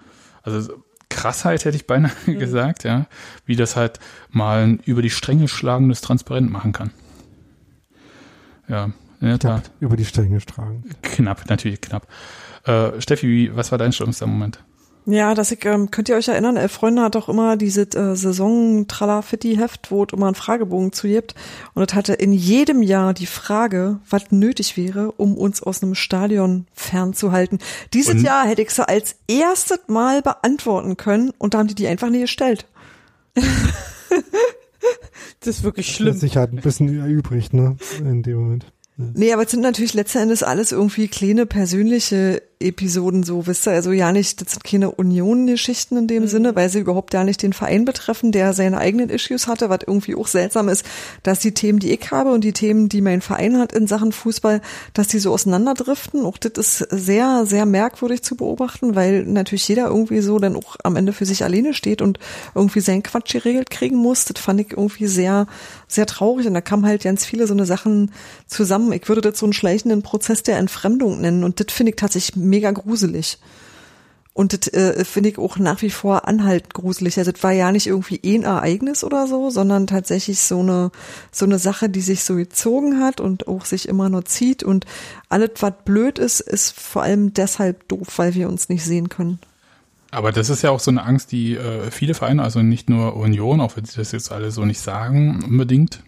also 0.42 0.72
Krassheit 1.10 1.64
hätte 1.64 1.76
ich 1.76 1.86
beinahe 1.86 2.12
mhm. 2.26 2.38
gesagt, 2.38 2.84
ja, 2.84 3.06
wie 3.44 3.56
das 3.56 3.76
halt 3.76 4.00
mal 4.30 4.64
ein 4.64 4.78
über 4.84 5.02
die 5.02 5.10
Stränge 5.10 5.48
schlagendes 5.48 6.00
Transparent 6.00 6.50
machen 6.50 6.72
kann. 6.72 6.90
Ja, 8.66 8.90
in 9.24 9.30
der 9.30 9.38
Tat. 9.38 9.70
Über 9.80 9.96
die 9.96 10.04
Stränge 10.04 10.40
schlagen. 10.40 10.84
Knapp, 11.02 11.48
natürlich 11.48 11.80
knapp. 11.80 12.06
Äh, 12.64 13.00
Steffi, 13.00 13.50
was 13.54 13.70
war 13.72 13.78
dein 13.78 13.92
schlimmster 13.92 14.26
Moment? 14.26 14.62
Ja, 15.06 15.34
das 15.34 15.50
ich, 15.50 15.62
ähm, 15.66 15.90
könnt 15.90 16.08
ihr 16.08 16.16
euch 16.16 16.28
erinnern, 16.28 16.56
Elf 16.56 16.72
Freunde 16.72 17.02
hat 17.02 17.14
doch 17.14 17.28
immer 17.28 17.58
diese 17.58 17.82
äh, 17.82 18.16
Saison 18.16 18.86
Tralafitti 18.88 19.56
Heft, 19.56 19.90
wo 19.90 20.04
es 20.04 20.14
immer 20.14 20.26
einen 20.26 20.34
Fragebogen 20.34 20.92
zu 20.92 21.08
gibt. 21.08 21.34
Und 21.74 21.82
es 21.88 21.94
hatte 21.94 22.14
in 22.14 22.32
jedem 22.32 22.82
Jahr 22.82 23.12
die 23.12 23.26
Frage, 23.26 23.98
was 24.08 24.30
nötig 24.30 24.78
wäre, 24.78 25.12
um 25.12 25.36
uns 25.36 25.62
aus 25.62 25.82
einem 25.82 25.94
Stadion 25.94 26.66
fernzuhalten. 26.72 27.58
Dieses 27.92 28.14
und? 28.14 28.22
Jahr 28.22 28.46
hätte 28.46 28.62
ich 28.62 28.70
sie 28.70 28.88
als 28.88 29.16
erstes 29.28 29.80
Mal 29.88 30.22
beantworten 30.22 30.96
können 30.96 31.32
und 31.36 31.52
da 31.52 31.58
haben 31.58 31.68
die 31.68 31.74
die 31.74 31.86
einfach 31.86 32.08
nie 32.08 32.20
gestellt. 32.20 32.66
das 33.34 33.44
ist 35.48 35.64
wirklich 35.64 35.94
schlimm. 35.94 36.08
Das 36.08 36.16
ist 36.16 36.20
sich 36.22 36.36
halt 36.38 36.52
ein 36.52 36.62
bisschen 36.62 36.88
übrig, 37.06 37.52
ne, 37.52 37.76
in 38.00 38.22
dem 38.22 38.36
Moment. 38.36 38.73
Nee, 38.96 39.32
aber 39.32 39.42
es 39.42 39.50
sind 39.50 39.60
natürlich 39.60 39.94
letzten 39.94 40.18
Endes 40.18 40.42
alles 40.42 40.70
irgendwie 40.70 41.08
kleine 41.08 41.46
persönliche 41.46 42.42
Episoden 42.64 43.22
so, 43.22 43.46
wisst 43.46 43.66
ihr, 43.66 43.72
also 43.72 43.92
ja 43.92 44.12
nicht, 44.12 44.40
das 44.40 44.52
sind 44.52 44.64
keine 44.64 44.90
Union-Geschichten 44.90 45.96
in 45.96 46.06
dem 46.06 46.24
mhm. 46.24 46.28
Sinne, 46.28 46.56
weil 46.56 46.68
sie 46.68 46.80
überhaupt 46.80 47.14
ja 47.14 47.24
nicht 47.24 47.42
den 47.42 47.52
Verein 47.52 47.84
betreffen, 47.84 48.32
der 48.32 48.52
seine 48.52 48.78
eigenen 48.78 49.10
Issues 49.10 49.46
hatte, 49.46 49.70
was 49.70 49.80
irgendwie 49.86 50.14
auch 50.14 50.26
seltsam 50.26 50.68
ist, 50.68 50.84
dass 51.22 51.38
die 51.38 51.52
Themen, 51.52 51.78
die 51.78 51.92
ich 51.92 52.10
habe 52.10 52.32
und 52.32 52.42
die 52.42 52.52
Themen, 52.52 52.88
die 52.88 53.00
mein 53.00 53.20
Verein 53.20 53.58
hat 53.58 53.72
in 53.72 53.86
Sachen 53.86 54.12
Fußball, 54.12 54.60
dass 54.92 55.08
die 55.08 55.18
so 55.18 55.32
auseinanderdriften. 55.32 56.24
Auch 56.24 56.38
das 56.38 56.52
ist 56.58 56.88
sehr, 56.90 57.46
sehr 57.46 57.66
merkwürdig 57.66 58.22
zu 58.22 58.36
beobachten, 58.36 58.94
weil 58.94 59.24
natürlich 59.24 59.68
jeder 59.68 59.86
irgendwie 59.86 60.20
so 60.20 60.38
dann 60.38 60.56
auch 60.56 60.76
am 60.82 60.96
Ende 60.96 61.12
für 61.12 61.26
sich 61.26 61.44
alleine 61.44 61.74
steht 61.74 62.02
und 62.02 62.18
irgendwie 62.54 62.80
seinen 62.80 63.02
Quatsch 63.02 63.32
geregelt 63.32 63.70
kriegen 63.70 63.96
muss. 63.96 64.24
Das 64.24 64.40
fand 64.40 64.60
ich 64.60 64.72
irgendwie 64.72 65.06
sehr, 65.06 65.46
sehr 65.88 66.06
traurig 66.06 66.46
und 66.46 66.54
da 66.54 66.60
kamen 66.60 66.86
halt 66.86 67.02
ganz 67.02 67.24
viele 67.24 67.46
so 67.46 67.54
eine 67.54 67.66
Sachen 67.66 68.12
zusammen. 68.46 68.92
Ich 68.92 69.08
würde 69.08 69.20
das 69.20 69.38
so 69.38 69.46
einen 69.46 69.52
schleichenden 69.52 70.02
Prozess 70.02 70.42
der 70.42 70.58
Entfremdung 70.58 71.20
nennen 71.20 71.44
und 71.44 71.60
das 71.60 71.72
finde 71.72 71.90
ich 71.90 71.96
tatsächlich 71.96 72.36
mega 72.54 72.70
gruselig. 72.70 73.38
Und 74.32 74.52
das 74.52 74.72
äh, 74.72 75.04
finde 75.04 75.28
ich 75.28 75.38
auch 75.38 75.58
nach 75.58 75.80
wie 75.82 75.90
vor 75.90 76.26
anhaltend 76.26 76.74
gruselig. 76.74 77.18
Also 77.18 77.30
das 77.30 77.42
war 77.44 77.52
ja 77.52 77.70
nicht 77.70 77.86
irgendwie 77.86 78.20
ein 78.24 78.42
Ereignis 78.42 79.04
oder 79.04 79.28
so, 79.28 79.48
sondern 79.50 79.86
tatsächlich 79.86 80.40
so 80.40 80.58
eine, 80.58 80.90
so 81.30 81.44
eine 81.44 81.60
Sache, 81.60 81.88
die 81.88 82.00
sich 82.00 82.24
so 82.24 82.34
gezogen 82.34 83.00
hat 83.00 83.20
und 83.20 83.46
auch 83.46 83.64
sich 83.64 83.88
immer 83.88 84.08
nur 84.08 84.24
zieht. 84.24 84.64
Und 84.64 84.86
alles, 85.28 85.50
was 85.60 85.74
blöd 85.84 86.18
ist, 86.18 86.40
ist 86.40 86.78
vor 86.78 87.02
allem 87.02 87.32
deshalb 87.32 87.86
doof, 87.86 88.08
weil 88.16 88.34
wir 88.34 88.48
uns 88.48 88.68
nicht 88.68 88.84
sehen 88.84 89.08
können. 89.08 89.38
Aber 90.10 90.32
das 90.32 90.50
ist 90.50 90.62
ja 90.62 90.70
auch 90.70 90.80
so 90.80 90.90
eine 90.90 91.04
Angst, 91.04 91.30
die 91.30 91.54
äh, 91.54 91.92
viele 91.92 92.14
Vereine, 92.14 92.42
also 92.42 92.60
nicht 92.60 92.90
nur 92.90 93.14
Union, 93.16 93.60
auch 93.60 93.76
wenn 93.76 93.84
sie 93.84 93.96
das 93.96 94.10
jetzt 94.10 94.32
alle 94.32 94.50
so 94.50 94.64
nicht 94.64 94.80
sagen 94.80 95.44
unbedingt, 95.44 96.02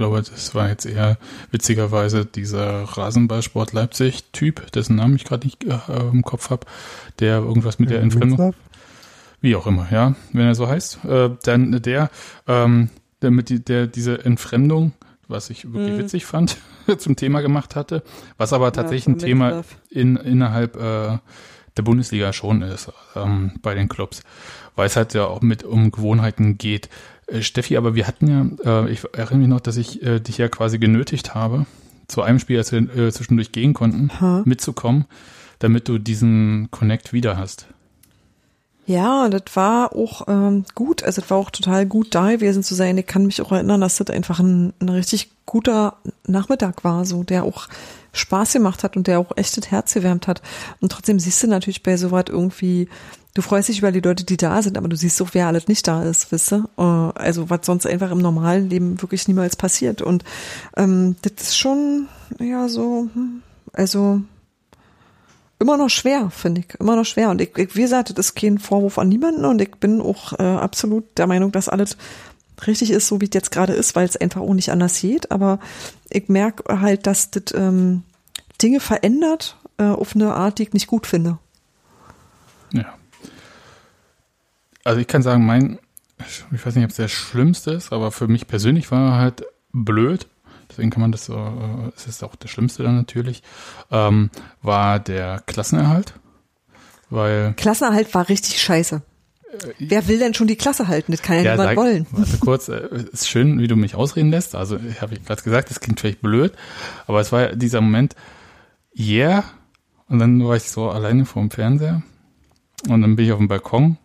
glaube, 0.00 0.22
das 0.22 0.54
war 0.54 0.70
jetzt 0.70 0.86
eher 0.86 1.18
witzigerweise 1.50 2.24
dieser 2.24 2.84
Rasenballsport 2.84 3.74
Leipzig-Typ, 3.74 4.72
dessen 4.72 4.96
Namen 4.96 5.16
ich 5.16 5.24
gerade 5.24 5.46
nicht 5.46 5.62
äh, 5.64 5.78
im 6.10 6.22
Kopf 6.22 6.48
habe, 6.48 6.66
der 7.18 7.40
irgendwas 7.40 7.78
mit 7.78 7.90
der 7.90 8.00
Entfremdung. 8.00 8.54
Wie 9.42 9.54
auch 9.56 9.66
immer, 9.66 9.88
ja, 9.90 10.14
wenn 10.32 10.46
er 10.46 10.54
so 10.54 10.66
heißt. 10.68 11.04
Äh, 11.04 11.30
dann 11.42 11.82
der, 11.82 12.08
ähm, 12.48 12.88
der 13.20 13.30
mit 13.30 13.50
die, 13.50 13.62
der 13.62 13.86
diese 13.86 14.24
Entfremdung, 14.24 14.92
was 15.28 15.50
ich 15.50 15.70
wirklich 15.70 15.92
mhm. 15.92 15.98
witzig 15.98 16.24
fand, 16.24 16.56
zum 16.98 17.16
Thema 17.16 17.42
gemacht 17.42 17.76
hatte, 17.76 18.02
was 18.38 18.54
aber 18.54 18.72
tatsächlich 18.72 19.06
ja, 19.06 19.12
ein 19.12 19.18
Thema 19.18 19.64
in, 19.90 20.16
innerhalb 20.16 20.76
äh, 20.76 21.18
der 21.76 21.82
Bundesliga 21.82 22.32
schon 22.32 22.62
ist, 22.62 22.90
ähm, 23.16 23.52
bei 23.60 23.74
den 23.74 23.90
Clubs, 23.90 24.22
weil 24.76 24.86
es 24.86 24.96
halt 24.96 25.12
ja 25.12 25.26
auch 25.26 25.42
mit 25.42 25.62
um 25.62 25.90
Gewohnheiten 25.90 26.56
geht. 26.56 26.88
Äh, 27.30 27.42
Steffi, 27.42 27.76
aber 27.76 27.94
wir 27.94 28.06
hatten 28.06 28.58
ja, 28.64 28.84
äh, 28.84 28.90
ich 28.90 29.04
erinnere 29.12 29.38
mich 29.38 29.48
noch, 29.48 29.60
dass 29.60 29.76
ich 29.76 30.02
äh, 30.02 30.20
dich 30.20 30.38
ja 30.38 30.48
quasi 30.48 30.78
genötigt 30.78 31.34
habe, 31.34 31.66
zu 32.08 32.22
einem 32.22 32.40
Spiel, 32.40 32.58
als 32.58 32.72
wir 32.72 33.12
zwischendurch 33.12 33.52
gehen 33.52 33.72
konnten, 33.72 34.10
ha. 34.20 34.42
mitzukommen, 34.44 35.04
damit 35.60 35.86
du 35.88 35.98
diesen 35.98 36.68
Connect 36.72 37.12
wieder 37.12 37.36
hast. 37.36 37.66
Ja, 38.84 39.28
das 39.28 39.42
war 39.54 39.94
auch 39.94 40.26
ähm, 40.26 40.64
gut, 40.74 41.04
also 41.04 41.20
das 41.20 41.30
war 41.30 41.38
auch 41.38 41.50
total 41.50 41.86
gut 41.86 42.12
da 42.16 42.32
gewesen 42.32 42.64
zu 42.64 42.74
sein. 42.74 42.98
Ich 42.98 43.06
kann 43.06 43.26
mich 43.26 43.40
auch 43.40 43.52
erinnern, 43.52 43.80
dass 43.80 43.98
das 43.98 44.10
einfach 44.10 44.40
ein, 44.40 44.72
ein 44.80 44.88
richtig 44.88 45.30
guter 45.46 45.98
Nachmittag 46.26 46.82
war, 46.82 47.04
so 47.04 47.22
der 47.22 47.44
auch 47.44 47.68
Spaß 48.12 48.54
gemacht 48.54 48.84
hat 48.84 48.96
und 48.96 49.06
der 49.06 49.20
auch 49.20 49.36
echt 49.36 49.56
das 49.56 49.70
Herz 49.70 49.94
gewärmt 49.94 50.26
hat. 50.26 50.42
Und 50.80 50.92
trotzdem 50.92 51.18
siehst 51.18 51.42
du 51.42 51.46
natürlich 51.46 51.82
bei 51.82 51.96
sowas 51.96 52.24
irgendwie 52.28 52.88
du 53.34 53.42
freust 53.42 53.68
dich 53.68 53.78
über 53.78 53.92
die 53.92 54.00
Leute, 54.00 54.24
die 54.24 54.36
da 54.36 54.62
sind, 54.62 54.76
aber 54.76 54.88
du 54.88 54.96
siehst 54.96 55.20
auch, 55.22 55.30
wer 55.32 55.46
alles 55.46 55.68
nicht 55.68 55.86
da 55.86 56.02
ist, 56.02 56.32
wisst 56.32 56.52
du? 56.52 56.68
Äh, 56.76 56.82
also 56.82 57.50
was 57.50 57.60
sonst 57.64 57.86
einfach 57.86 58.10
im 58.10 58.18
normalen 58.18 58.68
Leben 58.68 59.00
wirklich 59.00 59.28
niemals 59.28 59.56
passiert. 59.56 60.02
Und 60.02 60.24
ähm, 60.76 61.16
das 61.22 61.32
ist 61.48 61.58
schon, 61.58 62.08
ja, 62.38 62.68
so, 62.68 63.08
hm, 63.12 63.42
also 63.72 64.20
immer 65.58 65.76
noch 65.76 65.90
schwer, 65.90 66.30
finde 66.30 66.62
ich. 66.62 66.80
Immer 66.80 66.96
noch 66.96 67.04
schwer. 67.04 67.30
Und 67.30 67.40
ich, 67.40 67.56
ich, 67.56 67.76
wie 67.76 67.82
gesagt, 67.82 68.10
das 68.10 68.26
ist 68.26 68.34
kein 68.34 68.58
Vorwurf 68.58 68.98
an 68.98 69.08
niemanden 69.08 69.44
und 69.44 69.60
ich 69.60 69.72
bin 69.76 70.00
auch 70.00 70.38
äh, 70.38 70.42
absolut 70.42 71.04
der 71.18 71.26
Meinung, 71.26 71.52
dass 71.52 71.68
alles 71.68 71.96
richtig 72.66 72.90
ist, 72.90 73.06
so 73.06 73.20
wie 73.20 73.26
es 73.26 73.34
jetzt 73.34 73.50
gerade 73.50 73.72
ist, 73.72 73.96
weil 73.96 74.06
es 74.06 74.16
einfach 74.16 74.40
auch 74.40 74.54
nicht 74.54 74.70
anders 74.70 75.00
geht. 75.00 75.30
Aber 75.30 75.58
ich 76.08 76.28
merke 76.28 76.80
halt, 76.80 77.06
dass 77.06 77.30
das 77.30 77.54
ähm, 77.54 78.02
Dinge 78.62 78.80
verändert 78.80 79.56
äh, 79.78 79.84
auf 79.84 80.14
eine 80.14 80.34
Art, 80.34 80.58
die 80.58 80.64
ich 80.64 80.72
nicht 80.72 80.86
gut 80.86 81.06
finde. 81.06 81.38
Ja 82.72 82.94
also 84.84 85.00
ich 85.00 85.06
kann 85.06 85.22
sagen, 85.22 85.44
mein, 85.44 85.78
ich 86.52 86.64
weiß 86.64 86.74
nicht, 86.74 86.84
ob 86.84 86.90
es 86.90 86.96
der 86.96 87.08
schlimmste 87.08 87.72
ist, 87.72 87.92
aber 87.92 88.10
für 88.10 88.28
mich 88.28 88.46
persönlich 88.46 88.90
war 88.90 89.12
er 89.12 89.18
halt 89.18 89.44
blöd. 89.72 90.26
Deswegen 90.68 90.90
kann 90.90 91.00
man 91.00 91.12
das, 91.12 91.28
äh, 91.28 91.34
es 91.96 92.06
ist 92.06 92.22
auch 92.22 92.36
der 92.36 92.48
schlimmste 92.48 92.82
dann 92.82 92.96
natürlich, 92.96 93.42
ähm, 93.90 94.30
war 94.62 95.00
der 95.00 95.42
Klassenerhalt. 95.46 96.14
Weil. 97.08 97.54
Klassenerhalt 97.54 98.14
war 98.14 98.28
richtig 98.28 98.60
scheiße. 98.62 99.02
Wer 99.78 100.08
will 100.08 100.18
denn 100.18 100.34
schon 100.34 100.46
die 100.46 100.56
Klasse 100.56 100.88
halten? 100.88 101.12
Das 101.12 101.22
kann 101.22 101.36
ja, 101.36 101.42
ja 101.42 101.52
niemand 101.52 101.70
sag, 101.70 101.76
wollen. 101.76 102.06
Warte 102.10 102.38
kurz, 102.38 102.68
äh, 102.68 102.88
ist 103.12 103.28
schön, 103.28 103.58
wie 103.58 103.68
du 103.68 103.76
mich 103.76 103.94
ausreden 103.94 104.30
lässt. 104.30 104.54
Also, 104.54 104.78
habe 105.00 105.14
ich 105.14 105.24
gerade 105.24 105.42
gesagt, 105.42 105.70
das 105.70 105.80
klingt 105.80 106.00
vielleicht 106.00 106.20
blöd, 106.20 106.52
aber 107.06 107.20
es 107.20 107.32
war 107.32 107.54
dieser 107.56 107.80
Moment, 107.80 108.14
yeah, 108.96 109.44
und 110.08 110.18
dann 110.18 110.44
war 110.44 110.56
ich 110.56 110.64
so 110.64 110.90
alleine 110.90 111.24
vor 111.24 111.42
dem 111.42 111.50
Fernseher 111.50 112.02
und 112.88 113.02
dann 113.02 113.16
bin 113.16 113.26
ich 113.26 113.32
auf 113.32 113.38
dem 113.38 113.48
Balkon 113.48 113.96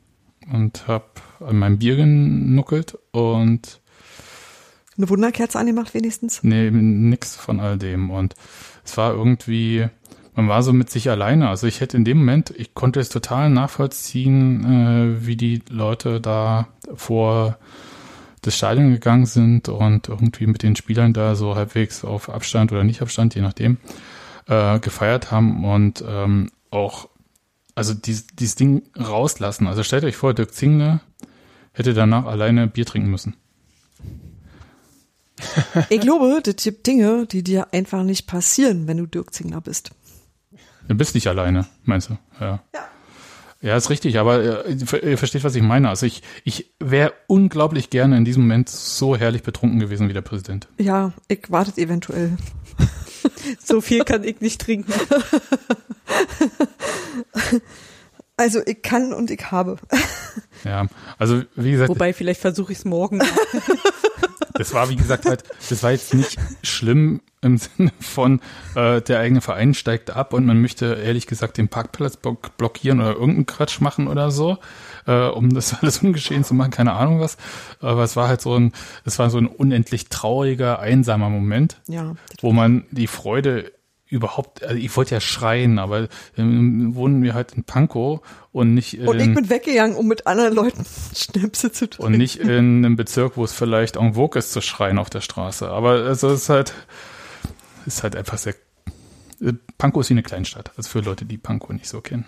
und 0.52 0.88
habe 0.88 1.06
an 1.40 1.58
meinem 1.58 1.80
Bier 1.80 1.96
genuckelt 1.96 2.98
und 3.12 3.82
eine 4.98 5.10
Wunderkerze 5.10 5.60
angemacht 5.60 5.94
wenigstens? 5.94 6.42
Nee, 6.44 6.72
nix 6.72 7.36
von 7.36 7.60
all 7.60 7.78
dem. 7.78 8.12
Und 8.12 8.36
es 8.86 8.96
war 8.96 9.14
irgendwie, 9.14 9.90
man 10.36 10.50
war 10.50 10.64
so 10.64 10.74
mit 10.74 10.90
sich 10.90 11.10
alleine. 11.10 11.50
Also 11.50 11.66
ich 11.68 11.82
hätte 11.82 11.98
in 11.98 12.06
dem 12.06 12.18
Moment, 12.18 12.54
ich 12.56 12.74
konnte 12.74 13.00
es 13.00 13.10
total 13.10 13.50
nachvollziehen, 13.50 14.66
äh, 14.66 15.26
wie 15.26 15.38
die 15.38 15.62
Leute 15.70 16.20
da 16.20 16.68
vor 16.94 17.58
das 18.42 18.56
Stadion 18.56 18.92
gegangen 18.92 19.26
sind 19.26 19.70
und 19.70 20.10
irgendwie 20.10 20.46
mit 20.46 20.62
den 20.62 20.76
Spielern 20.76 21.14
da 21.14 21.36
so 21.36 21.56
halbwegs 21.56 22.04
auf 22.04 22.30
Abstand 22.30 22.72
oder 22.72 22.84
nicht 22.84 23.02
Abstand, 23.02 23.34
je 23.34 23.42
nachdem, 23.42 23.78
äh, 24.48 24.80
gefeiert 24.80 25.32
haben 25.32 25.66
und 25.66 26.04
ähm, 26.08 26.52
auch 26.70 27.10
also 27.74 27.94
dieses, 27.94 28.28
dieses 28.28 28.56
Ding 28.56 28.84
rauslassen. 28.98 29.68
Also 29.68 29.84
stellt 29.84 30.04
euch 30.04 30.16
vor, 30.16 30.34
Dirk 30.34 30.54
Zingler 30.54 31.02
hätte 31.74 31.94
danach 31.94 32.26
alleine 32.26 32.68
Bier 32.68 32.86
trinken 32.86 33.10
müssen. 33.10 33.36
Ich 35.90 36.00
glaube, 36.00 36.40
das 36.42 36.56
gibt 36.64 36.88
Dinge, 36.88 37.26
die 37.26 37.44
dir 37.44 37.74
einfach 37.74 38.04
nicht 38.04 38.28
passieren, 38.28 38.88
wenn 38.88 38.98
du 38.98 39.06
Dirk 39.06 39.34
Zingler 39.34 39.60
bist. 39.60 39.92
Du 40.88 40.96
bist 40.96 41.16
nicht 41.16 41.28
alleine, 41.28 41.66
meinst 41.84 42.10
du? 42.10 42.18
Ja. 42.40 42.60
Ja. 42.74 42.88
Ja, 43.62 43.76
ist 43.76 43.90
richtig, 43.90 44.20
aber 44.20 44.68
äh, 44.68 44.78
ihr 45.02 45.18
versteht, 45.18 45.44
was 45.44 45.56
ich 45.56 45.64
meine. 45.64 45.90
Also 45.90 46.06
ich, 46.06 46.22
ich 46.44 46.70
wäre 46.80 47.14
unglaublich 47.26 47.90
gerne 47.90 48.16
in 48.16 48.24
diesem 48.24 48.44
Moment 48.44 48.70
so 48.70 49.16
herrlich 49.16 49.42
betrunken 49.42 49.80
gewesen 49.80 50.08
wie 50.08 50.14
der 50.14 50.22
Präsident. 50.22 50.68
Ja, 50.78 51.14
ich 51.30 51.50
wartet 51.50 51.80
eventuell. 51.80 52.38
so 53.60 53.82
viel 53.82 54.04
kann 54.04 54.24
ich 54.24 54.42
nicht 54.42 54.62
trinken. 54.62 54.94
Also 58.38 58.60
ich 58.66 58.82
kann 58.82 59.14
und 59.14 59.32
ich 59.32 59.50
habe. 59.52 59.78
Ja, 60.66 60.88
also 61.18 61.44
wie 61.56 61.72
gesagt. 61.72 61.90
Wobei, 61.90 62.12
vielleicht 62.12 62.42
versuche 62.42 62.74
ich 62.74 62.80
es 62.80 62.86
morgen. 62.86 63.22
das 64.56 64.74
war, 64.74 64.90
wie 64.90 64.96
gesagt, 64.96 65.26
halt, 65.26 65.44
das 65.70 65.84
war 65.84 65.92
jetzt 65.92 66.14
nicht 66.14 66.38
schlimm 66.64 67.22
im 67.42 67.58
Sinne 67.78 67.92
von 68.00 68.40
äh, 68.76 69.02
der 69.02 69.20
eigene 69.20 69.42
Verein 69.42 69.74
steigt 69.76 70.10
ab 70.10 70.34
und 70.34 70.46
man 70.46 70.60
möchte 70.62 70.96
ehrlich 70.96 71.28
gesagt 71.28 71.58
den 71.58 71.68
Parkplatz 71.68 72.18
block 72.18 72.58
blockieren 72.58 73.00
oder 73.00 73.12
irgendeinen 73.14 73.46
Quatsch 73.46 73.82
machen 73.82 74.08
oder 74.08 74.32
so, 74.32 74.58
äh, 75.06 75.28
um 75.28 75.54
das 75.54 75.74
alles 75.82 76.00
ungeschehen 76.00 76.44
zu 76.44 76.54
machen, 76.56 76.72
keine 76.72 76.94
Ahnung 76.94 77.20
was. 77.20 77.38
Aber 77.82 78.04
es 78.04 78.16
war 78.16 78.28
halt 78.28 78.42
so 78.42 78.56
ein, 78.56 78.72
es 79.04 79.20
war 79.20 79.30
so 79.30 79.38
ein 79.38 79.48
unendlich 79.48 80.10
trauriger, 80.10 80.80
einsamer 80.80 81.30
Moment, 81.30 81.78
Ja. 81.88 82.16
wo 82.42 82.52
man 82.52 82.86
die 82.92 83.08
Freude 83.08 83.72
überhaupt, 84.08 84.64
also 84.64 84.76
ich 84.76 84.96
wollte 84.96 85.16
ja 85.16 85.20
schreien, 85.22 85.80
aber 85.80 86.08
ähm, 86.38 86.94
wohnen 86.96 87.24
wir 87.24 87.34
halt 87.34 87.54
in 87.54 87.64
Pankow 87.64 88.22
und 88.52 88.74
nicht 88.74 88.98
in, 89.00 89.08
Und 89.08 89.20
ich 89.20 89.34
bin 89.34 89.50
weggegangen, 89.50 89.96
um 89.96 90.08
mit 90.08 90.28
anderen 90.28 90.54
Leuten 90.54 90.86
Schnäpse 91.16 91.72
zu 91.72 91.90
trinken. 91.90 92.14
und 92.14 92.18
nicht 92.18 92.38
in 92.38 92.50
einem 92.86 92.96
Bezirk, 92.96 93.36
wo 93.36 93.44
es 93.44 93.52
vielleicht 93.52 93.96
en 93.96 94.14
vogue 94.14 94.38
ist 94.38 94.52
zu 94.52 94.62
schreien 94.62 95.00
auf 95.00 95.10
der 95.10 95.22
Straße. 95.22 95.70
Aber 95.70 95.92
also 96.04 96.30
es 96.30 96.44
ist 96.44 96.50
halt, 96.50 96.74
ist 97.86 98.04
halt 98.04 98.16
einfach 98.16 98.38
sehr, 98.38 98.56
äh, 99.42 99.54
Pankow 99.78 100.02
ist 100.02 100.10
wie 100.10 100.14
eine 100.14 100.24
Kleinstadt, 100.24 100.72
also 100.78 100.90
für 100.90 101.00
Leute, 101.00 101.26
die 101.26 101.38
Pankow 101.38 101.72
nicht 101.72 101.88
so 101.88 102.02
kennen. 102.02 102.26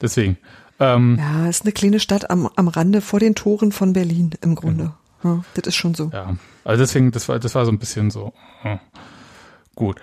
Deswegen, 0.00 0.38
ähm, 0.78 1.16
Ja, 1.18 1.48
ist 1.48 1.64
eine 1.64 1.72
kleine 1.72 1.98
Stadt 2.00 2.30
am, 2.30 2.48
am 2.54 2.68
Rande 2.68 3.00
vor 3.00 3.18
den 3.18 3.34
Toren 3.34 3.72
von 3.72 3.92
Berlin 3.92 4.30
im 4.42 4.54
Grunde. 4.54 4.92
Ja, 5.24 5.42
das 5.54 5.66
ist 5.66 5.74
schon 5.76 5.94
so. 5.94 6.10
ja, 6.12 6.36
also 6.62 6.82
deswegen, 6.82 7.10
das 7.10 7.28
war, 7.28 7.38
das 7.40 7.54
war 7.56 7.64
so 7.64 7.72
ein 7.72 7.78
bisschen 7.78 8.10
so, 8.10 8.32
äh, 8.62 8.76
gut. 9.74 10.00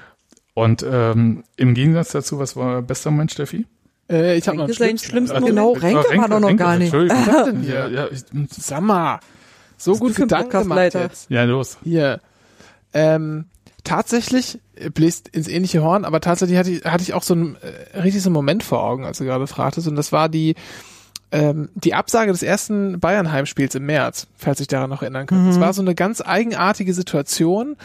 Und 0.53 0.85
ähm, 0.87 1.43
im 1.55 1.73
Gegensatz 1.73 2.11
dazu, 2.11 2.39
was 2.39 2.55
war 2.55 2.81
bester 2.81 3.11
Moment, 3.11 3.31
Steffi? 3.31 3.65
Äh, 4.09 4.37
ich 4.37 4.47
habe 4.47 4.57
noch 4.57 4.65
einen 4.65 4.73
Renke 4.73 4.79
seinen 4.79 4.97
schlimmsten. 4.99 5.09
schlimmsten 5.09 5.37
Äh, 5.37 5.39
Moment. 5.39 5.55
Genau, 5.55 5.71
Renke 5.73 6.17
war 6.17 6.29
doch 6.29 6.39
noch 6.39 6.55
gar 6.55 6.77
nicht. 6.77 6.93
Entschuldigung. 6.93 7.27
Was 7.27 7.45
denn 7.45 7.61
hier? 7.61 7.73
ja, 7.73 7.87
ja, 7.87 8.07
ich, 8.11 8.23
Sag 8.51 8.81
mal, 8.81 9.19
so 9.77 9.95
gut 9.95 10.13
für 10.13 10.23
ein 10.23 10.27
Gedanken 10.27 10.49
gemacht 10.49 10.67
Podcastleiter? 10.67 11.01
jetzt. 11.01 11.29
ja, 11.29 11.43
los. 11.43 11.77
Hier. 11.83 12.19
Ähm, 12.93 13.45
tatsächlich, 13.83 14.59
äh, 14.75 14.89
bläst 14.89 15.27
ins 15.29 15.47
ähnliche 15.47 15.81
Horn, 15.81 16.05
aber 16.05 16.21
tatsächlich 16.21 16.57
hatte 16.57 16.71
ich, 16.71 16.85
hatte 16.85 17.03
ich 17.03 17.13
auch 17.13 17.23
so 17.23 17.33
einen 17.33 17.55
äh, 17.55 17.99
richtig 17.99 18.21
so 18.21 18.29
einen 18.29 18.35
Moment 18.35 18.63
vor 18.63 18.83
Augen, 18.83 19.05
als 19.05 19.17
du 19.17 19.25
gerade 19.25 19.47
fragtest. 19.47 19.87
Und 19.87 19.95
das 19.95 20.11
war 20.11 20.29
die, 20.29 20.55
ähm, 21.33 21.69
die 21.73 21.95
Absage 21.95 22.31
des 22.31 22.43
ersten 22.43 22.99
Bayern-Heimspiels 22.99 23.73
im 23.73 23.87
März, 23.87 24.27
falls 24.37 24.59
ich 24.59 24.67
daran 24.67 24.91
noch 24.91 25.01
erinnern 25.01 25.25
könnt. 25.25 25.49
Es 25.49 25.59
war 25.59 25.73
so 25.73 25.81
eine 25.81 25.95
ganz 25.95 26.21
eigenartige 26.21 26.93
Situation. 26.93 27.75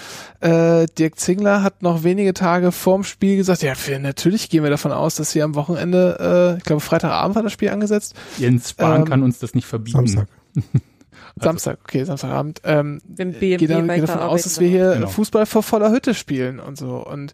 Äh, 0.41 0.87
Dirk 0.99 1.19
Zingler 1.19 1.63
hat 1.63 1.83
noch 1.83 2.03
wenige 2.05 2.35
Tage 2.35 2.73
vorm 2.73 3.05
Spiel 3.05 3.37
gesagt, 3.37 3.63
ja, 3.63 3.73
wir, 3.87 3.99
natürlich 3.99 4.51
gehen 4.51 4.63
wir 4.65 4.71
davon 4.71 4.93
aus, 4.93 5.15
dass 5.15 5.35
wir 5.35 5.45
am 5.45 5.55
Wochenende, 5.55 6.55
äh, 6.55 6.59
ich 6.59 6.65
glaube 6.65 6.81
Freitagabend 6.81 7.37
war 7.37 7.43
das 7.43 7.53
Spiel 7.53 7.71
angesetzt, 7.71 8.15
Jens 8.37 8.71
Spahn 8.71 9.01
Ähm, 9.01 9.05
kann 9.07 9.23
uns 9.23 9.39
das 9.39 9.55
nicht 9.55 9.67
verbieten. 9.67 9.97
Samstag. 10.07 10.29
Samstag, 11.41 11.79
okay, 11.85 12.05
Samstagabend. 12.05 12.61
Ähm, 12.65 13.01
äh, 13.17 13.25
geht, 13.57 13.71
da, 13.71 13.81
geht 13.81 14.03
davon 14.03 14.21
aus, 14.21 14.43
dass 14.43 14.61
wir 14.61 14.69
hier 14.69 14.95
Genau. 14.95 15.09
Fußball 15.09 15.47
vor 15.47 15.63
voller 15.63 15.91
Hütte 15.91 16.13
spielen 16.13 16.61
und 16.61 16.77
so. 16.77 16.97
Und 16.97 17.33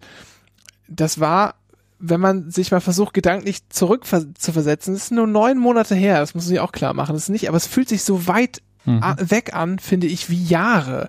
das 0.88 1.18
war, 1.18 1.54
wenn 1.98 2.20
man 2.20 2.50
sich 2.50 2.70
mal 2.70 2.80
versucht, 2.80 3.14
gedanklich 3.14 3.68
zurück 3.68 4.04
zu 4.06 4.52
versetzen, 4.52 4.94
das 4.94 5.04
ist 5.04 5.12
nur 5.12 5.26
neun 5.26 5.58
Monate 5.58 5.94
her, 5.94 6.18
das 6.20 6.34
muss 6.34 6.44
man 6.44 6.48
sich 6.50 6.60
auch 6.60 6.72
klar 6.72 6.92
machen. 6.94 7.14
Das 7.14 7.24
ist 7.24 7.28
nicht, 7.30 7.48
aber 7.48 7.56
es 7.56 7.66
fühlt 7.66 7.88
sich 7.88 8.02
so 8.04 8.26
weit 8.26 8.60
a- 9.02 9.16
weg 9.18 9.54
an, 9.54 9.78
finde 9.78 10.06
ich, 10.06 10.28
wie 10.28 10.42
Jahre. 10.44 11.08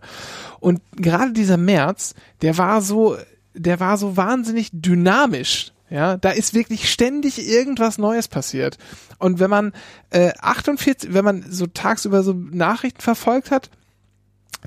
Und 0.61 0.81
gerade 0.95 1.33
dieser 1.33 1.57
März, 1.57 2.13
der 2.41 2.57
war 2.57 2.81
so, 2.81 3.17
der 3.53 3.79
war 3.81 3.97
so 3.97 4.15
wahnsinnig 4.15 4.69
dynamisch. 4.71 5.71
Ja, 5.89 6.17
da 6.17 6.29
ist 6.31 6.53
wirklich 6.53 6.89
ständig 6.91 7.47
irgendwas 7.47 7.97
Neues 7.99 8.27
passiert. 8.27 8.77
Und 9.19 9.39
wenn 9.39 9.49
man 9.51 9.73
äh, 10.09 10.31
48, 10.39 11.13
wenn 11.13 11.23
man 11.25 11.45
so 11.49 11.67
tagsüber 11.67 12.23
so 12.23 12.33
Nachrichten 12.33 13.01
verfolgt 13.01 13.51
hat, 13.51 13.69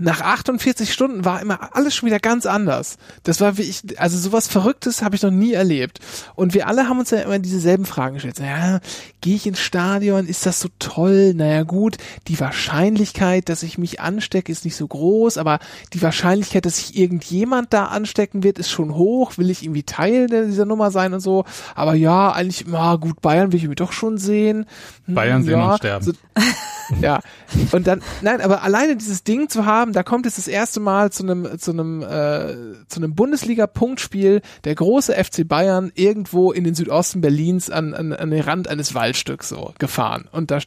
nach 0.00 0.20
48 0.20 0.92
Stunden 0.92 1.24
war 1.24 1.40
immer 1.40 1.74
alles 1.76 1.94
schon 1.94 2.06
wieder 2.06 2.18
ganz 2.18 2.46
anders. 2.46 2.98
Das 3.22 3.40
war 3.40 3.58
wie 3.58 3.62
ich, 3.62 3.82
also 4.00 4.18
sowas 4.18 4.48
Verrücktes 4.48 5.02
habe 5.02 5.16
ich 5.16 5.22
noch 5.22 5.30
nie 5.30 5.52
erlebt. 5.52 6.00
Und 6.34 6.54
wir 6.54 6.66
alle 6.66 6.88
haben 6.88 6.98
uns 6.98 7.10
ja 7.10 7.20
immer 7.20 7.38
dieselben 7.38 7.84
Fragen 7.84 8.14
gestellt. 8.14 8.38
Ja, 8.38 8.80
gehe 9.20 9.36
ich 9.36 9.46
ins 9.46 9.60
Stadion? 9.60 10.26
Ist 10.26 10.46
das 10.46 10.60
so 10.60 10.68
toll? 10.78 11.34
Naja 11.34 11.62
gut, 11.62 11.96
die 12.28 12.38
Wahrscheinlichkeit, 12.40 13.48
dass 13.48 13.62
ich 13.62 13.78
mich 13.78 14.00
anstecke, 14.00 14.52
ist 14.52 14.64
nicht 14.64 14.76
so 14.76 14.86
groß, 14.86 15.38
aber 15.38 15.58
die 15.92 16.02
Wahrscheinlichkeit, 16.02 16.66
dass 16.66 16.76
sich 16.76 16.96
irgendjemand 16.96 17.72
da 17.72 17.86
anstecken 17.86 18.42
wird, 18.42 18.58
ist 18.58 18.70
schon 18.70 18.94
hoch. 18.94 19.38
Will 19.38 19.50
ich 19.50 19.62
irgendwie 19.62 19.82
Teil 19.82 20.28
dieser 20.28 20.64
Nummer 20.64 20.90
sein 20.90 21.12
und 21.14 21.20
so? 21.20 21.44
Aber 21.74 21.94
ja, 21.94 22.32
eigentlich, 22.32 22.64
na 22.66 22.96
gut, 22.96 23.20
Bayern 23.20 23.52
will 23.52 23.56
ich 23.56 23.64
irgendwie 23.64 23.76
doch 23.76 23.92
schon 23.92 24.18
sehen. 24.18 24.66
Hm, 25.06 25.14
Bayern 25.14 25.42
sehen 25.42 25.58
ja, 25.58 25.70
und 25.70 25.76
sterben. 25.78 26.04
So, 26.04 26.12
ja, 27.00 27.20
und 27.72 27.86
dann, 27.86 28.02
nein, 28.22 28.40
aber 28.40 28.62
alleine 28.62 28.96
dieses 28.96 29.24
Ding 29.24 29.48
zu 29.48 29.66
haben, 29.66 29.87
da 29.92 30.02
kommt 30.02 30.26
es 30.26 30.36
das 30.36 30.48
erste 30.48 30.80
Mal 30.80 31.12
zu 31.12 31.22
einem, 31.22 31.58
zu 31.58 31.72
einem, 31.72 32.02
äh, 32.02 32.86
zu 32.88 33.00
einem 33.00 33.14
Bundesliga-Punktspiel, 33.14 34.42
der 34.64 34.74
große 34.74 35.12
FC 35.12 35.46
Bayern 35.46 35.92
irgendwo 35.94 36.52
in 36.52 36.64
den 36.64 36.74
Südosten 36.74 37.20
Berlins 37.20 37.70
an, 37.70 37.94
an, 37.94 38.12
an 38.12 38.30
den 38.30 38.40
Rand 38.42 38.68
eines 38.68 38.94
Waldstücks 38.94 39.48
so 39.48 39.72
gefahren. 39.78 40.28
Und 40.30 40.50
da 40.50 40.60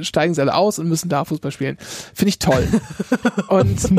steigen 0.00 0.34
sie 0.34 0.40
alle 0.40 0.54
aus 0.54 0.78
und 0.78 0.88
müssen 0.88 1.08
da 1.08 1.24
Fußball 1.24 1.52
spielen. 1.52 1.78
Finde 2.14 2.28
ich 2.28 2.38
toll. 2.38 2.66
und, 3.48 3.84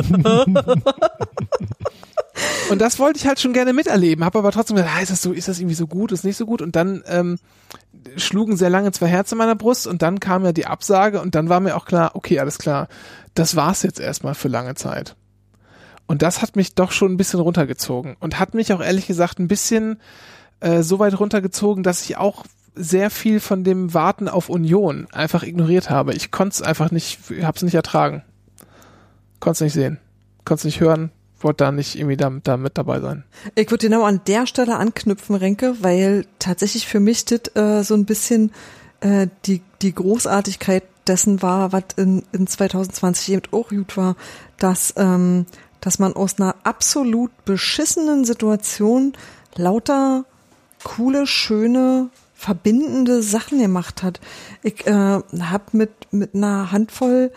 und 2.70 2.80
das 2.80 3.00
wollte 3.00 3.20
ich 3.20 3.28
halt 3.28 3.40
schon 3.40 3.54
gerne 3.54 3.74
miterleben, 3.74 4.26
habe 4.26 4.40
aber 4.40 4.52
trotzdem 4.52 4.76
gedacht, 4.78 4.94
ah, 4.98 5.02
ist 5.02 5.12
das 5.12 5.22
so, 5.22 5.32
ist 5.32 5.48
das 5.48 5.60
irgendwie 5.60 5.76
so 5.76 5.88
gut, 5.88 6.12
ist 6.12 6.26
nicht 6.26 6.38
so 6.38 6.46
gut 6.46 6.62
und 6.62 6.76
dann 6.76 7.04
ähm, 7.08 7.40
schlugen 8.18 8.58
sehr 8.58 8.70
lange 8.70 8.92
zwei 8.92 9.08
Herzen 9.08 9.36
in 9.36 9.40
meiner 9.40 9.56
Brust 9.56 9.88
und 9.88 10.02
dann 10.02 10.20
kam 10.20 10.44
ja 10.44 10.52
die 10.52 10.66
Absage 10.66 11.22
und 11.22 11.36
dann 11.36 11.50
war 11.50 11.60
mir 11.60 11.76
auch 11.76 11.86
klar, 11.86 12.12
okay, 12.14 12.40
alles 12.40 12.58
klar, 12.58 12.88
das 13.34 13.56
war's 13.56 13.84
jetzt 13.84 14.00
erstmal 14.00 14.36
für 14.36 14.48
lange 14.48 14.76
Zeit. 14.76 15.16
Und 16.08 16.22
das 16.22 16.42
hat 16.42 16.56
mich 16.56 16.74
doch 16.74 16.92
schon 16.92 17.14
ein 17.14 17.18
bisschen 17.18 17.40
runtergezogen 17.40 18.16
und 18.20 18.40
hat 18.40 18.56
mich 18.56 18.74
auch 18.74 18.82
ehrlich 18.82 19.06
gesagt 19.06 19.40
ein 19.40 19.48
bisschen 19.48 20.00
äh, 20.60 20.82
so 20.82 21.00
weit 21.00 21.20
runtergezogen, 21.20 21.84
dass 21.84 22.04
ich 22.04 22.18
auch 22.18 22.46
sehr 22.76 23.10
viel 23.10 23.40
von 23.40 23.64
dem 23.64 23.94
Warten 23.94 24.28
auf 24.28 24.50
Union 24.50 25.08
einfach 25.12 25.44
ignoriert 25.44 25.90
habe. 25.90 26.14
Ich 26.14 26.32
konnte 26.32 26.56
es 26.56 26.62
einfach 26.62 26.92
nicht, 26.92 27.20
habe 27.42 27.56
es 27.56 27.64
nicht 27.64 27.76
ertragen. 27.76 28.24
Konnte 29.40 29.58
es 29.58 29.62
nicht 29.62 29.74
sehen, 29.74 30.00
konnte 30.46 30.62
es 30.62 30.66
nicht 30.66 30.80
hören, 30.80 31.12
wollte 31.40 31.64
da 31.64 31.72
nicht 31.72 31.96
irgendwie 31.96 32.18
da, 32.18 32.32
da 32.44 32.58
mit 32.58 32.78
dabei 32.78 33.00
sein. 33.00 33.24
Ich 33.56 33.70
würde 33.70 33.88
genau 33.88 34.04
an 34.04 34.22
der 34.28 34.48
Stelle 34.48 34.78
anknüpfen, 34.78 35.36
Renke, 35.36 35.76
weil 35.82 36.26
tatsächlich 36.40 36.88
für 36.88 37.00
mich 37.00 37.26
das 37.26 37.56
äh, 37.56 37.84
so 37.84 37.94
ein 37.96 38.06
bisschen 38.06 38.52
äh, 39.02 39.28
die, 39.46 39.62
die 39.82 39.94
Großartigkeit 39.94 40.84
dessen 41.10 41.42
war, 41.42 41.72
was 41.72 41.84
in, 41.98 42.24
in 42.32 42.48
2020 42.48 43.34
eben 43.34 43.42
auch 43.52 43.70
gut 43.70 43.98
war, 43.98 44.16
dass, 44.58 44.94
ähm, 44.98 45.46
dass 45.82 46.00
man 46.00 46.14
aus 46.14 46.40
einer 46.40 46.56
absolut 46.64 47.32
beschissenen 47.46 48.24
Situation 48.24 49.14
lauter 49.56 50.26
coole, 50.84 51.28
schöne, 51.28 52.10
verbindende 52.34 53.22
Sachen 53.22 53.60
gemacht 53.60 54.02
hat. 54.02 54.22
Ich 54.64 54.88
äh, 54.88 54.94
habe 54.94 55.64
mit, 55.74 55.92
mit 56.12 56.36
einer 56.36 56.72
Handvoll 56.72 57.32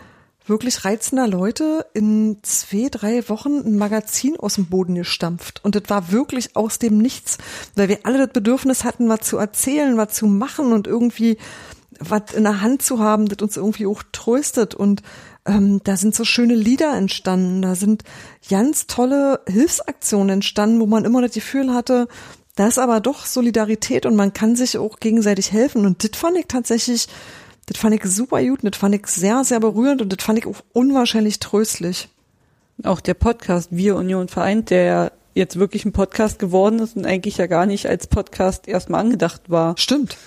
wirklich 0.45 0.83
reizender 0.85 1.27
Leute 1.27 1.85
in 1.93 2.37
zwei, 2.41 2.89
drei 2.89 3.27
Wochen 3.29 3.59
ein 3.65 3.77
Magazin 3.77 4.37
aus 4.37 4.55
dem 4.55 4.65
Boden 4.65 4.95
gestampft. 4.95 5.63
Und 5.63 5.75
das 5.75 5.83
war 5.87 6.11
wirklich 6.11 6.55
aus 6.55 6.79
dem 6.79 6.97
Nichts, 6.97 7.37
weil 7.75 7.89
wir 7.89 7.99
alle 8.03 8.19
das 8.19 8.33
Bedürfnis 8.33 8.83
hatten, 8.83 9.09
was 9.09 9.21
zu 9.21 9.37
erzählen, 9.37 9.97
was 9.97 10.13
zu 10.13 10.27
machen 10.27 10.73
und 10.73 10.87
irgendwie 10.87 11.37
was 11.99 12.33
in 12.33 12.43
der 12.43 12.61
Hand 12.61 12.81
zu 12.81 12.99
haben, 12.99 13.27
das 13.27 13.41
uns 13.41 13.57
irgendwie 13.57 13.85
auch 13.85 14.03
tröstet. 14.11 14.75
Und 14.75 15.01
ähm, 15.45 15.81
da 15.83 15.97
sind 15.97 16.15
so 16.15 16.25
schöne 16.25 16.55
Lieder 16.55 16.95
entstanden, 16.95 17.61
da 17.61 17.75
sind 17.75 18.03
ganz 18.49 18.87
tolle 18.87 19.41
Hilfsaktionen 19.47 20.29
entstanden, 20.29 20.79
wo 20.79 20.85
man 20.85 21.05
immer 21.05 21.21
das 21.21 21.33
Gefühl 21.33 21.73
hatte, 21.73 22.07
da 22.55 22.67
ist 22.67 22.77
aber 22.77 22.99
doch 22.99 23.25
Solidarität 23.25 24.05
und 24.05 24.15
man 24.15 24.33
kann 24.33 24.55
sich 24.55 24.77
auch 24.77 24.99
gegenseitig 24.99 25.51
helfen. 25.51 25.85
Und 25.85 26.03
das 26.03 26.19
fand 26.19 26.37
ich 26.37 26.45
tatsächlich, 26.47 27.07
das 27.65 27.77
fand 27.77 27.95
ich 27.95 28.03
super 28.03 28.43
gut, 28.43 28.63
und 28.63 28.73
das 28.73 28.79
fand 28.79 28.95
ich 28.95 29.07
sehr, 29.07 29.43
sehr 29.43 29.59
berührend 29.59 30.01
und 30.01 30.13
das 30.13 30.23
fand 30.23 30.39
ich 30.39 30.45
auch 30.45 30.63
unwahrscheinlich 30.71 31.39
tröstlich. 31.39 32.09
Auch 32.83 33.01
der 33.01 33.15
Podcast 33.15 33.69
Wir 33.71 33.95
Union 33.95 34.27
vereint, 34.27 34.69
der 34.69 34.83
ja 34.83 35.11
jetzt 35.33 35.57
wirklich 35.57 35.85
ein 35.85 35.93
Podcast 35.93 36.37
geworden 36.37 36.79
ist 36.79 36.95
und 36.95 37.05
eigentlich 37.05 37.37
ja 37.37 37.47
gar 37.47 37.65
nicht 37.65 37.87
als 37.87 38.07
Podcast 38.07 38.67
erstmal 38.67 39.01
angedacht 39.01 39.49
war. 39.49 39.75
Stimmt. 39.77 40.17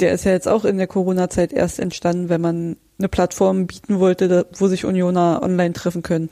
Der 0.00 0.12
ist 0.12 0.24
ja 0.24 0.32
jetzt 0.32 0.48
auch 0.48 0.64
in 0.64 0.78
der 0.78 0.86
Corona-Zeit 0.86 1.52
erst 1.52 1.78
entstanden, 1.78 2.28
wenn 2.28 2.40
man 2.40 2.76
eine 2.98 3.08
Plattform 3.08 3.66
bieten 3.66 3.98
wollte, 3.98 4.46
wo 4.58 4.66
sich 4.68 4.84
Unioner 4.84 5.40
online 5.42 5.72
treffen 5.74 6.02
können. 6.02 6.30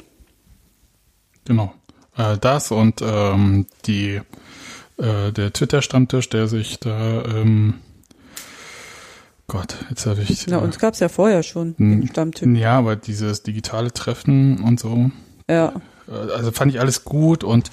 Genau. 1.45 1.73
Äh, 2.17 2.37
das 2.39 2.71
und 2.71 3.01
ähm, 3.03 3.67
die 3.87 4.21
äh, 4.99 5.33
der 5.33 5.53
Twitter-Stammtisch, 5.53 6.29
der 6.29 6.49
sich 6.49 6.79
da 6.81 7.25
ähm, 7.25 7.75
Gott, 9.47 9.77
jetzt 9.89 10.05
habe 10.05 10.21
ich 10.21 10.47
Na, 10.49 10.59
uns 10.59 10.79
gab's 10.79 11.01
ja 11.01 11.09
vorher 11.09 11.43
schon, 11.43 11.75
den 11.79 12.07
Stammtisch. 12.09 12.47
ja, 12.61 12.77
aber 12.77 12.97
dieses 12.97 13.43
digitale 13.43 13.93
Treffen 13.93 14.61
und 14.63 14.79
so, 14.79 15.11
Ja. 15.49 15.73
äh, 16.07 16.33
also 16.33 16.53
fand 16.53 16.73
ich 16.75 16.81
alles 16.81 17.05
gut 17.05 17.45
und 17.45 17.71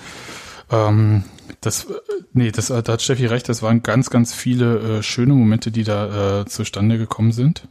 ähm, 0.72 1.24
das, 1.62 1.86
äh, 1.86 1.94
nee, 2.34 2.52
das, 2.52 2.70
äh, 2.70 2.82
da 2.84 2.94
hat 2.94 3.02
Steffi 3.02 3.26
recht, 3.26 3.50
das 3.50 3.62
waren 3.62 3.84
ganz, 3.84 4.10
ganz 4.10 4.34
viele 4.34 5.00
äh, 5.00 5.04
schöne 5.04 5.34
Momente, 5.34 5.72
die 5.72 5.84
da 5.84 6.42
äh, 6.42 6.46
zustande 6.46 6.98
gekommen 6.98 7.32
sind. 7.32 7.68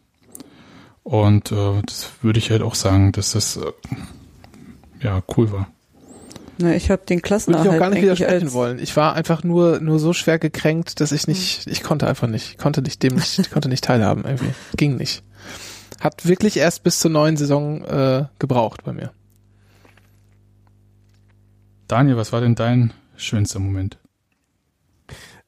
Und 1.02 1.52
äh, 1.52 1.82
das 1.84 2.10
würde 2.22 2.38
ich 2.38 2.50
halt 2.50 2.62
auch 2.62 2.74
sagen, 2.74 3.12
dass 3.12 3.32
das 3.32 3.56
äh, 3.56 3.72
ja 5.00 5.22
cool 5.36 5.52
war. 5.52 5.68
Na, 6.58 6.74
ich 6.74 6.90
habe 6.90 7.02
den 7.04 7.18
Würde 7.18 7.22
Klassenerhalt 7.22 7.66
ich 7.66 7.74
auch 7.74 7.78
gar 7.78 7.90
nicht 7.90 8.02
widersprechen 8.02 8.52
wollen. 8.52 8.78
Ich 8.78 8.96
war 8.96 9.14
einfach 9.14 9.42
nur, 9.42 9.80
nur 9.80 9.98
so 9.98 10.12
schwer 10.12 10.38
gekränkt, 10.38 11.00
dass 11.00 11.12
ich 11.12 11.26
nicht, 11.26 11.66
ich 11.66 11.82
konnte 11.82 12.06
einfach 12.06 12.28
nicht, 12.28 12.52
ich 12.52 12.58
konnte 12.58 12.80
nicht 12.80 13.02
dem 13.02 13.16
nicht, 13.16 13.38
ich 13.38 13.50
konnte 13.52 13.68
nicht 13.68 13.84
teilhaben 13.84 14.24
irgendwie. 14.24 14.54
Ging 14.76 14.96
nicht. 14.96 15.22
Hat 16.00 16.26
wirklich 16.26 16.56
erst 16.56 16.82
bis 16.84 17.00
zur 17.00 17.10
neuen 17.10 17.36
Saison 17.36 17.84
äh, 17.84 18.24
gebraucht 18.38 18.84
bei 18.84 18.92
mir. 18.92 19.10
Daniel, 21.88 22.16
was 22.16 22.32
war 22.32 22.40
denn 22.40 22.54
dein 22.54 22.92
schönster 23.16 23.58
Moment? 23.58 23.98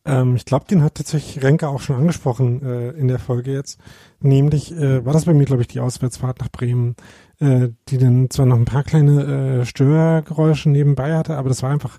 Ähm, 0.05 0.37
ich 0.37 0.45
glaube, 0.45 0.66
den 0.66 0.82
hat 0.82 0.95
tatsächlich 0.95 1.43
Renke 1.43 1.68
auch 1.68 1.80
schon 1.80 1.97
angesprochen 1.97 2.62
äh, 2.62 2.91
in 2.91 3.09
der 3.09 3.18
Folge 3.18 3.53
jetzt. 3.53 3.80
Nämlich 4.20 4.72
äh, 4.72 5.05
war 5.05 5.12
das 5.12 5.24
bei 5.24 5.34
mir, 5.34 5.45
glaube 5.45 5.62
ich, 5.62 5.68
die 5.68 5.80
Auswärtsfahrt 5.80 6.41
nach 6.41 6.51
Bremen, 6.51 6.95
äh, 7.41 7.70
die 7.89 7.99
dann 7.99 8.30
zwar 8.30 8.47
noch 8.47 8.57
ein 8.57 8.64
paar 8.64 8.84
kleine 8.84 9.61
äh, 9.61 9.64
Störgeräusche 9.64 10.70
nebenbei 10.70 11.16
hatte, 11.16 11.37
aber 11.37 11.49
das 11.49 11.62
war 11.62 11.70
einfach 11.70 11.99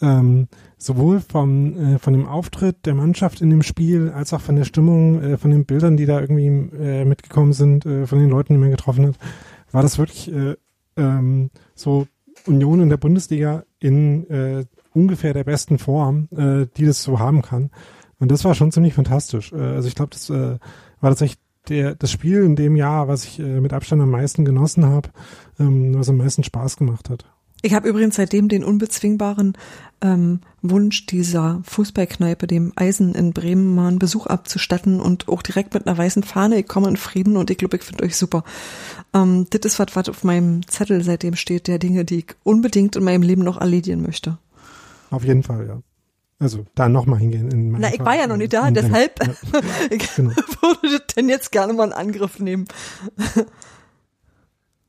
ähm, 0.00 0.48
sowohl 0.76 1.20
vom 1.20 1.94
äh, 1.94 1.98
von 1.98 2.12
dem 2.12 2.26
Auftritt 2.26 2.84
der 2.84 2.94
Mannschaft 2.94 3.40
in 3.40 3.50
dem 3.50 3.62
Spiel 3.62 4.10
als 4.10 4.32
auch 4.32 4.40
von 4.40 4.56
der 4.56 4.64
Stimmung, 4.64 5.22
äh, 5.22 5.38
von 5.38 5.52
den 5.52 5.64
Bildern, 5.64 5.96
die 5.96 6.06
da 6.06 6.20
irgendwie 6.20 6.46
äh, 6.46 7.04
mitgekommen 7.04 7.52
sind, 7.52 7.86
äh, 7.86 8.06
von 8.06 8.18
den 8.18 8.30
Leuten, 8.30 8.54
die 8.54 8.58
man 8.58 8.70
getroffen 8.70 9.06
hat, 9.06 9.14
war 9.70 9.82
das 9.82 9.98
wirklich 9.98 10.32
äh, 10.32 10.56
ähm, 10.96 11.50
so 11.76 12.08
Union 12.46 12.80
in 12.80 12.88
der 12.88 12.96
Bundesliga 12.96 13.64
in 13.78 14.28
äh, 14.30 14.64
ungefähr 14.92 15.32
der 15.32 15.44
besten 15.44 15.78
Form, 15.78 16.28
äh, 16.36 16.66
die 16.76 16.86
das 16.86 17.02
so 17.02 17.18
haben 17.18 17.42
kann. 17.42 17.70
Und 18.18 18.30
das 18.30 18.44
war 18.44 18.54
schon 18.54 18.72
ziemlich 18.72 18.94
fantastisch. 18.94 19.52
Äh, 19.52 19.56
also 19.56 19.88
ich 19.88 19.94
glaube, 19.94 20.10
das 20.10 20.30
äh, 20.30 20.58
war 21.00 21.10
tatsächlich 21.10 21.40
der, 21.68 21.94
das 21.94 22.10
Spiel 22.10 22.42
in 22.42 22.56
dem 22.56 22.76
Jahr, 22.76 23.08
was 23.08 23.24
ich 23.24 23.38
äh, 23.38 23.60
mit 23.60 23.72
Abstand 23.72 24.02
am 24.02 24.10
meisten 24.10 24.44
genossen 24.44 24.86
habe, 24.86 25.10
ähm, 25.58 25.94
was 25.94 26.08
am 26.08 26.18
meisten 26.18 26.44
Spaß 26.44 26.76
gemacht 26.76 27.10
hat. 27.10 27.24
Ich 27.64 27.72
habe 27.72 27.88
übrigens 27.88 28.16
seitdem 28.16 28.48
den 28.50 28.62
unbezwingbaren 28.62 29.56
ähm, 30.02 30.40
Wunsch 30.60 31.06
dieser 31.06 31.62
Fußballkneipe, 31.64 32.46
dem 32.46 32.74
Eisen 32.76 33.14
in 33.14 33.32
Bremen, 33.32 33.74
mal 33.74 33.88
einen 33.88 33.98
Besuch 33.98 34.26
abzustatten 34.26 35.00
und 35.00 35.28
auch 35.28 35.40
direkt 35.40 35.72
mit 35.72 35.86
einer 35.86 35.96
weißen 35.96 36.24
Fahne. 36.24 36.58
Ich 36.58 36.68
komme 36.68 36.88
in 36.88 36.98
Frieden 36.98 37.38
und 37.38 37.48
ich 37.50 37.56
glaube, 37.56 37.78
ich 37.78 37.82
finde 37.82 38.04
euch 38.04 38.16
super. 38.16 38.44
Ähm, 39.14 39.46
das 39.48 39.62
ist 39.64 39.78
was, 39.78 39.86
was 39.96 40.10
auf 40.10 40.24
meinem 40.24 40.68
Zettel 40.68 41.02
seitdem 41.02 41.36
steht, 41.36 41.66
der 41.66 41.78
Dinge, 41.78 42.04
die 42.04 42.18
ich 42.18 42.26
unbedingt 42.42 42.96
in 42.96 43.04
meinem 43.04 43.22
Leben 43.22 43.42
noch 43.42 43.58
erledigen 43.58 44.02
möchte. 44.02 44.36
Auf 45.10 45.24
jeden 45.24 45.42
Fall, 45.42 45.66
ja. 45.66 45.80
Also 46.38 46.66
da 46.74 46.90
nochmal 46.90 47.20
hingehen. 47.20 47.50
In 47.50 47.70
Na, 47.72 47.88
ich 47.88 47.96
Fall. 47.96 48.04
war 48.06 48.16
ja 48.16 48.26
noch 48.26 48.36
nicht 48.36 48.52
da, 48.52 48.68
In- 48.68 48.74
deshalb 48.74 49.18
Ja, 49.26 49.60
ich 49.90 50.14
genau. 50.16 50.30
würde 50.60 50.98
das 50.98 51.06
denn 51.16 51.30
jetzt 51.30 51.50
gerne 51.50 51.72
mal 51.72 51.86
in 51.86 51.92
Angriff 51.94 52.38
nehmen. 52.40 52.66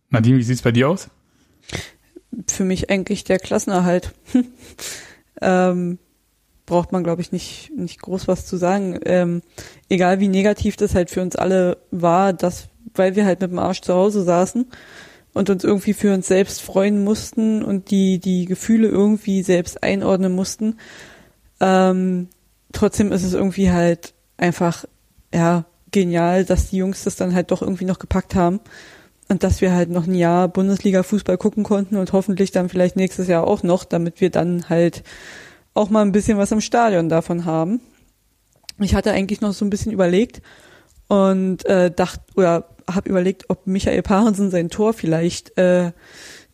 Nadine, 0.09 0.37
wie 0.39 0.43
sieht's 0.43 0.61
bei 0.61 0.73
dir 0.73 0.89
aus? 0.89 1.07
Für 2.47 2.63
mich 2.63 2.89
eigentlich 2.89 3.23
der 3.23 3.39
Klassenerhalt. 3.39 4.13
ähm, 5.41 5.99
braucht 6.65 6.91
man, 6.91 7.03
glaube 7.03 7.21
ich, 7.21 7.31
nicht, 7.31 7.71
nicht 7.75 8.01
groß 8.01 8.27
was 8.27 8.45
zu 8.45 8.57
sagen. 8.57 8.99
Ähm, 9.05 9.41
egal 9.89 10.19
wie 10.19 10.27
negativ 10.27 10.75
das 10.75 10.95
halt 10.95 11.09
für 11.09 11.21
uns 11.21 11.35
alle 11.35 11.77
war, 11.91 12.33
dass, 12.33 12.69
weil 12.93 13.15
wir 13.15 13.25
halt 13.25 13.41
mit 13.41 13.51
dem 13.51 13.59
Arsch 13.59 13.81
zu 13.81 13.93
Hause 13.93 14.23
saßen 14.23 14.65
und 15.33 15.49
uns 15.49 15.63
irgendwie 15.63 15.93
für 15.93 16.13
uns 16.13 16.27
selbst 16.27 16.61
freuen 16.61 17.03
mussten 17.03 17.63
und 17.63 17.91
die, 17.91 18.19
die 18.19 18.45
Gefühle 18.45 18.87
irgendwie 18.87 19.43
selbst 19.43 19.83
einordnen 19.83 20.33
mussten. 20.33 20.77
Ähm, 21.59 22.29
trotzdem 22.71 23.11
ist 23.11 23.23
es 23.23 23.33
irgendwie 23.33 23.71
halt 23.71 24.13
einfach, 24.37 24.85
ja, 25.33 25.65
genial, 25.91 26.45
dass 26.45 26.71
die 26.71 26.77
Jungs 26.77 27.03
das 27.03 27.15
dann 27.15 27.33
halt 27.33 27.51
doch 27.51 27.61
irgendwie 27.61 27.85
noch 27.85 27.99
gepackt 27.99 28.35
haben 28.35 28.59
und 29.27 29.43
dass 29.43 29.61
wir 29.61 29.73
halt 29.73 29.89
noch 29.89 30.05
ein 30.05 30.15
Jahr 30.15 30.47
Bundesliga-Fußball 30.47 31.37
gucken 31.37 31.63
konnten 31.63 31.97
und 31.97 32.13
hoffentlich 32.13 32.51
dann 32.51 32.69
vielleicht 32.69 32.95
nächstes 32.95 33.27
Jahr 33.27 33.45
auch 33.45 33.63
noch, 33.63 33.83
damit 33.83 34.21
wir 34.21 34.29
dann 34.29 34.69
halt 34.69 35.03
auch 35.73 35.89
mal 35.89 36.03
ein 36.03 36.11
bisschen 36.11 36.37
was 36.37 36.51
im 36.51 36.61
Stadion 36.61 37.09
davon 37.09 37.45
haben. 37.45 37.81
Ich 38.79 38.93
hatte 38.93 39.11
eigentlich 39.11 39.41
noch 39.41 39.53
so 39.53 39.65
ein 39.65 39.69
bisschen 39.69 39.91
überlegt 39.91 40.41
und 41.07 41.65
äh, 41.65 41.91
dachte 41.91 42.21
oder 42.35 42.69
habe 42.89 43.09
überlegt, 43.09 43.49
ob 43.49 43.65
Michael 43.65 44.03
Parensen 44.03 44.51
sein 44.51 44.69
Tor 44.69 44.93
vielleicht 44.93 45.57
äh, 45.57 45.91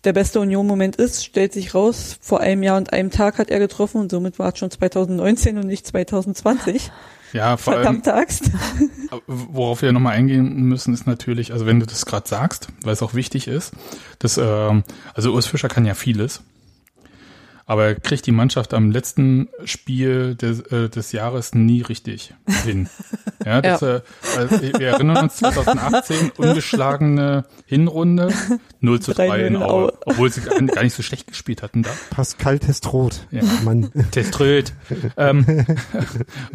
der 0.03 0.13
beste 0.13 0.39
Union-Moment 0.39 0.95
ist. 0.95 1.25
Stellt 1.25 1.53
sich 1.53 1.75
raus, 1.75 2.17
vor 2.21 2.39
einem 2.39 2.63
Jahr 2.63 2.77
und 2.77 2.93
einem 2.93 3.11
Tag 3.11 3.37
hat 3.37 3.49
er 3.49 3.59
getroffen 3.59 3.99
und 3.99 4.11
somit 4.11 4.39
war 4.39 4.53
es 4.53 4.59
schon 4.59 4.71
2019 4.71 5.57
und 5.57 5.67
nicht 5.67 5.85
2020. 5.87 6.91
Ja, 7.33 7.57
vor 7.57 7.73
allem, 7.73 7.83
Verdammte 7.83 8.13
Axt. 8.13 8.51
worauf 9.27 9.81
wir 9.81 9.91
nochmal 9.91 10.15
eingehen 10.15 10.63
müssen, 10.63 10.93
ist 10.93 11.07
natürlich, 11.07 11.53
also 11.53 11.65
wenn 11.65 11.79
du 11.79 11.85
das 11.85 12.05
gerade 12.05 12.27
sagst, 12.27 12.67
weil 12.83 12.93
es 12.93 13.01
auch 13.01 13.13
wichtig 13.13 13.47
ist, 13.47 13.73
dass, 14.19 14.37
ähm, 14.37 14.83
also 15.13 15.33
Urs 15.33 15.47
Fischer 15.47 15.69
kann 15.69 15.85
ja 15.85 15.93
vieles, 15.93 16.41
aber 17.71 17.85
er 17.85 17.95
kriegt 17.95 18.25
die 18.25 18.33
Mannschaft 18.33 18.73
am 18.73 18.91
letzten 18.91 19.47
Spiel 19.63 20.35
des, 20.35 20.59
äh, 20.59 20.89
des 20.89 21.13
Jahres 21.13 21.55
nie 21.55 21.81
richtig 21.81 22.33
hin. 22.65 22.89
Ja, 23.43 23.59
das, 23.59 23.81
Äh, 23.81 24.01
also 24.37 24.61
wir 24.61 24.87
erinnern 24.87 25.23
uns 25.23 25.37
2018, 25.37 26.33
ungeschlagene 26.37 27.43
Hinrunde, 27.65 28.31
0 28.81 28.99
zu 28.99 29.13
3 29.15 29.25
in 29.25 29.31
3-0 29.31 29.47
in 29.47 29.55
Aue, 29.55 29.69
Aue. 29.71 29.93
obwohl 30.05 30.31
sie 30.31 30.41
gar 30.41 30.83
nicht 30.83 30.93
so 30.93 31.01
schlecht 31.01 31.25
gespielt 31.25 31.63
hatten 31.63 31.81
da. 31.81 31.89
Pascal 32.11 32.59
Testroth. 32.59 33.25
Ja. 33.31 33.41
Mann. 33.63 33.89
Teströd. 34.11 34.73
ähm, 35.17 35.65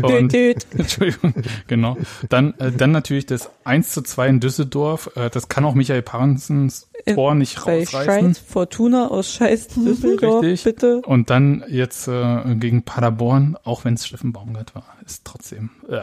und. 0.00 0.32
Entschuldigung, 0.32 1.34
genau. 1.66 1.96
Dann, 2.28 2.54
äh, 2.60 2.70
dann 2.70 2.92
natürlich 2.92 3.26
das 3.26 3.50
1 3.64 3.90
zu 3.90 4.02
2 4.02 4.28
in 4.28 4.38
Düsseldorf. 4.38 5.10
Äh, 5.16 5.28
das 5.30 5.48
kann 5.48 5.64
auch 5.64 5.74
Michael 5.74 6.02
Pansens 6.02 6.88
Tor 7.06 7.34
nicht 7.34 7.64
Bei 7.64 7.80
rausreißen. 7.80 8.34
Scheiß 8.34 8.38
Fortuna 8.38 9.08
aus 9.08 9.32
Scheiß 9.32 9.68
Düsseldorf, 9.76 10.42
Richtig. 10.42 10.64
bitte. 10.64 11.02
Und 11.02 11.30
dann 11.30 11.64
jetzt 11.68 12.08
äh, 12.08 12.54
gegen 12.56 12.82
Paderborn, 12.82 13.56
auch 13.64 13.84
wenn 13.84 13.94
es 13.94 14.06
Steffen 14.06 14.32
Baumgart 14.32 14.74
war, 14.74 14.86
ist 15.04 15.24
trotzdem. 15.24 15.70
Äh. 15.88 16.00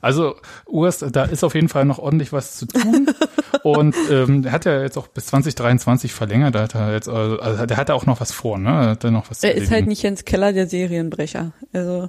Also 0.00 0.36
Urs, 0.66 0.98
da 0.98 1.24
ist 1.24 1.44
auf 1.44 1.54
jeden 1.54 1.68
Fall 1.68 1.84
noch 1.84 1.98
ordentlich 1.98 2.32
was 2.32 2.56
zu 2.56 2.66
tun. 2.66 3.08
Und 3.62 3.96
ähm, 4.10 4.44
er 4.44 4.52
hat 4.52 4.64
ja 4.66 4.82
jetzt 4.82 4.98
auch 4.98 5.08
bis 5.08 5.26
2023 5.26 6.12
verlängert. 6.12 6.54
Da 6.54 6.62
hat 6.62 6.74
er 6.74 6.92
jetzt, 6.92 7.08
also, 7.08 7.38
also 7.38 7.66
der 7.66 7.76
hat 7.76 7.90
auch 7.90 8.06
noch 8.06 8.20
was 8.20 8.30
vor, 8.30 8.58
ne? 8.58 8.68
Er 8.68 8.90
hat 8.90 9.04
da 9.04 9.10
noch 9.10 9.30
was 9.30 9.40
zu 9.40 9.46
Er 9.46 9.54
ist 9.54 9.70
halt 9.70 9.86
nicht 9.86 10.02
Jens 10.02 10.24
Keller, 10.24 10.52
der 10.52 10.66
Serienbrecher. 10.66 11.52
Also, 11.72 12.08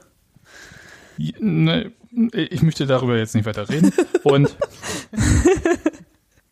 Ne, 1.17 1.91
ich 2.33 2.61
möchte 2.61 2.85
darüber 2.85 3.17
jetzt 3.17 3.35
nicht 3.35 3.45
weiter 3.45 3.69
reden. 3.69 3.91
Und 4.23 4.55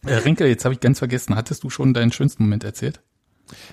äh, 0.05 0.13
Rinke, 0.15 0.47
jetzt 0.47 0.65
habe 0.65 0.73
ich 0.73 0.79
ganz 0.79 0.99
vergessen, 0.99 1.35
hattest 1.35 1.63
du 1.63 1.69
schon 1.69 1.93
deinen 1.93 2.11
schönsten 2.11 2.43
Moment 2.43 2.63
erzählt? 2.63 3.01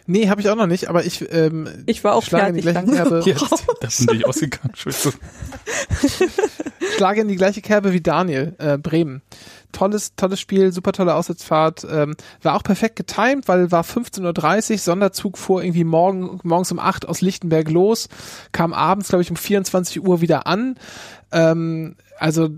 Nee, 0.06 0.28
habe 0.28 0.40
ich 0.40 0.48
auch 0.50 0.56
noch 0.56 0.66
nicht, 0.66 0.88
aber 0.88 1.04
ich, 1.04 1.32
ähm, 1.32 1.68
ich 1.86 2.02
war 2.04 2.14
auch 2.14 2.22
schlage 2.24 2.48
in 2.48 2.56
die 2.56 2.62
fertig. 2.62 2.90
gleiche. 2.92 3.08
Kerbe, 3.10 3.30
Ja, 3.30 3.36
das 3.80 3.96
sind 3.98 4.10
dich 4.10 4.26
ausgegangen. 4.26 4.70
Entschuldigung. 4.70 5.12
schlage 6.96 7.20
in 7.22 7.28
die 7.28 7.36
gleiche 7.36 7.62
Kerbe 7.62 7.92
wie 7.92 8.00
Daniel, 8.00 8.54
äh, 8.58 8.78
Bremen. 8.78 9.22
Tolles, 9.72 10.16
tolles 10.16 10.40
Spiel, 10.40 10.72
super 10.72 10.92
tolle 10.92 11.14
Auswärtsfahrt, 11.14 11.86
ähm, 11.88 12.16
war 12.42 12.56
auch 12.56 12.64
perfekt 12.64 12.96
getimed, 12.96 13.46
weil 13.46 13.70
war 13.70 13.84
15.30 13.84 14.72
Uhr, 14.72 14.78
Sonderzug 14.78 15.38
fuhr 15.38 15.62
irgendwie 15.62 15.84
morgen, 15.84 16.40
morgens 16.42 16.72
um 16.72 16.80
8 16.80 17.08
aus 17.08 17.20
Lichtenberg 17.20 17.70
los, 17.70 18.08
kam 18.52 18.72
abends, 18.72 19.08
glaube 19.08 19.22
ich, 19.22 19.30
um 19.30 19.36
24 19.36 20.02
Uhr 20.04 20.20
wieder 20.20 20.46
an. 20.48 20.74
Ähm, 21.30 21.94
also 22.18 22.50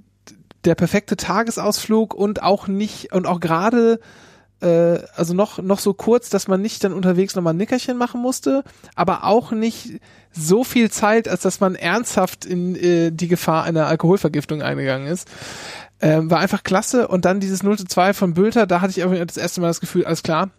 der 0.64 0.74
perfekte 0.74 1.16
Tagesausflug 1.16 2.14
und 2.14 2.43
auch 2.43 2.68
nicht, 2.68 3.12
und 3.12 3.26
auch 3.26 3.40
gerade 3.40 4.01
äh, 4.62 5.01
also 5.16 5.34
noch, 5.34 5.59
noch 5.59 5.78
so 5.78 5.93
kurz, 5.93 6.30
dass 6.30 6.48
man 6.48 6.62
nicht 6.62 6.84
dann 6.84 6.93
unterwegs 6.93 7.34
nochmal 7.34 7.52
ein 7.52 7.59
Nickerchen 7.59 7.97
machen 7.97 8.22
musste, 8.22 8.62
aber 8.94 9.24
auch 9.24 9.51
nicht 9.51 10.01
so 10.30 10.64
viel 10.64 10.90
Zeit, 10.90 11.28
als 11.28 11.43
dass 11.43 11.60
man 11.60 11.74
ernsthaft 11.74 12.44
in 12.44 12.76
äh, 12.76 13.10
die 13.10 13.28
Gefahr 13.28 13.64
einer 13.64 13.86
Alkoholvergiftung 13.86 14.62
eingegangen 14.62 15.09
ist. 15.09 15.28
Ähm, 16.03 16.31
war 16.31 16.41
einfach 16.41 16.65
klasse 16.65 17.07
und 17.07 17.24
dann 17.24 17.39
dieses 17.39 17.62
0 17.62 17.79
zu 17.79 17.85
2 17.85 18.12
von 18.12 18.35
Bülter, 18.35 18.66
da 18.66 18.81
hatte 18.81 18.91
ich 18.91 18.99
irgendwie 18.99 19.24
das 19.24 19.37
erste 19.37 19.61
Mal 19.61 19.69
das 19.69 19.81
Gefühl, 19.81 20.05
alles 20.05 20.24
klar, 20.24 20.51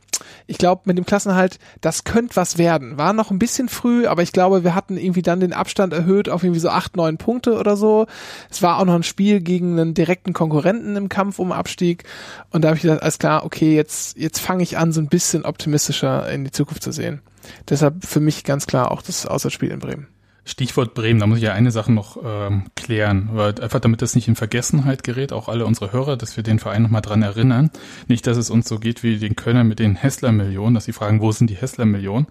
ich 0.48 0.58
glaube, 0.58 0.84
mit 0.86 0.98
dem 0.98 1.06
Klassenhalt, 1.06 1.60
das 1.82 2.04
könnte 2.04 2.36
was 2.36 2.58
werden. 2.58 2.98
War 2.98 3.14
noch 3.14 3.32
ein 3.32 3.40
bisschen 3.40 3.70
früh, 3.70 4.08
aber 4.08 4.22
ich 4.22 4.32
glaube, 4.32 4.64
wir 4.64 4.76
hatten 4.76 4.98
irgendwie 4.98 5.22
dann 5.22 5.40
den 5.40 5.54
Abstand 5.54 5.94
erhöht 5.94 6.30
auf 6.30 6.44
irgendwie 6.44 6.60
so 6.60 6.70
acht, 6.70 6.96
neun 6.96 7.18
Punkte 7.18 7.58
oder 7.58 7.78
so. 7.78 8.08
Es 8.50 8.62
war 8.62 8.80
auch 8.80 8.86
noch 8.86 8.96
ein 8.96 9.04
Spiel 9.04 9.42
gegen 9.42 9.80
einen 9.80 9.94
direkten 9.94 10.34
Konkurrenten 10.34 10.96
im 10.96 11.10
Kampf 11.10 11.40
um 11.40 11.52
Abstieg. 11.52 12.04
Und 12.52 12.64
da 12.64 12.70
habe 12.70 12.78
ich 12.78 12.84
gedacht, 12.84 13.02
alles 13.02 13.20
klar, 13.20 13.46
okay, 13.46 13.76
jetzt, 13.76 14.18
jetzt 14.18 14.40
fange 14.40 14.64
ich 14.64 14.78
an, 14.78 14.92
so 14.92 15.02
ein 15.02 15.08
bisschen 15.08 15.46
optimistischer 15.46 16.30
in 16.32 16.46
die 16.46 16.52
Zukunft 16.52 16.84
zu 16.84 16.92
sehen. 16.92 17.22
Deshalb 17.70 18.06
für 18.06 18.20
mich 18.20 18.44
ganz 18.44 18.68
klar 18.68 18.92
auch 18.92 19.02
das 19.02 19.26
Auswärtsspiel 19.26 19.72
in 19.72 19.80
Bremen. 19.80 20.08
Stichwort 20.46 20.94
Bremen, 20.94 21.20
da 21.20 21.28
muss 21.28 21.38
ich 21.38 21.44
ja 21.46 21.54
eine 21.54 21.72
Sache 21.72 21.92
noch 21.92 22.18
ähm, 22.24 22.66
klären, 22.76 23.30
weil 23.34 23.60
einfach 23.62 23.80
damit 23.80 24.02
das 24.02 24.14
nicht 24.16 24.28
in 24.28 24.36
Vergessenheit 24.36 25.04
gerät, 25.04 25.32
auch 25.32 25.48
alle 25.48 25.66
unsere 25.66 25.94
Hörer, 25.94 26.18
dass 26.18 26.36
wir 26.36 26.44
den 26.44 26.60
Verein 26.60 26.82
nochmal 26.84 27.02
dran 27.02 27.22
erinnern. 27.22 27.72
Nicht, 28.08 28.28
dass 28.28 28.36
es 28.38 28.50
uns 28.50 28.68
so 28.68 28.78
geht 28.80 29.04
wie 29.04 29.18
den 29.18 29.36
Kölner 29.38 29.64
mit 29.64 29.80
den 29.80 29.96
Hessler-Millionen, 29.96 30.74
dass 30.76 30.86
sie 30.86 30.92
fragen, 30.94 31.22
wo 31.22 31.32
sind 31.32 31.50
die 31.50 31.56
Hessler-Millionen? 31.56 32.28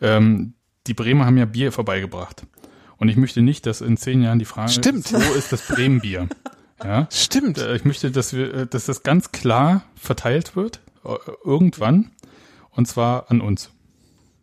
Ähm, 0.00 0.54
die 0.86 0.94
Bremer 0.94 1.26
haben 1.26 1.38
ja 1.38 1.44
Bier 1.44 1.72
vorbeigebracht. 1.72 2.46
Und 2.98 3.08
ich 3.08 3.16
möchte 3.16 3.42
nicht, 3.42 3.66
dass 3.66 3.80
in 3.80 3.96
zehn 3.96 4.22
Jahren 4.22 4.38
die 4.38 4.44
Frage 4.44 4.70
Stimmt. 4.72 5.06
ist, 5.10 5.12
wo 5.12 5.34
ist 5.34 5.52
das 5.52 5.66
Bremen-Bier? 5.66 6.28
Ja, 6.84 7.08
Stimmt. 7.10 7.56
Äh, 7.56 7.74
Ich 7.76 7.86
möchte, 7.86 8.10
dass 8.10 8.34
wir, 8.34 8.52
äh, 8.52 8.66
dass 8.66 8.84
das 8.84 9.02
ganz 9.02 9.32
klar 9.32 9.84
verteilt 9.94 10.56
wird, 10.56 10.80
äh, 11.06 11.14
irgendwann, 11.42 12.10
und 12.70 12.86
zwar 12.86 13.30
an 13.30 13.40
uns. 13.40 13.70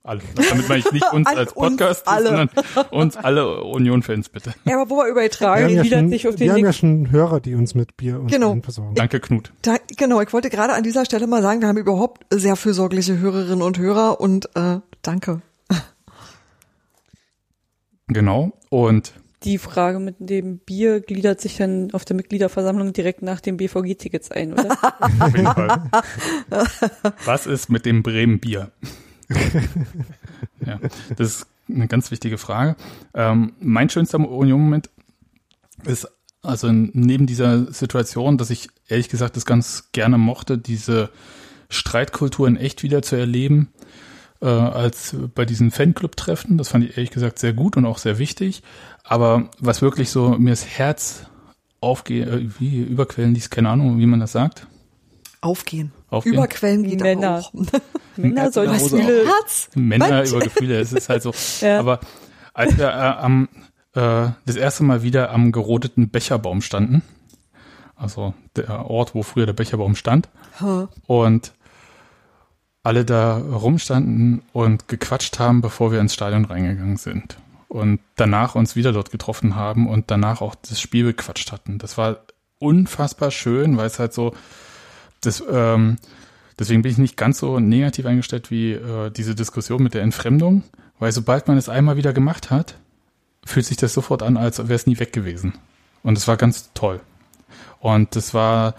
Alle. 0.04 0.22
Damit 0.50 0.68
meine 0.70 0.80
ich 0.80 0.92
nicht 0.92 1.06
uns 1.14 1.28
An 1.28 1.38
als 1.38 1.54
uns 1.54 1.78
Podcast, 1.78 2.08
alle. 2.08 2.26
sondern 2.28 2.50
uns 2.92 3.16
alle 3.18 3.64
Union-Fans 3.64 4.30
bitte. 4.30 4.54
Ja, 4.66 4.80
aber 4.82 4.90
wo 4.90 4.98
wir 4.98 5.08
über 5.08 5.22
die 5.28 5.40
Wir 5.40 5.70
ja 5.70 5.86
schon, 5.86 6.10
sich 6.10 6.28
auf 6.28 6.36
den 6.36 6.46
wir 6.48 6.54
haben 6.54 6.66
ja 6.66 6.74
schon 6.74 7.10
Hörer, 7.12 7.40
die 7.40 7.56
uns 7.56 7.74
mit 7.74 7.96
Bier 7.98 8.20
und 8.20 8.30
Genau. 8.32 8.58
Versorgen. 8.62 8.96
Danke, 8.96 9.20
Knut. 9.20 9.54
da, 9.62 9.78
genau, 9.98 10.22
ich 10.22 10.34
wollte 10.34 10.50
gerade 10.50 10.74
an 10.74 10.84
dieser 10.84 11.06
Stelle 11.06 11.26
mal 11.28 11.42
sagen, 11.42 11.62
wir 11.62 11.68
haben 11.70 11.78
überhaupt 11.78 12.26
sehr 12.32 12.56
fürsorgliche 12.56 13.18
Hörerinnen 13.20 13.62
und 13.62 13.78
Hörer 13.78 14.20
und 14.20 14.50
äh, 14.56 14.80
danke. 15.02 15.42
Genau. 18.08 18.52
Und 18.70 19.14
Die 19.44 19.58
Frage 19.58 20.00
mit 20.00 20.16
dem 20.20 20.58
Bier 20.60 21.00
gliedert 21.00 21.40
sich 21.42 21.58
dann 21.58 21.92
auf 21.94 22.06
der 22.06 22.16
Mitgliederversammlung 22.16 22.94
direkt 22.94 23.22
nach 23.22 23.40
den 23.40 23.58
BVG-Tickets 23.58 24.32
ein, 24.32 24.54
oder? 24.54 24.72
auf 25.20 25.34
jeden 25.36 25.48
Fall. 25.48 25.90
Was 27.26 27.46
ist 27.48 27.70
mit 27.70 27.86
dem 27.86 28.04
Bremen-Bier? 28.04 28.72
ja, 30.66 30.80
das 31.18 31.28
ist 31.28 31.48
eine 31.70 31.88
ganz 31.88 32.12
wichtige 32.12 32.38
Frage. 32.38 32.76
Ähm, 33.14 33.54
mein 33.60 33.90
schönster 33.90 34.20
Union-Moment 34.20 34.90
ist 35.86 36.08
also 36.41 36.70
neben 36.72 37.26
dieser 37.26 37.72
Situation, 37.72 38.38
dass 38.38 38.50
ich 38.50 38.70
ehrlich 38.88 39.10
gesagt 39.10 39.38
das 39.38 39.45
ganz 39.45 39.90
gerne 39.94 40.18
mochte, 40.18 40.58
diese 40.58 41.10
Streitkultur 41.70 42.48
in 42.48 42.58
echt 42.58 42.84
wieder 42.84 43.02
zu 43.02 43.16
erleben, 43.16 43.70
äh, 44.41 44.48
als 44.48 45.16
bei 45.34 45.45
diesen 45.45 45.72
Fanclub-Treffen. 45.72 46.58
Das 46.58 46.70
fand 46.70 46.84
ich 46.84 46.98
ehrlich 46.98 47.12
gesagt 47.12 47.40
sehr 47.40 47.54
gut 47.54 47.78
und 47.78 47.86
auch 47.86 47.98
sehr 47.98 48.20
wichtig. 48.20 48.62
Aber 49.04 49.50
was 49.60 49.82
wirklich 49.82 50.10
so 50.10 50.38
mir 50.38 50.52
das 50.52 50.66
Herz 50.66 51.26
aufgeht, 51.80 52.28
äh, 52.28 52.50
wie 52.60 52.82
überquellen 52.82 53.34
ließ, 53.34 53.50
keine 53.50 53.70
Ahnung, 53.70 54.00
wie 54.00 54.06
man 54.06 54.20
das 54.20 54.34
sagt. 54.34 54.68
Aufgehen. 55.44 55.91
Aufgehen. 56.10 56.36
Überquellen 56.36 56.84
geht 56.84 57.02
Männer. 57.02 57.40
auch. 57.40 57.53
Männer 58.15 58.52
sollen 58.52 58.70
Was 58.72 58.90
viele, 58.90 59.26
Herz. 59.26 59.70
Männer 59.76 60.10
Manche. 60.10 60.36
über 60.36 60.45
Gefühle, 60.45 60.80
es 60.80 60.94
ist 60.94 61.10
halt 61.10 61.22
so. 61.22 61.34
Ja. 61.61 61.80
Aber 61.80 61.99
als 62.53 62.78
wir 62.78 62.88
äh, 62.88 62.91
am 62.91 63.49
äh, 63.94 64.30
das 64.45 64.56
erste 64.56 64.84
Mal 64.84 65.03
wieder 65.03 65.32
am 65.32 65.52
gerodeten 65.52 66.10
Becherbaum 66.11 66.61
standen, 66.61 67.02
also 67.95 68.34
der 68.56 68.90
Ort, 68.90 69.15
wo 69.15 69.24
früher 69.24 69.45
der 69.45 69.53
Becherbaum 69.53 69.95
stand, 69.95 70.30
Ha. 70.61 70.88
und 71.07 71.53
alle 72.84 73.06
da 73.06 73.38
rumstanden 73.38 74.44
und 74.52 74.88
gequatscht 74.88 75.40
haben, 75.40 75.61
bevor 75.61 75.91
wir 75.91 75.99
ins 75.99 76.14
Stadion 76.14 76.45
reingegangen 76.45 76.98
sind. 76.98 77.38
Und 77.70 77.99
danach 78.18 78.56
uns 78.56 78.76
wieder 78.76 78.91
dort 78.91 79.10
getroffen 79.10 79.56
haben 79.56 79.90
und 79.90 80.11
danach 80.11 80.41
auch 80.41 80.53
das 80.56 80.80
Spiel 80.80 81.06
bequatscht 81.06 81.52
hatten. 81.52 81.80
Das 81.80 81.98
war 81.98 82.18
unfassbar 82.60 83.32
schön, 83.32 83.78
weil 83.78 83.88
es 83.88 83.99
halt 83.99 84.14
so, 84.14 84.34
das, 85.26 85.44
ähm, 85.50 85.98
deswegen 86.60 86.82
bin 86.82 86.91
ich 86.91 86.98
nicht 86.98 87.18
ganz 87.18 87.40
so 87.40 87.60
negativ 87.60 88.06
eingestellt 88.06 88.52
wie 88.52 88.74
äh, 88.74 89.10
diese 89.12 89.36
Diskussion 89.36 89.84
mit 89.84 89.94
der 89.94 90.02
Entfremdung, 90.02 90.64
weil 91.00 91.12
sobald 91.12 91.48
man 91.48 91.58
es 91.58 91.70
einmal 91.70 91.98
wieder 91.98 92.14
gemacht 92.14 92.52
hat, 92.52 92.78
fühlt 93.45 93.66
sich 93.66 93.78
das 93.78 93.94
sofort 93.94 94.24
an, 94.24 94.38
als 94.38 94.60
wäre 94.60 94.74
es 94.74 94.88
nie 94.88 95.00
weg 95.00 95.14
gewesen. 95.14 95.54
Und 96.02 96.18
es 96.18 96.28
war 96.28 96.38
ganz 96.38 96.72
toll. 96.74 97.02
Und 97.80 98.16
das 98.16 98.34
war 98.34 98.76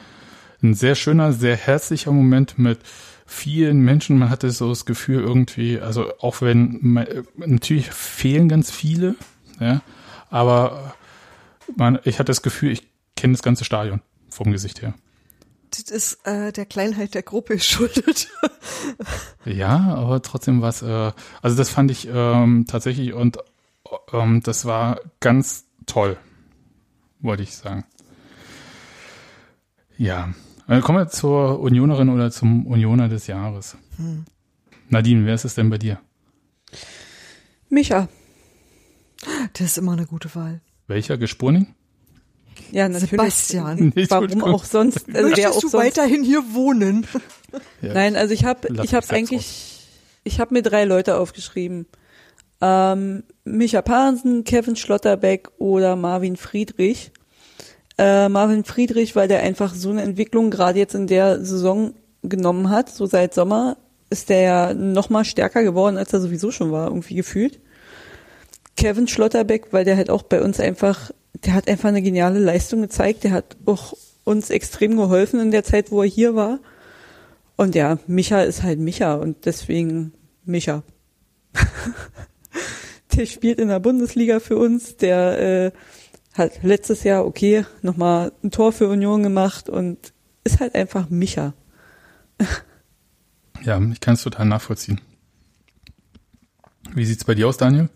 ein 0.62 0.74
sehr 0.74 0.94
schöner, 0.94 1.32
sehr 1.32 1.56
herzlicher 1.56 2.12
Moment 2.12 2.58
mit 2.58 2.78
vielen 3.26 3.80
Menschen. 3.80 4.18
Man 4.18 4.30
hatte 4.30 4.50
so 4.50 4.70
das 4.70 4.86
Gefühl 4.86 5.20
irgendwie, 5.20 5.80
also 5.80 6.12
auch 6.20 6.40
wenn 6.40 6.78
man, 6.80 7.06
natürlich 7.36 7.90
fehlen 7.90 8.48
ganz 8.48 8.70
viele, 8.70 9.16
ja, 9.60 9.82
aber 10.30 10.94
man, 11.76 11.98
ich 12.04 12.18
hatte 12.18 12.30
das 12.30 12.42
Gefühl, 12.42 12.70
ich 12.70 12.86
kenne 13.16 13.34
das 13.34 13.42
ganze 13.42 13.64
Stadion 13.64 14.00
vom 14.28 14.52
Gesicht 14.52 14.82
her. 14.82 14.94
Das 15.76 15.90
ist 15.90 16.26
äh, 16.26 16.52
der 16.52 16.66
Kleinheit 16.66 17.14
der 17.14 17.22
Gruppe 17.22 17.54
geschuldet. 17.56 18.28
Ja, 19.44 19.94
aber 19.94 20.22
trotzdem 20.22 20.62
was, 20.62 20.82
äh, 20.82 21.12
also 21.42 21.56
das 21.56 21.70
fand 21.70 21.90
ich 21.90 22.08
ähm, 22.10 22.64
tatsächlich 22.68 23.12
und 23.12 23.38
ähm, 24.12 24.40
das 24.42 24.64
war 24.64 25.00
ganz 25.20 25.66
toll, 25.86 26.16
wollte 27.20 27.42
ich 27.42 27.56
sagen. 27.56 27.84
Ja, 29.96 30.32
dann 30.66 30.80
kommen 30.80 30.98
wir 30.98 31.08
zur 31.08 31.60
Unionerin 31.60 32.08
oder 32.08 32.30
zum 32.30 32.66
Unioner 32.66 33.08
des 33.08 33.26
Jahres. 33.26 33.76
Nadine, 34.88 35.26
wer 35.26 35.34
ist 35.34 35.44
es 35.44 35.54
denn 35.54 35.70
bei 35.70 35.78
dir? 35.78 36.00
Micha. 37.68 38.08
Das 39.52 39.66
ist 39.66 39.78
immer 39.78 39.92
eine 39.92 40.06
gute 40.06 40.34
Wahl. 40.34 40.60
Welcher 40.86 41.16
Gespurning? 41.16 41.74
Ja, 42.70 42.88
natürlich. 42.88 43.10
Sebastian. 43.10 43.92
Nee, 43.94 44.06
Warum 44.08 44.42
auch 44.44 44.64
sonst? 44.64 45.06
Also 45.12 45.28
Möchtest 45.28 45.46
auch 45.48 45.60
du 45.60 45.68
sonst? 45.68 45.84
weiterhin 45.84 46.24
hier 46.24 46.42
wohnen? 46.52 47.06
Ja. 47.82 47.94
Nein, 47.94 48.16
also 48.16 48.34
ich 48.34 48.44
habe 48.44 48.68
ich 48.68 48.78
habe 48.94 49.06
selbst 49.06 49.12
eigentlich 49.12 49.88
ich 50.24 50.40
habe 50.40 50.54
mir 50.54 50.62
drei 50.62 50.84
Leute 50.84 51.16
aufgeschrieben. 51.16 51.86
Ähm, 52.60 53.24
Micha 53.44 53.82
Pahnsen, 53.82 54.44
Kevin 54.44 54.76
Schlotterbeck 54.76 55.50
oder 55.58 55.96
Marvin 55.96 56.36
Friedrich. 56.36 57.12
Äh, 57.98 58.28
Marvin 58.28 58.64
Friedrich, 58.64 59.14
weil 59.14 59.28
der 59.28 59.40
einfach 59.42 59.74
so 59.74 59.90
eine 59.90 60.02
Entwicklung 60.02 60.50
gerade 60.50 60.78
jetzt 60.78 60.94
in 60.94 61.06
der 61.06 61.44
Saison 61.44 61.94
genommen 62.22 62.70
hat, 62.70 62.88
so 62.88 63.06
seit 63.06 63.34
Sommer 63.34 63.76
ist 64.10 64.28
der 64.28 64.40
ja 64.40 64.74
noch 64.74 65.10
mal 65.10 65.24
stärker 65.24 65.62
geworden, 65.62 65.96
als 65.96 66.12
er 66.12 66.20
sowieso 66.20 66.50
schon 66.50 66.72
war, 66.72 66.88
irgendwie 66.88 67.14
gefühlt. 67.16 67.60
Kevin 68.76 69.08
Schlotterbeck, 69.08 69.72
weil 69.72 69.84
der 69.84 69.96
halt 69.96 70.10
auch 70.10 70.22
bei 70.22 70.40
uns 70.40 70.60
einfach, 70.60 71.10
der 71.44 71.54
hat 71.54 71.68
einfach 71.68 71.88
eine 71.88 72.02
geniale 72.02 72.38
Leistung 72.38 72.82
gezeigt, 72.82 73.24
der 73.24 73.32
hat 73.32 73.56
auch 73.66 73.94
uns 74.24 74.50
extrem 74.50 74.96
geholfen 74.96 75.40
in 75.40 75.50
der 75.50 75.64
Zeit, 75.64 75.90
wo 75.90 76.02
er 76.02 76.08
hier 76.08 76.34
war. 76.34 76.60
Und 77.56 77.74
ja, 77.74 77.98
Micha 78.06 78.42
ist 78.42 78.62
halt 78.62 78.78
Micha 78.78 79.14
und 79.14 79.44
deswegen 79.46 80.12
Micha. 80.44 80.82
der 83.14 83.26
spielt 83.26 83.58
in 83.58 83.68
der 83.68 83.80
Bundesliga 83.80 84.40
für 84.40 84.56
uns, 84.56 84.96
der 84.96 85.38
äh, 85.38 85.72
hat 86.32 86.62
letztes 86.62 87.04
Jahr, 87.04 87.24
okay, 87.24 87.64
nochmal 87.82 88.32
ein 88.42 88.50
Tor 88.50 88.72
für 88.72 88.88
Union 88.88 89.22
gemacht 89.22 89.68
und 89.68 90.12
ist 90.42 90.60
halt 90.60 90.74
einfach 90.74 91.10
Micha. 91.10 91.54
Ja, 93.62 93.80
ich 93.80 94.00
kann 94.00 94.12
es 94.12 94.22
total 94.22 94.44
nachvollziehen. 94.44 95.00
Wie 96.92 97.06
sieht's 97.06 97.24
bei 97.24 97.34
dir 97.34 97.48
aus, 97.48 97.56
Daniel? 97.56 97.88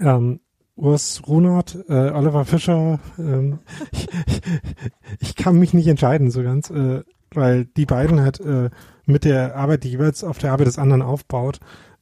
Ähm, 0.00 0.40
Urs 0.76 1.22
Runert, 1.26 1.78
äh, 1.88 2.10
Oliver 2.10 2.44
Fischer, 2.44 2.98
ähm, 3.18 3.60
ich, 3.92 4.08
ich 5.20 5.36
kann 5.36 5.58
mich 5.58 5.74
nicht 5.74 5.86
entscheiden 5.86 6.30
so 6.30 6.42
ganz, 6.42 6.70
äh, 6.70 7.02
weil 7.32 7.64
die 7.64 7.86
beiden 7.86 8.20
halt 8.20 8.40
äh, 8.40 8.70
mit 9.06 9.24
der 9.24 9.56
Arbeit, 9.56 9.84
die 9.84 9.90
jeweils 9.90 10.24
auf 10.24 10.38
der 10.38 10.52
Arbeit 10.52 10.66
des 10.66 10.78
anderen 10.78 11.02
aufbaut, 11.02 11.60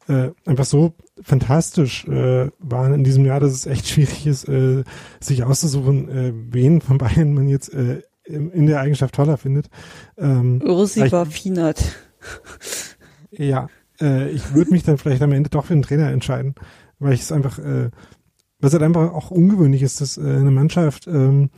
äh, 0.08 0.30
einfach 0.46 0.64
so 0.64 0.94
fantastisch 1.22 2.06
äh, 2.06 2.50
waren 2.58 2.94
in 2.94 3.04
diesem 3.04 3.24
Jahr, 3.24 3.40
dass 3.40 3.52
es 3.52 3.66
echt 3.66 3.88
schwierig 3.88 4.26
ist, 4.26 4.48
äh, 4.48 4.84
sich 5.20 5.44
auszusuchen, 5.44 6.08
äh, 6.08 6.32
wen 6.34 6.80
von 6.80 6.98
beiden 6.98 7.34
man 7.34 7.48
jetzt 7.48 7.72
äh, 7.72 8.02
in 8.24 8.66
der 8.66 8.80
Eigenschaft 8.80 9.14
toller 9.14 9.36
findet. 9.36 9.68
Ähm, 10.16 10.60
war 11.12 11.26
Fienert. 11.26 11.82
ja, 13.30 13.68
äh, 14.00 14.30
ich 14.30 14.54
würde 14.54 14.70
mich 14.70 14.84
dann 14.84 14.98
vielleicht 14.98 15.22
am 15.22 15.32
Ende 15.32 15.50
doch 15.50 15.66
für 15.66 15.74
den 15.74 15.82
Trainer 15.82 16.10
entscheiden, 16.10 16.54
weil 16.98 17.14
ich 17.14 17.22
es 17.22 17.32
einfach, 17.32 17.58
äh, 17.58 17.90
was 18.62 18.72
halt 18.72 18.82
einfach 18.82 19.12
auch 19.12 19.30
ungewöhnlich 19.30 19.82
ist, 19.82 20.00
dass 20.00 20.16
äh, 20.16 20.22
eine 20.22 20.50
Mannschaft 20.50 21.06
ähm, 21.06 21.50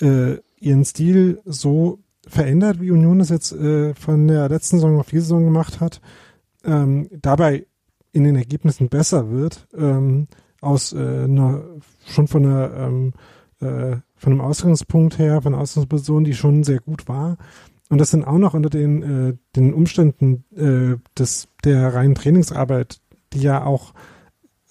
äh, 0.00 0.36
ihren 0.58 0.84
Stil 0.84 1.40
so 1.44 1.98
verändert, 2.26 2.80
wie 2.80 2.90
Union 2.90 3.18
das 3.18 3.28
jetzt 3.28 3.52
äh, 3.52 3.94
von 3.94 4.26
der 4.28 4.48
letzten 4.48 4.76
Saison 4.76 4.98
auf 4.98 5.08
diese 5.08 5.22
Saison 5.22 5.44
gemacht 5.44 5.80
hat, 5.80 6.00
ähm, 6.64 7.08
dabei 7.20 7.66
in 8.12 8.24
den 8.24 8.36
Ergebnissen 8.36 8.88
besser 8.88 9.30
wird, 9.30 9.66
ähm, 9.76 10.28
aus 10.60 10.92
äh, 10.92 11.24
einer, 11.24 11.62
schon 12.06 12.26
von 12.26 12.46
einer 12.46 12.74
ähm, 12.74 13.12
äh, 13.60 13.96
von 14.16 14.32
einem 14.32 14.40
Ausgangspunkt 14.40 15.18
her, 15.18 15.42
von 15.42 15.54
einer 15.54 15.62
Ausgangsposition, 15.62 16.24
die 16.24 16.34
schon 16.34 16.64
sehr 16.64 16.80
gut 16.80 17.08
war. 17.08 17.36
Und 17.88 17.98
das 17.98 18.10
sind 18.10 18.24
auch 18.24 18.38
noch 18.38 18.54
unter 18.54 18.68
den, 18.70 19.02
äh, 19.02 19.36
den 19.56 19.72
Umständen 19.72 20.44
äh, 20.54 20.98
des, 21.18 21.48
der 21.64 21.94
reinen 21.94 22.14
Trainingsarbeit, 22.14 23.00
die 23.32 23.40
ja 23.40 23.64
auch 23.64 23.94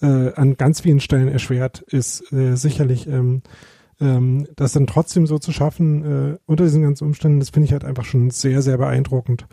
äh, 0.00 0.32
an 0.34 0.56
ganz 0.56 0.80
vielen 0.80 1.00
Stellen 1.00 1.28
erschwert 1.28 1.80
ist, 1.80 2.32
äh, 2.32 2.56
sicherlich 2.56 3.06
ähm, 3.06 3.42
ähm, 4.00 4.46
das 4.56 4.72
dann 4.72 4.86
trotzdem 4.86 5.26
so 5.26 5.38
zu 5.38 5.52
schaffen 5.52 6.34
äh, 6.34 6.38
unter 6.46 6.64
diesen 6.64 6.82
ganzen 6.82 7.04
Umständen, 7.04 7.40
das 7.40 7.50
finde 7.50 7.66
ich 7.66 7.72
halt 7.72 7.84
einfach 7.84 8.04
schon 8.04 8.30
sehr, 8.30 8.62
sehr 8.62 8.78
beeindruckend. 8.78 9.46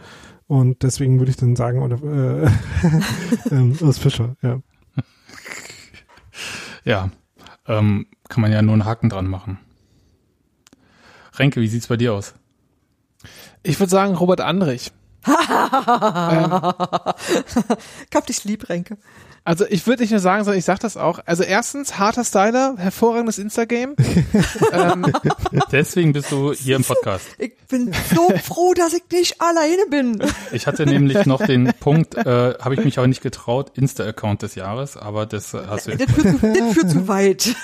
Und 0.47 0.83
deswegen 0.83 1.17
würde 1.19 1.31
ich 1.31 1.37
dann 1.37 1.55
sagen, 1.55 1.81
oder 1.81 1.95
äh, 2.43 2.49
ähm, 3.51 3.77
Urs 3.81 3.97
Fischer, 3.97 4.35
ja. 4.41 4.59
Ja, 6.83 7.09
ähm, 7.67 8.05
kann 8.29 8.41
man 8.41 8.51
ja 8.51 8.61
nur 8.61 8.73
einen 8.73 8.85
Haken 8.85 9.09
dran 9.09 9.25
machen. 9.27 9.57
Renke, 11.33 11.61
wie 11.61 11.67
sieht's 11.67 11.87
bei 11.87 11.97
dir 11.97 12.13
aus? 12.13 12.35
Ich 13.63 13.79
würde 13.79 13.89
sagen 13.89 14.13
Robert 14.13 14.41
Andrich. 14.41 14.91
Gab 18.11 18.27
dich 18.27 18.43
lieb, 18.43 18.69
Renke. 18.69 18.97
Also 19.47 19.63
ich 19.69 19.85
würde 19.85 20.01
nicht 20.01 20.09
nur 20.09 20.19
sagen, 20.19 20.43
sondern 20.43 20.57
ich 20.57 20.65
sag 20.65 20.79
das 20.79 20.97
auch. 20.97 21.19
Also 21.27 21.43
erstens, 21.43 21.99
harter 21.99 22.23
Styler, 22.23 22.75
hervorragendes 22.77 23.37
Instagame. 23.37 23.95
ähm, 24.71 25.05
Deswegen 25.71 26.13
bist 26.13 26.31
du 26.31 26.51
hier 26.51 26.77
im 26.77 26.83
Podcast. 26.83 27.27
Ich 27.37 27.55
bin 27.67 27.93
so 28.13 28.27
froh, 28.43 28.73
dass 28.73 28.93
ich 28.93 29.03
nicht 29.11 29.39
alleine 29.39 29.85
bin. 29.91 30.19
Ich 30.51 30.65
hatte 30.65 30.87
nämlich 30.87 31.27
noch 31.27 31.45
den 31.45 31.71
Punkt, 31.79 32.15
äh, 32.15 32.55
habe 32.59 32.73
ich 32.73 32.83
mich 32.83 32.97
aber 32.97 33.07
nicht 33.07 33.21
getraut, 33.21 33.71
Insta-Account 33.75 34.41
des 34.41 34.55
Jahres, 34.55 34.97
aber 34.97 35.27
das 35.27 35.53
hast 35.53 35.87
du 35.87 35.95
Das 35.95 36.11
führt 36.11 36.25
das 36.41 36.73
führt 36.73 36.89
zu 36.89 37.07
weit. 37.07 37.55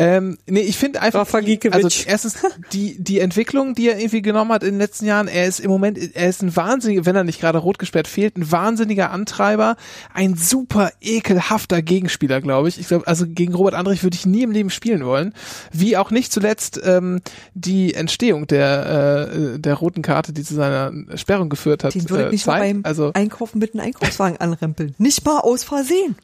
Ähm, 0.00 0.38
nee, 0.46 0.60
ich 0.60 0.78
finde 0.78 1.02
einfach, 1.02 1.20
Rafa 1.22 1.38
also 1.72 1.88
erstens 2.06 2.36
die 2.72 3.02
die 3.02 3.18
Entwicklung, 3.18 3.74
die 3.74 3.88
er 3.88 3.98
irgendwie 3.98 4.22
genommen 4.22 4.52
hat 4.52 4.62
in 4.62 4.70
den 4.70 4.78
letzten 4.78 5.06
Jahren. 5.06 5.26
Er 5.26 5.46
ist 5.46 5.58
im 5.58 5.72
Moment, 5.72 5.98
er 6.14 6.28
ist 6.28 6.40
ein 6.40 6.54
wahnsinniger, 6.54 7.04
wenn 7.04 7.16
er 7.16 7.24
nicht 7.24 7.40
gerade 7.40 7.58
rot 7.58 7.80
gesperrt 7.80 8.06
fehlt, 8.06 8.36
ein 8.36 8.52
wahnsinniger 8.52 9.10
Antreiber, 9.10 9.76
ein 10.14 10.36
super 10.36 10.92
ekelhafter 11.00 11.82
Gegenspieler, 11.82 12.40
glaube 12.40 12.68
ich. 12.68 12.78
Ich 12.78 12.86
glaube, 12.86 13.08
also 13.08 13.26
gegen 13.26 13.54
Robert 13.54 13.74
Andrich 13.74 14.04
würde 14.04 14.14
ich 14.14 14.24
nie 14.24 14.44
im 14.44 14.52
Leben 14.52 14.70
spielen 14.70 15.04
wollen. 15.04 15.34
Wie 15.72 15.96
auch 15.96 16.12
nicht 16.12 16.32
zuletzt 16.32 16.80
ähm, 16.84 17.20
die 17.54 17.94
Entstehung 17.94 18.46
der 18.46 19.30
äh, 19.32 19.58
der 19.58 19.74
roten 19.74 20.02
Karte, 20.02 20.32
die 20.32 20.44
zu 20.44 20.54
seiner 20.54 20.92
Sperrung 21.16 21.48
geführt 21.48 21.82
hat. 21.82 21.96
Den 21.96 22.08
würde 22.08 22.22
ich 22.22 22.28
äh, 22.28 22.32
nicht 22.32 22.46
mal 22.46 22.60
beim 22.60 22.80
also 22.84 23.10
Einkaufen 23.14 23.58
mit 23.58 23.74
einem 23.74 23.84
Einkaufswagen 23.84 24.38
anrempeln. 24.40 24.94
Nicht 24.98 25.24
mal 25.24 25.40
aus 25.40 25.64
Versehen. 25.64 26.14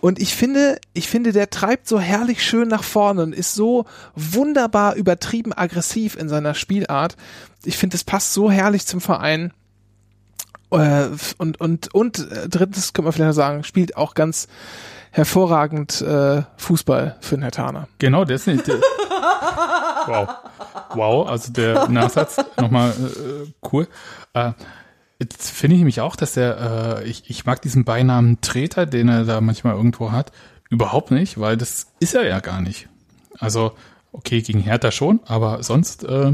Und 0.00 0.18
ich 0.20 0.34
finde, 0.34 0.78
ich 0.92 1.08
finde, 1.08 1.32
der 1.32 1.48
treibt 1.48 1.88
so 1.88 1.98
herrlich 1.98 2.44
schön 2.44 2.68
nach 2.68 2.84
vorne 2.84 3.22
und 3.22 3.34
ist 3.34 3.54
so 3.54 3.86
wunderbar 4.14 4.96
übertrieben 4.96 5.52
aggressiv 5.54 6.14
in 6.16 6.28
seiner 6.28 6.54
Spielart. 6.54 7.16
Ich 7.64 7.78
finde, 7.78 7.96
es 7.96 8.04
passt 8.04 8.34
so 8.34 8.50
herrlich 8.50 8.86
zum 8.86 9.00
Verein. 9.00 9.52
Äh, 10.70 11.08
Und, 11.38 11.60
und, 11.60 11.94
und 11.94 12.18
äh, 12.30 12.48
drittens 12.48 12.92
können 12.92 13.06
wir 13.08 13.12
vielleicht 13.12 13.28
noch 13.28 13.34
sagen, 13.34 13.64
spielt 13.64 13.96
auch 13.96 14.14
ganz 14.14 14.48
hervorragend 15.10 16.00
äh, 16.02 16.42
Fußball 16.56 17.16
für 17.20 17.36
den 17.36 17.42
Herr 17.42 17.52
Thaner. 17.52 17.88
Genau, 17.98 18.24
das 18.24 18.42
ist 18.42 18.46
nicht. 18.48 18.66
der- 18.66 18.80
wow. 20.06 20.28
Wow, 20.94 21.28
also 21.28 21.52
der 21.52 21.88
Nachsatz 21.88 22.36
nochmal 22.60 22.90
äh, 22.90 23.50
cool. 23.72 23.88
Äh, 24.34 24.52
jetzt 25.20 25.50
finde 25.50 25.74
ich 25.74 25.80
nämlich 25.80 26.00
auch, 26.00 26.16
dass 26.16 26.34
der, 26.34 27.00
äh, 27.02 27.08
ich, 27.08 27.28
ich 27.28 27.44
mag 27.44 27.62
diesen 27.62 27.84
Beinamen 27.84 28.40
Treter, 28.40 28.86
den 28.86 29.08
er 29.08 29.24
da 29.24 29.40
manchmal 29.40 29.74
irgendwo 29.74 30.12
hat, 30.12 30.32
überhaupt 30.70 31.10
nicht, 31.10 31.38
weil 31.38 31.56
das 31.56 31.92
ist 32.00 32.14
er 32.14 32.26
ja 32.26 32.40
gar 32.40 32.60
nicht. 32.60 32.88
Also, 33.38 33.72
okay, 34.12 34.42
gegen 34.42 34.60
Hertha 34.60 34.90
schon, 34.90 35.20
aber 35.26 35.62
sonst 35.62 36.04
äh, 36.04 36.32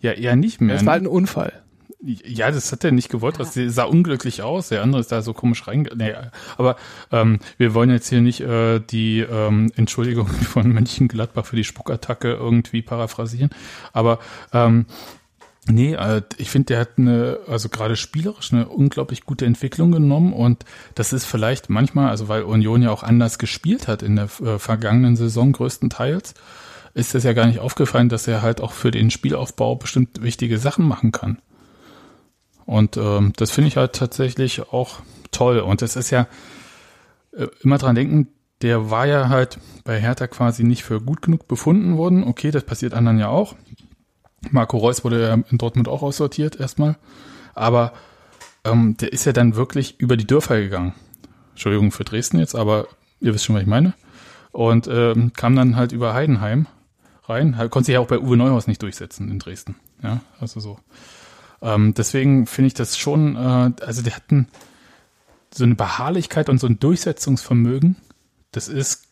ja 0.00 0.12
eher 0.12 0.36
nicht 0.36 0.60
mehr. 0.60 0.76
Das 0.76 0.86
war 0.86 0.94
halt 0.94 1.04
ein 1.04 1.08
Unfall. 1.08 1.62
Ja, 2.02 2.50
das 2.50 2.70
hat 2.70 2.84
er 2.84 2.92
nicht 2.92 3.08
gewollt. 3.08 3.40
Das 3.40 3.54
sah 3.54 3.84
unglücklich 3.84 4.42
aus. 4.42 4.68
Der 4.68 4.82
andere 4.82 5.00
ist 5.00 5.10
da 5.10 5.22
so 5.22 5.32
komisch 5.32 5.66
rein. 5.66 5.88
Nee, 5.96 6.12
aber 6.56 6.76
ähm, 7.10 7.40
wir 7.56 7.74
wollen 7.74 7.90
jetzt 7.90 8.08
hier 8.08 8.20
nicht 8.20 8.40
äh, 8.40 8.80
die 8.80 9.20
ähm, 9.20 9.72
Entschuldigung 9.76 10.28
von 10.28 10.72
Mönchengladbach 10.72 11.46
für 11.46 11.56
die 11.56 11.64
Spuckattacke 11.64 12.32
irgendwie 12.32 12.82
paraphrasieren. 12.82 13.50
Aber 13.92 14.18
ähm, 14.52 14.86
nee, 15.68 15.94
äh, 15.94 16.22
ich 16.38 16.50
finde, 16.50 16.66
der 16.66 16.80
hat 16.80 16.90
eine, 16.96 17.38
also 17.48 17.68
gerade 17.68 17.96
spielerisch 17.96 18.52
eine 18.52 18.68
unglaublich 18.68 19.24
gute 19.24 19.46
Entwicklung 19.46 19.92
genommen 19.92 20.32
und 20.32 20.64
das 20.94 21.12
ist 21.12 21.24
vielleicht 21.24 21.70
manchmal, 21.70 22.10
also 22.10 22.28
weil 22.28 22.42
Union 22.42 22.82
ja 22.82 22.90
auch 22.90 23.02
anders 23.02 23.38
gespielt 23.38 23.88
hat 23.88 24.02
in 24.02 24.16
der 24.16 24.28
äh, 24.42 24.58
vergangenen 24.58 25.16
Saison 25.16 25.52
größtenteils, 25.52 26.34
ist 26.94 27.14
das 27.14 27.24
ja 27.24 27.32
gar 27.32 27.46
nicht 27.46 27.58
aufgefallen, 27.58 28.08
dass 28.08 28.26
er 28.26 28.42
halt 28.42 28.60
auch 28.60 28.72
für 28.72 28.90
den 28.90 29.10
Spielaufbau 29.10 29.76
bestimmt 29.76 30.22
wichtige 30.22 30.58
Sachen 30.58 30.86
machen 30.88 31.12
kann. 31.12 31.38
Und 32.64 32.96
ähm, 32.96 33.32
das 33.36 33.50
finde 33.50 33.68
ich 33.68 33.76
halt 33.76 33.92
tatsächlich 33.92 34.72
auch 34.72 35.00
toll. 35.30 35.60
Und 35.60 35.82
das 35.82 35.94
ist 35.94 36.10
ja 36.10 36.26
äh, 37.32 37.46
immer 37.62 37.78
dran 37.78 37.94
denken, 37.94 38.28
der 38.62 38.90
war 38.90 39.06
ja 39.06 39.28
halt 39.28 39.58
bei 39.84 40.00
Hertha 40.00 40.26
quasi 40.26 40.64
nicht 40.64 40.82
für 40.82 41.00
gut 41.00 41.22
genug 41.22 41.46
befunden 41.46 41.96
worden. 41.96 42.24
Okay, 42.24 42.50
das 42.50 42.64
passiert 42.64 42.94
anderen 42.94 43.18
ja 43.18 43.28
auch. 43.28 43.54
Marco 44.50 44.76
Reus 44.78 45.04
wurde 45.04 45.22
ja 45.22 45.34
in 45.34 45.58
Dortmund 45.58 45.88
auch 45.88 46.02
aussortiert 46.02 46.58
erstmal. 46.58 46.96
Aber 47.54 47.92
ähm, 48.64 48.96
der 48.96 49.12
ist 49.12 49.24
ja 49.24 49.32
dann 49.32 49.56
wirklich 49.56 49.98
über 49.98 50.16
die 50.16 50.26
Dörfer 50.26 50.60
gegangen. 50.60 50.94
Entschuldigung 51.50 51.90
für 51.90 52.04
Dresden 52.04 52.38
jetzt, 52.38 52.54
aber 52.54 52.86
ihr 53.20 53.32
wisst 53.32 53.44
schon, 53.44 53.54
was 53.54 53.62
ich 53.62 53.68
meine. 53.68 53.94
Und 54.52 54.88
ähm, 54.88 55.32
kam 55.32 55.56
dann 55.56 55.76
halt 55.76 55.92
über 55.92 56.14
Heidenheim 56.14 56.66
rein. 57.24 57.56
Konnte 57.70 57.86
sich 57.86 57.94
ja 57.94 58.00
auch 58.00 58.06
bei 58.06 58.18
Uwe 58.18 58.36
Neuhaus 58.36 58.66
nicht 58.66 58.82
durchsetzen 58.82 59.30
in 59.30 59.38
Dresden. 59.38 59.76
Ja, 60.02 60.20
also 60.40 60.60
so. 60.60 60.78
Ähm, 61.62 61.94
deswegen 61.94 62.46
finde 62.46 62.68
ich 62.68 62.74
das 62.74 62.96
schon, 62.98 63.36
äh, 63.36 63.72
also 63.82 64.02
der 64.02 64.16
hat 64.16 64.30
ein, 64.30 64.48
so 65.52 65.64
eine 65.64 65.74
Beharrlichkeit 65.74 66.48
und 66.48 66.58
so 66.58 66.66
ein 66.66 66.78
Durchsetzungsvermögen. 66.78 67.96
Das 68.52 68.68
ist, 68.68 69.05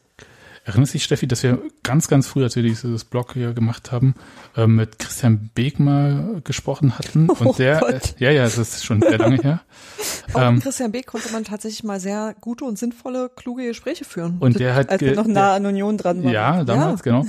erinnerst 0.64 0.94
dich, 0.94 1.04
Steffi, 1.04 1.26
dass 1.26 1.42
wir 1.42 1.58
ganz, 1.82 2.08
ganz 2.08 2.26
früh, 2.26 2.42
als 2.42 2.56
wir 2.56 2.62
dieses 2.62 3.04
Blog 3.04 3.34
hier 3.34 3.52
gemacht 3.52 3.92
haben, 3.92 4.14
äh, 4.56 4.66
mit 4.66 4.98
Christian 4.98 5.50
Beek 5.54 5.78
mal 5.78 6.40
gesprochen 6.44 6.98
hatten. 6.98 7.28
Und 7.30 7.46
Oh 7.46 7.54
der, 7.56 7.76
äh, 7.76 7.92
Gott. 7.92 8.14
ja, 8.18 8.30
ja, 8.30 8.44
das 8.44 8.56
ist 8.58 8.84
schon 8.84 9.00
sehr 9.02 9.18
lange 9.18 9.36
her. 9.42 9.60
Auch 10.32 10.40
Ähm, 10.42 10.54
mit 10.54 10.62
Christian 10.64 10.90
Beck 10.92 11.06
konnte 11.06 11.30
man 11.32 11.44
tatsächlich 11.44 11.84
mal 11.84 12.00
sehr 12.00 12.34
gute 12.40 12.64
und 12.64 12.78
sinnvolle, 12.78 13.30
kluge 13.36 13.66
Gespräche 13.66 14.04
führen. 14.04 14.36
Und 14.40 14.58
der 14.58 14.74
hat, 14.74 14.90
Als 14.90 15.00
wir 15.02 15.14
noch 15.14 15.26
nah 15.26 15.54
an 15.54 15.66
Union 15.66 15.98
dran 15.98 16.24
waren. 16.24 16.32
Ja, 16.32 16.64
damals, 16.64 17.02
genau. 17.02 17.24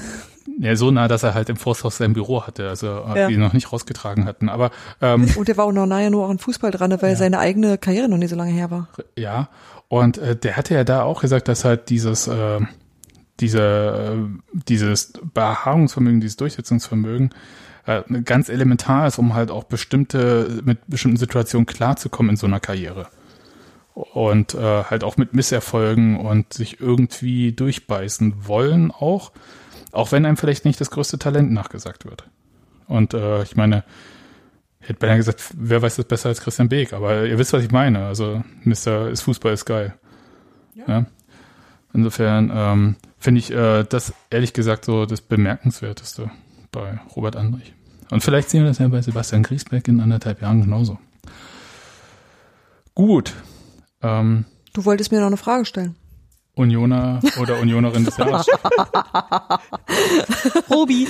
Ja, 0.59 0.75
so 0.75 0.89
nah, 0.91 1.07
dass 1.07 1.23
er 1.23 1.33
halt 1.33 1.49
im 1.49 1.57
Forsthaus 1.57 1.97
sein 1.97 2.13
Büro 2.13 2.43
hatte, 2.47 2.69
also 2.69 2.87
äh, 3.13 3.19
Ja. 3.19 3.27
die 3.27 3.35
noch 3.37 3.51
nicht 3.53 3.73
rausgetragen 3.73 4.25
hatten. 4.25 4.47
Aber 4.47 4.71
ähm, 5.01 5.27
Und 5.35 5.47
der 5.47 5.57
war 5.57 5.65
auch 5.65 5.71
noch 5.73 5.85
nahe 5.87 6.09
nur 6.09 6.29
an 6.29 6.37
Fußball 6.37 6.71
dran, 6.71 6.95
weil 7.01 7.15
seine 7.17 7.39
eigene 7.39 7.77
Karriere 7.77 8.07
noch 8.07 8.17
nicht 8.17 8.29
so 8.29 8.35
lange 8.35 8.51
her 8.51 8.71
war. 8.71 8.87
ja, 9.17 9.49
und 9.87 10.17
äh, 10.17 10.35
der 10.35 10.55
hatte 10.55 10.73
ja 10.73 10.83
da 10.83 11.03
auch 11.03 11.21
gesagt, 11.21 11.47
dass 11.47 11.65
halt 11.65 11.89
dieses, 11.89 12.27
äh, 12.27 12.59
diese, 13.39 14.29
dieses 14.53 15.13
Beharrungsvermögen, 15.33 16.21
dieses 16.21 16.37
Durchsetzungsvermögen 16.37 17.31
äh, 17.85 18.01
ganz 18.23 18.49
elementar 18.49 19.07
ist, 19.07 19.17
um 19.19 19.33
halt 19.33 19.51
auch 19.51 19.65
bestimmte, 19.65 20.61
mit 20.63 20.79
bestimmten 20.87 21.17
Situationen 21.17 21.65
klarzukommen 21.65 22.31
in 22.31 22.37
so 22.37 22.47
einer 22.47 22.59
Karriere. 22.59 23.07
Und 23.93 24.53
äh, 24.55 24.83
halt 24.83 25.03
auch 25.03 25.15
mit 25.15 25.33
Misserfolgen 25.33 26.19
und 26.19 26.53
sich 26.53 26.81
irgendwie 26.81 27.53
durchbeißen 27.53 28.47
wollen 28.47 28.91
auch, 28.91 29.31
auch 29.93 30.11
wenn 30.11 30.25
einem 30.25 30.35
vielleicht 30.35 30.65
nicht 30.65 30.81
das 30.81 30.91
größte 30.91 31.17
Talent 31.17 31.51
nachgesagt 31.51 32.05
wird. 32.05 32.27
Und 32.87 33.13
äh, 33.13 33.41
ich 33.43 33.55
meine, 33.55 33.83
ich 34.81 34.89
hätte 34.89 34.99
beinahe 34.99 35.17
gesagt, 35.17 35.41
wer 35.55 35.81
weiß 35.81 35.95
das 35.95 36.05
besser 36.05 36.29
als 36.29 36.41
Christian 36.41 36.69
Beek, 36.69 36.93
aber 36.93 37.25
ihr 37.25 37.39
wisst, 37.39 37.53
was 37.53 37.63
ich 37.63 37.71
meine. 37.71 38.05
Also 38.05 38.43
Mr. 38.63 39.09
ist 39.09 39.21
Fußball 39.21 39.53
ist 39.53 39.65
geil. 39.65 39.95
Ja. 40.87 41.05
Insofern 41.93 42.51
ähm, 42.53 42.95
finde 43.25 43.39
ich 43.39 43.51
äh, 43.51 43.83
das 43.83 44.13
ehrlich 44.29 44.53
gesagt 44.53 44.85
so 44.85 45.05
das 45.05 45.19
Bemerkenswerteste 45.19 46.31
bei 46.71 46.99
Robert 47.15 47.35
Andrich. 47.35 47.73
Und 48.11 48.23
vielleicht 48.23 48.49
sehen 48.49 48.61
wir 48.61 48.69
das 48.69 48.77
ja 48.77 48.87
bei 48.87 49.01
Sebastian 49.01 49.43
Griesbeck 49.43 49.87
in 49.87 49.99
anderthalb 49.99 50.41
Jahren 50.41 50.61
genauso. 50.61 50.99
Gut. 52.93 53.33
Ähm, 54.01 54.45
Du 54.73 54.85
wolltest 54.85 55.11
mir 55.11 55.19
noch 55.19 55.27
eine 55.27 55.37
Frage 55.37 55.65
stellen. 55.65 55.95
Unioner 56.55 57.19
oder 57.41 57.59
Unionerin 57.59 58.05
des 58.05 58.17
Jahres. 58.17 58.47
Robi. 60.69 61.07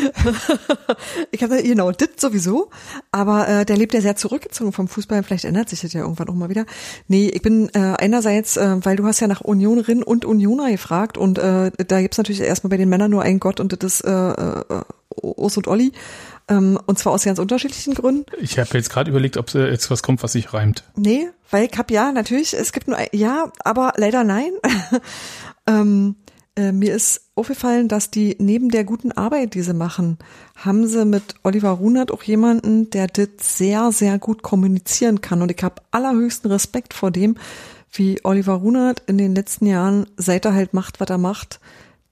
ich 1.31 1.43
habe 1.43 1.61
genau 1.61 1.91
das 1.91 2.09
sowieso, 2.17 2.69
aber 3.11 3.47
äh, 3.47 3.65
der 3.65 3.77
lebt 3.77 3.93
ja 3.93 4.01
sehr 4.01 4.15
zurückgezogen 4.15 4.71
vom 4.71 4.87
Fußball. 4.87 5.23
Vielleicht 5.23 5.45
ändert 5.45 5.69
sich 5.69 5.81
das 5.81 5.93
ja 5.93 6.01
irgendwann 6.01 6.29
auch 6.29 6.33
mal 6.33 6.49
wieder. 6.49 6.65
Nee, 7.07 7.29
ich 7.29 7.41
bin 7.41 7.69
äh, 7.73 7.95
einerseits, 7.97 8.57
äh, 8.57 8.77
weil 8.83 8.95
du 8.95 9.05
hast 9.05 9.19
ja 9.19 9.27
nach 9.27 9.41
Unionerin 9.41 10.03
und 10.03 10.25
Unioner 10.25 10.71
gefragt 10.71 11.17
und 11.17 11.37
äh, 11.37 11.71
da 11.87 12.01
gibt's 12.01 12.17
natürlich 12.17 12.41
erstmal 12.41 12.69
bei 12.69 12.77
den 12.77 12.89
Männern 12.89 13.11
nur 13.11 13.21
einen 13.21 13.39
Gott 13.39 13.59
und 13.59 13.71
das 13.71 13.95
ist 13.95 14.01
äh, 14.01 14.11
äh, 14.11 14.81
Urs 15.21 15.57
und 15.57 15.67
Olli. 15.67 15.91
Ähm, 16.47 16.79
und 16.85 16.99
zwar 16.99 17.13
aus 17.13 17.23
ganz 17.23 17.39
unterschiedlichen 17.39 17.95
Gründen. 17.95 18.25
Ich 18.39 18.59
habe 18.59 18.69
jetzt 18.73 18.89
gerade 18.89 19.09
überlegt, 19.09 19.37
ob 19.37 19.53
äh, 19.55 19.69
jetzt 19.71 19.89
was 19.89 20.03
kommt, 20.03 20.21
was 20.21 20.33
sich 20.33 20.53
reimt. 20.53 20.83
Nee, 20.95 21.29
weil 21.49 21.67
ich 21.71 21.77
hab 21.77 21.89
ja, 21.89 22.11
natürlich, 22.11 22.53
es 22.53 22.71
gibt 22.71 22.87
nur 22.87 22.97
ein, 22.97 23.07
ja, 23.13 23.51
aber 23.63 23.93
leider 23.97 24.23
nein. 24.23 24.51
ähm, 25.67 26.15
äh, 26.55 26.71
mir 26.71 26.93
ist 26.93 27.21
aufgefallen, 27.35 27.87
dass 27.87 28.11
die 28.11 28.35
neben 28.39 28.69
der 28.69 28.83
guten 28.83 29.11
Arbeit, 29.11 29.55
die 29.55 29.61
sie 29.61 29.73
machen, 29.73 30.17
haben 30.55 30.87
sie 30.87 31.03
mit 31.03 31.35
Oliver 31.43 31.71
Runert 31.71 32.11
auch 32.11 32.23
jemanden, 32.23 32.89
der 32.91 33.07
das 33.07 33.27
sehr, 33.39 33.91
sehr 33.91 34.19
gut 34.19 34.41
kommunizieren 34.41 35.21
kann. 35.21 35.41
Und 35.41 35.51
ich 35.51 35.61
habe 35.63 35.81
allerhöchsten 35.91 36.49
Respekt 36.49 36.93
vor 36.93 37.11
dem, 37.11 37.35
wie 37.91 38.19
Oliver 38.23 38.53
Runert 38.53 39.01
in 39.07 39.17
den 39.17 39.35
letzten 39.35 39.65
Jahren, 39.65 40.07
seit 40.15 40.45
er 40.45 40.53
halt 40.53 40.73
macht, 40.73 40.99
was 40.99 41.09
er 41.09 41.17
macht, 41.17 41.59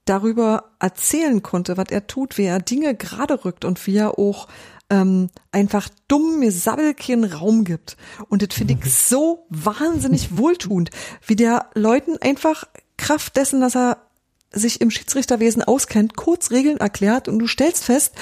darüber 0.04 0.72
erzählen 0.80 1.42
konnte, 1.42 1.76
was 1.76 1.86
er 1.90 2.06
tut, 2.06 2.38
wie 2.38 2.44
er 2.44 2.60
Dinge 2.60 2.94
gerade 2.94 3.44
rückt 3.44 3.64
und 3.64 3.86
wie 3.86 3.96
er 3.96 4.18
auch 4.18 4.48
ähm, 4.90 5.30
einfach 5.50 5.88
dumm 6.08 6.40
mir 6.40 6.52
Sabbel 6.52 6.94
keinen 6.94 7.24
Raum 7.24 7.64
gibt. 7.64 7.96
Und 8.28 8.42
das 8.42 8.56
finde 8.56 8.74
ich 8.74 8.94
so 8.94 9.46
wahnsinnig 9.48 10.36
wohltuend, 10.36 10.90
wie 11.26 11.36
der 11.36 11.70
Leuten 11.74 12.18
einfach 12.18 12.64
Kraft 12.96 13.36
dessen, 13.36 13.60
dass 13.60 13.74
er 13.74 13.98
sich 14.52 14.80
im 14.80 14.90
Schiedsrichterwesen 14.90 15.62
auskennt, 15.64 16.16
kurz 16.16 16.50
Regeln 16.50 16.76
erklärt 16.76 17.26
und 17.28 17.38
du 17.40 17.48
stellst 17.48 17.84
fest, 17.84 18.12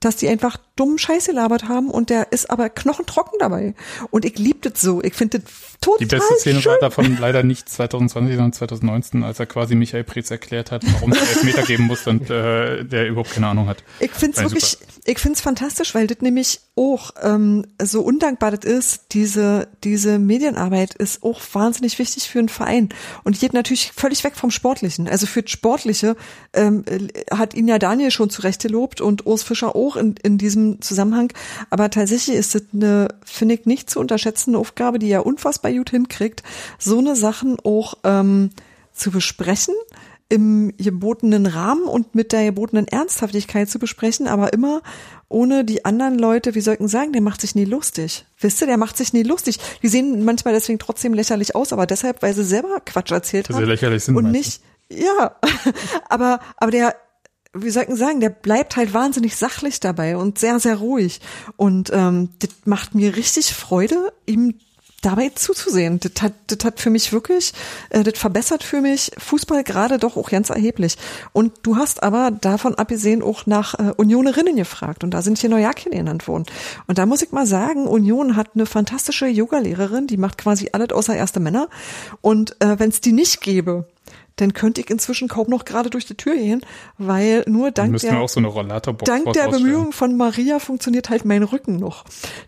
dass 0.00 0.16
die 0.16 0.28
einfach 0.28 0.56
dummen 0.76 0.98
Scheiß 0.98 1.26
gelabert 1.26 1.68
haben 1.68 1.90
und 1.90 2.10
der 2.10 2.32
ist 2.32 2.50
aber 2.50 2.70
knochentrocken 2.70 3.38
dabei. 3.38 3.74
Und 4.10 4.24
ich 4.24 4.38
lieb 4.38 4.62
das 4.62 4.80
so. 4.80 5.02
Ich 5.02 5.14
finde 5.14 5.40
das 5.40 5.50
total 5.80 5.98
Die 5.98 6.06
beste 6.06 6.34
Szene 6.36 6.60
schön. 6.60 6.72
war 6.72 6.78
davon 6.78 7.18
leider 7.20 7.42
nicht 7.42 7.68
2020, 7.68 8.36
sondern 8.36 8.52
2019, 8.52 9.22
als 9.22 9.40
er 9.40 9.46
quasi 9.46 9.74
Michael 9.74 10.04
Preetz 10.04 10.30
erklärt 10.30 10.70
hat, 10.70 10.82
warum 10.92 11.12
es 11.12 11.18
Elfmeter 11.18 11.62
geben 11.62 11.84
muss 11.84 12.06
und 12.06 12.30
äh, 12.30 12.84
der 12.84 13.08
überhaupt 13.08 13.32
keine 13.32 13.48
Ahnung 13.48 13.68
hat. 13.68 13.82
Ich 14.00 14.12
find's 14.12 14.38
War 14.38 14.44
wirklich, 14.44 14.78
ich 15.04 15.18
find's 15.18 15.40
fantastisch, 15.40 15.94
weil 15.94 16.06
das 16.06 16.20
nämlich 16.20 16.60
auch 16.76 17.10
ähm, 17.22 17.66
so 17.82 18.02
undankbar 18.02 18.50
das 18.50 18.64
ist. 18.64 19.06
Diese 19.12 19.68
diese 19.84 20.18
Medienarbeit 20.18 20.94
ist 20.94 21.22
auch 21.22 21.40
wahnsinnig 21.52 21.98
wichtig 21.98 22.28
für 22.28 22.38
einen 22.38 22.48
Verein 22.48 22.88
und 23.24 23.38
geht 23.38 23.52
natürlich 23.52 23.92
völlig 23.92 24.24
weg 24.24 24.36
vom 24.36 24.50
Sportlichen. 24.50 25.08
Also 25.08 25.26
für 25.26 25.42
das 25.42 25.50
Sportliche 25.50 26.16
ähm, 26.52 26.84
äh, 26.86 27.08
hat 27.34 27.54
ihn 27.54 27.68
ja 27.68 27.78
Daniel 27.78 28.10
schon 28.10 28.30
zurecht 28.30 28.62
gelobt 28.62 29.00
und 29.00 29.26
Urs 29.26 29.42
Fischer 29.42 29.76
auch 29.76 29.96
in, 29.96 30.16
in 30.22 30.38
diesem 30.38 30.80
Zusammenhang. 30.80 31.32
Aber 31.70 31.90
tatsächlich 31.90 32.36
ist 32.36 32.54
das 32.54 32.62
eine, 32.72 33.08
finde 33.24 33.54
ich, 33.54 33.66
nicht 33.66 33.90
zu 33.90 34.00
unterschätzende 34.00 34.58
Aufgabe, 34.58 34.98
die 34.98 35.10
er 35.10 35.24
unfassbar 35.24 35.65
gut 35.72 35.90
hinkriegt, 35.90 36.42
so 36.78 36.98
eine 36.98 37.16
Sachen 37.16 37.58
auch 37.60 37.94
ähm, 38.04 38.50
zu 38.92 39.10
besprechen 39.10 39.74
im 40.28 40.72
gebotenen 40.76 41.46
Rahmen 41.46 41.84
und 41.84 42.14
mit 42.14 42.32
der 42.32 42.44
gebotenen 42.46 42.88
Ernsthaftigkeit 42.88 43.70
zu 43.70 43.78
besprechen, 43.78 44.26
aber 44.26 44.52
immer 44.52 44.82
ohne 45.28 45.64
die 45.64 45.84
anderen 45.84 46.18
Leute, 46.18 46.54
wie 46.54 46.60
soll 46.60 46.74
ich 46.74 46.78
denn 46.78 46.88
sagen, 46.88 47.12
der 47.12 47.22
macht 47.22 47.40
sich 47.40 47.54
nie 47.54 47.64
lustig. 47.64 48.26
Wisst 48.40 48.60
ihr, 48.60 48.66
der 48.66 48.76
macht 48.76 48.96
sich 48.96 49.12
nie 49.12 49.22
lustig. 49.22 49.58
Die 49.82 49.88
sehen 49.88 50.24
manchmal 50.24 50.54
deswegen 50.54 50.78
trotzdem 50.78 51.14
lächerlich 51.14 51.54
aus, 51.54 51.72
aber 51.72 51.86
deshalb, 51.86 52.22
weil 52.22 52.34
sie 52.34 52.44
selber 52.44 52.80
Quatsch 52.84 53.12
erzählt 53.12 53.50
haben. 53.50 53.64
lächerlich 53.64 54.04
sind, 54.04 54.16
Und 54.16 54.30
nicht, 54.32 54.62
ja, 54.90 55.36
aber, 56.08 56.40
aber 56.56 56.70
der, 56.72 56.96
wie 57.54 57.70
soll 57.70 57.82
ich 57.82 57.88
denn 57.88 57.96
sagen, 57.96 58.20
der 58.20 58.30
bleibt 58.30 58.76
halt 58.76 58.94
wahnsinnig 58.94 59.36
sachlich 59.36 59.78
dabei 59.78 60.16
und 60.16 60.38
sehr, 60.38 60.58
sehr 60.58 60.76
ruhig. 60.76 61.20
Und 61.56 61.90
ähm, 61.92 62.30
das 62.40 62.50
macht 62.64 62.96
mir 62.96 63.14
richtig 63.14 63.54
Freude, 63.54 64.12
ihm 64.26 64.54
dabei 65.02 65.30
zuzusehen. 65.30 66.00
Das 66.00 66.22
hat, 66.22 66.32
das 66.48 66.64
hat 66.64 66.80
für 66.80 66.90
mich 66.90 67.12
wirklich, 67.12 67.52
äh, 67.90 68.02
das 68.02 68.18
verbessert 68.18 68.62
für 68.64 68.80
mich 68.80 69.12
Fußball 69.18 69.64
gerade 69.64 69.98
doch 69.98 70.16
auch 70.16 70.30
ganz 70.30 70.50
erheblich. 70.50 70.96
Und 71.32 71.52
du 71.62 71.76
hast 71.76 72.02
aber 72.02 72.30
davon 72.30 72.74
abgesehen 72.74 73.22
auch 73.22 73.46
nach 73.46 73.74
äh, 73.74 73.92
Unionerinnen 73.96 74.56
gefragt 74.56 75.04
und 75.04 75.10
da 75.12 75.22
sind 75.22 75.38
hier 75.38 75.50
Neujakin 75.50 75.92
genannt 75.92 76.28
worden. 76.28 76.46
Und 76.86 76.98
da 76.98 77.06
muss 77.06 77.22
ich 77.22 77.32
mal 77.32 77.46
sagen, 77.46 77.86
Union 77.86 78.36
hat 78.36 78.50
eine 78.54 78.66
fantastische 78.66 79.26
Yogalehrerin, 79.26 80.06
die 80.06 80.16
macht 80.16 80.38
quasi 80.38 80.70
alles 80.72 80.90
außer 80.90 81.14
erste 81.14 81.40
Männer. 81.40 81.68
Und 82.20 82.60
äh, 82.60 82.78
wenn 82.78 82.90
es 82.90 83.00
die 83.00 83.12
nicht 83.12 83.40
gäbe, 83.40 83.86
dann 84.36 84.52
könnte 84.52 84.82
ich 84.82 84.90
inzwischen 84.90 85.28
kaum 85.28 85.48
noch 85.48 85.64
gerade 85.64 85.90
durch 85.90 86.04
die 86.04 86.14
Tür 86.14 86.34
gehen, 86.36 86.60
weil 86.98 87.42
nur 87.46 87.70
dank 87.70 87.92
der 87.92 87.98
so 88.00 88.06
Dank 89.06 89.32
der. 89.32 89.48
Bemühungen 89.48 89.92
von 89.92 90.16
Maria 90.16 90.58
funktioniert 90.58 91.08
halt 91.08 91.24
mein 91.24 91.42
Rücken 91.42 91.76
noch. 91.76 92.04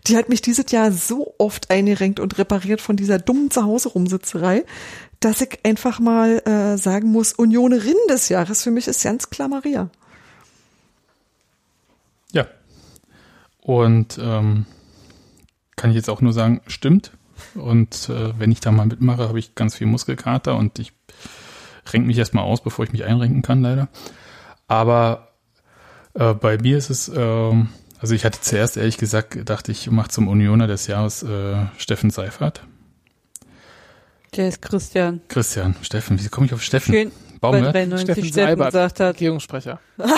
Die 0.07 0.15
hat 0.15 0.29
mich 0.29 0.41
dieses 0.41 0.71
Jahr 0.71 0.91
so 0.91 1.33
oft 1.37 1.71
eingerenkt 1.71 2.19
und 2.19 2.37
repariert 2.37 2.81
von 2.81 2.95
dieser 2.95 3.17
dummen 3.17 3.49
Zuhause-Rumsitzerei, 3.49 4.65
dass 5.19 5.41
ich 5.41 5.59
einfach 5.63 5.99
mal 5.99 6.39
äh, 6.45 6.77
sagen 6.77 7.11
muss, 7.11 7.33
Unionerin 7.33 7.97
des 8.09 8.29
Jahres 8.29 8.63
für 8.63 8.71
mich 8.71 8.87
ist 8.87 9.03
ganz 9.03 9.29
klar 9.29 9.47
Maria. 9.47 9.89
Ja. 12.31 12.47
Und 13.61 14.19
ähm, 14.21 14.65
kann 15.75 15.89
ich 15.89 15.95
jetzt 15.95 16.09
auch 16.09 16.21
nur 16.21 16.33
sagen, 16.33 16.61
stimmt. 16.67 17.11
Und 17.55 18.09
äh, 18.09 18.37
wenn 18.37 18.51
ich 18.51 18.59
da 18.59 18.71
mal 18.71 18.85
mitmache, 18.85 19.27
habe 19.27 19.39
ich 19.39 19.55
ganz 19.55 19.75
viel 19.75 19.87
Muskelkater 19.87 20.55
und 20.55 20.77
ich 20.77 20.93
renke 21.93 22.07
mich 22.07 22.17
erstmal 22.17 22.43
aus, 22.43 22.61
bevor 22.61 22.85
ich 22.85 22.91
mich 22.91 23.03
einrenken 23.05 23.41
kann, 23.41 23.61
leider. 23.61 23.87
Aber 24.67 25.29
äh, 26.13 26.33
bei 26.33 26.57
mir 26.57 26.77
ist 26.77 26.89
es, 26.89 27.11
ähm, 27.15 27.69
also 27.99 28.13
ich 28.15 28.25
hatte 28.25 28.39
zuerst 28.41 28.77
ehrlich 28.77 28.97
gesagt 28.97 29.31
gedacht, 29.31 29.67
ich 29.69 29.89
mache 29.91 30.09
zum 30.09 30.27
Unioner 30.27 30.67
des 30.67 30.87
Jahres 30.87 31.23
äh, 31.23 31.55
Steffen 31.77 32.09
Seifert. 32.09 32.61
Der 34.35 34.47
ist 34.47 34.61
Christian. 34.61 35.21
Christian, 35.27 35.75
Steffen, 35.81 36.19
wie 36.23 36.27
komme 36.29 36.45
ich 36.45 36.53
auf 36.53 36.61
Steffen? 36.61 36.93
Schön, 36.93 37.11
weil 37.41 37.51
Baumgart? 37.51 37.73
93 37.75 38.01
Steffen 38.05 38.23
Steffen 38.25 38.47
Seibert, 38.47 38.67
gesagt 38.67 38.99
hat, 38.99 39.15
Regierungssprecher. 39.15 39.79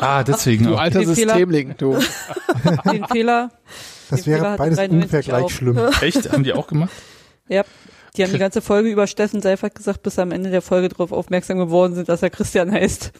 Ah, 0.00 0.22
deswegen 0.24 0.64
Du 0.64 0.74
auch. 0.74 0.80
alter 0.80 1.00
Den 1.00 1.14
Fehler- 1.14 1.34
Systemling, 1.34 1.74
du. 1.78 1.98
den 2.92 3.04
Fehler. 3.06 3.50
Das 4.08 4.20
Den 4.20 4.24
Fehler 4.24 4.36
wäre 4.42 4.50
hat 4.52 4.58
beides 4.58 4.76
93 4.78 4.90
ungefähr 4.92 5.22
gleich 5.22 5.44
auch. 5.44 5.50
schlimm. 5.50 5.78
Echt? 6.00 6.32
Haben 6.32 6.44
die 6.44 6.52
auch 6.52 6.66
gemacht? 6.66 6.90
Ja. 7.48 7.64
Die 8.16 8.24
haben 8.24 8.32
die 8.32 8.38
ganze 8.38 8.60
Folge 8.60 8.90
über 8.90 9.06
Steffen 9.06 9.40
Seifert 9.40 9.74
gesagt, 9.74 10.02
bis 10.02 10.18
am 10.18 10.32
Ende 10.32 10.50
der 10.50 10.62
Folge 10.62 10.88
darauf 10.88 11.12
aufmerksam 11.12 11.58
geworden 11.58 11.94
sind, 11.94 12.08
dass 12.08 12.22
er 12.22 12.30
Christian 12.30 12.72
heißt. 12.72 13.12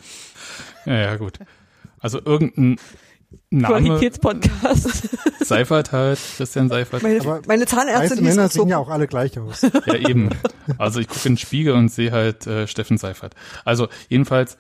Ja, 0.87 0.95
ja, 0.95 1.17
gut. 1.17 1.39
Also 2.01 2.21
irgendein 2.25 2.77
Name, 3.51 3.75
Qualitätspodcast. 3.75 5.09
Seifert 5.45 5.93
halt, 5.93 6.19
Christian 6.37 6.69
Seifert. 6.69 7.03
Meine, 7.03 7.21
Aber 7.21 7.41
meine 7.47 7.67
Zahnärztin 7.67 8.19
die 8.19 8.25
Männer 8.25 8.49
sehen 8.49 8.69
ja 8.69 8.79
auch 8.79 8.89
alle 8.89 9.07
gleich 9.07 9.39
aus. 9.39 9.63
Ja, 9.63 9.95
eben. 9.95 10.31
Also 10.79 11.01
ich 11.01 11.09
gucke 11.09 11.29
in 11.29 11.35
den 11.35 11.39
Spiegel 11.39 11.75
und 11.75 11.91
sehe 11.91 12.11
halt 12.13 12.47
äh, 12.47 12.67
Steffen 12.67 12.99
Seifert. 12.99 13.35
Also 13.65 13.89
jedenfalls 14.09 14.57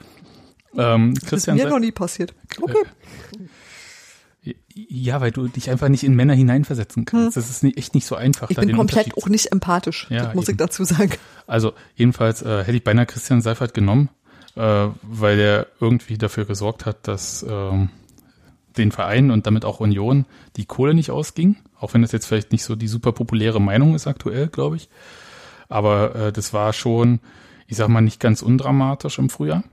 ähm, 0.77 1.15
Das 1.15 1.23
ist 1.24 1.28
Christian 1.31 1.57
mir 1.57 1.65
noch 1.65 1.70
Seifert. 1.70 1.82
nie 1.82 1.93
passiert. 1.93 2.35
Okay. 2.61 2.82
Ja, 4.74 5.20
weil 5.20 5.31
du 5.31 5.48
dich 5.48 5.70
einfach 5.70 5.89
nicht 5.89 6.05
in 6.05 6.14
Männer 6.14 6.35
hineinversetzen 6.35 7.05
kannst. 7.05 7.36
Das 7.36 7.51
ist 7.51 7.62
nicht, 7.62 7.77
echt 7.78 7.94
nicht 7.94 8.06
so 8.06 8.14
einfach. 8.14 8.51
Ich 8.51 8.56
bin 8.56 8.74
komplett 8.74 9.16
auch 9.16 9.28
nicht 9.28 9.52
empathisch, 9.52 10.06
Ja, 10.10 10.24
das 10.27 10.35
muss 10.35 10.48
eben. 10.48 10.55
ich 10.55 10.59
dazu 10.59 10.85
sagen. 10.85 11.12
Also 11.47 11.72
jedenfalls 11.97 12.43
äh, 12.43 12.64
hätte 12.64 12.77
ich 12.77 12.85
beinahe 12.85 13.06
Christian 13.06 13.43
Seifert 13.43 13.74
genommen, 13.74 14.09
äh, 14.56 14.89
weil 15.02 15.39
er 15.39 15.66
irgendwie 15.81 16.18
dafür 16.18 16.44
gesorgt 16.44 16.86
hat, 16.86 17.09
dass 17.09 17.44
ähm, 17.48 17.90
den 18.77 18.93
Verein 18.93 19.31
und 19.31 19.47
damit 19.47 19.64
auch 19.64 19.81
Union 19.81 20.27
die 20.56 20.66
Kohle 20.66 20.94
nicht 20.94 21.10
ausging. 21.10 21.56
Auch 21.78 21.94
wenn 21.94 22.02
das 22.02 22.12
jetzt 22.12 22.27
vielleicht 22.27 22.52
nicht 22.52 22.64
so 22.64 22.77
die 22.77 22.89
super 22.89 23.12
populäre 23.12 23.60
Meinung 23.60 23.94
ist 23.94 24.06
aktuell, 24.06 24.48
glaube 24.48 24.77
ich. 24.77 24.89
Aber 25.68 26.14
äh, 26.14 26.32
das 26.32 26.52
war 26.52 26.72
schon, 26.72 27.20
ich 27.66 27.77
sag 27.77 27.89
mal, 27.89 28.01
nicht 28.01 28.20
ganz 28.20 28.43
undramatisch 28.43 29.18
im 29.18 29.31
Frühjahr. 29.31 29.64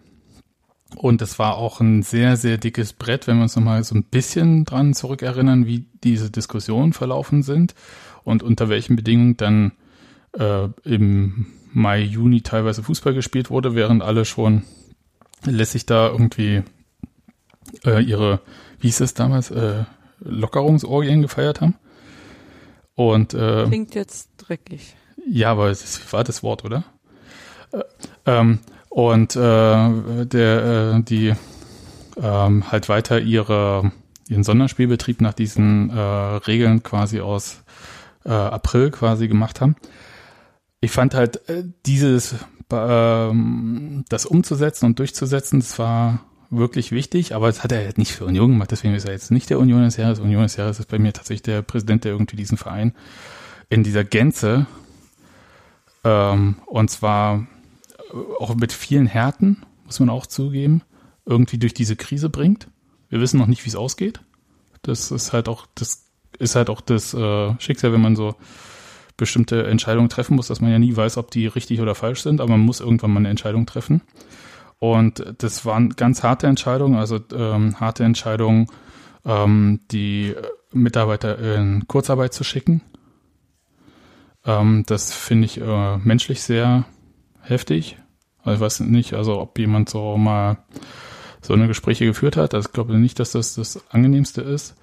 Und 0.95 1.21
das 1.21 1.37
war 1.37 1.57
auch 1.57 1.81
ein 1.81 2.01
sehr, 2.01 2.37
sehr 2.37 2.57
dickes 2.57 2.93
Brett, 2.93 3.27
wenn 3.27 3.37
wir 3.37 3.43
uns 3.43 3.55
nochmal 3.55 3.83
so 3.83 3.93
ein 3.93 4.03
bisschen 4.03 4.63
dran 4.65 4.93
zurückerinnern, 4.93 5.65
wie 5.65 5.85
diese 6.03 6.31
Diskussionen 6.31 6.93
verlaufen 6.93 7.43
sind 7.43 7.75
und 8.23 8.41
unter 8.41 8.69
welchen 8.69 8.95
Bedingungen 8.95 9.37
dann 9.37 9.73
äh, 10.37 10.69
im 10.83 11.47
Mai, 11.73 12.01
Juni 12.01 12.41
teilweise 12.41 12.83
Fußball 12.83 13.13
gespielt 13.13 13.49
wurde, 13.49 13.75
während 13.75 14.01
alle 14.01 14.25
schon 14.25 14.63
lässig 15.45 15.85
da 15.85 16.07
irgendwie 16.07 16.63
äh, 17.85 18.01
ihre, 18.01 18.39
wie 18.79 18.87
hieß 18.87 19.01
es 19.01 19.13
damals, 19.13 19.51
äh, 19.51 19.83
Lockerungsorgien 20.19 21.21
gefeiert 21.21 21.61
haben. 21.61 21.75
Und 22.95 23.33
äh, 23.33 23.65
Klingt 23.67 23.93
jetzt 23.93 24.29
dreckig. 24.37 24.95
ja, 25.29 25.51
aber 25.51 25.69
es 25.69 26.11
war 26.11 26.23
das 26.23 26.41
Wort, 26.41 26.65
oder? 26.65 26.83
Äh, 27.71 27.83
ähm, 28.25 28.59
und 28.97 29.35
äh, 29.35 30.25
der, 30.25 30.95
äh, 30.95 31.03
die 31.03 31.35
ähm, 32.19 32.71
halt 32.71 32.89
weiter 32.89 33.19
ihre, 33.21 33.91
ihren 34.27 34.43
Sonderspielbetrieb 34.43 35.21
nach 35.21 35.35
diesen 35.35 35.91
äh, 35.91 35.99
Regeln 36.01 36.81
quasi 36.81 37.19
aus 37.19 37.61
äh, 38.25 38.31
April 38.31 38.89
quasi 38.89 39.27
gemacht 39.27 39.61
haben. 39.61 39.75
Ich 40.79 40.89
fand 40.89 41.13
halt 41.13 41.47
äh, 41.47 41.63
dieses, 41.85 42.37
ähm, 42.71 44.03
das 44.09 44.25
umzusetzen 44.25 44.87
und 44.87 44.97
durchzusetzen, 44.97 45.59
das 45.59 45.77
war 45.77 46.21
wirklich 46.49 46.91
wichtig, 46.91 47.35
aber 47.35 47.45
das 47.45 47.63
hat 47.63 47.71
er 47.71 47.85
halt 47.85 47.99
nicht 47.99 48.13
für 48.13 48.25
Union 48.25 48.53
gemacht, 48.53 48.71
deswegen 48.71 48.95
ist 48.95 49.05
er 49.05 49.11
jetzt 49.11 49.29
nicht 49.29 49.51
der 49.51 49.59
Union 49.59 49.83
des 49.83 49.97
Jahres. 49.97 50.19
Union 50.19 50.41
des 50.41 50.55
Jahres 50.55 50.79
ist 50.79 50.89
bei 50.89 50.97
mir 50.97 51.13
tatsächlich 51.13 51.43
der 51.43 51.61
Präsident, 51.61 52.03
der 52.03 52.13
irgendwie 52.13 52.35
diesen 52.35 52.57
Verein 52.57 52.95
in 53.69 53.83
dieser 53.83 54.03
Gänze 54.03 54.65
ähm, 56.03 56.55
und 56.65 56.89
zwar 56.89 57.35
äh, 57.35 57.56
auch 58.39 58.55
mit 58.55 58.73
vielen 58.73 59.07
Härten, 59.07 59.65
muss 59.85 59.99
man 59.99 60.09
auch 60.09 60.25
zugeben, 60.25 60.81
irgendwie 61.25 61.57
durch 61.57 61.73
diese 61.73 61.95
Krise 61.95 62.29
bringt. 62.29 62.67
Wir 63.09 63.21
wissen 63.21 63.39
noch 63.39 63.47
nicht, 63.47 63.65
wie 63.65 63.69
es 63.69 63.75
ausgeht. 63.75 64.21
Das 64.81 65.11
ist 65.11 65.33
halt 65.33 65.47
auch, 65.47 65.65
das 65.75 66.05
ist 66.39 66.55
halt 66.55 66.69
auch 66.69 66.81
das 66.81 67.13
äh, 67.13 67.53
Schicksal, 67.59 67.93
wenn 67.93 68.01
man 68.01 68.15
so 68.15 68.35
bestimmte 69.17 69.65
Entscheidungen 69.65 70.09
treffen 70.09 70.35
muss, 70.35 70.47
dass 70.47 70.61
man 70.61 70.71
ja 70.71 70.79
nie 70.79 70.95
weiß, 70.95 71.17
ob 71.17 71.31
die 71.31 71.47
richtig 71.47 71.81
oder 71.81 71.95
falsch 71.95 72.21
sind, 72.21 72.39
aber 72.39 72.51
man 72.51 72.61
muss 72.61 72.79
irgendwann 72.79 73.11
mal 73.11 73.19
eine 73.19 73.29
Entscheidung 73.29 73.65
treffen. 73.65 74.01
Und 74.79 75.33
das 75.39 75.65
waren 75.65 75.89
ganz 75.89 76.21
harte 76.21 76.45
Entscheidungen, 76.45 76.97
also 76.97 77.19
ähm, 77.33 77.79
harte 77.79 78.03
Entscheidungen, 78.03 78.67
ähm, 79.25 79.79
die 79.91 80.35
Mitarbeiter 80.71 81.39
in 81.55 81.87
Kurzarbeit 81.87 82.33
zu 82.33 82.43
schicken. 82.43 82.81
Ähm, 84.45 84.83
das 84.85 85.13
finde 85.13 85.45
ich 85.45 85.59
äh, 85.59 85.97
menschlich 85.97 86.43
sehr 86.43 86.85
heftig. 87.49 87.97
Also 88.43 88.55
ich 88.55 88.61
weiß 88.61 88.79
nicht, 88.81 89.13
also 89.13 89.39
ob 89.39 89.57
jemand 89.59 89.89
so 89.89 90.17
mal 90.17 90.57
so 91.41 91.53
eine 91.53 91.67
Gespräche 91.67 92.05
geführt 92.05 92.37
hat. 92.37 92.53
Also 92.53 92.67
ich 92.69 92.73
glaube 92.73 92.97
nicht, 92.97 93.19
dass 93.19 93.31
das 93.31 93.55
das 93.55 93.83
angenehmste 93.89 94.41
ist. 94.41 94.75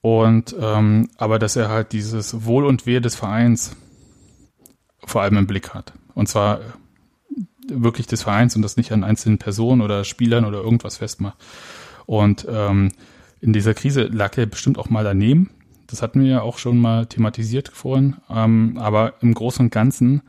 Und 0.00 0.54
ähm, 0.60 1.08
aber 1.16 1.38
dass 1.38 1.56
er 1.56 1.68
halt 1.68 1.92
dieses 1.92 2.44
Wohl 2.44 2.66
und 2.66 2.86
Wehe 2.86 3.00
des 3.00 3.14
Vereins 3.14 3.76
vor 5.04 5.22
allem 5.22 5.36
im 5.38 5.46
Blick 5.46 5.74
hat. 5.74 5.92
Und 6.14 6.28
zwar 6.28 6.60
wirklich 7.68 8.06
des 8.06 8.22
Vereins 8.22 8.56
und 8.56 8.62
das 8.62 8.76
nicht 8.76 8.92
an 8.92 9.04
einzelnen 9.04 9.38
Personen 9.38 9.80
oder 9.80 10.04
Spielern 10.04 10.44
oder 10.44 10.58
irgendwas 10.58 10.98
festmacht. 10.98 11.38
Und 12.06 12.46
ähm, 12.50 12.92
in 13.40 13.52
dieser 13.52 13.74
Krise 13.74 14.04
lag 14.04 14.36
er 14.36 14.46
bestimmt 14.46 14.78
auch 14.78 14.90
mal 14.90 15.04
daneben. 15.04 15.50
Das 15.86 16.02
hatten 16.02 16.22
wir 16.22 16.30
ja 16.30 16.42
auch 16.42 16.58
schon 16.58 16.78
mal 16.78 17.06
thematisiert 17.06 17.68
vorhin. 17.68 18.16
Ähm, 18.30 18.78
aber 18.78 19.14
im 19.20 19.34
Großen 19.34 19.66
und 19.66 19.70
Ganzen, 19.70 20.22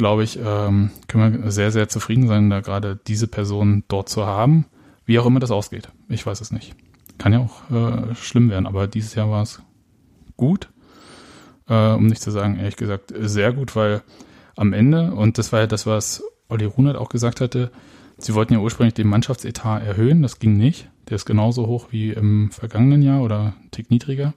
glaube 0.00 0.24
ich, 0.24 0.38
ähm, 0.42 0.90
können 1.08 1.44
wir 1.44 1.50
sehr, 1.50 1.70
sehr 1.70 1.90
zufrieden 1.90 2.26
sein, 2.26 2.48
da 2.48 2.60
gerade 2.60 2.98
diese 3.06 3.28
Person 3.28 3.84
dort 3.88 4.08
zu 4.08 4.26
haben. 4.26 4.64
Wie 5.04 5.18
auch 5.18 5.26
immer 5.26 5.40
das 5.40 5.50
ausgeht. 5.50 5.90
Ich 6.08 6.24
weiß 6.24 6.40
es 6.40 6.52
nicht. 6.52 6.74
Kann 7.18 7.34
ja 7.34 7.40
auch 7.40 7.70
äh, 7.70 8.14
schlimm 8.14 8.48
werden, 8.48 8.66
aber 8.66 8.86
dieses 8.86 9.14
Jahr 9.14 9.30
war 9.30 9.42
es 9.42 9.60
gut. 10.38 10.70
Äh, 11.68 11.92
um 11.92 12.06
nicht 12.06 12.22
zu 12.22 12.30
sagen, 12.30 12.56
ehrlich 12.56 12.76
gesagt, 12.76 13.12
sehr 13.14 13.52
gut, 13.52 13.76
weil 13.76 14.00
am 14.56 14.72
Ende, 14.72 15.12
und 15.12 15.36
das 15.36 15.52
war 15.52 15.60
ja 15.60 15.66
das, 15.66 15.84
was 15.86 16.22
Olli 16.48 16.64
Runert 16.64 16.96
auch 16.96 17.10
gesagt 17.10 17.42
hatte, 17.42 17.70
sie 18.16 18.34
wollten 18.34 18.54
ja 18.54 18.60
ursprünglich 18.60 18.94
den 18.94 19.06
Mannschaftsetat 19.06 19.84
erhöhen, 19.84 20.22
das 20.22 20.38
ging 20.38 20.56
nicht. 20.56 20.88
Der 21.10 21.16
ist 21.16 21.26
genauso 21.26 21.66
hoch 21.66 21.88
wie 21.90 22.10
im 22.10 22.50
vergangenen 22.52 23.02
Jahr 23.02 23.20
oder 23.20 23.52
ein 23.60 23.70
Tick 23.70 23.90
niedriger. 23.90 24.32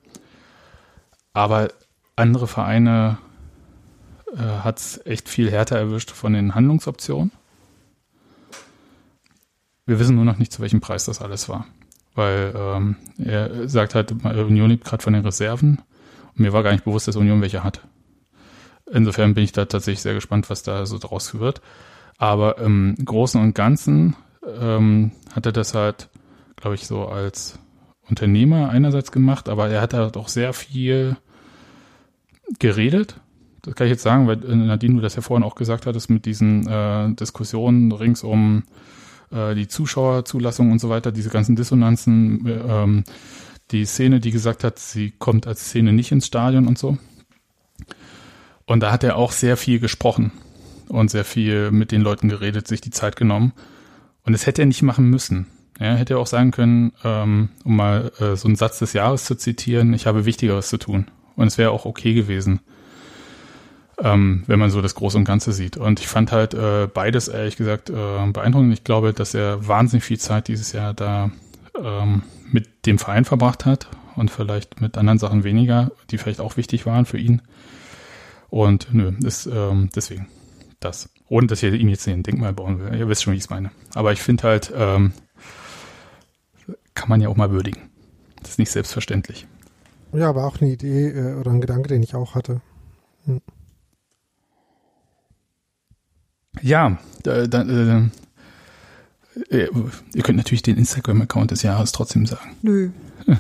Aber 1.31 1.69
andere 2.18 2.48
Vereine 2.48 3.18
äh, 4.35 4.38
hat 4.38 4.80
es 4.80 5.05
echt 5.05 5.30
viel 5.30 5.51
härter 5.51 5.77
erwischt 5.77 6.11
von 6.11 6.34
den 6.34 6.55
Handlungsoptionen. 6.55 7.31
Wir 9.85 9.99
wissen 9.99 10.15
nur 10.15 10.26
noch 10.26 10.38
nicht, 10.38 10.51
zu 10.51 10.61
welchem 10.61 10.81
Preis 10.81 11.05
das 11.05 11.22
alles 11.22 11.49
war. 11.49 11.65
Weil 12.15 12.53
ähm, 12.55 12.95
er 13.18 13.68
sagt 13.68 13.95
halt, 13.95 14.11
Union 14.11 14.69
lebt 14.69 14.85
gerade 14.85 15.03
von 15.03 15.14
den 15.14 15.26
Reserven. 15.26 15.81
Und 16.30 16.39
mir 16.39 16.53
war 16.53 16.64
gar 16.64 16.72
nicht 16.72 16.85
bewusst, 16.85 17.07
dass 17.07 17.15
Union 17.15 17.41
welche 17.41 17.64
hat. 17.64 17.81
Insofern 18.91 19.34
bin 19.34 19.43
ich 19.43 19.51
da 19.51 19.65
tatsächlich 19.65 20.01
sehr 20.01 20.14
gespannt, 20.14 20.49
was 20.49 20.64
da 20.64 20.85
so 20.85 20.99
draus 20.99 21.38
wird. 21.39 21.61
Aber 22.18 22.60
im 22.60 22.95
Großen 23.03 23.41
und 23.41 23.55
Ganzen 23.55 24.15
ähm, 24.45 25.11
hat 25.34 25.45
er 25.45 25.51
das 25.51 25.73
halt, 25.73 26.10
glaube 26.55 26.76
ich, 26.76 26.88
so 26.88 27.07
als 27.07 27.60
Unternehmer 28.10 28.69
einerseits 28.69 29.11
gemacht, 29.11 29.49
aber 29.49 29.69
er 29.69 29.81
hat 29.81 29.93
halt 29.93 30.18
auch 30.18 30.27
sehr 30.27 30.53
viel 30.53 31.18
geredet. 32.60 33.19
Das 33.64 33.76
kann 33.76 33.88
ich 33.88 33.91
jetzt 33.91 34.03
sagen, 34.03 34.27
weil 34.27 34.44
äh, 34.44 34.56
Nadine, 34.56 34.95
du 34.95 35.02
das 35.02 35.15
ja 35.15 35.22
vorhin 35.22 35.44
auch 35.44 35.56
gesagt 35.56 35.85
hattest, 35.85 36.10
mit 36.10 36.26
diesen 36.26 36.68
äh, 36.68 37.14
Diskussionen 37.14 37.91
rings 37.91 38.23
um 38.23 38.64
äh, 39.31 39.56
die 39.56 39.68
Zuschauerzulassung 39.68 40.72
und 40.72 40.80
so 40.80 40.90
weiter, 40.90 41.11
diese 41.11 41.30
ganzen 41.30 41.56
Dissonanzen, 41.56 42.45
äh, 42.45 42.52
ähm, 42.52 43.03
die 43.72 43.85
Szene, 43.85 44.19
die 44.19 44.31
gesagt 44.31 44.64
hat, 44.64 44.80
sie 44.80 45.11
kommt 45.11 45.48
als 45.48 45.61
Szene 45.61 45.94
nicht 45.94 46.11
ins 46.11 46.27
Stadion 46.27 46.68
und 46.68 46.77
so. 46.77 46.98
Und 48.65 48.81
da 48.81 48.91
hat 48.91 49.03
er 49.03 49.15
auch 49.15 49.31
sehr 49.31 49.57
viel 49.57 49.80
gesprochen 49.80 50.31
und 50.90 51.10
sehr 51.10 51.26
viel 51.26 51.72
mit 51.72 51.91
den 51.91 52.02
Leuten 52.02 52.30
geredet, 52.30 52.68
sich 52.68 52.81
die 52.81 52.91
Zeit 52.91 53.15
genommen. 53.15 53.53
Und 54.26 54.34
das 54.34 54.45
hätte 54.45 54.61
er 54.61 54.65
nicht 54.65 54.84
machen 54.84 55.10
müssen. 55.10 55.48
Er 55.80 55.95
hätte 55.95 56.18
auch 56.18 56.27
sagen 56.27 56.52
können, 56.52 56.91
ähm, 57.03 57.49
um 57.64 57.77
mal 57.77 58.11
äh, 58.19 58.35
so 58.35 58.48
einen 58.48 58.56
Satz 58.56 58.80
des 58.80 58.94
Jahres 58.94 59.26
zu 59.26 59.35
zitieren, 59.35 59.94
ich 59.94 60.06
habe 60.06 60.26
Wichtigeres 60.26 60.69
zu 60.69 60.77
tun. 60.77 61.07
Und 61.35 61.48
es 61.48 61.57
wäre 61.57 61.72
auch 61.72 61.85
okay 61.85 62.14
gewesen, 62.14 62.60
ähm, 64.02 64.44
wenn 64.48 64.60
man 64.60 64.70
so 64.70 64.82
das 64.82 64.95
Große 64.95 65.18
und 65.18 65.26
Ganze 65.26 65.53
sieht. 65.53 65.78
Und 65.78 65.99
ich 65.99 66.07
fand 66.07 66.32
halt 66.32 66.53
äh, 66.53 66.88
beides 66.88 67.28
ehrlich 67.28 67.56
gesagt 67.56 67.90
äh, 67.90 67.94
beeindruckend. 68.32 68.74
Ich 68.74 68.84
glaube, 68.84 69.14
dass 69.14 69.34
er 69.34 69.68
wahnsinnig 69.68 70.03
viel 70.03 70.20
Zeit 70.20 70.48
dieses 70.48 70.72
Jahr 70.72 70.94
da 70.94 71.32
ähm, 71.82 72.24
mit 72.52 72.86
dem 72.86 72.99
Verein 72.99 73.26
verbracht 73.26 73.65
hat 73.65 73.88
und 74.15 74.32
vielleicht 74.32 74.82
mit 74.82 74.98
anderen 74.98 75.20
Sachen 75.20 75.44
weniger, 75.44 75.91
die 76.10 76.18
vielleicht 76.18 76.41
auch 76.41 76.57
wichtig 76.57 76.86
waren 76.86 77.06
für 77.06 77.18
ihn. 77.18 77.41
Und 78.49 78.90
nö, 78.91 79.14
ist 79.24 79.48
ähm, 79.48 79.90
deswegen 79.95 80.28
das. 80.80 81.10
Ohne 81.30 81.48
dass 81.48 81.64
ich 81.64 81.74
ihm 81.74 81.90
jetzt 81.90 82.07
ein 82.07 82.22
Denkmal 82.22 82.53
bauen 82.53 82.80
will. 82.80 82.94
Ihr 82.95 83.07
wisst 83.07 83.24
schon, 83.24 83.34
wie 83.34 83.38
ich 83.38 83.44
es 83.44 83.49
meine. 83.49 83.72
Aber 83.95 84.11
ich 84.11 84.22
finde 84.22 84.44
halt, 84.44 84.72
ähm, 84.76 85.14
kann 86.94 87.10
man 87.10 87.22
ja 87.22 87.30
auch 87.30 87.36
mal 87.36 87.52
würdigen. 87.52 87.90
Das 88.41 88.52
ist 88.52 88.60
nicht 88.60 88.72
selbstverständlich. 88.72 89.48
Ja, 90.11 90.30
aber 90.30 90.45
auch 90.45 90.61
eine 90.61 90.70
Idee 90.70 91.10
äh, 91.10 91.36
oder 91.36 91.52
ein 91.52 91.61
Gedanke, 91.61 91.90
den 91.90 92.03
ich 92.03 92.14
auch 92.14 92.36
hatte. 92.36 92.61
Hm. 93.26 93.41
Ja, 96.61 96.97
da, 97.23 97.47
da, 97.47 97.61
äh, 97.63 98.09
äh, 99.49 99.69
ihr 100.13 100.23
könnt 100.23 100.38
natürlich 100.38 100.61
den 100.61 100.77
Instagram-Account 100.77 101.51
des 101.51 101.63
Jahres 101.63 101.91
trotzdem 101.91 102.25
sagen. 102.25 102.55
Nö. 102.61 102.89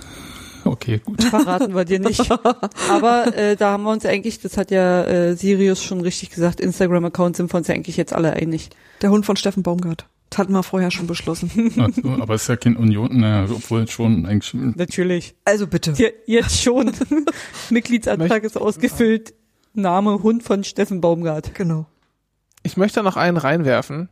Okay, 0.65 1.01
gut. 1.03 1.21
Verraten 1.21 1.75
wir 1.75 1.83
dir 1.83 1.99
nicht. 1.99 2.31
Aber 2.89 3.35
äh, 3.35 3.57
da 3.57 3.71
haben 3.71 3.83
wir 3.83 3.91
uns 3.91 4.05
eigentlich, 4.05 4.39
das 4.39 4.55
hat 4.55 4.71
ja 4.71 5.03
äh, 5.03 5.35
Sirius 5.35 5.83
schon 5.83 5.99
richtig 5.99 6.29
gesagt, 6.29 6.61
Instagram-Account 6.61 7.35
sind 7.35 7.51
wir 7.51 7.57
uns 7.57 7.67
ja 7.67 7.75
eigentlich 7.75 7.97
jetzt 7.97 8.13
alle 8.13 8.31
einig. 8.31 8.69
Der 9.01 9.09
Hund 9.09 9.25
von 9.25 9.35
Steffen 9.35 9.61
Baumgart. 9.61 10.07
Das 10.29 10.39
hatten 10.39 10.53
wir 10.53 10.63
vorher 10.63 10.89
schon 10.89 11.05
beschlossen. 11.05 11.73
Aber 12.21 12.33
es 12.33 12.43
ist 12.43 12.47
ja 12.47 12.55
kein 12.55 12.75
Union, 12.75 13.19
naja, 13.19 13.47
obwohl 13.51 13.87
schon 13.87 14.25
eigentlich. 14.25 14.53
Natürlich. 14.53 15.35
Also 15.45 15.67
bitte. 15.67 15.93
Ja, 15.97 16.07
jetzt 16.25 16.61
schon. 16.61 16.91
Mitgliedsantrag 17.69 18.43
ist 18.43 18.57
ausgefüllt. 18.57 19.33
Name 19.73 20.23
Hund 20.23 20.43
von 20.43 20.63
Steffen 20.63 21.01
Baumgart. 21.01 21.53
Genau. 21.53 21.87
Ich 22.63 22.77
möchte 22.77 23.03
noch 23.03 23.17
einen 23.17 23.37
reinwerfen. 23.37 24.09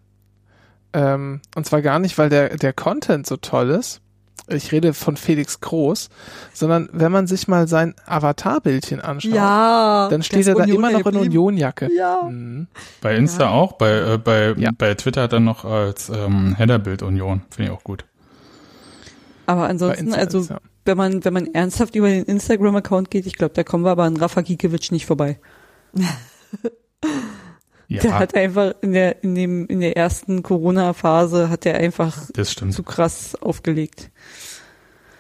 Ähm, 0.94 1.42
und 1.56 1.66
zwar 1.66 1.82
gar 1.82 2.00
nicht, 2.00 2.18
weil 2.18 2.30
der, 2.30 2.58
der 2.58 2.74
Content 2.74 3.26
so 3.26 3.38
toll 3.38 3.70
ist. 3.70 4.02
Ich 4.48 4.72
rede 4.74 4.94
von 4.94 5.16
Felix 5.16 5.62
Groß, 5.62 6.10
sondern 6.52 6.90
wenn 6.92 7.12
man 7.12 7.28
sich 7.28 7.48
mal 7.48 7.68
sein 7.68 7.96
Avatarbildchen 8.06 9.00
anschaut, 9.00 9.32
Ja. 9.34 10.10
dann 10.10 10.24
steht 10.24 10.48
er 10.48 10.56
da 10.56 10.64
immer 10.66 10.92
noch 10.92 11.06
in 11.06 11.16
Unionjacke. 11.16 11.90
Ja. 11.96 12.24
Mhm. 12.24 12.68
Bei 13.02 13.16
Insta 13.16 13.50
auch, 13.50 13.74
bei, 13.74 14.14
äh, 14.14 14.18
bei, 14.18 14.54
Ja. 14.58 14.72
bei 14.78 14.94
Twitter 14.96 15.22
hat 15.22 15.34
er 15.34 15.40
noch 15.40 15.64
als 15.64 16.10
ähm, 16.10 16.56
Headerbild 16.56 17.04
Union. 17.04 17.44
Finde 17.50 17.72
ich 17.72 17.78
auch 17.78 17.84
gut. 17.84 18.04
Aber 19.46 19.68
ansonsten, 19.68 20.14
also 20.14 20.40
ist, 20.40 20.50
ja. 20.50 20.60
wenn 20.86 20.98
man, 20.98 21.24
wenn 21.24 21.34
man 21.34 21.54
ernsthaft 21.54 21.96
über 21.96 22.10
den 22.10 22.26
Instagram-Account 22.26 23.12
geht, 23.12 23.26
ich 23.28 23.36
glaube, 23.38 23.54
da 23.54 23.64
kommen 23.64 23.86
wir 23.86 23.92
aber 23.92 24.04
an 24.04 24.18
Rafa 24.18 24.42
Gikiewicz 24.42 24.92
nicht 24.92 25.06
vorbei. 25.06 25.40
Der 28.00 28.12
Ja, 28.12 28.20
hat 28.20 28.36
einfach 28.36 28.74
in 28.82 28.94
der, 28.94 29.24
in 29.24 29.36
dem, 29.36 29.66
in 29.68 29.80
der 29.82 29.98
ersten 29.98 30.44
Corona-Phase 30.44 31.50
hat 31.50 31.66
er 31.66 31.76
einfach 31.76 32.30
das 32.34 32.52
stimmt. 32.52 32.74
zu 32.74 32.84
krass 32.84 33.36
aufgelegt. 33.42 34.10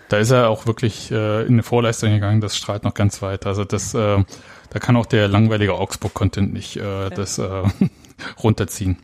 Da 0.09 0.17
ist 0.17 0.31
er 0.31 0.49
auch 0.49 0.65
wirklich 0.65 1.09
äh, 1.11 1.41
in 1.43 1.53
eine 1.53 1.63
Vorleistung 1.63 2.11
gegangen, 2.11 2.41
das 2.41 2.57
strahlt 2.57 2.83
noch 2.83 2.93
ganz 2.93 3.21
weit. 3.21 3.45
Also 3.45 3.63
das, 3.63 3.93
äh, 3.93 4.23
da 4.69 4.79
kann 4.79 4.95
auch 4.97 5.05
der 5.05 5.27
langweilige 5.27 5.73
Augsburg-Content 5.75 6.51
nicht 6.53 6.75
äh, 6.77 7.09
das 7.09 7.37
äh, 7.37 7.63
runterziehen. 8.43 8.97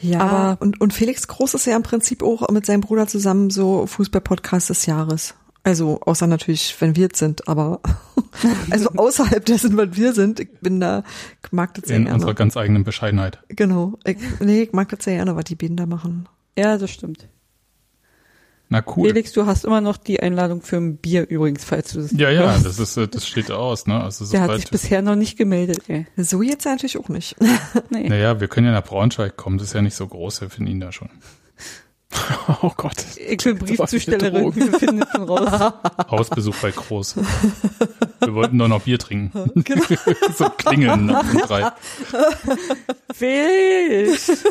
Ja, 0.00 0.20
Aber- 0.20 0.62
und, 0.62 0.80
und 0.80 0.94
Felix 0.94 1.28
Groß 1.28 1.54
ist 1.54 1.66
ja 1.66 1.76
im 1.76 1.82
Prinzip 1.82 2.22
auch 2.22 2.48
mit 2.48 2.64
seinem 2.64 2.80
Bruder 2.80 3.06
zusammen 3.06 3.50
so 3.50 3.86
Fußball-Podcast 3.86 4.70
des 4.70 4.86
Jahres. 4.86 5.34
Also, 5.62 6.00
außer 6.00 6.26
natürlich, 6.26 6.74
wenn 6.80 6.96
wir 6.96 7.08
es 7.12 7.18
sind, 7.18 7.46
aber 7.46 7.80
also 8.70 8.88
außerhalb 8.90 9.44
dessen, 9.44 9.76
wenn 9.76 9.94
wir 9.94 10.12
sind, 10.14 10.40
ich 10.40 10.50
bin 10.60 10.80
da, 10.80 11.04
ich 11.44 11.52
mag 11.52 11.74
das 11.74 11.84
sehr 11.88 11.96
In 11.96 12.04
gerne. 12.04 12.14
unserer 12.14 12.34
ganz 12.34 12.56
eigenen 12.56 12.84
Bescheidenheit. 12.84 13.40
Genau. 13.48 13.98
Ich, 14.04 14.16
nee, 14.40 14.62
ich 14.62 14.72
mag 14.72 14.88
das 14.88 15.04
sehr 15.04 15.16
gerne, 15.16 15.36
was 15.36 15.44
die 15.44 15.56
beiden 15.56 15.76
da 15.76 15.86
machen. 15.86 16.28
Ja, 16.56 16.78
das 16.78 16.90
stimmt. 16.90 17.28
Na 18.72 18.84
cool. 18.96 19.08
Felix, 19.08 19.32
du 19.32 19.46
hast 19.46 19.64
immer 19.64 19.80
noch 19.80 19.96
die 19.96 20.20
Einladung 20.20 20.62
für 20.62 20.76
ein 20.76 20.96
Bier 20.96 21.28
übrigens, 21.28 21.64
falls 21.64 21.92
du 21.92 22.02
das 22.02 22.12
Ja, 22.12 22.30
ja, 22.30 22.56
das 22.56 22.78
ist, 22.78 22.96
äh, 22.96 23.08
das 23.08 23.26
steht 23.26 23.50
aus, 23.50 23.88
ne? 23.88 24.00
Also 24.00 24.30
Der 24.30 24.42
hat 24.42 24.54
sich 24.54 24.70
bisher 24.70 25.02
noch 25.02 25.16
nicht 25.16 25.36
gemeldet, 25.36 25.80
ey. 25.88 26.06
So 26.16 26.40
jetzt 26.40 26.64
natürlich 26.66 26.96
auch 26.96 27.08
nicht. 27.08 27.36
Nee. 27.90 28.08
naja, 28.08 28.40
wir 28.40 28.46
können 28.46 28.68
ja 28.68 28.72
nach 28.72 28.84
Braunschweig 28.84 29.36
kommen, 29.36 29.58
das 29.58 29.68
ist 29.68 29.72
ja 29.74 29.82
nicht 29.82 29.96
so 29.96 30.06
groß, 30.06 30.42
wir 30.42 30.50
finden 30.50 30.70
ihn 30.70 30.80
da 30.80 30.92
schon. 30.92 31.10
Oh 32.62 32.72
Gott. 32.76 32.96
Ich 33.16 33.38
bin 33.38 33.58
Briefzustellerin, 33.58 34.54
wir 34.54 34.78
finden 34.78 35.02
schon 35.12 35.22
raus. 35.22 35.72
Hausbesuch 36.10 36.54
bei 36.56 36.70
Groß. 36.70 37.16
Wir 38.20 38.34
wollten 38.34 38.58
doch 38.58 38.68
noch 38.68 38.82
Bier 38.82 38.98
trinken. 38.98 39.32
so 40.36 40.50
klingeln 40.50 41.06
nach 41.06 41.34
drei. 41.46 41.70
Felix! 43.14 44.44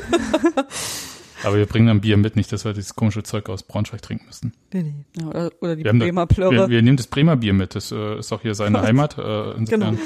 Aber 1.44 1.58
wir 1.58 1.66
bringen 1.66 1.88
dann 1.88 2.02
Bier 2.02 2.18
mit, 2.18 2.36
nicht, 2.36 2.52
dass 2.52 2.66
wir 2.66 2.74
dieses 2.74 2.96
komische 2.96 3.24
Zeug 3.24 3.50
aus 3.50 3.64
Braunschweig 3.64 4.02
trinken 4.02 4.26
müssen. 4.26 4.54
Nee, 4.74 4.84
nee. 4.84 4.94
Ja, 5.20 5.28
oder, 5.28 5.52
oder 5.62 5.76
die 5.76 5.84
Wir, 5.84 5.90
haben 5.90 6.00
da, 6.00 6.26
Bremer 6.26 6.52
wir, 6.52 6.70
wir 6.70 6.82
nehmen 6.82 6.98
das 6.98 7.08
Bremer 7.08 7.38
Bier 7.38 7.54
mit, 7.54 7.76
das 7.76 7.92
äh, 7.92 8.20
ist 8.20 8.34
auch 8.34 8.42
hier 8.42 8.56
seine 8.56 8.82
Heimat. 8.82 9.18
Äh, 9.18 9.52
insofern. 9.52 9.66
Genau. 9.66 9.98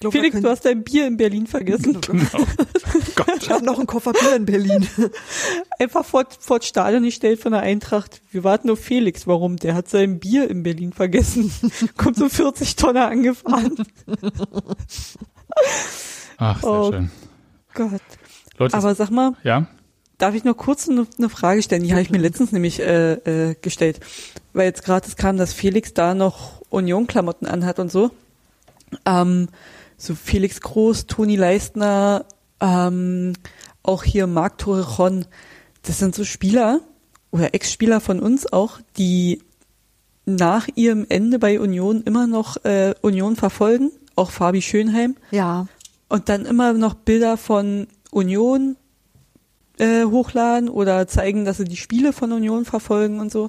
Glaub, 0.00 0.12
Felix, 0.12 0.40
du 0.40 0.48
hast 0.48 0.64
dein 0.64 0.82
Bier 0.84 1.06
in 1.06 1.16
Berlin 1.16 1.46
vergessen. 1.46 2.00
Genau. 2.06 2.46
Gott. 3.14 3.36
ich 3.40 3.50
habe 3.50 3.64
noch 3.64 3.78
einen 3.78 3.86
Koffer 3.86 4.12
Bier 4.12 4.36
in 4.36 4.44
Berlin. 4.44 4.86
Einfach 5.78 6.04
vor, 6.04 6.24
vor 6.38 6.58
das 6.58 6.68
Stadion 6.68 7.02
gestellt 7.02 7.40
von 7.40 7.52
der 7.52 7.62
Eintracht. 7.62 8.20
Wir 8.30 8.44
warten 8.44 8.68
auf 8.70 8.78
Felix. 8.78 9.26
Warum? 9.26 9.56
Der 9.56 9.74
hat 9.74 9.88
sein 9.88 10.18
Bier 10.20 10.48
in 10.50 10.62
Berlin 10.62 10.92
vergessen. 10.92 11.50
Kommt 11.96 12.16
so 12.16 12.28
40 12.28 12.76
Tonner 12.76 13.08
angefahren. 13.08 13.74
Ach, 16.38 16.60
sehr 16.60 16.70
Oh. 16.70 16.92
schön. 16.92 17.10
Gott. 17.74 18.00
Leute, 18.58 18.76
Aber 18.76 18.94
sag 18.94 19.10
mal, 19.10 19.32
ja, 19.42 19.66
Darf 20.18 20.34
ich 20.34 20.44
noch 20.44 20.56
kurz 20.56 20.88
eine, 20.88 21.06
eine 21.18 21.28
Frage 21.28 21.60
stellen? 21.62 21.82
Die 21.82 21.90
habe 21.92 22.00
ich 22.00 22.08
mir 22.10 22.16
letztens 22.16 22.50
nämlich 22.50 22.80
äh, 22.80 23.12
äh, 23.50 23.54
gestellt, 23.60 24.00
weil 24.54 24.64
jetzt 24.64 24.82
gerade 24.82 25.06
es 25.06 25.16
kam, 25.16 25.36
dass 25.36 25.52
Felix 25.52 25.92
da 25.92 26.14
noch 26.14 26.62
Union-Klamotten 26.70 27.46
anhat 27.46 27.78
und 27.78 27.92
so. 27.92 28.10
Ähm, 29.04 29.48
so 29.96 30.14
Felix 30.14 30.60
Groß, 30.60 31.06
Toni 31.06 31.36
Leistner, 31.36 32.24
ähm, 32.60 33.34
auch 33.82 34.02
hier 34.04 34.26
Marc 34.26 34.58
Torrejon, 34.58 35.26
das 35.82 35.98
sind 35.98 36.14
so 36.14 36.24
Spieler 36.24 36.80
oder 37.30 37.54
Ex-Spieler 37.54 38.00
von 38.00 38.20
uns 38.20 38.52
auch, 38.52 38.80
die 38.98 39.42
nach 40.24 40.68
ihrem 40.74 41.06
Ende 41.08 41.38
bei 41.38 41.60
Union 41.60 42.02
immer 42.02 42.26
noch 42.26 42.64
äh, 42.64 42.94
Union 43.00 43.36
verfolgen, 43.36 43.92
auch 44.16 44.30
Fabi 44.30 44.60
Schönheim. 44.60 45.16
Ja. 45.30 45.66
Und 46.08 46.28
dann 46.28 46.46
immer 46.46 46.72
noch 46.72 46.94
Bilder 46.94 47.36
von 47.36 47.86
Union 48.10 48.76
äh, 49.78 50.04
hochladen 50.04 50.68
oder 50.68 51.06
zeigen, 51.06 51.44
dass 51.44 51.58
sie 51.58 51.64
die 51.64 51.76
Spiele 51.76 52.12
von 52.12 52.32
Union 52.32 52.64
verfolgen 52.64 53.20
und 53.20 53.30
so. 53.30 53.48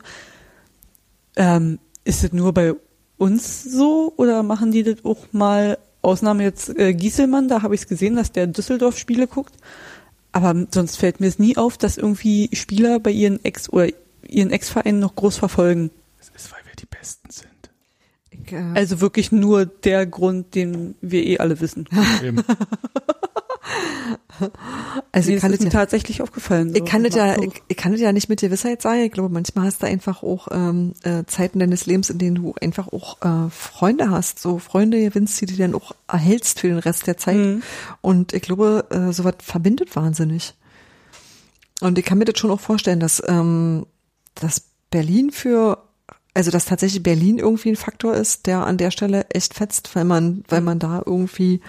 Ähm, 1.35 1.79
ist 2.03 2.23
das 2.23 2.31
nur 2.31 2.53
bei 2.53 2.73
uns 3.17 3.63
so 3.63 4.13
oder 4.17 4.43
machen 4.43 4.71
die 4.71 4.83
das 4.83 5.03
auch 5.03 5.25
mal, 5.31 5.77
Ausnahme 6.01 6.43
jetzt 6.43 6.69
äh, 6.77 6.93
Gieselmann, 6.93 7.47
da 7.47 7.61
habe 7.61 7.75
ich 7.75 7.81
es 7.81 7.87
gesehen, 7.87 8.15
dass 8.15 8.31
der 8.31 8.47
Düsseldorf-Spiele 8.47 9.27
guckt. 9.27 9.55
Aber 10.31 10.55
sonst 10.71 10.97
fällt 10.97 11.19
mir 11.19 11.27
es 11.27 11.39
nie 11.39 11.57
auf, 11.57 11.77
dass 11.77 11.97
irgendwie 11.97 12.49
Spieler 12.53 12.99
bei 12.99 13.11
ihren 13.11 13.43
Ex- 13.43 13.69
oder 13.69 13.87
ihren 14.27 14.51
Ex-Vereinen 14.51 14.99
noch 14.99 15.15
groß 15.15 15.37
verfolgen. 15.37 15.89
Das 16.19 16.29
ist, 16.35 16.51
weil 16.51 16.59
wir 16.65 16.75
die 16.79 16.85
Besten 16.85 17.29
sind. 17.31 17.47
Ich, 18.29 18.51
äh, 18.51 18.57
Also 18.75 19.01
wirklich 19.01 19.31
nur 19.31 19.65
der 19.65 20.05
Grund, 20.05 20.53
den 20.53 20.95
wir 21.01 21.25
eh 21.25 21.39
alle 21.39 21.59
wissen. 21.59 21.87
Eben. 22.23 22.43
also 25.11 25.31
ich 25.31 25.41
kann 25.41 25.51
es 25.51 25.59
das 25.59 25.65
mir 25.65 25.71
ja, 25.71 25.79
tatsächlich 25.79 26.21
aufgefallen. 26.21 26.69
So. 26.69 26.75
ich 26.75 26.85
kann 26.85 27.03
das 27.03 27.15
ja, 27.15 27.41
ich, 27.41 27.61
ich 27.67 27.77
kann 27.77 27.91
das 27.91 28.01
ja 28.01 28.11
nicht 28.11 28.29
mit 28.29 28.39
Gewissheit 28.39 28.81
sagen. 28.81 29.01
Ich 29.01 29.11
glaube, 29.11 29.29
manchmal 29.29 29.65
hast 29.65 29.81
du 29.81 29.87
einfach 29.87 30.23
auch 30.23 30.47
ähm, 30.51 30.93
äh, 31.03 31.23
Zeiten 31.25 31.59
deines 31.59 31.85
Lebens, 31.85 32.09
in 32.09 32.17
denen 32.17 32.35
du 32.35 32.53
einfach 32.61 32.87
auch 32.87 33.21
äh, 33.21 33.49
Freunde 33.49 34.09
hast, 34.09 34.39
so 34.39 34.59
Freunde 34.59 34.99
gewinnst, 35.01 35.39
die 35.41 35.45
du 35.45 35.55
dann 35.55 35.75
auch 35.75 35.93
erhältst 36.07 36.59
für 36.59 36.67
den 36.67 36.79
Rest 36.79 37.07
der 37.07 37.17
Zeit. 37.17 37.37
Mhm. 37.37 37.63
Und 38.01 38.33
ich 38.33 38.41
glaube, 38.41 38.85
äh, 38.89 39.11
sowas 39.11 39.35
verbindet 39.39 39.95
wahnsinnig. 39.95 40.53
Und 41.81 41.97
ich 41.97 42.05
kann 42.05 42.17
mir 42.17 42.25
das 42.25 42.39
schon 42.39 42.51
auch 42.51 42.59
vorstellen, 42.59 42.99
dass, 42.99 43.21
ähm, 43.27 43.85
dass 44.35 44.63
Berlin 44.89 45.31
für, 45.31 45.83
also 46.33 46.51
dass 46.51 46.65
tatsächlich 46.65 47.03
Berlin 47.03 47.37
irgendwie 47.37 47.69
ein 47.69 47.75
Faktor 47.75 48.15
ist, 48.15 48.47
der 48.47 48.65
an 48.65 48.77
der 48.77 48.91
Stelle 48.91 49.29
echt 49.29 49.53
fetzt, 49.53 49.95
weil 49.95 50.05
man, 50.05 50.43
weil 50.47 50.61
man 50.61 50.79
da 50.79 51.03
irgendwie 51.05 51.61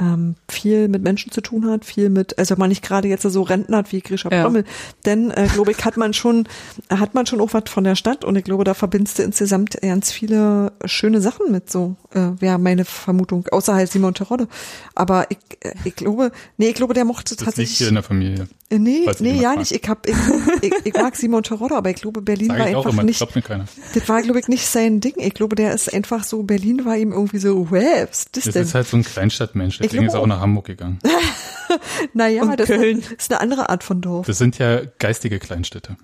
ähm, 0.00 0.34
viel 0.48 0.88
mit 0.88 1.02
Menschen 1.02 1.30
zu 1.30 1.40
tun 1.42 1.68
hat, 1.70 1.84
viel 1.84 2.08
mit, 2.10 2.38
also 2.38 2.52
wenn 2.54 2.58
man 2.60 2.68
nicht 2.70 2.82
gerade 2.82 3.06
jetzt 3.08 3.22
so 3.22 3.42
Renten 3.42 3.76
hat 3.76 3.92
wie 3.92 4.00
Grisha 4.00 4.30
Ja. 4.32 4.42
Prömmel, 4.42 4.64
denn 5.04 5.30
äh, 5.30 5.46
glaube 5.52 5.72
ich, 5.72 5.84
hat 5.84 5.96
man 5.96 6.14
schon, 6.14 6.48
hat 6.88 7.14
man 7.14 7.26
schon 7.26 7.40
auch 7.40 7.52
was 7.52 7.64
von 7.68 7.84
der 7.84 7.94
Stadt 7.96 8.24
und 8.24 8.34
ich 8.36 8.44
glaube, 8.44 8.64
da 8.64 8.74
verbindest 8.74 9.18
du 9.18 9.22
insgesamt 9.22 9.80
ganz 9.82 10.10
viele 10.10 10.72
schöne 10.86 11.20
Sachen 11.20 11.52
mit, 11.52 11.70
so 11.70 11.96
äh, 12.14 12.30
wäre 12.40 12.58
meine 12.58 12.84
Vermutung, 12.84 13.46
außer 13.52 13.74
halt 13.74 13.90
Simon 13.92 14.14
Terodde. 14.14 14.48
Aber 14.94 15.26
ich, 15.30 15.38
äh, 15.60 15.74
ich 15.84 15.96
glaube, 15.96 16.32
nee, 16.56 16.68
ich 16.68 16.74
glaube, 16.74 16.94
der 16.94 17.04
mochte 17.04 17.36
Das 17.36 17.44
tatsächlich. 17.44 17.76
hier 17.78 17.88
in 17.88 17.94
der 17.94 18.02
Familie. 18.02 18.48
Äh, 18.70 18.78
Nee, 18.78 19.04
nee, 19.18 19.32
ja 19.40 19.56
nicht. 19.56 19.72
Ich 19.72 19.88
hab, 19.88 20.06
ich, 20.08 20.14
ich, 20.62 20.72
ich 20.84 20.94
mag 20.94 21.16
Simon 21.16 21.42
Terodde, 21.42 21.74
aber 21.74 21.90
ich 21.90 21.96
glaube, 21.96 22.22
Berlin 22.22 22.46
Sag 22.48 22.58
war 22.60 22.66
einfach 22.66 22.92
immer, 22.92 23.02
nicht, 23.02 23.18
glaubt 23.18 23.34
mir 23.34 23.42
keiner. 23.42 23.64
das 23.94 24.08
war, 24.08 24.22
glaube 24.22 24.38
ich, 24.38 24.46
nicht 24.46 24.64
sein 24.64 25.00
Ding. 25.00 25.14
Ich 25.16 25.34
glaube, 25.34 25.56
der 25.56 25.74
ist 25.74 25.92
einfach 25.92 26.22
so, 26.22 26.44
Berlin 26.44 26.84
war 26.84 26.96
ihm 26.96 27.10
irgendwie 27.12 27.38
so, 27.38 27.68
wow, 27.70 28.06
was 28.08 28.20
ist 28.26 28.36
das 28.36 28.44
Das 28.44 28.54
denn? 28.54 28.62
ist 28.62 28.74
halt 28.76 28.86
so 28.86 28.96
ein 28.96 29.02
Kleinstadtmensch, 29.02 29.80
Ich 29.90 29.96
deswegen 29.96 30.08
ist 30.08 30.14
auch 30.14 30.26
nach 30.26 30.40
Hamburg 30.40 30.66
gegangen. 30.66 30.98
naja, 32.14 32.42
Und 32.42 32.58
das 32.58 32.66
Köln. 32.68 33.02
ist 33.18 33.32
eine 33.32 33.40
andere 33.40 33.68
Art 33.68 33.84
von 33.84 34.00
Dorf. 34.00 34.26
Das 34.26 34.38
sind 34.38 34.58
ja 34.58 34.82
geistige 34.98 35.38
Kleinstädte. 35.38 35.96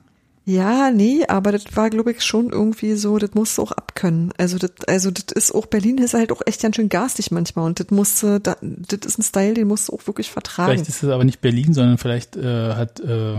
Ja, 0.44 0.92
nee, 0.92 1.24
aber 1.26 1.50
das 1.50 1.64
war, 1.74 1.90
glaube 1.90 2.12
ich, 2.12 2.22
schon 2.22 2.50
irgendwie 2.50 2.94
so, 2.94 3.18
das 3.18 3.34
musst 3.34 3.58
du 3.58 3.62
auch 3.62 3.72
abkönnen. 3.72 4.32
Also 4.38 4.58
das, 4.58 4.70
also 4.86 5.10
das 5.10 5.24
ist 5.34 5.52
auch, 5.52 5.66
Berlin 5.66 5.98
ist 5.98 6.14
halt 6.14 6.30
auch 6.30 6.40
echt 6.46 6.62
ganz 6.62 6.76
schön 6.76 6.88
garstig 6.88 7.32
manchmal 7.32 7.66
und 7.66 7.80
das 7.80 7.90
musste, 7.90 8.38
da, 8.38 8.56
das 8.60 9.00
ist 9.06 9.18
ein 9.18 9.22
Style, 9.22 9.54
den 9.54 9.66
musst 9.66 9.88
du 9.88 9.94
auch 9.94 10.06
wirklich 10.06 10.30
vertragen. 10.30 10.70
Vielleicht 10.70 10.88
ist 10.88 11.02
es 11.02 11.10
aber 11.10 11.24
nicht 11.24 11.40
Berlin, 11.40 11.74
sondern 11.74 11.98
vielleicht 11.98 12.36
äh, 12.36 12.74
hat 12.74 13.00
äh, 13.00 13.34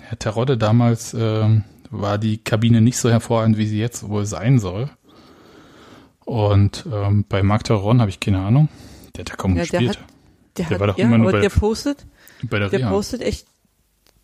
Herr 0.00 0.18
Terodde 0.18 0.58
damals, 0.58 1.14
äh, 1.14 1.60
war 1.90 2.18
die 2.18 2.36
Kabine 2.36 2.82
nicht 2.82 2.98
so 2.98 3.08
hervorragend, 3.08 3.56
wie 3.56 3.66
sie 3.66 3.78
jetzt 3.78 4.06
wohl 4.08 4.26
sein 4.26 4.58
soll. 4.58 4.90
Und 6.26 6.86
ähm, 6.92 7.24
bei 7.28 7.42
Marc 7.42 7.64
Teron 7.64 8.00
habe 8.00 8.10
ich 8.10 8.20
keine 8.20 8.40
Ahnung. 8.40 8.68
Der 9.16 9.20
hat 9.22 9.30
ja 9.30 9.36
kaum 9.36 9.56
Ja, 9.56 9.64
der 9.64 9.80
gespielt. 9.80 9.90
hat- 9.90 9.98
Der, 10.58 10.64
Der 10.66 10.70
hat, 10.74 10.80
war 10.80 10.86
doch 10.88 10.98
ja, 10.98 11.04
immer 11.06 11.18
nur 11.18 11.28
aber 11.28 11.38
bei 11.38 11.40
der 11.42 11.50
der- 11.50 11.58
postet, 11.60 12.06
bei 12.42 12.58
der 12.58 12.68
der 12.68 12.80
Reha. 12.80 12.90
postet 12.90 13.22
echt, 13.22 13.46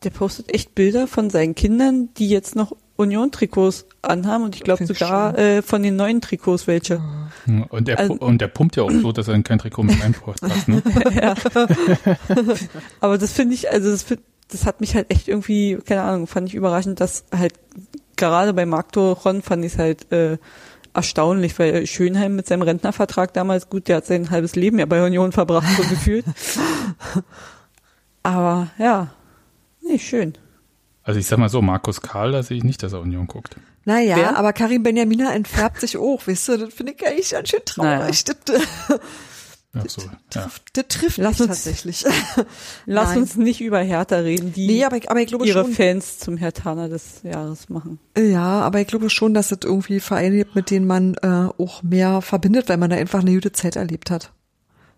der 0.04 0.10
postet 0.10 0.52
echt 0.54 0.74
Bilder 0.74 1.06
von 1.06 1.30
seinen 1.30 1.54
Kindern, 1.54 2.10
die 2.18 2.28
jetzt 2.28 2.54
noch 2.54 2.76
Union-Trikots 2.96 3.86
anhaben 4.02 4.44
und 4.44 4.56
ich 4.56 4.62
glaube 4.64 4.84
sogar 4.84 5.38
äh, 5.38 5.62
von 5.62 5.82
den 5.82 5.94
neuen 5.96 6.20
Trikots 6.20 6.66
welche. 6.66 7.00
Hm, 7.44 7.62
Und 7.68 7.88
der, 7.88 7.98
Also- 8.00 8.14
und 8.14 8.40
der 8.40 8.48
pumpt 8.48 8.76
ja 8.76 8.82
auch 8.82 8.90
so, 8.90 9.12
dass 9.12 9.28
er 9.28 9.34
in 9.34 9.44
kein 9.44 9.58
Trikot 9.58 9.84
mit 9.84 10.02
reinpasst. 10.02 10.42
Ne? 10.68 10.82
Aber 13.00 13.18
das 13.18 13.32
finde 13.32 13.54
ich, 13.54 13.70
also 13.70 13.90
das, 13.90 14.02
find- 14.02 14.22
das 14.50 14.66
hat 14.66 14.80
mich 14.80 14.94
halt 14.94 15.10
echt 15.10 15.28
irgendwie, 15.28 15.78
keine 15.84 16.02
Ahnung, 16.02 16.26
fand 16.26 16.48
ich 16.48 16.54
überraschend, 16.54 17.00
dass 17.00 17.24
halt 17.34 17.54
gerade 18.16 18.52
bei 18.52 18.66
Marc 18.66 18.96
Ron 18.96 19.42
fand 19.42 19.64
ich 19.64 19.74
es 19.74 19.78
halt 19.78 20.10
äh, 20.12 20.38
erstaunlich, 20.98 21.56
weil 21.58 21.86
Schönheim 21.86 22.34
mit 22.34 22.48
seinem 22.48 22.62
Rentnervertrag 22.62 23.32
damals, 23.32 23.70
gut, 23.70 23.86
der 23.86 23.98
hat 23.98 24.06
sein 24.06 24.30
halbes 24.30 24.56
Leben 24.56 24.78
ja 24.80 24.86
bei 24.86 25.04
Union 25.04 25.30
verbracht, 25.30 25.68
so 25.76 25.82
gefühlt. 25.88 26.24
Aber 28.24 28.68
ja, 28.78 29.08
nee, 29.80 29.98
schön. 29.98 30.36
Also 31.04 31.20
ich 31.20 31.26
sag 31.26 31.38
mal 31.38 31.48
so, 31.48 31.62
Markus 31.62 32.02
Karl, 32.02 32.32
da 32.32 32.42
sehe 32.42 32.58
ich 32.58 32.64
nicht, 32.64 32.82
dass 32.82 32.92
er 32.92 33.00
Union 33.00 33.28
guckt. 33.28 33.56
Naja, 33.84 34.16
Wer? 34.16 34.36
aber 34.36 34.52
Karim 34.52 34.82
Benjamina 34.82 35.32
entfärbt 35.32 35.80
sich 35.80 35.96
auch, 35.96 36.26
weißt 36.26 36.48
du, 36.48 36.58
das 36.58 36.74
finde 36.74 36.92
ich 36.92 37.06
eigentlich 37.06 37.30
ganz 37.30 37.48
schön 37.48 37.64
traurig. 37.64 38.24
Das, 38.24 38.36
so, 39.86 40.02
ja. 40.02 40.50
das 40.72 40.88
trifft 40.88 41.18
Lass 41.18 41.38
mich 41.38 41.48
uns- 41.48 41.62
tatsächlich. 41.64 42.04
Lass 42.86 43.08
Nein. 43.10 43.18
uns 43.18 43.36
nicht 43.36 43.60
über 43.60 43.78
Hertha 43.80 44.16
reden, 44.16 44.52
die 44.52 44.66
Nee, 44.66 44.84
aber 44.84 44.96
ich, 44.96 45.10
aber 45.10 45.20
ich 45.20 45.28
glaube 45.28 45.46
ihre 45.46 45.64
schon, 45.64 45.72
Fans 45.72 46.18
zum 46.18 46.36
Hertaner 46.36 46.88
des 46.88 47.22
Jahres 47.22 47.68
machen. 47.68 47.98
ja, 48.16 48.60
aber 48.60 48.80
ich 48.80 48.86
glaube 48.88 49.10
schon, 49.10 49.34
dass 49.34 49.52
es 49.52 49.58
irgendwie 49.64 50.00
Vereine 50.00 50.36
gibt, 50.36 50.54
mit 50.54 50.70
denen 50.70 50.86
man 50.86 51.14
äh, 51.22 51.48
auch 51.58 51.82
mehr 51.82 52.22
verbindet, 52.22 52.68
weil 52.68 52.76
man 52.78 52.90
da 52.90 52.96
einfach 52.96 53.20
eine 53.20 53.32
gute 53.34 53.52
Zeit 53.52 53.76
erlebt 53.76 54.10
hat. 54.10 54.32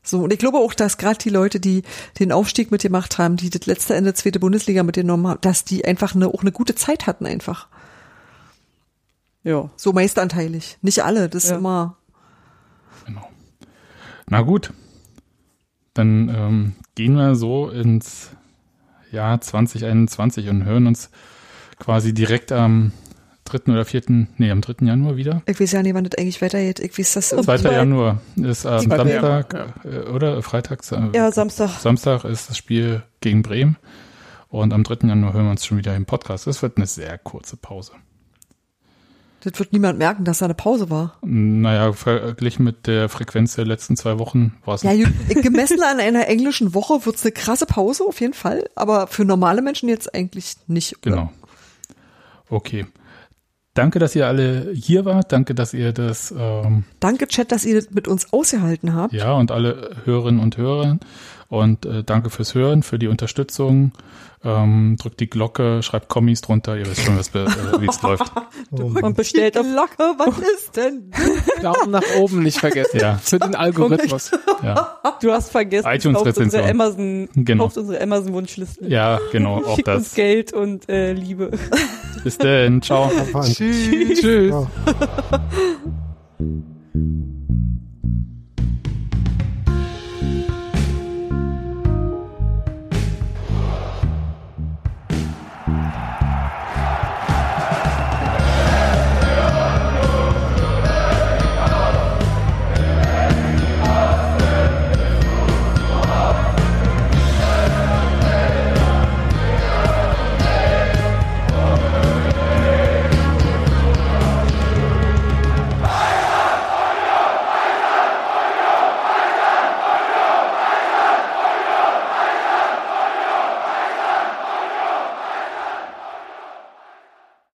So, 0.03 0.21
und 0.23 0.33
ich 0.33 0.39
glaube 0.39 0.57
auch, 0.59 0.73
dass 0.73 0.97
gerade 0.97 1.19
die 1.19 1.29
Leute, 1.29 1.61
die 1.61 1.83
den 2.19 2.33
Aufstieg 2.33 2.71
mitgemacht 2.71 3.19
haben, 3.19 3.37
die 3.37 3.51
das 3.51 3.67
letzte 3.67 3.95
Ende 3.95 4.15
zweite 4.15 4.41
Bundesliga 4.41 4.83
mitgenommen 4.83 5.27
haben, 5.29 5.41
dass 5.43 5.65
die 5.65 5.85
einfach 5.85 6.15
eine, 6.15 6.29
auch 6.29 6.41
eine 6.41 6.53
gute 6.53 6.75
Zeit 6.75 7.07
hatten 7.07 7.27
einfach. 7.27 7.69
Ja. 9.43 9.71
So 9.77 9.93
meistanteilig. 9.93 10.79
Nicht 10.83 11.03
alle, 11.05 11.29
das 11.29 11.45
ist 11.45 11.51
Ja. 11.51 11.57
immer. 11.59 11.97
Na 14.31 14.41
gut. 14.43 14.73
Dann 15.95 16.29
ähm, 16.35 16.73
gehen 16.95 17.15
wir 17.15 17.35
so 17.35 17.69
ins 17.69 18.31
Jahr 19.11 19.41
2021 19.41 20.49
und 20.49 20.65
hören 20.65 20.87
uns 20.87 21.11
quasi 21.79 22.15
direkt 22.15 22.53
am 22.53 22.93
3. 23.45 23.73
oder 23.73 23.85
4., 23.85 24.03
nee, 24.37 24.51
am 24.53 24.61
3. 24.61 24.87
Januar 24.87 25.17
wieder. 25.17 25.43
Ich 25.47 25.59
weiß 25.59 25.73
ja 25.73 25.83
nicht, 25.83 25.95
wann 25.95 26.05
das 26.05 26.17
eigentlich 26.19 26.41
weitergeht. 26.41 26.79
Ich 26.79 26.97
weiß 26.97 27.15
das 27.15 27.31
2. 27.31 27.37
irgendwie- 27.55 27.69
Januar 27.75 28.21
ist 28.37 28.67
am 28.67 28.81
Zweiter 28.81 29.09
Samstag 29.21 29.77
äh, 29.85 29.99
oder 30.11 30.43
Freitag. 30.43 30.81
äh, 30.93 31.17
Ja, 31.17 31.33
Samstag. 31.33 31.71
Samstag 31.81 32.25
ist 32.25 32.49
das 32.49 32.57
Spiel 32.57 33.03
gegen 33.21 33.43
Bremen. 33.43 33.77
Und 34.49 34.73
am 34.73 34.85
3. 34.85 35.09
Januar 35.09 35.33
hören 35.33 35.47
wir 35.47 35.51
uns 35.53 35.67
schon 35.67 35.79
wieder 35.79 35.97
im 35.97 36.07
Podcast. 36.07 36.47
Es 36.47 36.63
wird 36.63 36.77
eine 36.77 36.87
sehr 36.87 37.19
kurze 37.19 37.57
Pause. 37.57 37.93
Das 39.43 39.59
wird 39.59 39.73
niemand 39.73 39.99
merken, 39.99 40.25
dass 40.25 40.39
da 40.39 40.45
eine 40.45 40.55
Pause 40.55 40.91
war. 40.91 41.17
Naja, 41.23 41.93
verglichen 41.95 42.65
mit 42.65 42.87
der 42.87 43.09
Frequenz 43.09 43.55
der 43.55 43.65
letzten 43.65 43.97
zwei 43.97 44.19
Wochen 44.19 44.55
war 44.65 44.75
es 44.75 44.83
Ja, 44.83 44.93
gemessen 45.29 45.83
an 45.83 45.99
einer 45.99 46.29
englischen 46.29 46.75
Woche 46.75 47.07
wird's 47.07 47.23
eine 47.25 47.33
krasse 47.33 47.65
Pause 47.67 48.05
auf 48.07 48.21
jeden 48.21 48.35
Fall, 48.35 48.69
aber 48.75 49.07
für 49.07 49.25
normale 49.25 49.63
Menschen 49.63 49.89
jetzt 49.89 50.15
eigentlich 50.15 50.57
nicht. 50.67 50.99
oder? 51.07 51.11
Genau. 51.17 51.33
Okay. 52.51 52.87
Danke, 53.73 53.99
dass 53.99 54.17
ihr 54.17 54.27
alle 54.27 54.73
hier 54.75 55.05
wart. 55.05 55.33
Danke, 55.33 55.55
dass 55.55 55.73
ihr 55.73 55.93
das, 55.93 56.35
ähm, 56.37 56.85
Danke, 56.99 57.29
Chat, 57.29 57.53
dass 57.53 57.65
ihr 57.65 57.77
das 57.77 57.91
mit 57.93 58.09
uns 58.09 58.33
ausgehalten 58.33 58.95
habt. 58.95 59.13
ja, 59.15 59.33
und 59.33 59.53
alle 59.53 59.97
Hörerinnen 60.05 60.41
und 60.41 60.57
Hörer. 60.57 60.99
Und 61.49 61.87
äh, 61.87 62.05
danke 62.05 62.31
fürs 62.31 62.55
Hören, 62.55 62.83
für 62.83 62.99
die 62.99 63.09
Unterstützung. 63.09 63.93
Ähm, 64.43 64.97
drückt 64.99 65.21
die 65.21 65.29
Glocke, 65.29 65.83
schreibt 65.83 66.09
Kommis 66.09 66.41
drunter. 66.41 66.75
Ihr 66.79 66.87
wisst 66.87 67.03
schon, 67.03 67.19
äh, 67.19 67.21
wie 67.81 67.87
es 67.87 68.01
läuft. 68.03 68.33
Oh, 68.71 68.85
Und 69.03 69.15
bestellt 69.15 69.59
auf 69.59 69.67
Glocke, 69.67 70.15
was 70.17 70.39
ist 70.57 70.77
denn? 70.77 71.11
Daumen 71.63 71.91
nach 71.91 72.03
oben 72.19 72.43
nicht 72.43 72.59
vergessen. 72.59 72.99
Ja. 73.01 73.19
Für 73.23 73.39
den 73.39 73.55
Algorithmus. 73.55 74.31
Ja, 74.63 74.99
Du 75.21 75.31
hast 75.33 75.51
vergessen, 75.51 75.87
iTunes-Rezension. 75.87 76.15
kauft 76.25 76.39
unsere 76.39 76.71
Amazon, 76.71 77.29
Genau. 77.35 77.65
kauft 77.65 77.77
unsere 77.77 78.01
Amazon-Wunschliste. 78.03 78.87
ja 78.89 79.19
genau, 79.31 79.59
auch 79.63 79.77
Schickt 79.77 79.89
uns 79.89 80.05
das. 80.05 80.15
Geld 80.15 80.53
und 80.55 80.89
äh, 80.89 81.13
Liebe. 81.13 81.51
Bis 82.25 82.39
dann. 82.39 82.81
Ciao. 82.81 83.11
Tschüss. 83.43 84.21
Tschüss. 84.21 84.51
Ja. 84.51 84.67